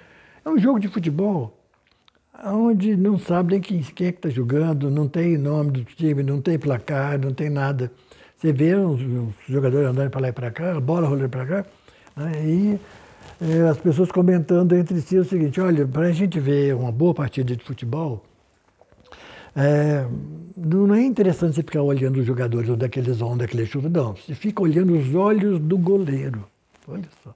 é 0.44 0.50
um 0.50 0.58
jogo 0.58 0.80
de 0.80 0.88
futebol 0.88 1.56
onde 2.44 2.96
não 2.96 3.20
sabe 3.20 3.52
nem 3.52 3.62
quem, 3.62 3.80
quem 3.80 4.08
é 4.08 4.12
que 4.12 4.18
está 4.18 4.28
jogando, 4.28 4.90
não 4.90 5.08
tem 5.08 5.38
nome 5.38 5.70
do 5.70 5.84
time, 5.84 6.24
não 6.24 6.42
tem 6.42 6.58
placar, 6.58 7.20
não 7.20 7.32
tem 7.32 7.48
nada. 7.48 7.92
Você 8.36 8.52
vê 8.52 8.74
os, 8.74 9.00
os 9.00 9.36
jogadores 9.48 9.88
andando 9.88 10.10
para 10.10 10.20
lá 10.20 10.30
e 10.30 10.32
para 10.32 10.50
cá, 10.50 10.76
a 10.76 10.80
bola 10.80 11.08
rolando 11.08 11.30
para 11.30 11.46
cá, 11.46 11.66
né? 12.18 12.32
e 12.44 12.80
é, 13.40 13.70
as 13.70 13.78
pessoas 13.78 14.12
comentando 14.12 14.76
entre 14.76 15.00
si 15.00 15.20
o 15.20 15.24
seguinte, 15.24 15.62
olha, 15.62 15.86
para 15.86 16.08
a 16.08 16.12
gente 16.12 16.40
ver 16.40 16.74
uma 16.74 16.92
boa 16.92 17.14
partida 17.14 17.56
de 17.56 17.64
futebol, 17.64 18.26
é, 19.56 20.08
não 20.58 20.96
é 20.96 21.04
interessante 21.04 21.54
você 21.54 21.62
ficar 21.62 21.84
olhando 21.84 22.20
os 22.20 22.26
jogadores 22.26 22.68
onde 22.68 22.84
é 22.84 22.90
que 22.90 22.98
eles 22.98 23.20
vão, 23.20 23.34
onde 23.34 23.44
é 23.44 23.48
que 23.48 23.56
eles 23.56 23.70
chutam, 23.70 23.92
não. 23.92 24.16
Você 24.16 24.34
fica 24.34 24.64
olhando 24.64 24.98
os 24.98 25.14
olhos 25.14 25.60
do 25.60 25.78
goleiro. 25.78 26.48
Olha 26.88 27.08
só. 27.24 27.32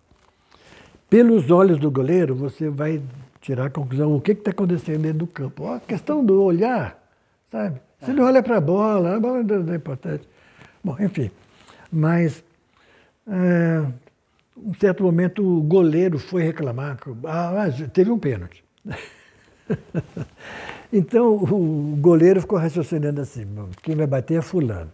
Pelos 1.10 1.50
olhos 1.50 1.80
do 1.80 1.90
goleiro, 1.90 2.36
você 2.36 2.70
vai 2.70 3.02
tirar 3.42 3.66
a 3.66 3.70
conclusão 3.70 4.16
o 4.16 4.22
que 4.22 4.34
está 4.34 4.52
acontecendo 4.52 5.02
dentro 5.02 5.20
do 5.20 5.28
campo. 5.28 5.68
A 5.68 5.80
questão 5.80 6.24
do 6.24 6.42
olhar, 6.42 7.02
sabe? 7.52 7.82
Se 8.02 8.12
ele 8.12 8.22
olha 8.22 8.44
para 8.44 8.58
a 8.58 8.62
bola, 8.62 9.16
a 9.16 9.20
bola 9.20 9.44
não 9.44 9.74
é 9.74 9.76
importante. 9.76 10.28
Bom, 10.84 10.96
enfim. 11.00 11.32
Mas, 11.92 12.44
é, 13.28 13.86
um 14.56 14.74
certo 14.76 15.04
momento, 15.04 15.44
o 15.44 15.62
goleiro 15.62 16.20
foi 16.20 16.44
reclamar. 16.44 16.98
Ah, 17.26 17.66
teve 17.92 18.12
um 18.12 18.20
pênalti. 18.20 18.64
então, 20.94 21.36
o 21.36 21.98
goleiro 22.00 22.40
ficou 22.40 22.60
raciocinando 22.60 23.20
assim: 23.20 23.48
quem 23.82 23.96
vai 23.96 24.08
bater 24.08 24.38
é 24.38 24.42
Fulano. 24.42 24.92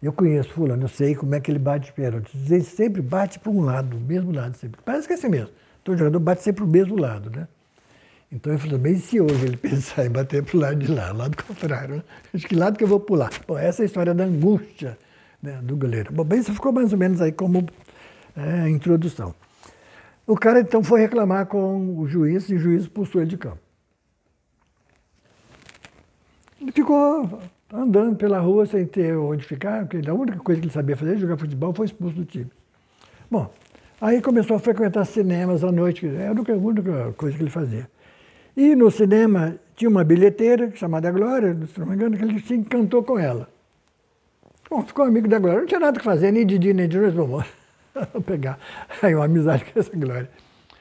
Eu 0.00 0.12
conheço 0.12 0.50
Fulano, 0.50 0.84
eu 0.84 0.88
sei 0.88 1.14
como 1.14 1.34
é 1.34 1.40
que 1.40 1.50
ele 1.50 1.58
bate 1.58 1.92
pênalti. 1.92 2.30
Ele 2.48 2.62
sempre 2.62 3.02
bate 3.02 3.38
para 3.38 3.50
um 3.50 3.60
lado, 3.60 3.96
o 3.96 4.00
mesmo 4.00 4.30
lado 4.30 4.56
sempre. 4.56 4.80
Parece 4.84 5.06
que 5.06 5.14
é 5.14 5.16
assim 5.16 5.28
mesmo. 5.28 5.50
Todo 5.82 5.98
jogador 5.98 6.20
bate 6.20 6.42
sempre 6.42 6.62
para 6.62 6.68
o 6.68 6.72
mesmo 6.72 6.96
lado, 6.96 7.30
né? 7.30 7.48
Então 8.30 8.52
eu 8.52 8.58
falei, 8.58 8.78
bem 8.78 8.96
se 8.96 9.20
hoje 9.20 9.46
ele 9.46 9.56
pensar 9.58 10.06
em 10.06 10.10
bater 10.10 10.42
para 10.42 10.56
o 10.56 10.60
lado 10.60 10.76
de 10.76 10.92
lá, 10.92 11.12
lado 11.12 11.36
contrário, 11.42 11.96
né? 11.96 12.02
Acho 12.32 12.46
que 12.46 12.54
lado 12.54 12.76
que 12.76 12.84
eu 12.84 12.88
vou 12.88 13.00
pular. 13.00 13.30
Bom, 13.46 13.58
essa 13.58 13.82
é 13.82 13.84
a 13.84 13.86
história 13.86 14.14
da 14.14 14.24
angústia 14.24 14.96
né, 15.42 15.60
do 15.62 15.76
goleiro. 15.76 16.12
Bom, 16.12 16.24
bem, 16.24 16.40
isso 16.40 16.52
ficou 16.52 16.72
mais 16.72 16.92
ou 16.92 16.98
menos 16.98 17.20
aí 17.20 17.32
como 17.32 17.66
é, 18.36 18.68
introdução. 18.68 19.34
O 20.26 20.36
cara 20.36 20.60
então 20.60 20.82
foi 20.82 21.00
reclamar 21.00 21.46
com 21.46 21.98
o 21.98 22.06
juiz 22.06 22.48
e 22.50 22.54
o 22.54 22.58
juiz 22.58 22.82
expulsou 22.82 23.22
ele 23.22 23.30
de 23.30 23.38
campo. 23.38 23.58
Ele 26.60 26.70
ficou 26.70 27.40
andando 27.72 28.16
pela 28.16 28.38
rua 28.38 28.66
sem 28.66 28.86
ter 28.86 29.16
onde 29.16 29.44
ficar, 29.44 29.86
porque 29.86 30.08
a 30.08 30.14
única 30.14 30.38
coisa 30.38 30.60
que 30.60 30.66
ele 30.66 30.72
sabia 30.72 30.96
fazer, 30.96 31.18
jogar 31.18 31.36
futebol, 31.36 31.72
foi 31.74 31.86
expulso 31.86 32.16
do 32.16 32.24
time. 32.24 32.50
Bom, 33.30 33.52
aí 34.00 34.22
começou 34.22 34.56
a 34.56 34.58
frequentar 34.58 35.04
cinemas 35.04 35.62
à 35.62 35.70
noite, 35.70 36.06
era 36.06 36.30
a 36.30 36.56
única 36.56 37.12
coisa 37.12 37.36
que 37.36 37.42
ele 37.42 37.50
fazia. 37.50 37.88
E 38.56 38.74
no 38.74 38.90
cinema 38.90 39.56
tinha 39.76 39.88
uma 39.88 40.02
bilheteira 40.02 40.74
chamada 40.74 41.10
Glória, 41.10 41.56
se 41.72 41.78
não 41.78 41.86
me 41.86 41.94
engano, 41.94 42.16
que 42.16 42.24
ele 42.24 42.40
se 42.40 42.54
encantou 42.54 43.04
com 43.04 43.18
ela. 43.18 43.48
Bom, 44.70 44.82
ficou 44.82 45.04
amigo 45.04 45.28
da 45.28 45.38
Glória, 45.38 45.60
não 45.60 45.66
tinha 45.66 45.80
nada 45.80 45.98
que 45.98 46.04
fazer, 46.04 46.32
nem 46.32 46.44
de 46.44 46.58
dia 46.58 46.74
nem 46.74 46.88
de 46.88 46.98
noite, 46.98 47.14
vamos 47.14 47.46
pegar 48.26 48.58
aí 49.02 49.14
uma 49.14 49.26
amizade 49.26 49.64
com 49.64 49.78
essa 49.78 49.94
Glória. 49.96 50.30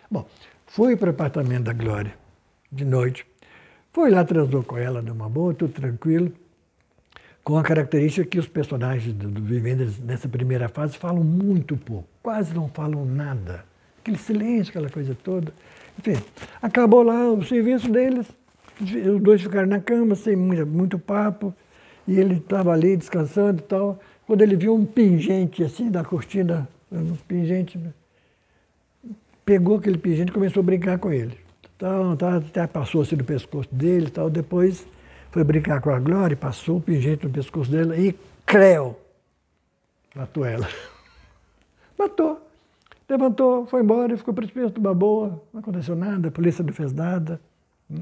Bom, 0.10 0.26
fui 0.66 0.96
para 0.96 1.08
o 1.08 1.12
apartamento 1.12 1.64
da 1.64 1.74
Glória, 1.74 2.14
de 2.72 2.86
noite. 2.86 3.26
Foi 3.94 4.10
lá, 4.10 4.24
transou 4.24 4.64
com 4.64 4.78
ela 4.78 5.02
numa 5.02 5.30
boa, 5.30 5.54
tudo 5.54 5.74
tranquilo, 5.74 6.32
com 7.48 7.58
a 7.58 7.64
característica 7.64 8.28
que 8.28 8.38
os 8.38 8.46
personagens 8.46 9.14
do, 9.14 9.30
do 9.30 9.42
Vivendas 9.42 9.98
nessa 10.00 10.28
primeira 10.28 10.68
fase 10.68 10.98
falam 10.98 11.24
muito 11.24 11.78
pouco, 11.78 12.06
quase 12.22 12.54
não 12.54 12.68
falam 12.68 13.06
nada. 13.06 13.64
Aquele 14.02 14.18
silêncio, 14.18 14.72
aquela 14.72 14.90
coisa 14.90 15.16
toda. 15.24 15.54
Enfim, 15.98 16.22
acabou 16.62 17.04
lá 17.04 17.32
o 17.32 17.42
serviço 17.46 17.90
deles, 17.90 18.28
os 18.82 19.22
dois 19.22 19.42
ficaram 19.42 19.66
na 19.66 19.80
cama, 19.80 20.14
sem 20.14 20.36
muito, 20.36 20.68
muito 20.68 21.00
papo, 21.00 21.54
e 22.06 22.20
ele 22.20 22.36
estava 22.36 22.74
ali 22.74 22.98
descansando 22.98 23.62
e 23.62 23.66
tal. 23.66 23.98
Quando 24.26 24.42
ele 24.42 24.58
viu 24.58 24.76
um 24.76 24.84
pingente 24.84 25.64
assim 25.64 25.90
da 25.90 26.04
cortina, 26.04 26.68
um 26.92 27.16
pingente, 27.30 27.80
pegou 29.46 29.78
aquele 29.78 29.98
pingente 29.98 30.32
e 30.32 30.34
começou 30.34 30.60
a 30.60 30.66
brincar 30.66 31.00
com 31.00 31.14
ele. 31.14 31.38
Então, 31.78 32.14
tá, 32.18 32.36
até 32.36 32.68
passou 32.68 33.04
assim 33.04 33.16
no 33.16 33.24
pescoço 33.24 33.70
dele 33.74 34.08
e 34.08 34.12
tal. 34.12 34.30
Depois 34.30 34.86
foi 35.32 35.44
brincar 35.44 35.82
com 35.82 35.90
a 35.90 36.00
Glória, 36.00 36.36
passou 36.36 36.78
o 36.78 36.82
pingente 36.82 37.26
no 37.26 37.32
pescoço 37.32 37.72
dela 37.72 37.98
e 37.98 38.18
creu! 38.46 39.00
Matou 40.16 40.46
ela. 40.46 40.68
Matou. 41.98 42.48
Levantou, 43.10 43.66
foi 43.68 43.82
embora 43.82 44.18
ficou 44.18 44.34
preso 44.34 44.74
uma 44.78 44.94
boa, 44.94 45.42
não 45.54 45.62
aconteceu 45.62 45.96
nada, 45.96 46.28
a 46.28 46.32
polícia 46.32 46.62
não 46.62 46.74
fez 46.74 46.92
nada. 46.92 47.40
Né? 47.90 48.02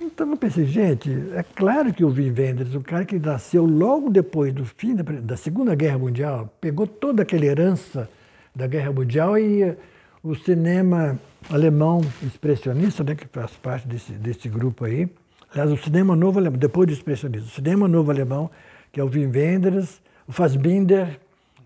Então 0.00 0.28
eu 0.28 0.36
pensei, 0.36 0.66
gente, 0.66 1.10
é 1.32 1.44
claro 1.44 1.94
que 1.94 2.04
o 2.04 2.08
Wim 2.08 2.34
Wenders, 2.36 2.74
o 2.74 2.80
cara 2.80 3.04
que 3.04 3.20
nasceu 3.20 3.64
logo 3.64 4.10
depois 4.10 4.52
do 4.52 4.64
fim 4.64 4.96
da, 4.96 5.04
da, 5.04 5.36
Segunda 5.36 5.76
Guerra 5.76 5.98
Mundial, 5.98 6.52
pegou 6.60 6.88
toda 6.88 7.22
aquela 7.22 7.44
herança 7.44 8.10
da 8.52 8.66
Guerra 8.66 8.92
Mundial 8.92 9.38
e 9.38 9.62
uh, 9.62 9.76
o 10.24 10.34
cinema 10.34 11.16
alemão 11.48 12.00
expressionista, 12.20 13.04
né, 13.04 13.14
que 13.14 13.28
faz 13.28 13.52
parte 13.52 13.86
desse, 13.86 14.12
desse 14.14 14.48
grupo 14.48 14.84
aí, 14.84 15.08
aliás, 15.54 15.72
o 15.72 15.82
cinema 15.82 16.14
novo 16.14 16.38
alemão, 16.38 16.58
depois 16.58 16.86
do 16.86 16.92
expressionismo, 16.92 17.46
o 17.46 17.50
cinema 17.50 17.88
novo 17.88 18.10
alemão, 18.10 18.50
que 18.92 19.00
é 19.00 19.02
o 19.02 19.08
Wim 19.08 19.30
Wenders, 19.34 20.02
o 20.28 20.32
Fassbinder 20.32 21.18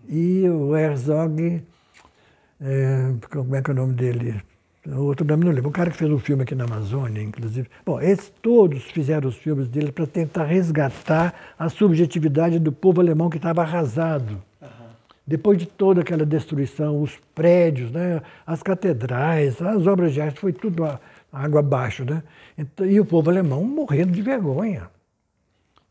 e 0.07 0.47
o 0.47 0.75
Herzog 0.75 1.61
é, 2.61 3.13
como 3.29 3.55
é 3.55 3.61
que 3.61 3.71
é 3.71 3.73
o 3.73 3.75
nome 3.75 3.93
dele? 3.93 4.41
O 4.85 5.03
outro 5.03 5.25
nome 5.25 5.45
não 5.45 5.51
lembro. 5.51 5.69
O 5.69 5.73
cara 5.73 5.89
que 5.89 5.97
fez 5.97 6.11
um 6.11 6.19
filme 6.19 6.43
aqui 6.43 6.55
na 6.55 6.65
Amazônia, 6.65 7.21
inclusive. 7.21 7.69
Bom, 7.85 8.01
esses 8.01 8.31
todos 8.41 8.83
fizeram 8.83 9.29
os 9.29 9.35
filmes 9.35 9.69
dele 9.69 9.91
para 9.91 10.05
tentar 10.07 10.45
resgatar 10.45 11.33
a 11.57 11.69
subjetividade 11.69 12.59
do 12.59 12.71
povo 12.71 12.99
alemão 12.99 13.29
que 13.29 13.37
estava 13.37 13.61
arrasado. 13.61 14.41
Uhum. 14.61 14.67
Depois 15.25 15.57
de 15.57 15.65
toda 15.67 16.01
aquela 16.01 16.25
destruição, 16.25 17.01
os 17.01 17.17
prédios, 17.35 17.91
né, 17.91 18.21
as 18.45 18.63
catedrais, 18.63 19.61
as 19.61 19.85
obras 19.85 20.13
de 20.13 20.21
arte, 20.21 20.39
foi 20.39 20.51
tudo 20.51 20.83
água 21.31 21.59
abaixo. 21.59 22.05
Né? 22.05 22.23
Então, 22.57 22.85
e 22.85 22.99
o 22.99 23.05
povo 23.05 23.29
alemão 23.29 23.63
morrendo 23.63 24.11
de 24.11 24.21
vergonha. 24.21 24.89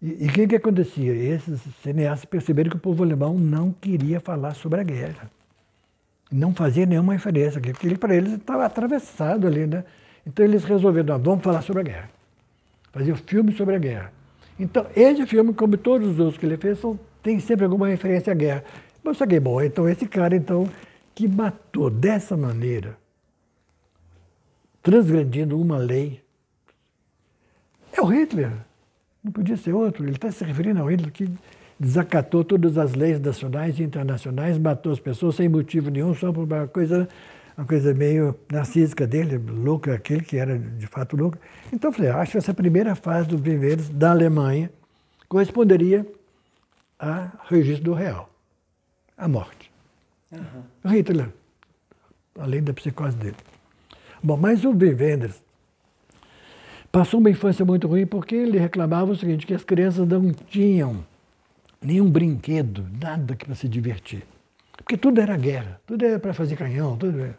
E 0.00 0.26
o 0.26 0.32
que, 0.32 0.46
que 0.46 0.56
acontecia? 0.56 1.12
Esses 1.12 1.60
cineastas 1.82 2.24
perceberam 2.24 2.70
que 2.70 2.76
o 2.76 2.80
povo 2.80 3.02
alemão 3.02 3.36
não 3.36 3.72
queria 3.72 4.20
falar 4.20 4.54
sobre 4.54 4.80
a 4.80 4.84
guerra 4.84 5.30
não 6.30 6.54
fazia 6.54 6.86
nenhuma 6.86 7.16
diferença, 7.16 7.58
porque 7.58 7.70
aquilo 7.70 7.98
para 7.98 8.14
eles 8.14 8.32
estava 8.32 8.64
atravessado 8.64 9.46
ali, 9.46 9.66
né? 9.66 9.84
Então 10.26 10.44
eles 10.44 10.64
resolveram, 10.64 11.18
vamos 11.18 11.42
falar 11.42 11.62
sobre 11.62 11.80
a 11.80 11.84
guerra. 11.84 12.10
Fazer 12.92 13.12
um 13.12 13.16
filme 13.16 13.52
sobre 13.52 13.76
a 13.76 13.78
guerra. 13.78 14.12
Então, 14.58 14.86
esse 14.94 15.24
filme, 15.26 15.54
como 15.54 15.76
todos 15.76 16.08
os 16.08 16.18
outros 16.18 16.36
que 16.36 16.44
ele 16.44 16.56
fez, 16.56 16.78
são, 16.78 16.98
tem 17.22 17.38
sempre 17.38 17.64
alguma 17.64 17.88
referência 17.88 18.32
à 18.32 18.34
guerra. 18.34 18.64
Mas 19.02 19.22
aqui 19.22 19.36
é 19.36 19.40
bom. 19.40 19.62
Então, 19.62 19.88
esse 19.88 20.06
cara, 20.06 20.34
então, 20.34 20.68
que 21.14 21.28
matou 21.28 21.88
dessa 21.88 22.36
maneira, 22.36 22.96
transgredindo 24.88 25.60
uma 25.60 25.76
lei, 25.76 26.22
é 27.92 28.00
o 28.00 28.06
Hitler. 28.06 28.52
Não 29.22 29.30
podia 29.30 29.54
ser 29.54 29.74
outro. 29.74 30.02
Ele 30.02 30.12
está 30.12 30.32
se 30.32 30.42
referindo 30.42 30.80
ao 30.80 30.90
Hitler 30.90 31.12
que 31.12 31.30
desacatou 31.78 32.42
todas 32.42 32.78
as 32.78 32.94
leis 32.94 33.20
nacionais 33.20 33.78
e 33.78 33.82
internacionais, 33.82 34.56
matou 34.56 34.90
as 34.90 34.98
pessoas 34.98 35.34
sem 35.34 35.46
motivo 35.46 35.90
nenhum, 35.90 36.14
só 36.14 36.32
por 36.32 36.44
uma 36.44 36.66
coisa, 36.66 37.06
uma 37.54 37.66
coisa 37.66 37.92
meio 37.92 38.34
narcísica 38.50 39.06
dele, 39.06 39.36
louca, 39.36 39.92
aquele 39.92 40.22
que 40.22 40.38
era 40.38 40.58
de 40.58 40.86
fato 40.86 41.18
louco. 41.18 41.36
Então 41.70 41.90
eu 41.90 41.94
falei, 41.94 42.10
acho 42.10 42.32
que 42.32 42.38
essa 42.38 42.54
primeira 42.54 42.94
fase 42.94 43.28
dos 43.28 43.42
viveres 43.42 43.90
da 43.90 44.12
Alemanha 44.12 44.72
corresponderia 45.28 46.06
a 46.98 47.28
registro 47.46 47.84
do 47.84 47.92
real, 47.92 48.30
a 49.18 49.28
morte. 49.28 49.70
Uhum. 50.32 50.90
Hitler, 50.90 51.28
além 52.38 52.62
da 52.62 52.72
psicose 52.72 53.16
dele. 53.18 53.36
Bom, 54.22 54.36
mas 54.36 54.64
o 54.64 54.70
Wim 54.70 54.94
Wenders 54.94 55.42
passou 56.90 57.20
uma 57.20 57.30
infância 57.30 57.64
muito 57.64 57.86
ruim 57.86 58.06
porque 58.06 58.34
ele 58.34 58.58
reclamava 58.58 59.12
o 59.12 59.16
seguinte, 59.16 59.46
que 59.46 59.54
as 59.54 59.64
crianças 59.64 60.06
não 60.08 60.32
tinham 60.32 61.04
nenhum 61.80 62.10
brinquedo, 62.10 62.86
nada 63.00 63.36
para 63.36 63.54
se 63.54 63.68
divertir. 63.68 64.24
Porque 64.76 64.96
tudo 64.96 65.20
era 65.20 65.36
guerra, 65.36 65.80
tudo 65.86 66.04
era 66.04 66.18
para 66.18 66.32
fazer 66.32 66.56
canhão, 66.56 66.96
tudo 66.96 67.20
era. 67.20 67.38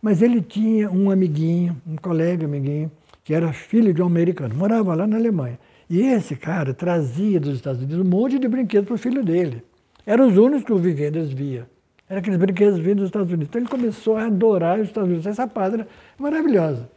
Mas 0.00 0.22
ele 0.22 0.40
tinha 0.40 0.90
um 0.90 1.10
amiguinho, 1.10 1.80
um 1.86 1.96
colega 1.96 2.44
amiguinho, 2.44 2.90
que 3.22 3.32
era 3.32 3.52
filho 3.52 3.92
de 3.94 4.02
um 4.02 4.06
americano, 4.06 4.54
morava 4.54 4.94
lá 4.94 5.06
na 5.06 5.16
Alemanha. 5.16 5.58
E 5.88 6.00
esse 6.00 6.36
cara 6.36 6.74
trazia 6.74 7.38
dos 7.38 7.54
Estados 7.56 7.82
Unidos 7.82 8.04
um 8.04 8.08
monte 8.08 8.38
de 8.38 8.48
brinquedos 8.48 8.86
para 8.86 8.94
o 8.94 8.98
filho 8.98 9.24
dele. 9.24 9.62
Eram 10.06 10.28
os 10.28 10.36
únicos 10.36 10.64
que 10.64 10.72
o 10.72 10.78
Vivendas 10.78 11.30
via. 11.30 11.66
Eram 12.08 12.18
aqueles 12.20 12.38
brinquedos 12.38 12.78
vindos 12.78 12.96
dos 12.96 13.06
Estados 13.06 13.28
Unidos. 13.28 13.48
Então 13.48 13.60
ele 13.60 13.68
começou 13.68 14.16
a 14.16 14.26
adorar 14.26 14.78
os 14.78 14.88
Estados 14.88 15.08
Unidos. 15.08 15.26
Essa 15.26 15.46
padra 15.46 15.86
maravilhosa. 16.18 16.88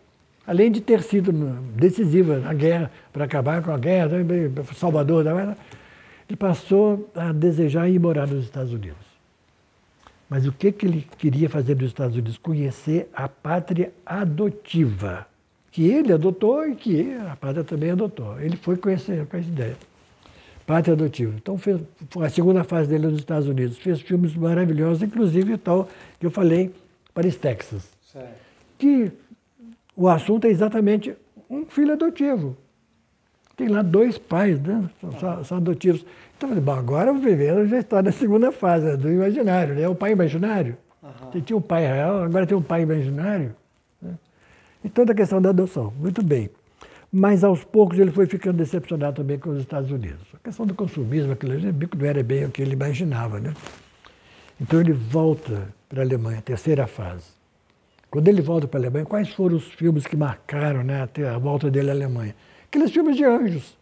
Além 0.46 0.72
de 0.72 0.80
ter 0.80 1.02
sido 1.02 1.32
decisiva 1.76 2.40
na 2.40 2.54
guerra, 2.54 2.92
para 3.12 3.26
acabar 3.26 3.62
com 3.62 3.72
a 3.72 3.78
guerra, 3.78 4.12
Salvador 4.76 5.24
da 5.24 5.34
guerra, 5.34 5.58
ele 6.30 6.38
passou 6.38 7.10
a 7.16 7.32
desejar 7.32 7.90
ir 7.90 8.00
morar 8.00 8.28
nos 8.28 8.46
Estados 8.46 8.72
Unidos. 8.72 9.08
Mas 10.30 10.46
o 10.46 10.52
que, 10.52 10.72
que 10.72 10.86
ele 10.86 11.08
queria 11.18 11.50
fazer 11.50 11.76
nos 11.76 11.88
Estados 11.88 12.16
Unidos? 12.16 12.38
Conhecer 12.38 13.10
a 13.14 13.30
pátria 13.30 13.94
adotiva, 14.06 15.26
que 15.72 15.88
ele 15.88 16.12
adotou 16.12 16.68
e 16.68 16.76
que 16.76 17.14
a 17.14 17.36
pátria 17.36 17.64
também 17.64 17.92
adotou. 17.92 18.40
Ele 18.40 18.58
foi 18.58 18.76
conhecer 18.76 19.26
com 19.26 19.38
essa 19.38 19.48
ideia. 19.48 19.76
Pátria 20.68 20.94
adotiva. 20.94 21.34
Então, 21.34 21.58
fez 21.58 21.80
a 22.20 22.30
segunda 22.30 22.62
fase 22.62 22.90
dele 22.90 23.08
nos 23.08 23.20
Estados 23.20 23.48
Unidos. 23.48 23.78
Fez 23.78 24.02
filmes 24.02 24.36
maravilhosos, 24.36 25.02
inclusive 25.02 25.54
o 25.54 25.58
tal 25.58 25.88
que 26.20 26.26
eu 26.26 26.30
falei, 26.30 26.74
Paris, 27.14 27.38
Texas. 27.38 27.90
Certo. 28.12 28.36
Que 28.78 29.10
o 29.96 30.10
assunto 30.10 30.46
é 30.46 30.50
exatamente 30.50 31.16
um 31.50 31.66
filho 31.66 31.94
adotivo. 31.94 32.58
Tem 33.56 33.70
lá 33.70 33.82
dois 33.82 34.18
pais, 34.18 34.62
né? 34.62 34.90
São, 35.20 35.44
são 35.46 35.58
adotivos. 35.58 36.06
Então, 36.38 36.52
agora 36.74 37.14
o 37.14 37.18
Vivendo 37.18 37.66
já 37.66 37.80
está 37.80 38.04
na 38.04 38.12
segunda 38.12 38.52
fase 38.52 38.98
do 38.98 39.10
imaginário, 39.10 39.74
né? 39.74 39.88
O 39.88 39.96
pai 39.96 40.12
imaginário. 40.12 40.78
Uhum. 41.02 41.42
Tinha 41.42 41.56
um 41.56 41.62
pai 41.62 41.88
real, 41.88 42.24
agora 42.24 42.46
tem 42.46 42.58
um 42.58 42.62
pai 42.62 42.82
imaginário. 42.82 43.56
Né? 44.02 44.14
E 44.84 44.90
toda 44.90 45.14
a 45.14 45.16
questão 45.16 45.42
da 45.42 45.50
adoção. 45.50 45.94
Muito 45.98 46.22
bem. 46.22 46.50
Mas 47.12 47.44
aos 47.44 47.64
poucos 47.64 47.98
ele 47.98 48.12
foi 48.12 48.26
ficando 48.26 48.58
decepcionado 48.58 49.18
também 49.18 49.40
com 49.40 49.50
os 49.50 49.60
Estados 49.60 49.92
Unidos. 49.92 50.22
A 50.34 50.40
questão 50.44 50.66
do 50.66 50.74
consumismo, 50.74 51.32
aquilo 51.32 51.54
ali, 51.54 51.72
não 51.72 52.06
era 52.06 52.22
bem 52.22 52.46
o 52.46 52.52
que 52.52 52.62
ele 52.62 52.74
imaginava. 52.74 53.40
Né? 53.40 53.54
Então 54.60 54.80
ele 54.80 54.94
volta 54.94 55.74
para 55.88 56.02
a 56.02 56.06
Alemanha, 56.06 56.42
terceira 56.42 56.86
fase. 56.86 57.38
Quando 58.10 58.28
ele 58.28 58.42
volta 58.42 58.68
para 58.68 58.80
a 58.80 58.82
Alemanha, 58.82 59.06
quais 59.06 59.30
foram 59.30 59.58
os 59.58 59.66
filmes 59.66 60.06
que 60.06 60.16
marcaram 60.16 60.84
né, 60.84 61.02
até 61.02 61.28
a 61.28 61.38
volta 61.38 61.70
dele 61.70 61.90
à 61.90 61.94
Alemanha? 61.94 62.36
Aqueles 62.68 62.92
filmes 62.92 63.16
de 63.16 63.24
anjos. 63.24 63.78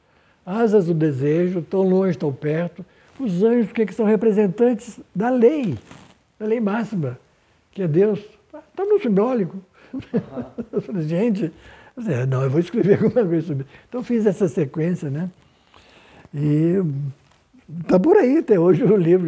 Asas 0.45 0.85
do 0.85 0.93
desejo, 0.93 1.61
tão 1.61 1.81
longe, 1.81 2.17
tão 2.17 2.31
perto. 2.31 2.85
Os 3.19 3.43
anjos, 3.43 3.71
que, 3.71 3.81
é 3.81 3.85
que 3.85 3.93
são 3.93 4.05
representantes 4.05 4.99
da 5.15 5.29
lei, 5.29 5.77
da 6.39 6.45
lei 6.45 6.59
máxima, 6.59 7.19
que 7.71 7.81
é 7.81 7.87
Deus. 7.87 8.19
Está 8.53 8.85
no 8.85 8.99
simbólico. 8.99 9.57
Eu 11.95 12.03
gente, 12.03 12.25
não, 12.27 12.43
eu 12.43 12.49
vou 12.49 12.59
escrever 12.59 12.95
alguma 13.03 13.25
coisa 13.25 13.47
sobre 13.47 13.63
isso. 13.63 13.73
Então 13.87 14.03
fiz 14.03 14.25
essa 14.25 14.47
sequência, 14.47 15.09
né? 15.09 15.29
E 16.33 16.75
está 17.81 17.99
por 17.99 18.17
aí 18.17 18.39
até 18.39 18.59
hoje 18.59 18.83
o 18.83 18.95
livro, 18.95 19.27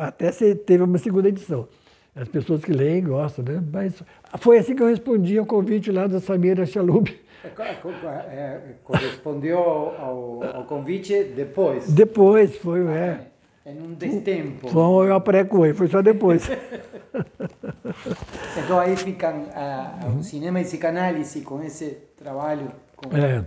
até 0.00 0.30
teve 0.54 0.82
uma 0.82 0.98
segunda 0.98 1.28
edição. 1.28 1.68
As 2.16 2.28
pessoas 2.28 2.64
que 2.64 2.72
leem 2.72 3.04
gostam, 3.04 3.44
né? 3.44 3.62
Mas 3.72 4.02
foi 4.38 4.58
assim 4.58 4.74
que 4.74 4.82
eu 4.82 4.86
respondi 4.86 5.36
ao 5.36 5.46
convite 5.46 5.90
lá 5.90 6.06
da 6.06 6.20
Samira 6.20 6.64
Chalub. 6.64 7.12
É, 7.44 8.36
é, 8.36 8.74
correspondeu 8.82 9.58
ao, 9.58 10.42
ao, 10.44 10.64
convite 10.64 11.24
depois? 11.24 11.92
Depois, 11.92 12.56
foi, 12.56 12.86
é. 12.86 13.26
Em 13.66 13.80
um 13.80 13.94
destempo. 13.94 14.68
Foi 14.68 15.08
eu 15.08 15.14
aprecoei, 15.14 15.72
foi 15.72 15.88
só 15.88 16.02
depois. 16.02 16.48
então 18.62 18.78
aí 18.78 18.94
ficam 18.96 19.46
o 20.18 20.22
cinema 20.22 20.60
e 20.60 20.64
psicanálise 20.64 21.40
com 21.40 21.62
esse 21.62 21.96
trabalho. 22.16 22.70
Com, 22.94 23.16
é, 23.16 23.46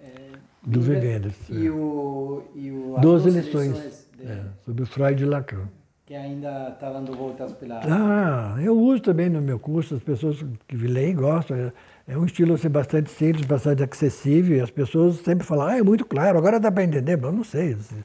é, 0.00 0.30
do 0.62 0.80
Veneres. 0.80 1.34
E, 1.48 1.66
é. 1.66 1.70
o, 1.70 2.42
e 2.54 2.70
o, 2.72 2.96
Doze 3.00 3.30
lições, 3.30 3.68
lições 3.68 4.08
de, 4.18 4.26
é, 4.26 4.44
sobre 4.64 4.84
Freud 4.84 5.22
e 5.22 5.26
Lacan 5.26 5.68
que 6.04 6.16
ainda 6.16 6.68
está 6.68 6.90
dando 6.90 7.16
voltas 7.16 7.52
pela. 7.52 7.80
Ah, 7.84 8.56
eu 8.60 8.78
uso 8.78 9.00
também 9.00 9.30
no 9.30 9.40
meu 9.40 9.58
curso, 9.58 9.94
as 9.94 10.02
pessoas 10.02 10.44
que 10.68 10.76
leem 10.76 11.14
gostam. 11.14 11.72
É 12.06 12.18
um 12.18 12.26
estilo 12.26 12.54
assim, 12.54 12.68
bastante 12.68 13.10
simples, 13.10 13.46
bastante 13.46 13.82
acessível, 13.82 14.58
e 14.58 14.60
as 14.60 14.70
pessoas 14.70 15.16
sempre 15.16 15.46
falam, 15.46 15.68
ah, 15.68 15.78
é 15.78 15.82
muito 15.82 16.04
claro, 16.04 16.36
agora 16.36 16.60
dá 16.60 16.70
para 16.70 16.84
entender. 16.84 17.16
Mas 17.16 17.24
eu 17.24 17.32
não 17.32 17.44
sei 17.44 17.76
se, 17.76 17.94
se 17.94 18.04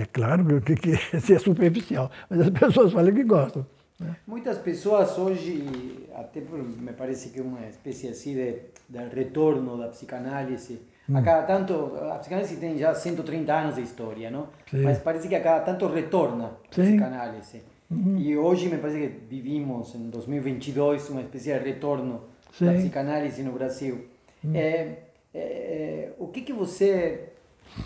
é 0.00 0.06
claro, 0.06 0.60
que, 0.62 0.74
que, 0.74 0.96
se 1.20 1.34
é 1.34 1.38
superficial, 1.38 2.10
mas 2.28 2.40
as 2.40 2.50
pessoas 2.50 2.92
falam 2.92 3.12
que 3.12 3.24
gostam. 3.24 3.66
Né? 4.00 4.16
Muitas 4.26 4.58
pessoas 4.58 5.16
hoje, 5.18 6.08
até 6.14 6.40
me 6.40 6.92
parece 6.92 7.30
que 7.30 7.40
uma 7.40 7.66
espécie 7.66 8.08
assim 8.08 8.34
de, 8.34 8.56
de 8.88 9.14
retorno 9.14 9.76
da 9.78 9.88
psicanálise, 9.88 10.80
hum. 11.08 11.16
a 11.16 11.22
cada 11.22 11.42
tanto, 11.42 11.96
a 12.10 12.16
psicanálise 12.16 12.56
tem 12.56 12.78
já 12.78 12.94
130 12.94 13.52
anos 13.52 13.74
de 13.76 13.82
história, 13.82 14.30
não? 14.30 14.48
Sim. 14.70 14.82
mas 14.82 14.98
parece 14.98 15.28
que 15.28 15.34
a 15.34 15.40
cada 15.40 15.60
tanto 15.60 15.86
retorna 15.86 16.46
a 16.46 16.68
psicanálise. 16.68 17.62
Uhum. 17.90 18.16
E 18.18 18.36
hoje 18.36 18.68
me 18.68 18.78
parece 18.78 18.98
que 18.98 19.08
vivimos 19.28 19.94
em 19.94 20.08
2022 20.08 21.10
uma 21.10 21.20
espécie 21.20 21.52
de 21.52 21.58
retorno 21.58 22.22
Sim. 22.52 22.66
da 22.66 22.72
psicanálise 22.72 23.42
no 23.42 23.52
Brasil. 23.52 24.06
Hum. 24.42 24.52
É, 24.54 24.98
é, 25.34 25.38
é, 25.38 26.12
o 26.18 26.28
que, 26.28 26.40
que 26.40 26.52
você 26.52 27.28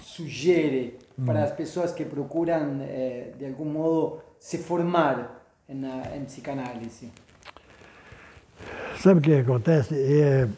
sugere. 0.03 0.99
Para 1.25 1.45
as 1.45 1.53
pessoas 1.53 1.93
que 1.93 2.05
procuram, 2.05 2.81
é, 2.83 3.33
de 3.39 3.47
algum 3.47 3.65
modo, 3.65 4.21
se 4.39 4.59
formar 4.59 5.43
na, 5.69 6.17
em 6.17 6.25
psicanálise? 6.25 7.11
Sabe 8.99 9.21
o 9.21 9.23
que 9.23 9.35
acontece? 9.35 9.95
É, 9.95 10.49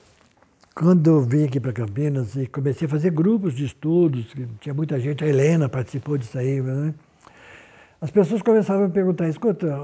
quando 0.75 1.11
eu 1.11 1.23
vim 1.23 1.45
aqui 1.45 1.61
para 1.61 1.73
Campinas 1.73 2.37
e 2.37 2.47
comecei 2.47 2.87
a 2.87 2.91
fazer 2.91 3.11
grupos 3.11 3.55
de 3.55 3.65
estudos, 3.65 4.27
tinha 4.61 4.75
muita 4.75 4.99
gente, 4.99 5.25
a 5.25 5.27
Helena 5.27 5.69
participou 5.69 6.17
disso 6.17 6.39
aí, 6.39 6.61
né? 6.61 6.95
as 8.01 8.11
pessoas 8.11 8.43
começavam 8.43 8.87
a 8.87 8.89
perguntar, 8.89 9.29
escuta, 9.29 9.77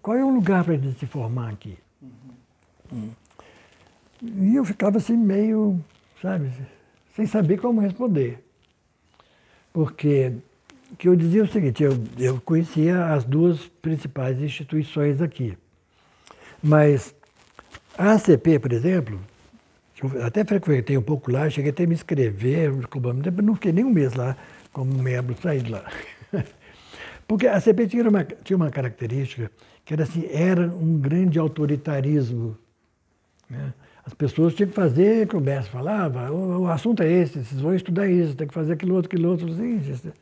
qual 0.00 0.16
é 0.16 0.24
o 0.24 0.30
lugar 0.30 0.64
para 0.64 0.74
a 0.74 0.76
gente 0.76 0.98
se 0.98 1.06
formar 1.06 1.50
aqui? 1.50 1.78
Uhum. 2.00 2.10
Hum. 2.92 3.10
E 4.22 4.56
eu 4.56 4.64
ficava 4.64 4.98
assim 4.98 5.16
meio, 5.16 5.80
sabe, 6.20 6.50
sem 7.14 7.26
saber 7.26 7.60
como 7.60 7.80
responder. 7.80 8.44
Porque 9.72 10.32
que 10.98 11.08
eu 11.08 11.16
dizia 11.16 11.42
o 11.42 11.48
seguinte, 11.48 11.82
eu, 11.82 11.92
eu 12.18 12.40
conhecia 12.40 13.06
as 13.06 13.24
duas 13.24 13.66
principais 13.80 14.40
instituições 14.40 15.20
aqui. 15.20 15.56
Mas 16.62 17.14
a 17.96 18.12
ACP, 18.12 18.58
por 18.58 18.72
exemplo, 18.72 19.18
eu 20.02 20.24
até 20.24 20.44
frequentei 20.44 20.96
um 20.96 21.02
pouco 21.02 21.30
lá, 21.30 21.48
cheguei 21.48 21.70
até 21.70 21.84
a 21.84 21.86
me 21.86 21.94
inscrever, 21.94 22.72
não 23.42 23.54
fiquei 23.54 23.72
nem 23.72 23.84
um 23.84 23.90
mês 23.90 24.14
lá 24.14 24.36
como 24.72 24.92
membro, 25.02 25.36
saí 25.40 25.60
de 25.60 25.70
lá. 25.70 25.84
Porque 27.26 27.46
a 27.46 27.56
ACP 27.56 27.86
tinha 27.86 28.08
uma, 28.08 28.24
tinha 28.24 28.56
uma 28.56 28.70
característica 28.70 29.50
que 29.84 29.92
era 29.92 30.04
assim, 30.04 30.28
era 30.30 30.66
um 30.68 30.98
grande 30.98 31.38
autoritarismo. 31.38 32.56
Né? 33.48 33.72
As 34.04 34.12
pessoas 34.14 34.54
tinham 34.54 34.68
que 34.68 34.74
fazer, 34.74 35.28
que 35.28 35.36
o 35.36 35.40
mestre 35.40 35.70
falava, 35.70 36.30
o, 36.30 36.62
o, 36.62 36.68
assunto 36.68 37.02
é 37.02 37.10
esse, 37.10 37.44
vocês 37.44 37.60
vão 37.60 37.74
estudar 37.74 38.08
isso, 38.08 38.34
tem 38.34 38.48
que 38.48 38.54
fazer 38.54 38.72
aquilo 38.72 38.96
outro, 38.96 39.08
aquilo 39.08 39.30
outro, 39.30 39.46
assim, 39.46 40.12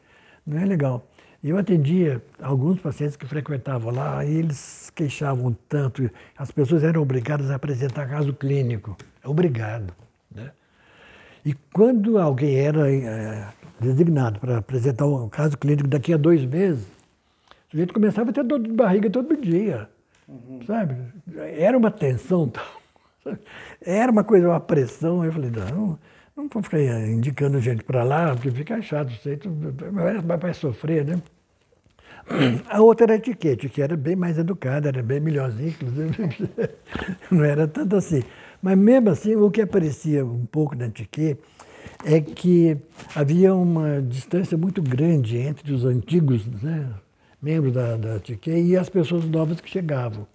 não 0.47 0.59
é 0.59 0.66
legal. 0.66 1.07
Eu 1.43 1.57
atendia 1.57 2.23
alguns 2.43 2.78
pacientes 2.78 3.16
que 3.16 3.24
frequentavam 3.27 3.90
lá 3.90 4.23
e 4.23 4.35
eles 4.35 4.93
queixavam 4.94 5.57
tanto, 5.66 6.11
as 6.36 6.51
pessoas 6.51 6.85
eram 6.85 7.01
obrigadas 7.01 7.51
a 7.51 7.55
apresentar 7.55 8.07
caso 8.07 8.35
clínico, 8.35 8.94
obrigado. 9.24 9.94
Né? 10.31 10.51
E 11.43 11.55
quando 11.73 12.19
alguém 12.19 12.57
era 12.57 12.93
é, 12.93 13.48
designado 13.81 14.39
para 14.39 14.59
apresentar 14.59 15.07
um 15.07 15.31
caso 15.31 15.57
clínico 15.57 15.89
daqui 15.89 16.12
a 16.12 16.19
dois 16.19 16.44
meses, 16.44 16.85
o 17.69 17.70
sujeito 17.70 17.94
começava 17.94 18.28
a 18.28 18.32
ter 18.35 18.44
dor 18.44 18.61
de 18.61 18.70
barriga 18.70 19.09
todo 19.09 19.35
dia, 19.40 19.89
uhum. 20.28 20.61
sabe? 20.66 20.97
Era 21.57 21.78
uma 21.78 21.90
tensão 21.90 22.47
tal 22.51 22.80
era 23.81 24.11
uma 24.11 24.24
coisa, 24.24 24.48
uma 24.48 24.61
pressão. 24.61 25.24
Eu 25.24 25.32
falei, 25.32 25.51
não, 25.51 25.98
não 26.36 26.48
vou 26.48 26.62
ficar 26.62 26.81
indicando 26.81 27.61
gente 27.61 27.85
para 27.85 28.02
lá, 28.02 28.35
porque 28.35 28.51
fica 28.51 28.81
chato, 28.81 29.12
sei, 29.23 29.39
vai, 30.23 30.39
vai 30.39 30.55
sofrer, 30.55 31.05
né? 31.05 31.20
A 32.69 32.81
outra 32.81 33.07
era 33.07 33.12
a 33.15 33.16
etiquete, 33.16 33.69
que 33.69 33.82
era 33.82 33.97
bem 33.97 34.15
mais 34.15 34.39
educada, 34.39 34.89
era 34.89 35.02
bem 35.02 35.19
melhorzinha, 35.19 35.70
inclusive. 35.70 36.48
Não 37.31 37.44
era 37.44 37.66
tanto 37.66 37.97
assim. 37.97 38.23
Mas 38.62 38.78
mesmo 38.78 39.11
assim, 39.11 39.35
o 39.35 39.51
que 39.51 39.62
aparecia 39.62 40.24
um 40.24 40.47
pouco 40.47 40.77
na 40.77 40.86
etiquete 40.86 41.40
é 42.05 42.20
que 42.20 42.77
havia 43.15 43.55
uma 43.55 44.01
distância 44.01 44.57
muito 44.57 44.81
grande 44.82 45.39
entre 45.39 45.73
os 45.73 45.85
antigos 45.85 46.47
né, 46.62 46.89
membros 47.43 47.73
da, 47.73 47.97
da 47.97 48.20
e 48.47 48.77
as 48.77 48.89
pessoas 48.89 49.24
novas 49.24 49.61
que 49.61 49.69
chegavam. 49.69 50.27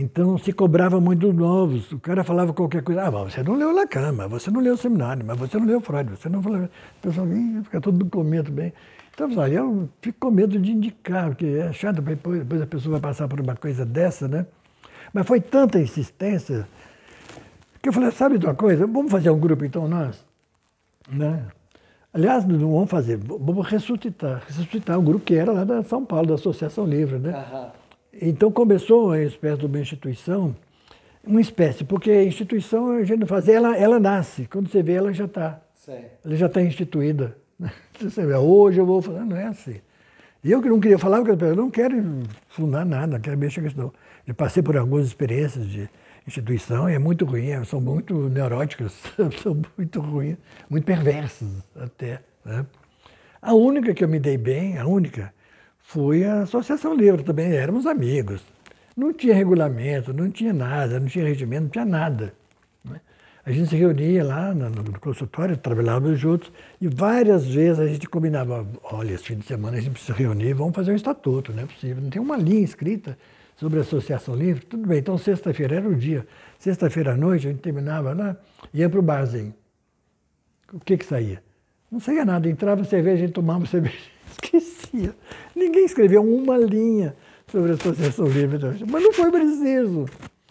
Então 0.00 0.38
se 0.38 0.50
cobrava 0.50 0.98
muito 0.98 1.26
dos 1.26 1.34
novos. 1.36 1.92
O 1.92 2.00
cara 2.00 2.24
falava 2.24 2.54
qualquer 2.54 2.82
coisa. 2.82 3.02
Ah, 3.02 3.10
mas 3.10 3.34
você 3.34 3.42
não 3.42 3.54
leu 3.54 3.70
Lacan, 3.70 4.12
mas 4.12 4.30
você 4.30 4.50
não 4.50 4.60
leu 4.60 4.72
o 4.72 4.76
seminário, 4.76 5.22
mas 5.26 5.38
você 5.38 5.58
não 5.58 5.66
leu 5.66 5.80
Freud, 5.80 6.10
você 6.10 6.26
não 6.26 6.42
falou. 6.42 6.62
O 6.62 6.68
pessoal 7.02 7.26
fica 7.64 7.80
todo 7.82 8.06
com 8.06 8.24
medo 8.24 8.50
bem. 8.50 8.72
Então, 9.12 9.30
olha, 9.36 9.56
eu 9.56 9.90
fico 10.00 10.18
com 10.18 10.30
medo 10.30 10.58
de 10.58 10.72
indicar, 10.72 11.28
porque 11.28 11.44
é 11.44 11.70
chato, 11.74 12.00
depois, 12.00 12.38
depois 12.38 12.62
a 12.62 12.66
pessoa 12.66 12.92
vai 12.98 13.10
passar 13.10 13.28
por 13.28 13.38
uma 13.40 13.54
coisa 13.54 13.84
dessa, 13.84 14.26
né? 14.26 14.46
Mas 15.12 15.26
foi 15.26 15.38
tanta 15.38 15.78
insistência 15.78 16.66
que 17.82 17.90
eu 17.90 17.92
falei, 17.92 18.10
sabe 18.12 18.38
de 18.38 18.46
uma 18.46 18.54
coisa? 18.54 18.86
Vamos 18.86 19.12
fazer 19.12 19.28
um 19.28 19.38
grupo 19.38 19.66
então 19.66 19.86
nós? 19.86 20.24
Né? 21.10 21.44
Aliás, 22.14 22.46
não 22.46 22.58
vamos 22.58 22.88
fazer, 22.88 23.18
vamos 23.18 23.66
ressuscitar, 23.66 24.42
ressuscitar 24.46 24.98
um 24.98 25.04
grupo 25.04 25.24
que 25.26 25.34
era 25.34 25.52
lá 25.52 25.64
da 25.64 25.84
São 25.84 26.06
Paulo, 26.06 26.28
da 26.28 26.34
Associação 26.34 26.86
Livre, 26.86 27.18
né? 27.18 27.32
Aham. 27.32 27.79
Então 28.12 28.50
começou 28.50 29.06
uma 29.06 29.20
espécie 29.20 29.58
de 29.58 29.66
uma 29.66 29.78
instituição, 29.78 30.56
uma 31.24 31.40
espécie, 31.40 31.84
porque 31.84 32.10
a 32.10 32.24
instituição 32.24 32.90
a 32.92 33.04
gente 33.04 33.20
não 33.20 33.26
faz, 33.26 33.48
ela, 33.48 33.76
ela 33.76 34.00
nasce, 34.00 34.46
quando 34.46 34.68
você 34.68 34.82
vê 34.82 34.94
ela 34.94 35.12
já 35.12 35.26
está. 35.26 35.60
Ela 36.24 36.36
já 36.36 36.46
está 36.46 36.62
instituída. 36.62 37.36
Você 38.00 38.24
vê, 38.24 38.34
hoje 38.34 38.80
eu 38.80 38.86
vou 38.86 39.02
falar, 39.02 39.24
não 39.24 39.36
é 39.36 39.46
assim. 39.46 39.80
E 40.42 40.50
eu 40.50 40.62
que 40.62 40.68
não 40.68 40.80
queria 40.80 40.98
falar, 40.98 41.22
porque 41.22 41.44
eu 41.44 41.54
não 41.54 41.70
quero 41.70 42.22
fundar 42.48 42.84
nada, 42.86 43.14
não 43.14 43.20
quero 43.20 43.36
mexer 43.36 43.60
com 43.60 43.66
isso 43.66 43.76
não. 43.76 43.92
Eu 44.26 44.34
passei 44.34 44.62
por 44.62 44.76
algumas 44.76 45.06
experiências 45.06 45.66
de 45.66 45.88
instituição 46.26 46.88
e 46.88 46.94
é 46.94 46.98
muito 46.98 47.24
ruim, 47.24 47.62
são 47.64 47.80
muito 47.80 48.14
neuróticas, 48.28 48.94
são 49.42 49.60
muito 49.76 50.00
ruins, 50.00 50.36
muito 50.68 50.84
perversas 50.84 51.48
até. 51.76 52.20
Né? 52.44 52.64
A 53.42 53.52
única 53.52 53.92
que 53.92 54.02
eu 54.02 54.08
me 54.08 54.18
dei 54.18 54.38
bem, 54.38 54.78
a 54.78 54.86
única, 54.86 55.32
foi 55.90 56.24
a 56.24 56.42
Associação 56.42 56.94
Livre 56.94 57.24
também, 57.24 57.52
éramos 57.52 57.84
amigos. 57.84 58.40
Não 58.96 59.12
tinha 59.12 59.34
regulamento, 59.34 60.12
não 60.12 60.30
tinha 60.30 60.52
nada, 60.52 61.00
não 61.00 61.08
tinha 61.08 61.24
regimento, 61.24 61.62
não 61.62 61.70
tinha 61.70 61.84
nada. 61.84 62.32
Né? 62.84 63.00
A 63.44 63.50
gente 63.50 63.70
se 63.70 63.76
reunia 63.76 64.22
lá 64.22 64.54
no, 64.54 65.00
consultório, 65.00 65.56
trabalhávamos 65.56 66.16
juntos, 66.16 66.52
e 66.80 66.86
várias 66.86 67.44
vezes 67.44 67.80
a 67.80 67.88
gente 67.88 68.08
combinava, 68.08 68.64
olha, 68.84 69.14
esse 69.14 69.24
fim 69.24 69.38
de 69.38 69.46
semana 69.46 69.78
a 69.78 69.80
gente 69.80 69.94
precisa 69.94 70.14
se 70.14 70.22
reunir, 70.22 70.52
vamos 70.52 70.76
fazer 70.76 70.92
um 70.92 70.94
estatuto, 70.94 71.52
não 71.52 71.64
é 71.64 71.66
possível. 71.66 72.00
Não 72.00 72.10
tem 72.10 72.22
uma 72.22 72.36
linha 72.36 72.62
escrita 72.62 73.18
sobre 73.56 73.80
a 73.80 73.82
Associação 73.82 74.36
Livre, 74.36 74.64
tudo 74.64 74.86
bem, 74.86 75.00
então 75.00 75.18
sexta-feira 75.18 75.74
era 75.74 75.88
o 75.88 75.96
dia. 75.96 76.24
Sexta-feira 76.56 77.14
à 77.14 77.16
noite 77.16 77.48
a 77.48 77.50
gente 77.50 77.62
terminava 77.62 78.12
lá, 78.12 78.36
ia 78.72 78.88
para 78.88 79.00
o 79.00 79.02
barzinho. 79.02 79.52
o 80.72 80.78
que 80.78 80.96
que 80.96 81.04
saía? 81.04 81.42
Não 81.90 81.98
saía 81.98 82.24
nada. 82.24 82.48
Entrava 82.48 82.84
cerveja, 82.84 83.16
a 83.16 83.26
gente 83.26 83.32
tomava 83.32 83.66
cerveja. 83.66 83.98
Ninguém 85.54 85.84
escreveu 85.84 86.22
uma 86.22 86.56
linha 86.58 87.14
sobre 87.50 87.72
a 87.72 87.74
Associação 87.74 88.26
Livre. 88.26 88.58
Mas 88.90 89.02
não 89.02 89.12
foi 89.12 89.30
preciso. 89.30 90.06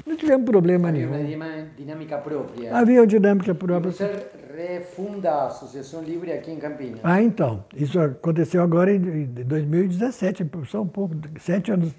Não 0.06 0.16
tivemos 0.16 0.46
problema 0.46 0.90
Havia 0.90 1.08
nenhum. 1.08 1.36
uma 1.36 1.68
dinâmica 1.78 2.18
própria. 2.18 2.76
Havia 2.76 3.02
uma 3.02 3.08
dinâmica 3.08 3.54
própria. 3.54 3.92
Você 3.92 4.28
refunda 4.56 5.30
a 5.32 5.48
Associação 5.48 6.02
Livre 6.02 6.32
aqui 6.32 6.52
em 6.52 6.58
Campinas. 6.58 7.00
Ah, 7.04 7.22
então. 7.22 7.64
Isso 7.76 8.00
aconteceu 8.00 8.62
agora 8.64 8.92
em 8.94 9.00
2017, 9.26 10.50
só 10.68 10.82
um 10.82 10.88
pouco, 10.88 11.16
sete 11.40 11.72
anos, 11.72 11.92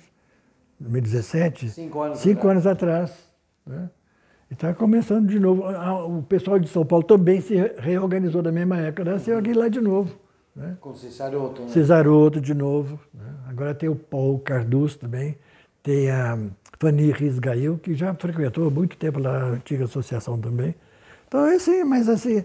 2017. 0.81 1.69
Cinco 1.71 2.01
anos 2.03 2.19
Cinco 2.19 2.41
atrás. 2.49 2.53
anos 2.53 2.67
atrás. 2.67 3.13
Né? 3.67 3.91
E 4.51 4.55
está 4.55 4.75
começando 4.75 5.29
de 5.29 5.39
novo. 5.39 5.65
Ah, 5.65 6.05
O 6.05 6.23
pessoal 6.23 6.59
de 6.59 6.69
São 6.69 6.85
Paulo 6.85 7.05
também 7.05 7.41
se 7.41 7.55
reorganizou 7.79 8.43
da 8.43 8.51
mesma 8.51 8.79
época. 8.79 9.05
Nasceu 9.05 9.39
aqui 9.39 9.53
lá 9.53 9.69
de 9.69 9.81
novo. 9.81 10.13
Né? 10.55 10.77
Com 10.81 10.95
Cesaroto. 10.95 11.63
Né? 11.63 11.69
Cesaroto 11.69 12.41
de 12.41 12.55
novo. 12.55 12.99
né? 13.15 13.35
Agora 13.49 13.75
tem 13.75 13.89
o 13.89 13.97
Paul 13.97 14.39
Cardoso 14.41 14.99
também. 14.99 15.37
Tem 15.83 16.11
a 16.11 16.39
Fanny 16.79 17.11
Risgail, 17.11 17.79
que 17.79 17.95
já 17.95 18.15
frequentou 18.15 18.69
há 18.69 18.71
muito 18.71 18.97
tempo 18.97 19.19
lá 19.19 19.43
a 19.43 19.45
antiga 19.51 19.85
associação 19.85 20.39
também. 20.39 20.75
Então, 21.27 21.47
é 21.47 21.55
assim, 21.55 21.85
mas 21.85 22.09
assim, 22.09 22.45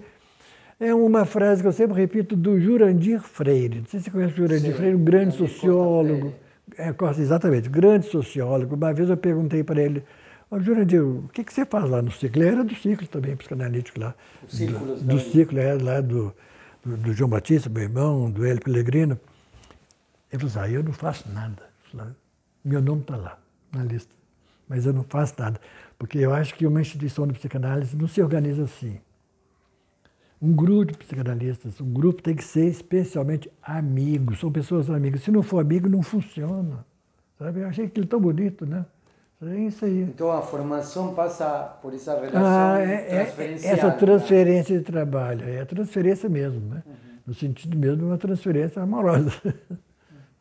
é 0.80 0.94
uma 0.94 1.26
frase 1.26 1.61
que 1.61 1.68
eu 1.68 1.73
sempre 1.73 1.98
repito 1.99 2.36
do 2.36 2.60
Jurandir 2.60 3.22
Freire. 3.22 3.80
Não 3.80 3.86
sei 3.86 3.99
se 3.99 4.06
você 4.06 4.11
conhece 4.11 4.34
o 4.34 4.38
Jurandir 4.38 4.72
Sim, 4.72 4.77
Freire, 4.77 4.95
um 4.95 5.03
grande 5.03 5.36
sociólogo. 5.36 6.34
É, 6.77 6.94
exatamente, 7.19 7.69
grande 7.69 8.07
sociólogo. 8.07 8.76
Uma 8.76 8.94
vez 8.94 9.10
eu 9.10 9.18
perguntei 9.18 9.64
para 9.64 9.82
ele, 9.82 10.03
Ô, 10.49 10.60
Jurandir, 10.60 11.02
o 11.03 11.27
que, 11.34 11.44
que 11.44 11.53
você 11.53 11.65
faz 11.65 11.90
lá 11.90 12.02
no 12.02 12.11
ciclo? 12.11 12.41
Ele 12.41 12.49
era 12.49 12.64
do 12.64 12.76
ciclo 12.76 13.07
também, 13.07 13.36
psicanalítico 13.36 13.99
lá. 13.99 14.14
Do, 14.52 14.95
do 15.03 15.19
ciclo, 15.19 15.60
é, 15.60 15.73
lá 15.73 16.02
do, 16.02 16.34
do, 16.86 16.95
do 16.98 17.14
João 17.14 17.30
Batista, 17.30 17.70
meu 17.70 17.84
irmão, 17.84 18.30
do 18.30 18.45
Hélio 18.45 18.62
Pellegrino. 18.62 19.20
Ele 20.32 20.40
falou 20.40 20.48
assim, 20.48 20.60
ah, 20.60 20.70
eu 20.70 20.84
não 20.84 20.94
faço 20.94 21.30
nada. 21.32 21.64
Falei, 21.91 22.14
Meu 22.64 22.82
nome 22.82 23.02
está 23.02 23.16
lá, 23.16 23.40
na 23.74 23.84
lista. 23.84 24.14
Mas 24.68 24.86
eu 24.86 24.94
não 24.94 25.03
faço 25.03 25.34
nada. 25.40 25.60
Porque 25.98 26.20
eu 26.20 26.34
acho 26.34 26.53
que 26.56 26.66
uma 26.66 26.82
instituição 26.82 27.28
de 27.28 27.34
psicanálise 27.34 27.95
não 27.95 28.07
se 28.07 28.22
organiza 28.22 28.64
assim. 28.64 28.99
Um 30.41 30.53
grupo 30.53 30.91
de 30.91 30.98
psicanalistas, 30.98 31.80
um 31.80 31.91
grupo 31.91 32.22
tem 32.22 32.36
que 32.36 32.44
ser 32.44 32.68
especialmente 32.68 33.49
amigos, 33.64 34.40
são 34.40 34.52
pessoas 34.52 34.90
amigas. 34.90 35.24
Se 35.24 35.32
não 35.32 35.41
for 35.41 35.60
amigo, 35.60 35.88
não 35.88 36.03
funciona. 36.03 36.86
Sabe? 37.40 37.62
Eu 37.62 37.68
achei 37.68 37.86
aquilo 37.86 38.06
tão 38.06 38.20
bonito, 38.20 38.66
né? 38.66 38.86
É 39.41 39.56
isso 39.60 39.86
aí. 39.86 40.02
Então 40.03 40.32
a 40.32 40.41
formação 40.41 41.14
passa 41.14 41.45
por 41.82 41.94
essa 41.94 42.14
relação 42.14 42.41
Ah, 42.45 42.80
é, 42.80 42.94
é- 43.18 43.53
essa 43.64 43.88
né? 43.88 43.94
transferência 43.98 44.78
de 44.78 44.84
trabalho, 44.84 45.48
é 45.48 45.62
a 45.62 45.66
transferência 45.66 46.30
mesmo, 46.30 46.62
né? 46.74 46.82
Uhum. 46.86 46.94
No 47.28 47.34
sentido 47.34 47.78
mesmo 47.78 47.98
de 47.98 48.03
uma 48.06 48.18
transferência 48.18 48.82
amorosa. 48.82 49.32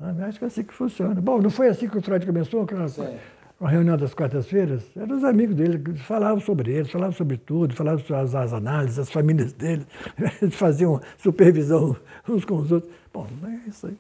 Ah, 0.01 0.15
eu 0.19 0.25
Acho 0.27 0.39
que 0.39 0.45
é 0.45 0.49
assim 0.49 0.63
que 0.63 0.75
funciona. 0.75 1.21
Bom, 1.21 1.41
não 1.41 1.51
foi 1.51 1.69
assim 1.69 1.89
que 1.89 1.97
o 1.99 2.03
Freud 2.03 2.25
começou, 2.27 2.67
com 2.67 2.77
a, 2.77 2.89
Sim. 2.89 3.17
com 3.59 3.67
a 3.67 3.71
reunião 3.71 3.97
das 3.97 4.13
quartas-feiras? 4.15 4.85
Eram 4.97 5.17
os 5.17 5.25
amigos 5.25 5.55
dele, 5.57 5.83
falavam 5.99 6.41
sobre 6.41 6.73
ele, 6.73 6.89
falavam 6.89 7.13
sobre 7.13 7.37
tudo, 7.37 7.75
falavam 7.75 8.01
sobre 8.01 8.23
as, 8.23 8.35
as 8.35 8.53
análises, 8.53 8.99
as 8.99 9.11
famílias 9.11 9.53
dele, 9.53 9.87
eles 10.43 10.55
faziam 10.55 11.01
supervisão 11.19 11.97
uns 12.29 12.45
com 12.45 12.57
os 12.57 12.71
outros. 12.73 12.93
Bom, 13.13 13.27
é 13.45 13.69
isso 13.69 13.87
aí. 13.87 13.97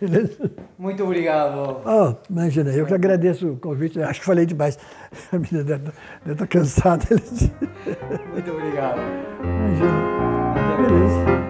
Beleza? 0.00 0.50
Muito 0.78 1.04
obrigado. 1.04 1.82
Oh, 1.84 2.14
imagina, 2.30 2.70
eu 2.70 2.86
que 2.86 2.94
agradeço 2.94 3.52
o 3.52 3.56
convite. 3.56 4.00
Acho 4.00 4.20
que 4.20 4.26
falei 4.26 4.46
demais. 4.46 4.78
A 5.32 5.38
menina 5.38 5.64
deve 5.64 5.92
estar 6.32 6.46
cansada. 6.46 7.04
Muito 8.32 8.50
obrigado. 8.50 9.00
Imagina. 9.42 10.22
Beleza. 10.76 11.41